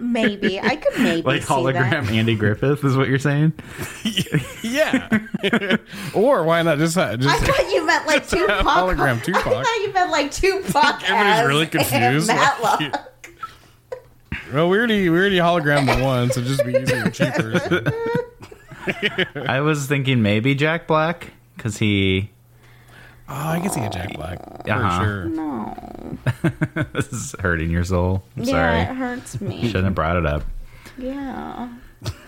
Maybe 0.00 0.60
I 0.60 0.76
could 0.76 1.00
maybe 1.00 1.22
Like 1.22 1.42
see 1.42 1.48
hologram 1.48 1.90
that. 1.90 2.10
Andy 2.10 2.34
Griffith 2.34 2.84
is 2.84 2.96
what 2.96 3.08
you're 3.08 3.18
saying? 3.18 3.52
yeah. 4.62 5.18
or 6.14 6.44
why 6.44 6.62
not 6.62 6.78
just 6.78 6.98
uh, 6.98 7.02
I 7.02 7.16
just 7.16 7.44
thought 7.44 7.70
you 7.72 7.86
meant 7.86 8.06
like 8.06 8.28
Tupac. 8.28 8.66
hologram 8.66 9.34
I 9.34 9.42
thought 9.42 9.80
you 9.80 9.92
meant 9.92 10.10
like 10.10 10.30
Tupac. 10.30 11.02
Everybody's 11.08 11.40
as 11.40 11.46
really 11.46 11.66
confused. 11.66 12.26
Matlock. 12.26 12.80
Like, 12.80 12.94
well, 14.52 14.68
we 14.68 14.78
already 14.78 15.08
we 15.08 15.18
already 15.18 15.38
hologrammed 15.38 15.96
the 15.96 16.04
one, 16.04 16.30
so 16.30 16.42
just 16.42 16.64
be 16.64 16.74
easier 16.74 17.04
and 17.04 17.14
cheaper. 17.14 17.92
I 19.48 19.60
was 19.60 19.86
thinking 19.86 20.22
maybe 20.22 20.54
Jack 20.54 20.86
Black 20.86 21.32
because 21.58 21.76
he. 21.76 22.30
Oh, 23.28 23.34
I 23.34 23.60
can 23.60 23.68
see 23.68 23.82
a 23.82 23.90
Jack 23.90 24.14
Black 24.14 24.42
for 24.64 24.70
Uh-huh. 24.72 25.04
sure. 25.04 25.24
No. 25.26 26.18
this 26.94 27.12
is 27.12 27.34
hurting 27.40 27.70
your 27.70 27.84
soul. 27.84 28.22
I'm 28.38 28.44
Yeah, 28.44 28.50
sorry. 28.52 28.80
it 28.80 28.96
hurts 28.96 29.40
me. 29.42 29.60
Shouldn't 29.66 29.84
have 29.84 29.94
brought 29.94 30.16
it 30.16 30.24
up. 30.24 30.44
Yeah. 30.96 31.68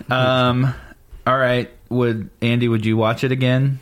Um. 0.09 0.73
All 1.25 1.37
right. 1.37 1.71
Would 1.89 2.29
Andy? 2.41 2.67
Would 2.67 2.85
you 2.85 2.97
watch 2.97 3.23
it 3.23 3.31
again? 3.31 3.79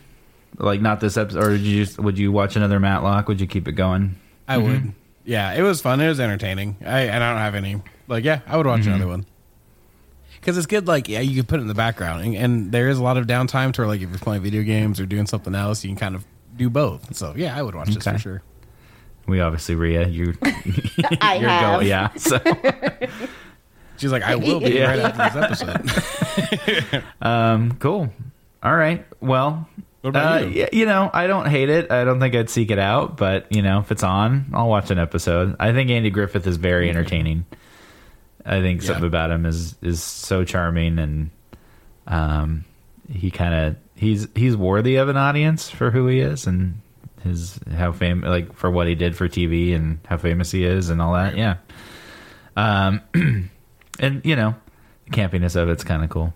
Like 0.57 0.81
not 0.81 0.99
this 1.01 1.17
episode, 1.17 1.43
or 1.43 1.49
did 1.51 1.61
you 1.61 1.83
just? 1.85 1.99
Would 1.99 2.17
you 2.17 2.31
watch 2.31 2.55
another 2.55 2.79
Matlock? 2.79 3.27
Would 3.27 3.41
you 3.41 3.47
keep 3.47 3.67
it 3.67 3.73
going? 3.73 4.15
I 4.47 4.57
would. 4.57 4.93
Yeah, 5.25 5.53
it 5.53 5.61
was 5.61 5.81
fun. 5.81 5.99
It 6.01 6.07
was 6.07 6.19
entertaining. 6.19 6.77
I 6.85 7.01
and 7.01 7.23
I 7.23 7.31
don't 7.31 7.39
have 7.41 7.55
any 7.55 7.81
like 8.07 8.23
yeah, 8.23 8.39
I 8.47 8.57
would 8.57 8.65
watch 8.65 8.81
Mhm. 8.81 8.87
another 8.87 9.07
one. 9.07 9.25
Because 10.39 10.57
it's 10.57 10.67
good, 10.67 10.87
like 10.87 11.07
yeah, 11.09 11.19
you 11.19 11.35
can 11.35 11.45
put 11.45 11.59
it 11.59 11.63
in 11.63 11.67
the 11.67 11.73
background, 11.73 12.23
and, 12.23 12.35
and 12.35 12.71
there 12.71 12.89
is 12.89 12.97
a 12.97 13.03
lot 13.03 13.17
of 13.17 13.27
downtime 13.27 13.73
to 13.73 13.81
where, 13.81 13.87
like 13.87 14.01
if 14.01 14.09
you're 14.09 14.19
playing 14.19 14.41
video 14.41 14.63
games 14.63 14.99
or 14.99 15.05
doing 15.05 15.25
something 15.27 15.53
else, 15.55 15.83
you 15.83 15.89
can 15.89 15.97
kind 15.97 16.15
of 16.15 16.25
do 16.55 16.69
both. 16.69 17.15
So 17.15 17.33
yeah, 17.35 17.57
I 17.57 17.61
would 17.61 17.75
watch 17.75 17.87
this 17.89 17.97
Okay. 18.07 18.13
for 18.13 18.19
sure. 18.19 18.41
We 19.27 19.41
obviously, 19.41 19.75
Ria, 19.75 20.07
you. 20.07 20.33
I 21.21 21.37
you're 21.39 21.49
have. 21.49 21.79
Go, 21.81 21.85
yeah. 21.85 22.09
So. 22.15 22.39
She's 23.97 24.11
like, 24.13 24.23
I 24.23 24.35
will 24.35 24.59
be 24.61 24.71
Yeah. 24.71 24.87
right 24.89 24.99
after 25.19 25.39
this 25.49 25.61
episode. 25.61 27.03
Um, 27.21 27.73
cool. 27.79 28.11
All 28.63 28.75
right. 28.75 29.05
Well, 29.19 29.67
What 30.01 30.11
about 30.11 30.41
uh, 30.43 30.45
you? 30.45 30.61
y- 30.63 30.69
you 30.71 30.85
know, 30.85 31.09
I 31.13 31.27
don't 31.27 31.47
hate 31.47 31.69
it. 31.69 31.91
I 31.91 32.05
don't 32.05 32.19
think 32.19 32.33
I'd 32.33 32.49
seek 32.49 32.71
it 32.71 32.79
out, 32.79 33.17
but 33.17 33.45
you 33.53 33.61
know, 33.61 33.79
if 33.79 33.91
it's 33.91 34.03
on, 34.03 34.45
I'll 34.53 34.69
watch 34.69 34.89
an 34.89 34.99
episode. 34.99 35.55
I 35.59 35.73
think 35.73 35.89
Andy 35.89 36.09
Griffith 36.09 36.47
is 36.47 36.55
very 36.57 36.89
entertaining. 36.89 37.45
I 38.45 38.61
think 38.61 38.81
something 38.81 39.05
about 39.05 39.31
him 39.31 39.45
is 39.45 39.75
is 39.81 40.01
so 40.01 40.43
charming, 40.43 40.99
and 40.99 41.29
um, 42.07 42.65
he 43.11 43.31
kind 43.31 43.53
of 43.53 43.75
he's 43.95 44.27
he's 44.35 44.55
worthy 44.55 44.95
of 44.95 45.09
an 45.09 45.17
audience 45.17 45.69
for 45.69 45.91
who 45.91 46.07
he 46.07 46.19
is 46.19 46.47
and 46.47 46.79
his 47.23 47.59
how 47.75 47.91
fam 47.91 48.21
like 48.21 48.53
for 48.53 48.71
what 48.71 48.87
he 48.87 48.95
did 48.95 49.15
for 49.15 49.27
TV 49.27 49.75
and 49.75 49.99
how 50.07 50.17
famous 50.17 50.51
he 50.51 50.63
is 50.63 50.89
and 50.89 51.01
all 51.01 51.13
that. 51.13 51.37
Yeah. 51.37 51.57
Um, 52.55 53.01
and 53.99 54.25
you 54.25 54.35
know, 54.35 54.55
the 55.05 55.11
campiness 55.11 55.55
of 55.55 55.69
it's 55.69 55.83
kind 55.83 56.03
of 56.03 56.09
cool 56.09 56.33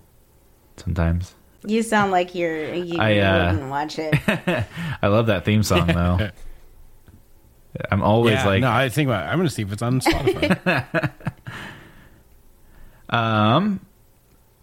sometimes. 0.77 1.33
You 1.65 1.81
sound 1.81 2.11
like 2.11 2.35
you're 2.35 2.73
you 2.73 2.99
I, 2.99 3.19
uh, 3.19 3.53
wouldn't 3.53 3.69
watch 3.69 3.97
it. 3.97 4.13
I 5.01 5.07
love 5.07 5.27
that 5.27 5.45
theme 5.45 5.63
song 5.63 5.87
though. 5.87 6.29
I'm 7.91 8.03
always 8.03 8.35
Yeah, 8.35 8.45
like, 8.45 8.61
no, 8.61 8.69
I 8.71 8.89
think 8.89 9.07
about. 9.07 9.27
I'm 9.27 9.37
going 9.37 9.47
to 9.47 9.53
see 9.53 9.63
if 9.63 9.71
it's 9.71 9.81
on 9.81 9.99
Spotify. 9.99 11.11
um, 13.14 13.80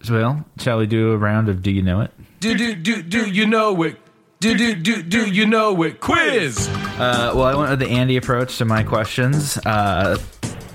well, 0.08 0.44
shall 0.58 0.78
we 0.78 0.86
do 0.86 1.12
a 1.12 1.16
round 1.16 1.48
of 1.48 1.62
Do 1.62 1.70
You 1.70 1.82
Know 1.82 2.00
It? 2.00 2.10
Do 2.40 2.56
do 2.56 2.74
do 2.74 3.02
do 3.02 3.30
you 3.30 3.46
know 3.46 3.82
it? 3.82 3.96
Do 4.40 4.56
do 4.56 4.74
do 4.74 5.02
do 5.02 5.30
you 5.30 5.46
know 5.46 5.82
it? 5.82 6.00
Quiz. 6.00 6.68
Uh, 6.68 7.32
well, 7.34 7.44
I 7.44 7.54
went 7.54 7.70
with 7.70 7.78
the 7.80 7.88
Andy 7.88 8.16
approach 8.16 8.56
to 8.58 8.64
my 8.64 8.82
questions. 8.82 9.58
Uh, 9.58 10.18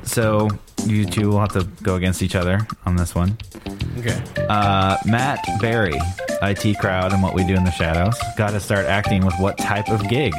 so 0.04 0.50
you 0.86 1.06
two 1.06 1.30
will 1.30 1.40
have 1.40 1.54
to 1.54 1.64
go 1.82 1.96
against 1.96 2.22
each 2.22 2.36
other 2.36 2.68
on 2.86 2.96
this 2.96 3.16
one. 3.16 3.38
Okay. 3.98 4.22
Uh, 4.48 4.98
Matt 5.06 5.44
Berry, 5.60 6.00
IT 6.44 6.78
crowd, 6.80 7.12
and 7.14 7.24
what 7.24 7.34
we 7.34 7.44
do 7.44 7.56
in 7.56 7.64
the 7.64 7.72
shadows, 7.72 8.16
got 8.38 8.52
to 8.52 8.60
start 8.60 8.86
acting 8.86 9.26
with 9.26 9.34
what 9.40 9.58
type 9.58 9.90
of 9.90 10.08
gig? 10.08 10.34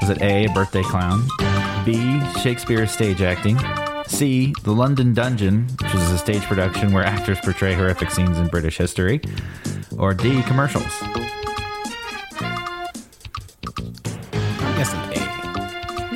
Was 0.00 0.08
it 0.08 0.22
A, 0.22 0.46
a 0.46 0.52
birthday 0.54 0.82
clown? 0.82 1.28
B, 1.84 2.22
Shakespeare 2.40 2.86
stage 2.86 3.20
acting? 3.20 3.58
C, 4.14 4.52
The 4.64 4.72
London 4.72 5.14
Dungeon, 5.14 5.68
which 5.80 5.94
is 5.94 6.10
a 6.10 6.18
stage 6.18 6.42
production 6.42 6.92
where 6.92 7.04
actors 7.04 7.38
portray 7.40 7.74
horrific 7.74 8.10
scenes 8.10 8.38
in 8.38 8.48
British 8.48 8.76
history? 8.76 9.20
Or 9.96 10.12
D, 10.14 10.42
commercials? 10.42 10.84
I'm 11.02 11.12
guessing 14.76 15.00
A. 15.00 15.20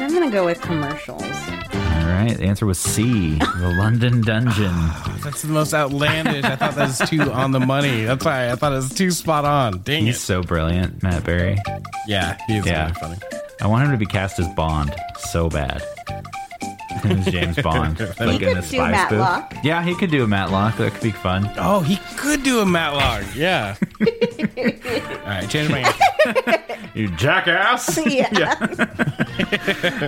I'm 0.03 0.13
gonna 0.13 0.31
go 0.31 0.45
with 0.45 0.61
commercials. 0.61 1.23
All 1.23 2.11
right, 2.11 2.35
the 2.37 2.45
answer 2.45 2.67
was 2.67 2.79
C, 2.79 3.37
The 3.39 3.75
London 3.79 4.21
Dungeon. 4.23 4.73
Ah, 4.75 5.21
that's 5.25 5.41
the 5.43 5.49
most 5.49 5.73
outlandish. 5.73 6.45
I 6.45 6.57
thought 6.57 6.75
that 6.75 6.89
was 6.89 6.99
too 7.09 7.33
on 7.33 7.53
the 7.53 7.61
money. 7.61 8.05
That's 8.05 8.23
why 8.25 8.51
I 8.51 8.57
thought 8.57 8.73
it 8.73 8.77
was 8.77 8.93
too 8.93 9.11
spot 9.11 9.47
on. 9.47 9.81
Dang 9.83 10.05
He's 10.05 10.17
it. 10.17 10.21
so 10.21 10.43
brilliant, 10.43 11.03
Matt 11.03 11.25
Berry. 11.25 11.57
Yeah, 12.07 12.37
he 12.47 12.57
is 12.59 12.67
Yeah. 12.67 12.83
really 12.83 12.95
funny. 12.95 13.17
I 13.63 13.67
want 13.69 13.87
him 13.87 13.93
to 13.93 13.97
be 13.97 14.05
cast 14.05 14.39
as 14.39 14.47
Bond 14.49 14.95
so 15.19 15.49
bad. 15.49 15.83
As 17.05 17.25
James 17.27 17.57
Bond. 17.63 17.99
He 18.19 18.25
like 18.25 18.41
in 18.43 18.49
could 18.49 18.59
a 18.59 18.61
do 18.61 18.63
spy 18.63 19.07
spoof. 19.07 19.19
Matlock. 19.19 19.55
Yeah, 19.65 19.83
he 19.83 19.95
could 19.97 20.11
do 20.11 20.25
a 20.25 20.27
Matlock. 20.27 20.77
That 20.77 20.93
could 20.93 21.03
be 21.03 21.11
fun. 21.11 21.51
Oh, 21.57 21.81
he 21.81 21.97
could 22.17 22.43
do 22.43 22.61
a 22.61 22.67
Matlock. 22.67 23.25
Yeah. 23.35 23.77
All 24.01 24.07
right, 25.27 25.49
change 25.49 25.71
my 25.71 25.81
answer. 25.81 26.81
You 26.95 27.09
jackass. 27.17 27.99
Yeah. 28.07 28.55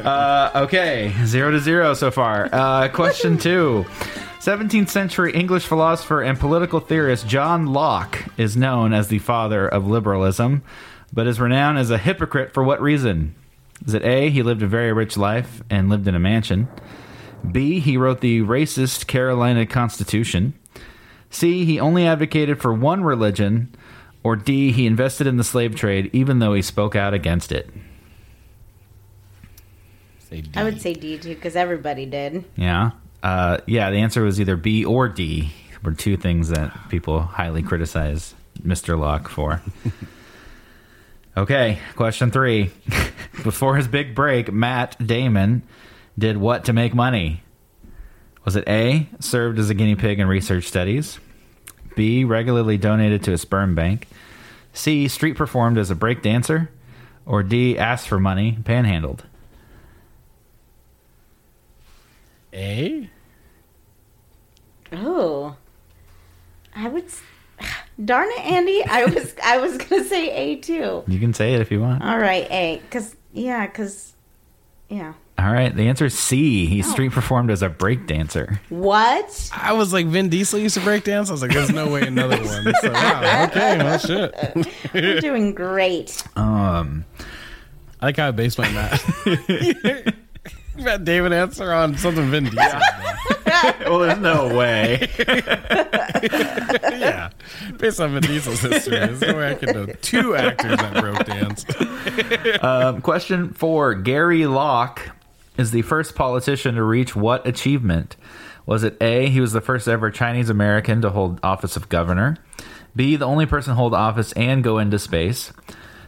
Uh, 0.05 0.51
okay, 0.65 1.13
zero 1.25 1.51
to 1.51 1.59
zero 1.61 1.95
so 1.95 2.11
far. 2.11 2.49
Uh, 2.53 2.89
question 2.89 3.39
two. 3.39 3.85
17th 4.41 4.89
century 4.89 5.33
English 5.33 5.67
philosopher 5.67 6.23
and 6.23 6.39
political 6.39 6.79
theorist 6.79 7.27
John 7.27 7.67
Locke 7.67 8.25
is 8.37 8.57
known 8.57 8.93
as 8.93 9.09
the 9.09 9.19
father 9.19 9.67
of 9.67 9.87
liberalism, 9.87 10.63
but 11.13 11.27
is 11.27 11.41
renowned 11.41 11.79
as 11.79 11.91
a 11.91 11.99
hypocrite 11.99 12.55
for 12.55 12.63
what 12.63 12.81
reason? 12.81 13.35
Is 13.85 13.95
it 13.95 14.03
A, 14.03 14.31
he 14.31 14.43
lived 14.43 14.63
a 14.63 14.67
very 14.67 14.93
rich 14.93 15.17
life 15.17 15.63
and 15.69 15.89
lived 15.89 16.09
in 16.09 16.15
a 16.15 16.21
mansion? 16.21 16.69
B, 17.51 17.81
he 17.81 17.97
wrote 17.97 18.21
the 18.21 18.41
racist 18.41 19.07
Carolina 19.07 19.67
Constitution? 19.67 20.55
C, 21.31 21.65
he 21.65 21.79
only 21.79 22.07
advocated 22.07 22.61
for 22.61 22.73
one 22.73 23.05
religion? 23.05 23.75
Or 24.23 24.35
D, 24.35 24.73
he 24.73 24.87
invested 24.87 25.27
in 25.27 25.37
the 25.37 25.45
slave 25.45 25.77
trade 25.77 26.11
even 26.13 26.39
though 26.39 26.55
he 26.55 26.63
spoke 26.63 26.97
out 26.97 27.15
against 27.15 27.53
it? 27.53 27.71
Say 30.21 30.41
D. 30.41 30.51
I 30.57 30.65
would 30.65 30.81
say 30.81 30.95
D 30.95 31.19
too 31.19 31.35
because 31.35 31.55
everybody 31.55 32.07
did. 32.07 32.45
Yeah. 32.57 32.93
Uh, 33.23 33.59
yeah, 33.67 33.91
the 33.91 33.99
answer 33.99 34.23
was 34.23 34.41
either 34.41 34.57
B 34.57 34.85
or 34.85 35.09
D. 35.09 35.53
Were 35.85 35.93
two 35.93 36.17
things 36.17 36.49
that 36.49 36.89
people 36.89 37.21
highly 37.21 37.63
criticize 37.63 38.35
Mr. 38.61 38.99
Locke 38.99 39.29
for. 39.29 39.63
okay, 41.37 41.79
question 41.95 42.31
three. 42.31 42.71
Before 43.43 43.77
his 43.77 43.89
big 43.89 44.15
break, 44.15 44.53
Matt 44.53 44.97
Damon 45.05 45.63
did 46.19 46.37
what 46.37 46.65
to 46.65 46.73
make 46.73 46.95
money? 46.95 47.43
Was 48.45 48.57
it 48.57 48.65
A, 48.69 49.09
served 49.21 49.59
as 49.59 49.71
a 49.71 49.75
guinea 49.75 49.97
pig 49.97 50.21
in 50.21 50.29
research 50.29 50.65
studies? 50.65 51.19
B, 51.97 52.25
regularly 52.25 52.79
donated 52.79 53.23
to 53.25 53.33
a 53.33 53.39
sperm 53.39 53.75
bank? 53.75 54.07
C, 54.73 55.09
street 55.09 55.37
performed 55.37 55.79
as 55.79 55.91
a 55.91 55.95
break 55.95 56.23
dancer? 56.23 56.71
Or 57.25 57.43
D, 57.43 57.77
asked 57.77 58.07
for 58.07 58.21
money, 58.21 58.59
panhandled? 58.63 59.25
A? 62.53 63.11
Oh, 64.93 65.57
I 66.75 66.89
would. 66.89 67.07
S- 67.99 68.05
Darn 68.05 68.29
it, 68.31 68.41
Andy! 68.41 68.83
I 68.85 69.05
was 69.15 69.35
I 69.43 69.59
was 69.59 69.77
gonna 69.79 70.05
say 70.05 70.31
A 70.31 70.57
too. 70.57 71.03
You 71.07 71.19
can 71.19 71.33
say 71.35 71.55
it 71.55 71.61
if 71.61 71.71
you 71.71 71.81
want. 71.81 72.03
All 72.03 72.19
right, 72.19 72.51
A, 72.51 72.81
because 72.85 73.17
yeah, 73.33 73.67
because 73.67 74.15
yeah. 74.89 75.15
All 75.39 75.53
right, 75.53 75.75
the 75.75 75.87
answer 75.89 76.07
is 76.07 76.19
C. 76.19 76.65
He 76.65 76.83
Oh. 76.83 76.87
street 76.87 77.13
performed 77.13 77.51
as 77.51 77.61
a 77.63 77.69
break 77.69 78.07
dancer. 78.07 78.59
What? 78.71 79.51
I 79.55 79.75
was 79.75 79.93
like, 79.93 80.07
Vin 80.07 80.31
Diesel 80.31 80.59
used 80.59 80.77
to 80.77 80.81
break 80.81 81.05
dance. 81.05 81.29
I 81.29 81.33
was 81.33 81.43
like, 81.43 81.53
there's 81.53 81.71
no 81.71 81.89
way 81.91 82.03
another 82.07 82.39
one. 82.43 82.73
So, 82.81 82.91
wow, 82.91 83.45
okay, 83.51 83.77
well, 83.77 83.99
shit. 83.99 84.35
We're 84.95 85.21
doing 85.21 85.53
great. 85.55 86.23
Um, 86.37 87.05
I 88.01 88.07
like 88.07 88.17
how 88.17 88.29
I 88.29 88.31
based 88.31 88.57
my 88.59 88.71
math. 88.73 89.27
about 90.79 91.05
David 91.05 91.35
answer 91.35 91.71
on 91.71 91.99
something 91.99 92.31
Vin 92.31 92.45
Diesel. 92.45 92.81
well, 93.81 93.99
there's 94.01 94.19
no 94.19 94.55
way. 94.55 95.09
yeah, 96.99 97.31
based 97.79 98.01
on 98.01 98.13
Vin 98.13 98.23
Diesel's 98.23 98.61
history, 98.61 98.99
there's 98.99 99.21
no 99.21 99.37
way 99.37 99.51
I 99.51 99.55
could 99.55 99.75
know 99.75 99.87
two 100.03 100.35
actors 100.35 100.77
that 100.79 101.01
broke 101.01 101.25
dance. 101.25 101.65
um, 102.63 103.01
question 103.01 103.53
four: 103.53 103.95
Gary 103.95 104.47
Locke 104.47 105.11
is 105.57 105.71
the 105.71 105.83
first 105.83 106.15
politician 106.15 106.75
to 106.75 106.83
reach 106.83 107.17
what 107.17 107.47
achievement? 107.47 108.17
Was 108.67 108.83
it 108.83 108.97
A? 109.01 109.29
He 109.29 109.41
was 109.41 109.53
the 109.53 109.61
first 109.61 109.87
ever 109.89 110.11
Chinese 110.11 110.51
American 110.51 111.01
to 111.03 111.11
hold 111.11 111.39
office 111.43 111.77
of 111.77 111.89
governor. 111.89 112.37
B. 112.95 113.17
The 113.17 113.27
only 113.27 113.47
person 113.47 113.73
to 113.73 113.77
hold 113.77 113.95
office 113.95 114.33
and 114.33 114.65
go 114.65 114.79
into 114.79 114.99
space. 114.99 115.53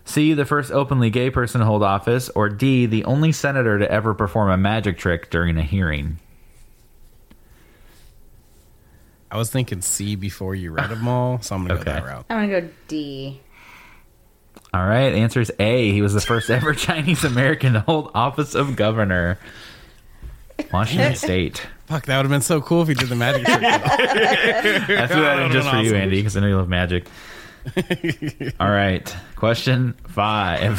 C. 0.05 0.33
The 0.33 0.47
first 0.47 0.73
openly 0.73 1.11
gay 1.11 1.31
person 1.31 1.61
to 1.61 1.67
hold 1.67 1.83
office. 1.83 2.31
Or 2.31 2.49
D. 2.49 2.87
The 2.87 3.05
only 3.05 3.31
senator 3.31 3.79
to 3.79 3.91
ever 3.91 4.15
perform 4.15 4.51
a 4.51 4.57
magic 4.57 4.99
trick 4.99 5.31
during 5.31 5.57
a 5.57 5.63
hearing. 5.63 6.19
I 9.31 9.37
was 9.37 9.51
thinking 9.51 9.83
C 9.83 10.17
before 10.17 10.55
you 10.55 10.73
read 10.73 10.91
them 10.91 11.07
all, 11.07 11.41
so 11.41 11.55
I'm 11.55 11.67
gonna 11.67 11.79
go 11.79 11.85
that 11.85 12.05
route. 12.05 12.25
I'm 12.31 12.49
gonna 12.49 12.63
go 12.63 12.69
D. 12.89 13.41
All 14.73 14.87
right, 14.87 15.13
answer 15.15 15.41
is 15.41 15.53
A. 15.59 15.91
He 15.93 16.03
was 16.03 16.15
the 16.15 16.21
first 16.21 16.51
ever 16.51 16.75
Chinese 16.75 17.25
American 17.25 17.75
to 17.75 17.81
hold 17.81 18.11
office 18.15 18.55
of 18.55 18.77
governor. 18.77 19.39
Washington 20.73 21.15
State. 21.17 21.67
Fuck, 21.87 22.07
that 22.07 22.17
would 22.17 22.25
have 22.25 22.31
been 22.31 22.43
so 22.43 22.61
cool 22.61 22.83
if 22.83 22.89
he 22.89 22.95
did 22.95 23.09
the 23.09 23.15
magic 23.15 23.47
trick. 23.47 23.63
I 23.63 25.07
threw 25.07 25.23
that 25.23 25.39
in 25.41 25.53
just 25.53 25.71
for 25.71 25.77
you, 25.79 25.95
Andy, 25.95 26.17
because 26.21 26.37
I 26.37 26.41
know 26.41 26.49
you 26.49 26.57
love 26.57 26.69
magic. 26.69 27.07
All 28.61 28.71
right, 28.71 29.17
question 29.37 29.95
five. 30.09 30.79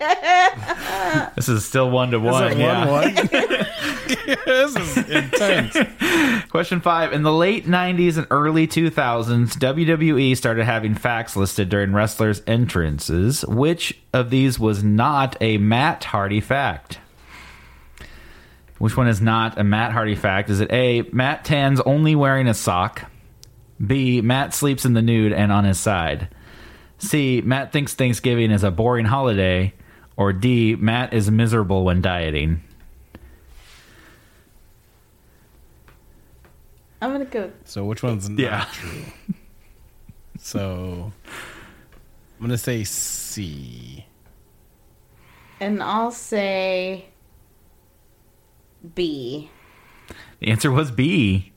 this 1.36 1.48
is 1.48 1.64
still 1.64 1.90
one 1.90 2.10
to 2.10 2.20
one. 2.20 2.52
it 2.52 2.58
yeah. 2.58 2.86
one 2.90 3.14
this 4.46 4.76
is 4.76 4.96
intense. 5.08 5.76
Question 6.50 6.80
five. 6.80 7.12
In 7.12 7.22
the 7.22 7.32
late 7.32 7.66
90s 7.66 8.18
and 8.18 8.26
early 8.30 8.66
2000s, 8.66 9.56
WWE 9.56 10.36
started 10.36 10.64
having 10.64 10.94
facts 10.94 11.36
listed 11.36 11.68
during 11.68 11.92
wrestlers' 11.92 12.42
entrances. 12.46 13.44
Which 13.46 13.98
of 14.12 14.30
these 14.30 14.58
was 14.58 14.82
not 14.82 15.36
a 15.40 15.58
Matt 15.58 16.04
Hardy 16.04 16.40
fact? 16.40 16.98
Which 18.78 18.96
one 18.96 19.06
is 19.06 19.20
not 19.20 19.58
a 19.58 19.64
Matt 19.64 19.92
Hardy 19.92 20.16
fact? 20.16 20.50
Is 20.50 20.60
it 20.60 20.72
A, 20.72 21.02
Matt 21.12 21.44
Tan's 21.44 21.80
only 21.82 22.16
wearing 22.16 22.48
a 22.48 22.54
sock? 22.54 23.11
B, 23.84 24.20
Matt 24.20 24.54
sleeps 24.54 24.84
in 24.84 24.94
the 24.94 25.02
nude 25.02 25.32
and 25.32 25.50
on 25.52 25.64
his 25.64 25.78
side? 25.80 26.28
C, 26.98 27.40
Matt 27.44 27.72
thinks 27.72 27.94
Thanksgiving 27.94 28.50
is 28.50 28.62
a 28.62 28.70
boring 28.70 29.06
holiday? 29.06 29.74
Or 30.16 30.32
D, 30.32 30.76
Matt 30.76 31.12
is 31.12 31.30
miserable 31.30 31.84
when 31.84 32.00
dieting? 32.00 32.62
I'm 37.00 37.10
gonna 37.10 37.24
go. 37.24 37.50
So 37.64 37.84
which 37.84 38.02
one's 38.02 38.28
not 38.28 38.38
Yeah. 38.38 38.64
true? 38.72 39.02
So 40.38 41.12
I'm 42.38 42.46
gonna 42.46 42.58
say 42.58 42.84
C. 42.84 44.06
And 45.60 45.82
I'll 45.82 46.12
say 46.12 47.06
B. 48.94 49.50
The 50.40 50.48
answer 50.48 50.70
was 50.70 50.90
B. 50.90 51.51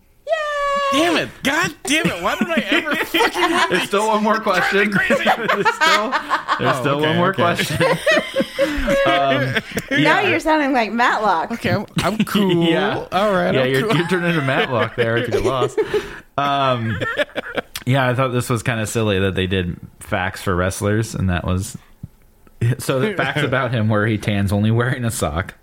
Damn 0.92 1.18
it! 1.18 1.30
God 1.44 1.74
damn 1.84 2.06
it! 2.08 2.22
Why 2.24 2.36
did 2.38 2.48
I 2.50 2.64
ever 2.70 2.96
fucking? 3.06 3.70
There's 3.70 3.88
still 3.88 4.08
one 4.08 4.24
more 4.24 4.40
question. 4.40 4.92
there's 5.08 5.08
still, 5.08 6.12
there's 6.12 6.76
Oh, 6.76 6.80
still 6.82 6.98
okay, 7.00 7.08
one 7.08 7.16
more 7.18 7.30
okay. 7.30 7.42
question. 7.42 7.78
um, 9.06 9.56
Now 10.04 10.22
you're 10.22 10.40
sounding 10.40 10.74
like 10.74 10.92
Matlock. 10.92 11.52
Okay, 11.54 11.72
I'm, 11.72 11.86
I'm 11.98 12.18
cool. 12.26 12.64
Yeah. 12.64 13.08
All 13.12 13.32
right. 13.34 13.54
yeah, 13.54 13.62
I'm 13.64 13.70
you're, 13.72 13.88
cool. 13.88 13.98
you're 13.98 14.08
turning 14.08 14.30
into 14.30 14.42
Matlock 14.46 14.96
there 14.96 15.18
if 15.18 15.28
you 15.28 15.34
get 15.34 15.44
lost. 15.44 15.78
Um, 16.38 17.00
yeah, 17.86 18.08
I 18.08 18.14
thought 18.16 18.30
this 18.30 18.50
was 18.50 18.64
kind 18.64 18.80
of 18.80 18.88
silly 18.90 19.20
that 19.20 19.36
they 19.36 19.48
did 19.48 19.80
facts 20.00 20.42
for 20.42 20.56
wrestlers, 20.56 21.16
and 21.16 21.30
that 21.30 21.46
was 21.46 21.78
so. 22.80 23.00
The 23.00 23.14
facts 23.16 23.42
about 23.42 23.72
him 23.72 23.90
were 23.90 24.06
he 24.06 24.18
tans 24.18 24.52
only 24.52 24.72
wearing 24.72 25.04
a 25.06 25.12
sock. 25.12 25.56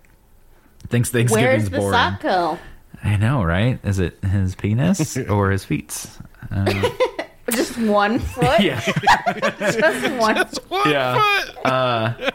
Thinks 0.89 1.11
Where's 1.13 1.29
Thanksgiving's 1.31 1.69
the 1.69 1.77
boring. 1.77 1.93
sock 1.93 2.21
go? 2.21 2.59
I 3.03 3.17
know, 3.17 3.43
right? 3.43 3.79
Is 3.83 3.99
it 3.99 4.23
his 4.23 4.55
penis 4.55 5.17
or 5.29 5.51
his 5.51 5.65
feet? 5.65 6.05
Uh, 6.49 6.89
Just 7.51 7.77
one 7.77 8.19
foot? 8.19 8.61
Yeah. 8.61 8.79
Just 9.59 10.13
one 10.13 10.45
foot. 10.47 10.87
yeah. 10.87 11.43
Uh, 11.65 12.31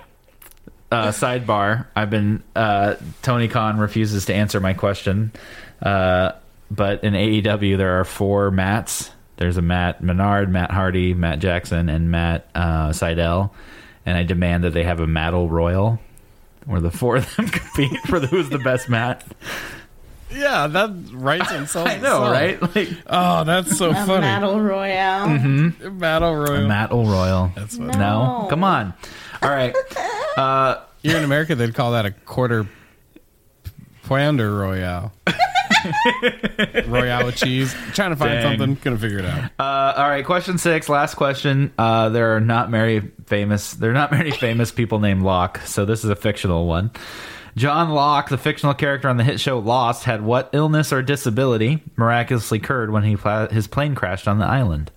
uh, 0.93 1.09
sidebar. 1.09 1.87
I've 1.97 2.11
been 2.11 2.43
uh, 2.55 2.97
Tony 3.23 3.49
Khan 3.49 3.79
refuses 3.79 4.27
to 4.27 4.35
answer 4.35 4.61
my 4.61 4.75
question, 4.75 5.33
uh, 5.83 6.33
but 6.71 7.05
in 7.05 7.15
AEW 7.15 7.79
there 7.79 8.01
are 8.01 8.05
four 8.05 8.51
mats. 8.51 9.11
There's 9.39 9.57
a 9.57 9.63
Matt 9.63 10.03
Menard, 10.03 10.51
Matt 10.51 10.71
Hardy, 10.71 11.15
Matt 11.15 11.39
Jackson, 11.39 11.89
and 11.89 12.11
Matt 12.11 12.49
uh, 12.55 12.89
Sydal, 12.91 13.51
and 14.05 14.19
I 14.19 14.25
demand 14.25 14.65
that 14.65 14.75
they 14.75 14.85
have 14.85 15.01
a 15.01 15.07
Mattle 15.07 15.49
Royal, 15.49 15.99
where 16.67 16.81
the 16.81 16.91
four 16.91 17.17
of 17.17 17.37
them 17.37 17.49
compete 17.49 17.99
for 18.07 18.21
who's 18.21 18.51
the 18.51 18.59
best 18.59 18.89
Matt. 18.89 19.25
Yeah, 20.31 20.67
that 20.67 20.91
writes 21.13 21.51
and 21.51 21.69
sells. 21.69 21.89
I 21.91 21.97
know, 21.99 22.31
itself. 22.31 22.33
right? 22.33 22.75
Like, 22.77 22.89
oh, 23.07 23.45
that's 23.45 23.77
so 23.79 23.91
a 23.91 23.95
funny. 23.95 24.21
Battle 24.23 24.61
Royale. 24.61 25.27
Mhm. 25.29 25.99
Battle 25.99 26.35
Royal. 26.35 26.47
Battle 26.47 26.69
Mattle 26.69 27.05
Royal. 27.07 27.53
That's 27.57 27.77
what- 27.79 27.89
no. 27.97 28.43
No. 28.43 28.47
Come 28.51 28.65
on. 28.65 28.95
All 29.43 29.51
right. 29.51 29.75
Uh, 30.39 30.81
Here 31.03 31.17
in 31.17 31.25
America, 31.25 31.57
they'd 31.57 31.75
call 31.75 31.91
that 31.93 32.07
a 32.07 32.13
quarter 32.13 32.65
pounder 34.05 34.55
royale. 34.55 35.13
royale 36.87 37.27
with 37.27 37.35
cheese. 37.37 37.75
Trying 37.93 38.11
to 38.11 38.17
find 38.17 38.35
Dang. 38.35 38.43
something, 38.59 38.77
couldn't 38.77 38.99
figure 38.99 39.19
it 39.19 39.25
out. 39.25 39.51
Uh, 39.59 40.01
all 40.01 40.09
right, 40.09 40.25
question 40.25 40.57
six, 40.59 40.89
last 40.89 41.15
question. 41.17 41.73
Uh, 41.77 42.09
there 42.11 42.37
are 42.37 42.41
not 42.41 42.71
very 42.71 43.01
famous. 43.27 43.73
There 43.73 43.91
are 43.91 43.95
not 43.95 44.13
many 44.13 44.31
famous 44.31 44.71
people 44.71 45.01
named 45.01 45.23
Locke, 45.23 45.59
so 45.65 45.85
this 45.85 46.05
is 46.05 46.11
a 46.11 46.17
fictional 46.17 46.67
one. 46.67 46.93
John 47.57 47.91
Locke, 47.91 48.29
the 48.29 48.39
fictional 48.39 48.75
character 48.75 49.09
on 49.09 49.17
the 49.17 49.25
hit 49.25 49.41
show 49.41 49.59
Lost, 49.59 50.05
had 50.05 50.23
what 50.23 50.51
illness 50.53 50.93
or 50.93 51.03
disability 51.03 51.83
miraculously 51.97 52.59
cured 52.59 52.91
when 52.91 53.03
he 53.03 53.17
his 53.51 53.67
plane 53.67 53.95
crashed 53.95 54.29
on 54.29 54.39
the 54.39 54.47
island? 54.47 54.91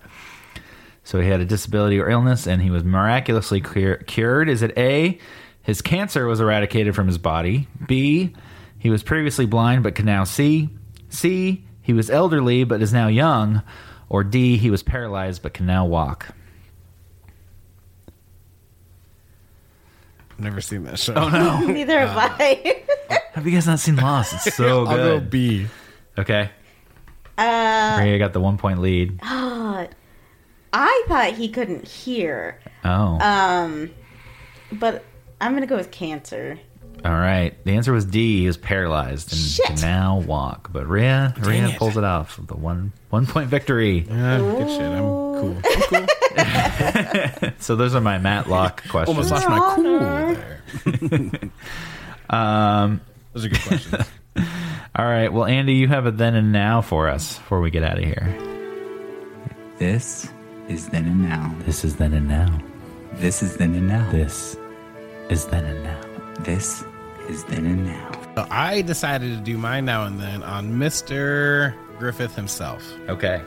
So 1.04 1.20
he 1.20 1.28
had 1.28 1.40
a 1.40 1.44
disability 1.44 1.98
or 1.98 2.08
illness, 2.08 2.46
and 2.46 2.62
he 2.62 2.70
was 2.70 2.84
miraculously 2.84 3.60
cure- 3.60 3.96
cured. 3.96 4.48
Is 4.48 4.62
it 4.62 4.76
A? 4.78 5.18
His 5.62 5.82
cancer 5.82 6.26
was 6.26 6.40
eradicated 6.40 6.94
from 6.94 7.06
his 7.06 7.18
body. 7.18 7.68
B. 7.86 8.34
He 8.78 8.90
was 8.90 9.02
previously 9.02 9.46
blind 9.46 9.82
but 9.82 9.94
can 9.94 10.06
now 10.06 10.24
see. 10.24 10.68
C. 11.08 11.64
He 11.80 11.92
was 11.92 12.10
elderly 12.10 12.64
but 12.64 12.82
is 12.82 12.92
now 12.92 13.08
young. 13.08 13.62
Or 14.08 14.22
D. 14.22 14.58
He 14.58 14.70
was 14.70 14.82
paralyzed 14.82 15.42
but 15.42 15.54
can 15.54 15.66
now 15.66 15.86
walk. 15.86 16.28
Never 20.42 20.60
seen 20.60 20.84
that 20.84 20.98
show. 20.98 21.14
Oh 21.14 21.28
no! 21.28 21.60
Neither 21.66 22.00
have 22.06 22.16
I. 22.40 22.82
Have 23.32 23.46
you 23.46 23.52
guys 23.52 23.66
not 23.66 23.78
seen 23.80 23.96
Lost? 23.96 24.34
It's 24.34 24.54
so 24.56 24.80
I'll 24.86 24.96
go 24.96 25.18
good. 25.20 25.30
B. 25.30 25.66
Okay, 26.18 26.50
uh, 27.38 27.96
Maria 27.98 28.18
got 28.18 28.32
the 28.32 28.40
one 28.40 28.58
point 28.58 28.80
lead. 28.80 29.18
ah, 29.22 29.86
I 30.74 31.04
thought 31.08 31.32
he 31.34 31.48
couldn't 31.48 31.86
hear. 31.88 32.58
Oh, 32.84 33.18
Um, 33.20 33.90
but 34.72 35.04
I'm 35.40 35.54
gonna 35.54 35.66
go 35.66 35.76
with 35.76 35.90
cancer. 35.90 36.58
All 37.04 37.10
right. 37.12 37.52
The 37.64 37.72
answer 37.72 37.92
was 37.92 38.04
D. 38.04 38.40
He 38.42 38.46
was 38.46 38.56
paralyzed 38.56 39.32
and 39.32 39.78
can 39.78 39.80
now 39.88 40.18
walk. 40.20 40.70
But 40.72 40.86
Ria, 40.86 41.34
Ria 41.40 41.68
it. 41.68 41.76
pulls 41.76 41.96
it 41.96 42.04
off 42.04 42.38
with 42.38 42.46
the 42.48 42.56
one 42.56 42.92
one 43.10 43.26
point 43.26 43.48
victory. 43.48 44.06
Yeah, 44.08 44.38
good 44.38 44.68
shit. 44.68 44.82
I'm 44.82 45.02
cool. 45.02 45.56
I'm 45.64 46.06
cool. 46.06 46.06
So 47.58 47.76
those 47.76 47.94
are 47.94 48.00
my 48.00 48.18
Matlock 48.18 48.82
questions. 48.88 49.16
Almost 49.16 49.30
lost 49.32 49.48
my 49.48 49.74
cool 49.74 49.98
there. 49.98 51.50
Um, 52.30 53.00
Those 53.32 53.44
are 53.44 53.48
good 53.48 53.60
questions. 53.62 53.94
all 54.96 55.04
right. 55.04 55.32
Well, 55.32 55.44
Andy, 55.44 55.74
you 55.74 55.88
have 55.88 56.06
a 56.06 56.10
then 56.10 56.34
and 56.34 56.52
now 56.52 56.80
for 56.80 57.08
us 57.08 57.36
before 57.38 57.60
we 57.60 57.70
get 57.70 57.82
out 57.82 57.98
of 57.98 58.04
here. 58.04 58.26
This 59.78 60.32
is 60.68 60.88
then 60.88 61.04
and 61.06 61.22
now. 61.22 61.54
This 61.66 61.84
is 61.84 61.96
then 61.96 62.14
and 62.14 62.28
now. 62.28 62.60
This 63.14 63.42
is 63.42 63.56
then 63.56 63.74
and 63.74 63.88
now. 63.88 64.10
This 64.10 64.56
is 65.28 65.46
then 65.46 65.64
and 65.64 65.82
now. 65.84 66.00
This 66.40 66.84
is 67.28 67.44
then 67.44 67.66
and 67.66 67.86
now. 67.86 68.12
So 68.34 68.46
I 68.50 68.82
decided 68.82 69.36
to 69.36 69.42
do 69.42 69.58
mine 69.58 69.84
now 69.84 70.04
and 70.04 70.18
then 70.18 70.42
on 70.42 70.72
Mr. 70.72 71.74
Griffith 71.98 72.34
himself. 72.34 72.82
Okay. 73.08 73.42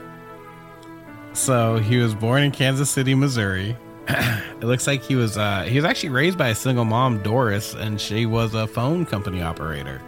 So 1.32 1.76
he 1.76 1.98
was 1.98 2.14
born 2.14 2.42
in 2.42 2.50
Kansas 2.50 2.88
City, 2.88 3.14
Missouri. 3.14 3.76
it 4.08 4.64
looks 4.64 4.86
like 4.86 5.02
he 5.02 5.16
was 5.16 5.36
uh, 5.36 5.62
he 5.62 5.76
was 5.76 5.84
actually 5.84 6.10
raised 6.10 6.38
by 6.38 6.48
a 6.48 6.54
single 6.54 6.84
mom, 6.84 7.22
Doris, 7.22 7.74
and 7.74 8.00
she 8.00 8.24
was 8.24 8.54
a 8.54 8.66
phone 8.66 9.04
company 9.04 9.42
operator. 9.42 10.00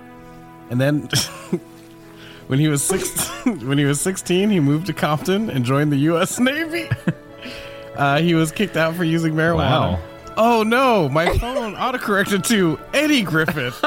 And 0.71 0.81
then 0.81 1.09
when 2.47 2.59
he 2.59 2.69
was 2.69 2.83
six, 2.83 3.29
when 3.45 3.77
he 3.77 3.85
was 3.85 4.01
sixteen, 4.01 4.51
he 4.51 4.61
moved 4.61 4.87
to 4.87 4.93
Compton 4.93 5.51
and 5.51 5.65
joined 5.65 5.93
the 5.93 5.97
U.S. 5.97 6.39
Navy. 6.39 6.89
Uh, 7.97 8.21
he 8.21 8.35
was 8.35 8.53
kicked 8.53 8.77
out 8.77 8.95
for 8.95 9.05
using 9.05 9.35
marijuana. 9.35 9.95
Wow. 9.95 10.01
Oh 10.41 10.63
no, 10.63 11.09
my 11.09 11.37
phone 11.39 11.75
autocorrected 11.77 12.47
to 12.49 12.79
Eddie 12.95 13.23
Griffith. 13.23 13.79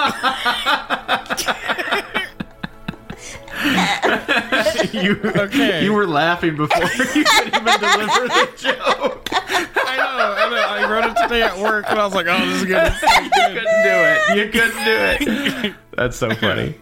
you, 4.94 5.20
Okay. 5.24 5.84
you 5.84 5.94
were 5.94 6.08
laughing 6.08 6.56
before 6.58 6.84
you 6.84 7.24
could 7.24 7.48
even 7.48 7.64
deliver 7.64 8.28
the 8.28 8.50
joke. 8.58 9.28
I 9.32 9.98
know, 9.98 10.36
I 10.38 10.50
know. 10.50 10.86
I 10.88 10.90
wrote 10.92 11.06
it 11.12 11.16
today 11.22 11.44
at 11.44 11.58
work, 11.58 11.86
and 11.90 12.00
I 12.00 12.06
was 12.06 12.14
like, 12.16 12.26
"Oh, 12.28 12.46
this 12.46 12.58
is 12.62 12.66
good." 12.66 12.92
you 12.92 13.30
couldn't 13.30 13.84
do 13.84 13.94
it. 13.94 14.38
You 14.38 14.50
couldn't 14.52 14.84
do 14.84 15.68
it. 15.70 15.76
That's 15.96 16.18
so 16.18 16.34
funny. 16.36 16.76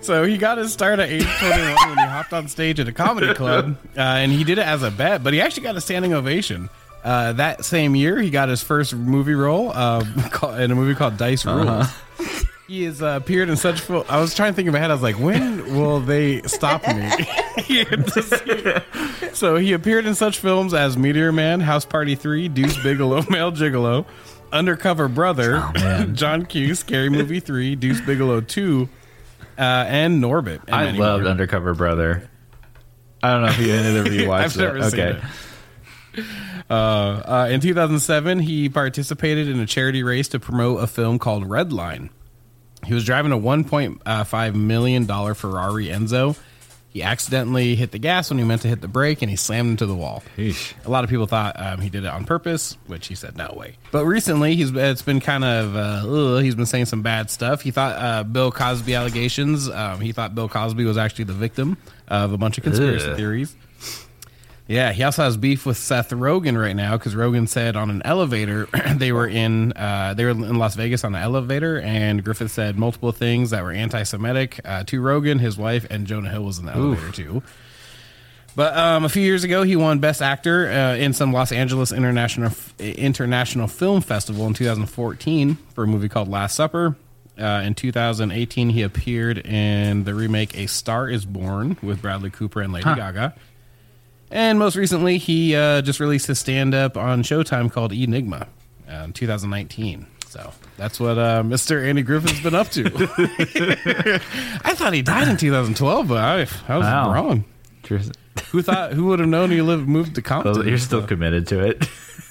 So 0.00 0.24
he 0.24 0.38
got 0.38 0.58
his 0.58 0.72
start 0.72 0.98
at 1.00 1.10
age 1.10 1.26
21 1.38 1.60
when 1.88 1.98
he 1.98 2.04
hopped 2.06 2.32
on 2.32 2.48
stage 2.48 2.80
at 2.80 2.88
a 2.88 2.92
comedy 2.92 3.34
club, 3.34 3.76
uh, 3.96 4.00
and 4.00 4.32
he 4.32 4.42
did 4.44 4.58
it 4.58 4.66
as 4.66 4.82
a 4.82 4.90
bet, 4.90 5.22
but 5.22 5.32
he 5.34 5.40
actually 5.40 5.64
got 5.64 5.76
a 5.76 5.80
standing 5.80 6.14
ovation. 6.14 6.70
Uh, 7.04 7.32
that 7.34 7.64
same 7.64 7.94
year, 7.96 8.18
he 8.20 8.30
got 8.30 8.48
his 8.48 8.62
first 8.62 8.94
movie 8.94 9.34
role 9.34 9.70
uh, 9.72 10.04
in 10.58 10.70
a 10.70 10.74
movie 10.74 10.94
called 10.94 11.16
Dice 11.16 11.44
Rules. 11.46 11.66
Uh-huh. 11.66 12.44
He 12.66 12.82
has 12.84 13.00
uh, 13.00 13.18
appeared 13.22 13.48
in 13.48 13.56
such. 13.56 13.80
Fil- 13.80 14.04
I 14.10 14.20
was 14.20 14.34
trying 14.34 14.52
to 14.52 14.56
think 14.56 14.66
in 14.66 14.72
my 14.74 14.78
head. 14.78 14.90
I 14.90 14.94
was 14.94 15.02
like, 15.02 15.18
when 15.18 15.74
will 15.74 16.00
they 16.00 16.42
stop 16.42 16.86
me? 16.86 17.08
so 19.32 19.56
he 19.56 19.72
appeared 19.72 20.04
in 20.06 20.14
such 20.14 20.38
films 20.38 20.74
as 20.74 20.96
Meteor 20.98 21.32
Man, 21.32 21.60
House 21.60 21.84
Party 21.86 22.14
Three, 22.14 22.48
Deuce 22.48 22.76
Bigalow, 22.82 23.22
Male 23.30 23.52
Gigolo, 23.52 24.04
Undercover 24.52 25.08
Brother, 25.08 25.64
John 26.12 26.44
Q, 26.46 26.74
Scary 26.74 27.08
Movie 27.08 27.40
Three, 27.40 27.74
Deuce 27.74 28.00
Bigalow 28.02 28.40
Two, 28.42 28.88
uh, 29.58 29.62
and 29.62 30.22
Norbit. 30.22 30.60
and 30.66 30.74
I 30.74 30.90
loved 30.90 31.22
more. 31.22 31.30
Undercover 31.30 31.74
Brother. 31.74 32.28
I 33.22 33.30
don't 33.32 33.42
know 33.42 33.48
if 33.48 33.58
you 34.12 34.22
you 34.22 34.28
watched 34.28 34.56
I've 34.56 34.56
never 34.58 34.78
it. 34.78 34.90
seen 34.90 35.00
Okay. 35.00 35.18
it. 35.18 35.24
Uh, 36.70 37.22
uh, 37.24 37.48
in 37.50 37.60
2007, 37.62 38.40
he 38.40 38.68
participated 38.68 39.48
in 39.48 39.58
a 39.58 39.64
charity 39.64 40.02
race 40.02 40.28
to 40.28 40.38
promote 40.38 40.82
a 40.82 40.86
film 40.86 41.18
called 41.18 41.48
Red 41.48 41.72
Line. 41.72 42.10
He 42.84 42.92
was 42.92 43.04
driving 43.06 43.32
a 43.32 43.38
1.5 43.38 44.54
million 44.54 45.06
dollar 45.06 45.34
Ferrari 45.34 45.86
Enzo. 45.86 46.36
He 46.90 47.02
accidentally 47.02 47.74
hit 47.74 47.90
the 47.90 47.98
gas 47.98 48.30
when 48.30 48.38
he 48.38 48.44
meant 48.44 48.62
to 48.62 48.68
hit 48.68 48.80
the 48.80 48.88
brake, 48.88 49.20
and 49.22 49.30
he 49.30 49.36
slammed 49.36 49.70
into 49.70 49.86
the 49.86 49.94
wall. 49.94 50.22
A 50.84 50.90
lot 50.90 51.04
of 51.04 51.10
people 51.10 51.26
thought 51.26 51.58
um, 51.58 51.80
he 51.80 51.90
did 51.90 52.04
it 52.04 52.08
on 52.08 52.24
purpose, 52.24 52.76
which 52.86 53.06
he 53.06 53.14
said 53.14 53.36
no 53.36 53.54
way. 53.56 53.76
But 53.90 54.06
recently, 54.06 54.56
he's 54.56 54.70
it's 54.74 55.02
been 55.02 55.20
kind 55.20 55.44
of 55.44 55.76
uh, 55.76 56.02
ugh, 56.06 56.42
he's 56.42 56.54
been 56.54 56.66
saying 56.66 56.86
some 56.86 57.02
bad 57.02 57.30
stuff. 57.30 57.60
He 57.60 57.70
thought 57.70 57.96
uh, 57.96 58.24
Bill 58.24 58.50
Cosby 58.50 58.94
allegations. 58.94 59.68
Um, 59.68 60.00
he 60.00 60.12
thought 60.12 60.34
Bill 60.34 60.48
Cosby 60.48 60.84
was 60.84 60.96
actually 60.96 61.24
the 61.24 61.34
victim 61.34 61.76
of 62.08 62.32
a 62.32 62.38
bunch 62.38 62.58
of 62.58 62.64
conspiracy 62.64 63.08
Ugh. 63.08 63.16
theories. 63.16 63.54
Yeah, 64.68 64.92
he 64.92 65.02
also 65.02 65.22
has 65.24 65.38
beef 65.38 65.64
with 65.64 65.78
Seth 65.78 66.10
Rogen 66.10 66.60
right 66.60 66.76
now 66.76 66.98
because 66.98 67.14
Rogen 67.14 67.48
said 67.48 67.74
on 67.74 67.88
an 67.88 68.02
elevator 68.04 68.68
they 68.96 69.12
were 69.12 69.26
in 69.26 69.72
uh, 69.72 70.12
they 70.14 70.24
were 70.24 70.30
in 70.30 70.58
Las 70.58 70.74
Vegas 70.74 71.04
on 71.04 71.14
an 71.14 71.22
elevator, 71.22 71.80
and 71.80 72.22
Griffith 72.22 72.50
said 72.52 72.78
multiple 72.78 73.10
things 73.10 73.48
that 73.50 73.62
were 73.64 73.72
anti-Semitic 73.72 74.60
uh, 74.66 74.84
to 74.84 75.00
Rogen, 75.00 75.40
his 75.40 75.56
wife, 75.56 75.86
and 75.88 76.06
Jonah 76.06 76.28
Hill 76.28 76.42
was 76.44 76.58
in 76.58 76.66
the 76.66 76.72
elevator 76.74 77.10
too. 77.12 77.42
But 78.56 78.76
um, 78.76 79.04
a 79.04 79.08
few 79.08 79.22
years 79.22 79.42
ago, 79.44 79.62
he 79.62 79.74
won 79.76 80.00
Best 80.00 80.20
Actor 80.20 80.68
uh, 80.70 80.96
in 80.96 81.12
some 81.14 81.32
Los 81.32 81.50
Angeles 81.52 81.90
International 81.92 82.52
International 82.78 83.68
Film 83.68 84.02
Festival 84.02 84.46
in 84.48 84.52
2014 84.54 85.56
for 85.74 85.84
a 85.84 85.86
movie 85.86 86.08
called 86.10 86.28
Last 86.28 86.54
Supper. 86.56 86.94
Uh, 87.38 87.62
in 87.64 87.74
2018, 87.74 88.68
he 88.70 88.82
appeared 88.82 89.38
in 89.38 90.04
the 90.04 90.12
remake 90.12 90.58
A 90.58 90.66
Star 90.66 91.08
Is 91.08 91.24
Born 91.24 91.78
with 91.82 92.02
Bradley 92.02 92.30
Cooper 92.30 92.60
and 92.60 92.72
Lady 92.72 92.84
Huh. 92.84 92.96
Gaga. 92.96 93.34
And 94.30 94.58
most 94.58 94.76
recently, 94.76 95.18
he 95.18 95.54
uh, 95.56 95.82
just 95.82 96.00
released 96.00 96.26
his 96.26 96.38
stand 96.38 96.74
up 96.74 96.96
on 96.96 97.22
Showtime 97.22 97.70
called 97.72 97.92
Enigma 97.92 98.46
uh, 98.90 98.94
in 99.04 99.12
2019. 99.12 100.06
So 100.28 100.52
that's 100.76 101.00
what 101.00 101.16
uh, 101.18 101.42
Mr. 101.42 101.82
Andy 101.86 102.02
Griffin's 102.02 102.40
been 102.42 102.54
up 102.54 102.68
to. 102.70 102.84
I 104.64 104.74
thought 104.74 104.92
he 104.92 105.00
died 105.00 105.28
in 105.28 105.36
2012, 105.38 106.08
but 106.08 106.18
I, 106.18 106.40
I 106.68 106.76
was 106.76 106.84
Wow. 106.84 107.12
wrong. 107.14 107.44
Who 108.50 108.60
thought? 108.62 108.92
Who 108.92 109.06
would 109.06 109.18
have 109.20 109.28
known 109.28 109.50
he 109.50 109.62
lived 109.62 109.88
moved 109.88 110.14
to 110.16 110.22
Compton? 110.22 110.68
You're 110.68 110.76
still 110.78 111.06
committed 111.06 111.46
to 111.48 111.64
it. 111.64 111.84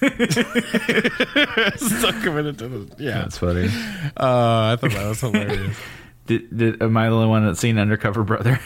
still 1.79 2.13
committed 2.21 2.59
to 2.59 2.67
the 2.67 2.95
yeah. 3.03 3.21
That's 3.23 3.39
funny. 3.39 3.65
Uh, 4.15 4.73
I 4.73 4.77
thought 4.79 4.91
that 4.91 5.07
was 5.07 5.21
hilarious. 5.21 5.75
Did, 6.27 6.55
did, 6.57 6.83
am 6.83 6.97
I 6.97 7.07
the 7.07 7.15
only 7.15 7.27
one 7.29 7.45
that's 7.45 7.59
seen 7.61 7.79
Undercover 7.79 8.23
Brother? 8.23 8.59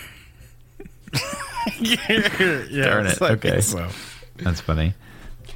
yeah, 1.80 2.86
Darn 2.86 3.06
it. 3.08 3.22
like- 3.22 3.32
okay. 3.46 3.62
so. 3.62 3.88
That's 4.38 4.62
funny. 4.62 4.94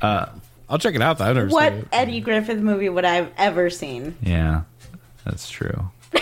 Uh, 0.01 0.27
I'll 0.69 0.77
check 0.79 0.95
it 0.95 1.01
out. 1.01 1.17
Though. 1.17 1.25
I've 1.25 1.35
never 1.35 1.47
What 1.49 1.71
seen 1.73 1.79
it. 1.81 1.87
Eddie 1.91 2.19
Griffith 2.21 2.59
movie 2.59 2.89
would 2.89 3.05
I 3.05 3.15
have 3.15 3.31
ever 3.37 3.69
seen? 3.69 4.15
yeah, 4.21 4.61
that's 5.23 5.49
true. 5.49 5.89
All 6.13 6.21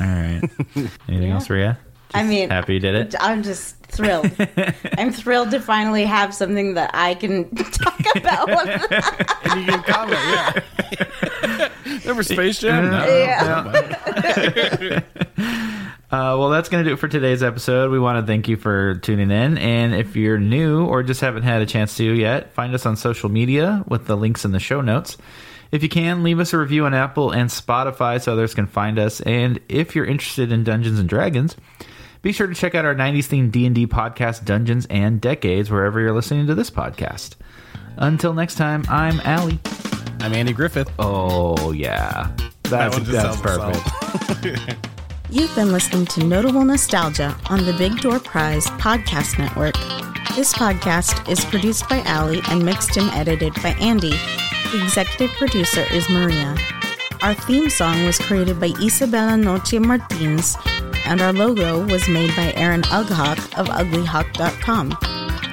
right. 0.00 0.40
Anything 1.08 1.30
else 1.30 1.46
for 1.46 1.56
you? 1.56 1.74
I 2.14 2.22
mean, 2.22 2.48
Happy 2.50 2.74
you 2.74 2.80
did 2.80 2.94
it? 2.94 3.14
I'm 3.20 3.42
just 3.42 3.76
thrilled. 3.86 4.30
I'm 4.98 5.10
thrilled 5.10 5.50
to 5.50 5.58
finally 5.60 6.04
have 6.04 6.32
something 6.32 6.74
that 6.74 6.92
I 6.94 7.14
can 7.14 7.50
talk 7.56 8.00
about. 8.14 8.48
and 8.50 9.60
you 9.60 9.66
can 9.72 9.82
comment, 9.82 10.20
yeah. 10.28 11.68
Remember 12.02 12.22
Space 12.22 12.60
Jam? 12.60 12.90
No. 12.90 13.04
Yeah. 13.04 15.00
Uh, 16.14 16.38
well, 16.38 16.48
that's 16.48 16.68
going 16.68 16.84
to 16.84 16.88
do 16.88 16.94
it 16.94 17.00
for 17.00 17.08
today's 17.08 17.42
episode. 17.42 17.90
We 17.90 17.98
want 17.98 18.20
to 18.20 18.24
thank 18.24 18.46
you 18.46 18.56
for 18.56 18.94
tuning 18.94 19.32
in. 19.32 19.58
And 19.58 19.96
if 19.96 20.14
you're 20.14 20.38
new 20.38 20.84
or 20.84 21.02
just 21.02 21.20
haven't 21.20 21.42
had 21.42 21.60
a 21.60 21.66
chance 21.66 21.96
to 21.96 22.04
yet, 22.04 22.52
find 22.52 22.72
us 22.72 22.86
on 22.86 22.94
social 22.94 23.28
media 23.28 23.82
with 23.88 24.06
the 24.06 24.16
links 24.16 24.44
in 24.44 24.52
the 24.52 24.60
show 24.60 24.80
notes. 24.80 25.16
If 25.72 25.82
you 25.82 25.88
can, 25.88 26.22
leave 26.22 26.38
us 26.38 26.52
a 26.52 26.58
review 26.58 26.86
on 26.86 26.94
Apple 26.94 27.32
and 27.32 27.50
Spotify 27.50 28.22
so 28.22 28.32
others 28.32 28.54
can 28.54 28.68
find 28.68 28.96
us. 28.96 29.22
And 29.22 29.58
if 29.68 29.96
you're 29.96 30.04
interested 30.04 30.52
in 30.52 30.62
Dungeons 30.62 31.00
and 31.00 31.08
Dragons, 31.08 31.56
be 32.22 32.30
sure 32.30 32.46
to 32.46 32.54
check 32.54 32.76
out 32.76 32.84
our 32.84 32.94
90s 32.94 33.26
themed 33.26 33.50
D&D 33.50 33.88
podcast, 33.88 34.44
Dungeons 34.44 34.86
and 34.86 35.20
Decades, 35.20 35.68
wherever 35.68 35.98
you're 35.98 36.14
listening 36.14 36.46
to 36.46 36.54
this 36.54 36.70
podcast. 36.70 37.34
Until 37.96 38.34
next 38.34 38.54
time, 38.54 38.84
I'm 38.88 39.18
Allie. 39.24 39.58
I'm 40.20 40.32
Andy 40.32 40.52
Griffith. 40.52 40.92
Oh, 40.96 41.72
yeah. 41.72 42.30
That's, 42.62 42.98
just 42.98 43.10
that's 43.10 43.40
perfect. 43.40 44.86
You've 45.30 45.54
been 45.54 45.72
listening 45.72 46.06
to 46.06 46.24
Notable 46.24 46.64
Nostalgia 46.64 47.36
on 47.48 47.64
the 47.64 47.72
Big 47.72 48.00
Door 48.00 48.20
Prize 48.20 48.66
Podcast 48.66 49.38
Network. 49.38 49.74
This 50.36 50.52
podcast 50.52 51.28
is 51.28 51.44
produced 51.46 51.88
by 51.88 52.00
Allie 52.00 52.42
and 52.50 52.64
mixed 52.64 52.96
and 52.96 53.10
edited 53.10 53.54
by 53.62 53.70
Andy. 53.80 54.10
The 54.70 54.80
executive 54.82 55.30
producer 55.36 55.84
is 55.92 56.08
Maria. 56.10 56.54
Our 57.22 57.34
theme 57.34 57.70
song 57.70 58.04
was 58.04 58.18
created 58.18 58.60
by 58.60 58.72
Isabella 58.82 59.36
Noche 59.36 59.74
Martins, 59.80 60.56
and 61.06 61.20
our 61.20 61.32
logo 61.32 61.84
was 61.86 62.06
made 62.08 62.34
by 62.36 62.52
Aaron 62.54 62.82
Ughawk 62.82 63.58
of 63.58 63.68
uglyhawk.com. 63.68 64.96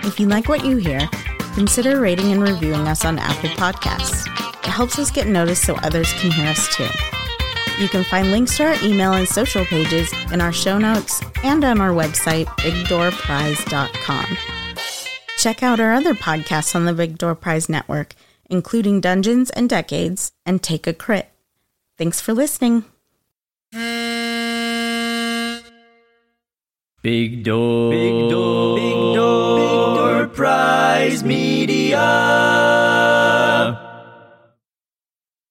If 0.03 0.19
you 0.19 0.27
like 0.27 0.49
what 0.49 0.65
you 0.65 0.77
hear, 0.77 1.07
consider 1.55 1.99
rating 1.99 2.31
and 2.33 2.43
reviewing 2.43 2.87
us 2.87 3.05
on 3.05 3.17
Apple 3.17 3.49
Podcasts. 3.51 4.27
It 4.65 4.69
helps 4.69 4.99
us 4.99 5.11
get 5.11 5.27
noticed 5.27 5.63
so 5.63 5.75
others 5.75 6.11
can 6.13 6.31
hear 6.31 6.47
us 6.47 6.75
too. 6.75 6.87
You 7.79 7.87
can 7.89 8.03
find 8.03 8.31
links 8.31 8.57
to 8.57 8.65
our 8.65 8.75
email 8.83 9.13
and 9.13 9.27
social 9.27 9.65
pages 9.65 10.11
in 10.31 10.41
our 10.41 10.51
show 10.53 10.77
notes 10.77 11.21
and 11.43 11.63
on 11.63 11.81
our 11.81 11.91
website, 11.91 12.45
bigdoorprize.com. 12.57 14.37
Check 15.37 15.63
out 15.63 15.79
our 15.79 15.93
other 15.93 16.13
podcasts 16.13 16.75
on 16.75 16.85
the 16.85 16.93
Big 16.93 17.17
Door 17.17 17.35
Prize 17.35 17.67
Network, 17.67 18.13
including 18.49 19.01
Dungeons 19.01 19.49
and 19.49 19.67
Decades 19.67 20.31
and 20.45 20.61
Take 20.61 20.85
a 20.85 20.93
Crit. 20.93 21.31
Thanks 21.97 22.21
for 22.21 22.33
listening. 22.33 22.85
Big 27.01 27.43
door. 27.43 27.89
Big 27.89 28.29
door. 28.29 28.75
Big 28.75 29.15
door. 29.15 29.57
Big 29.57 29.97
door 29.97 30.27
prize 30.27 31.23
media. 31.23 33.00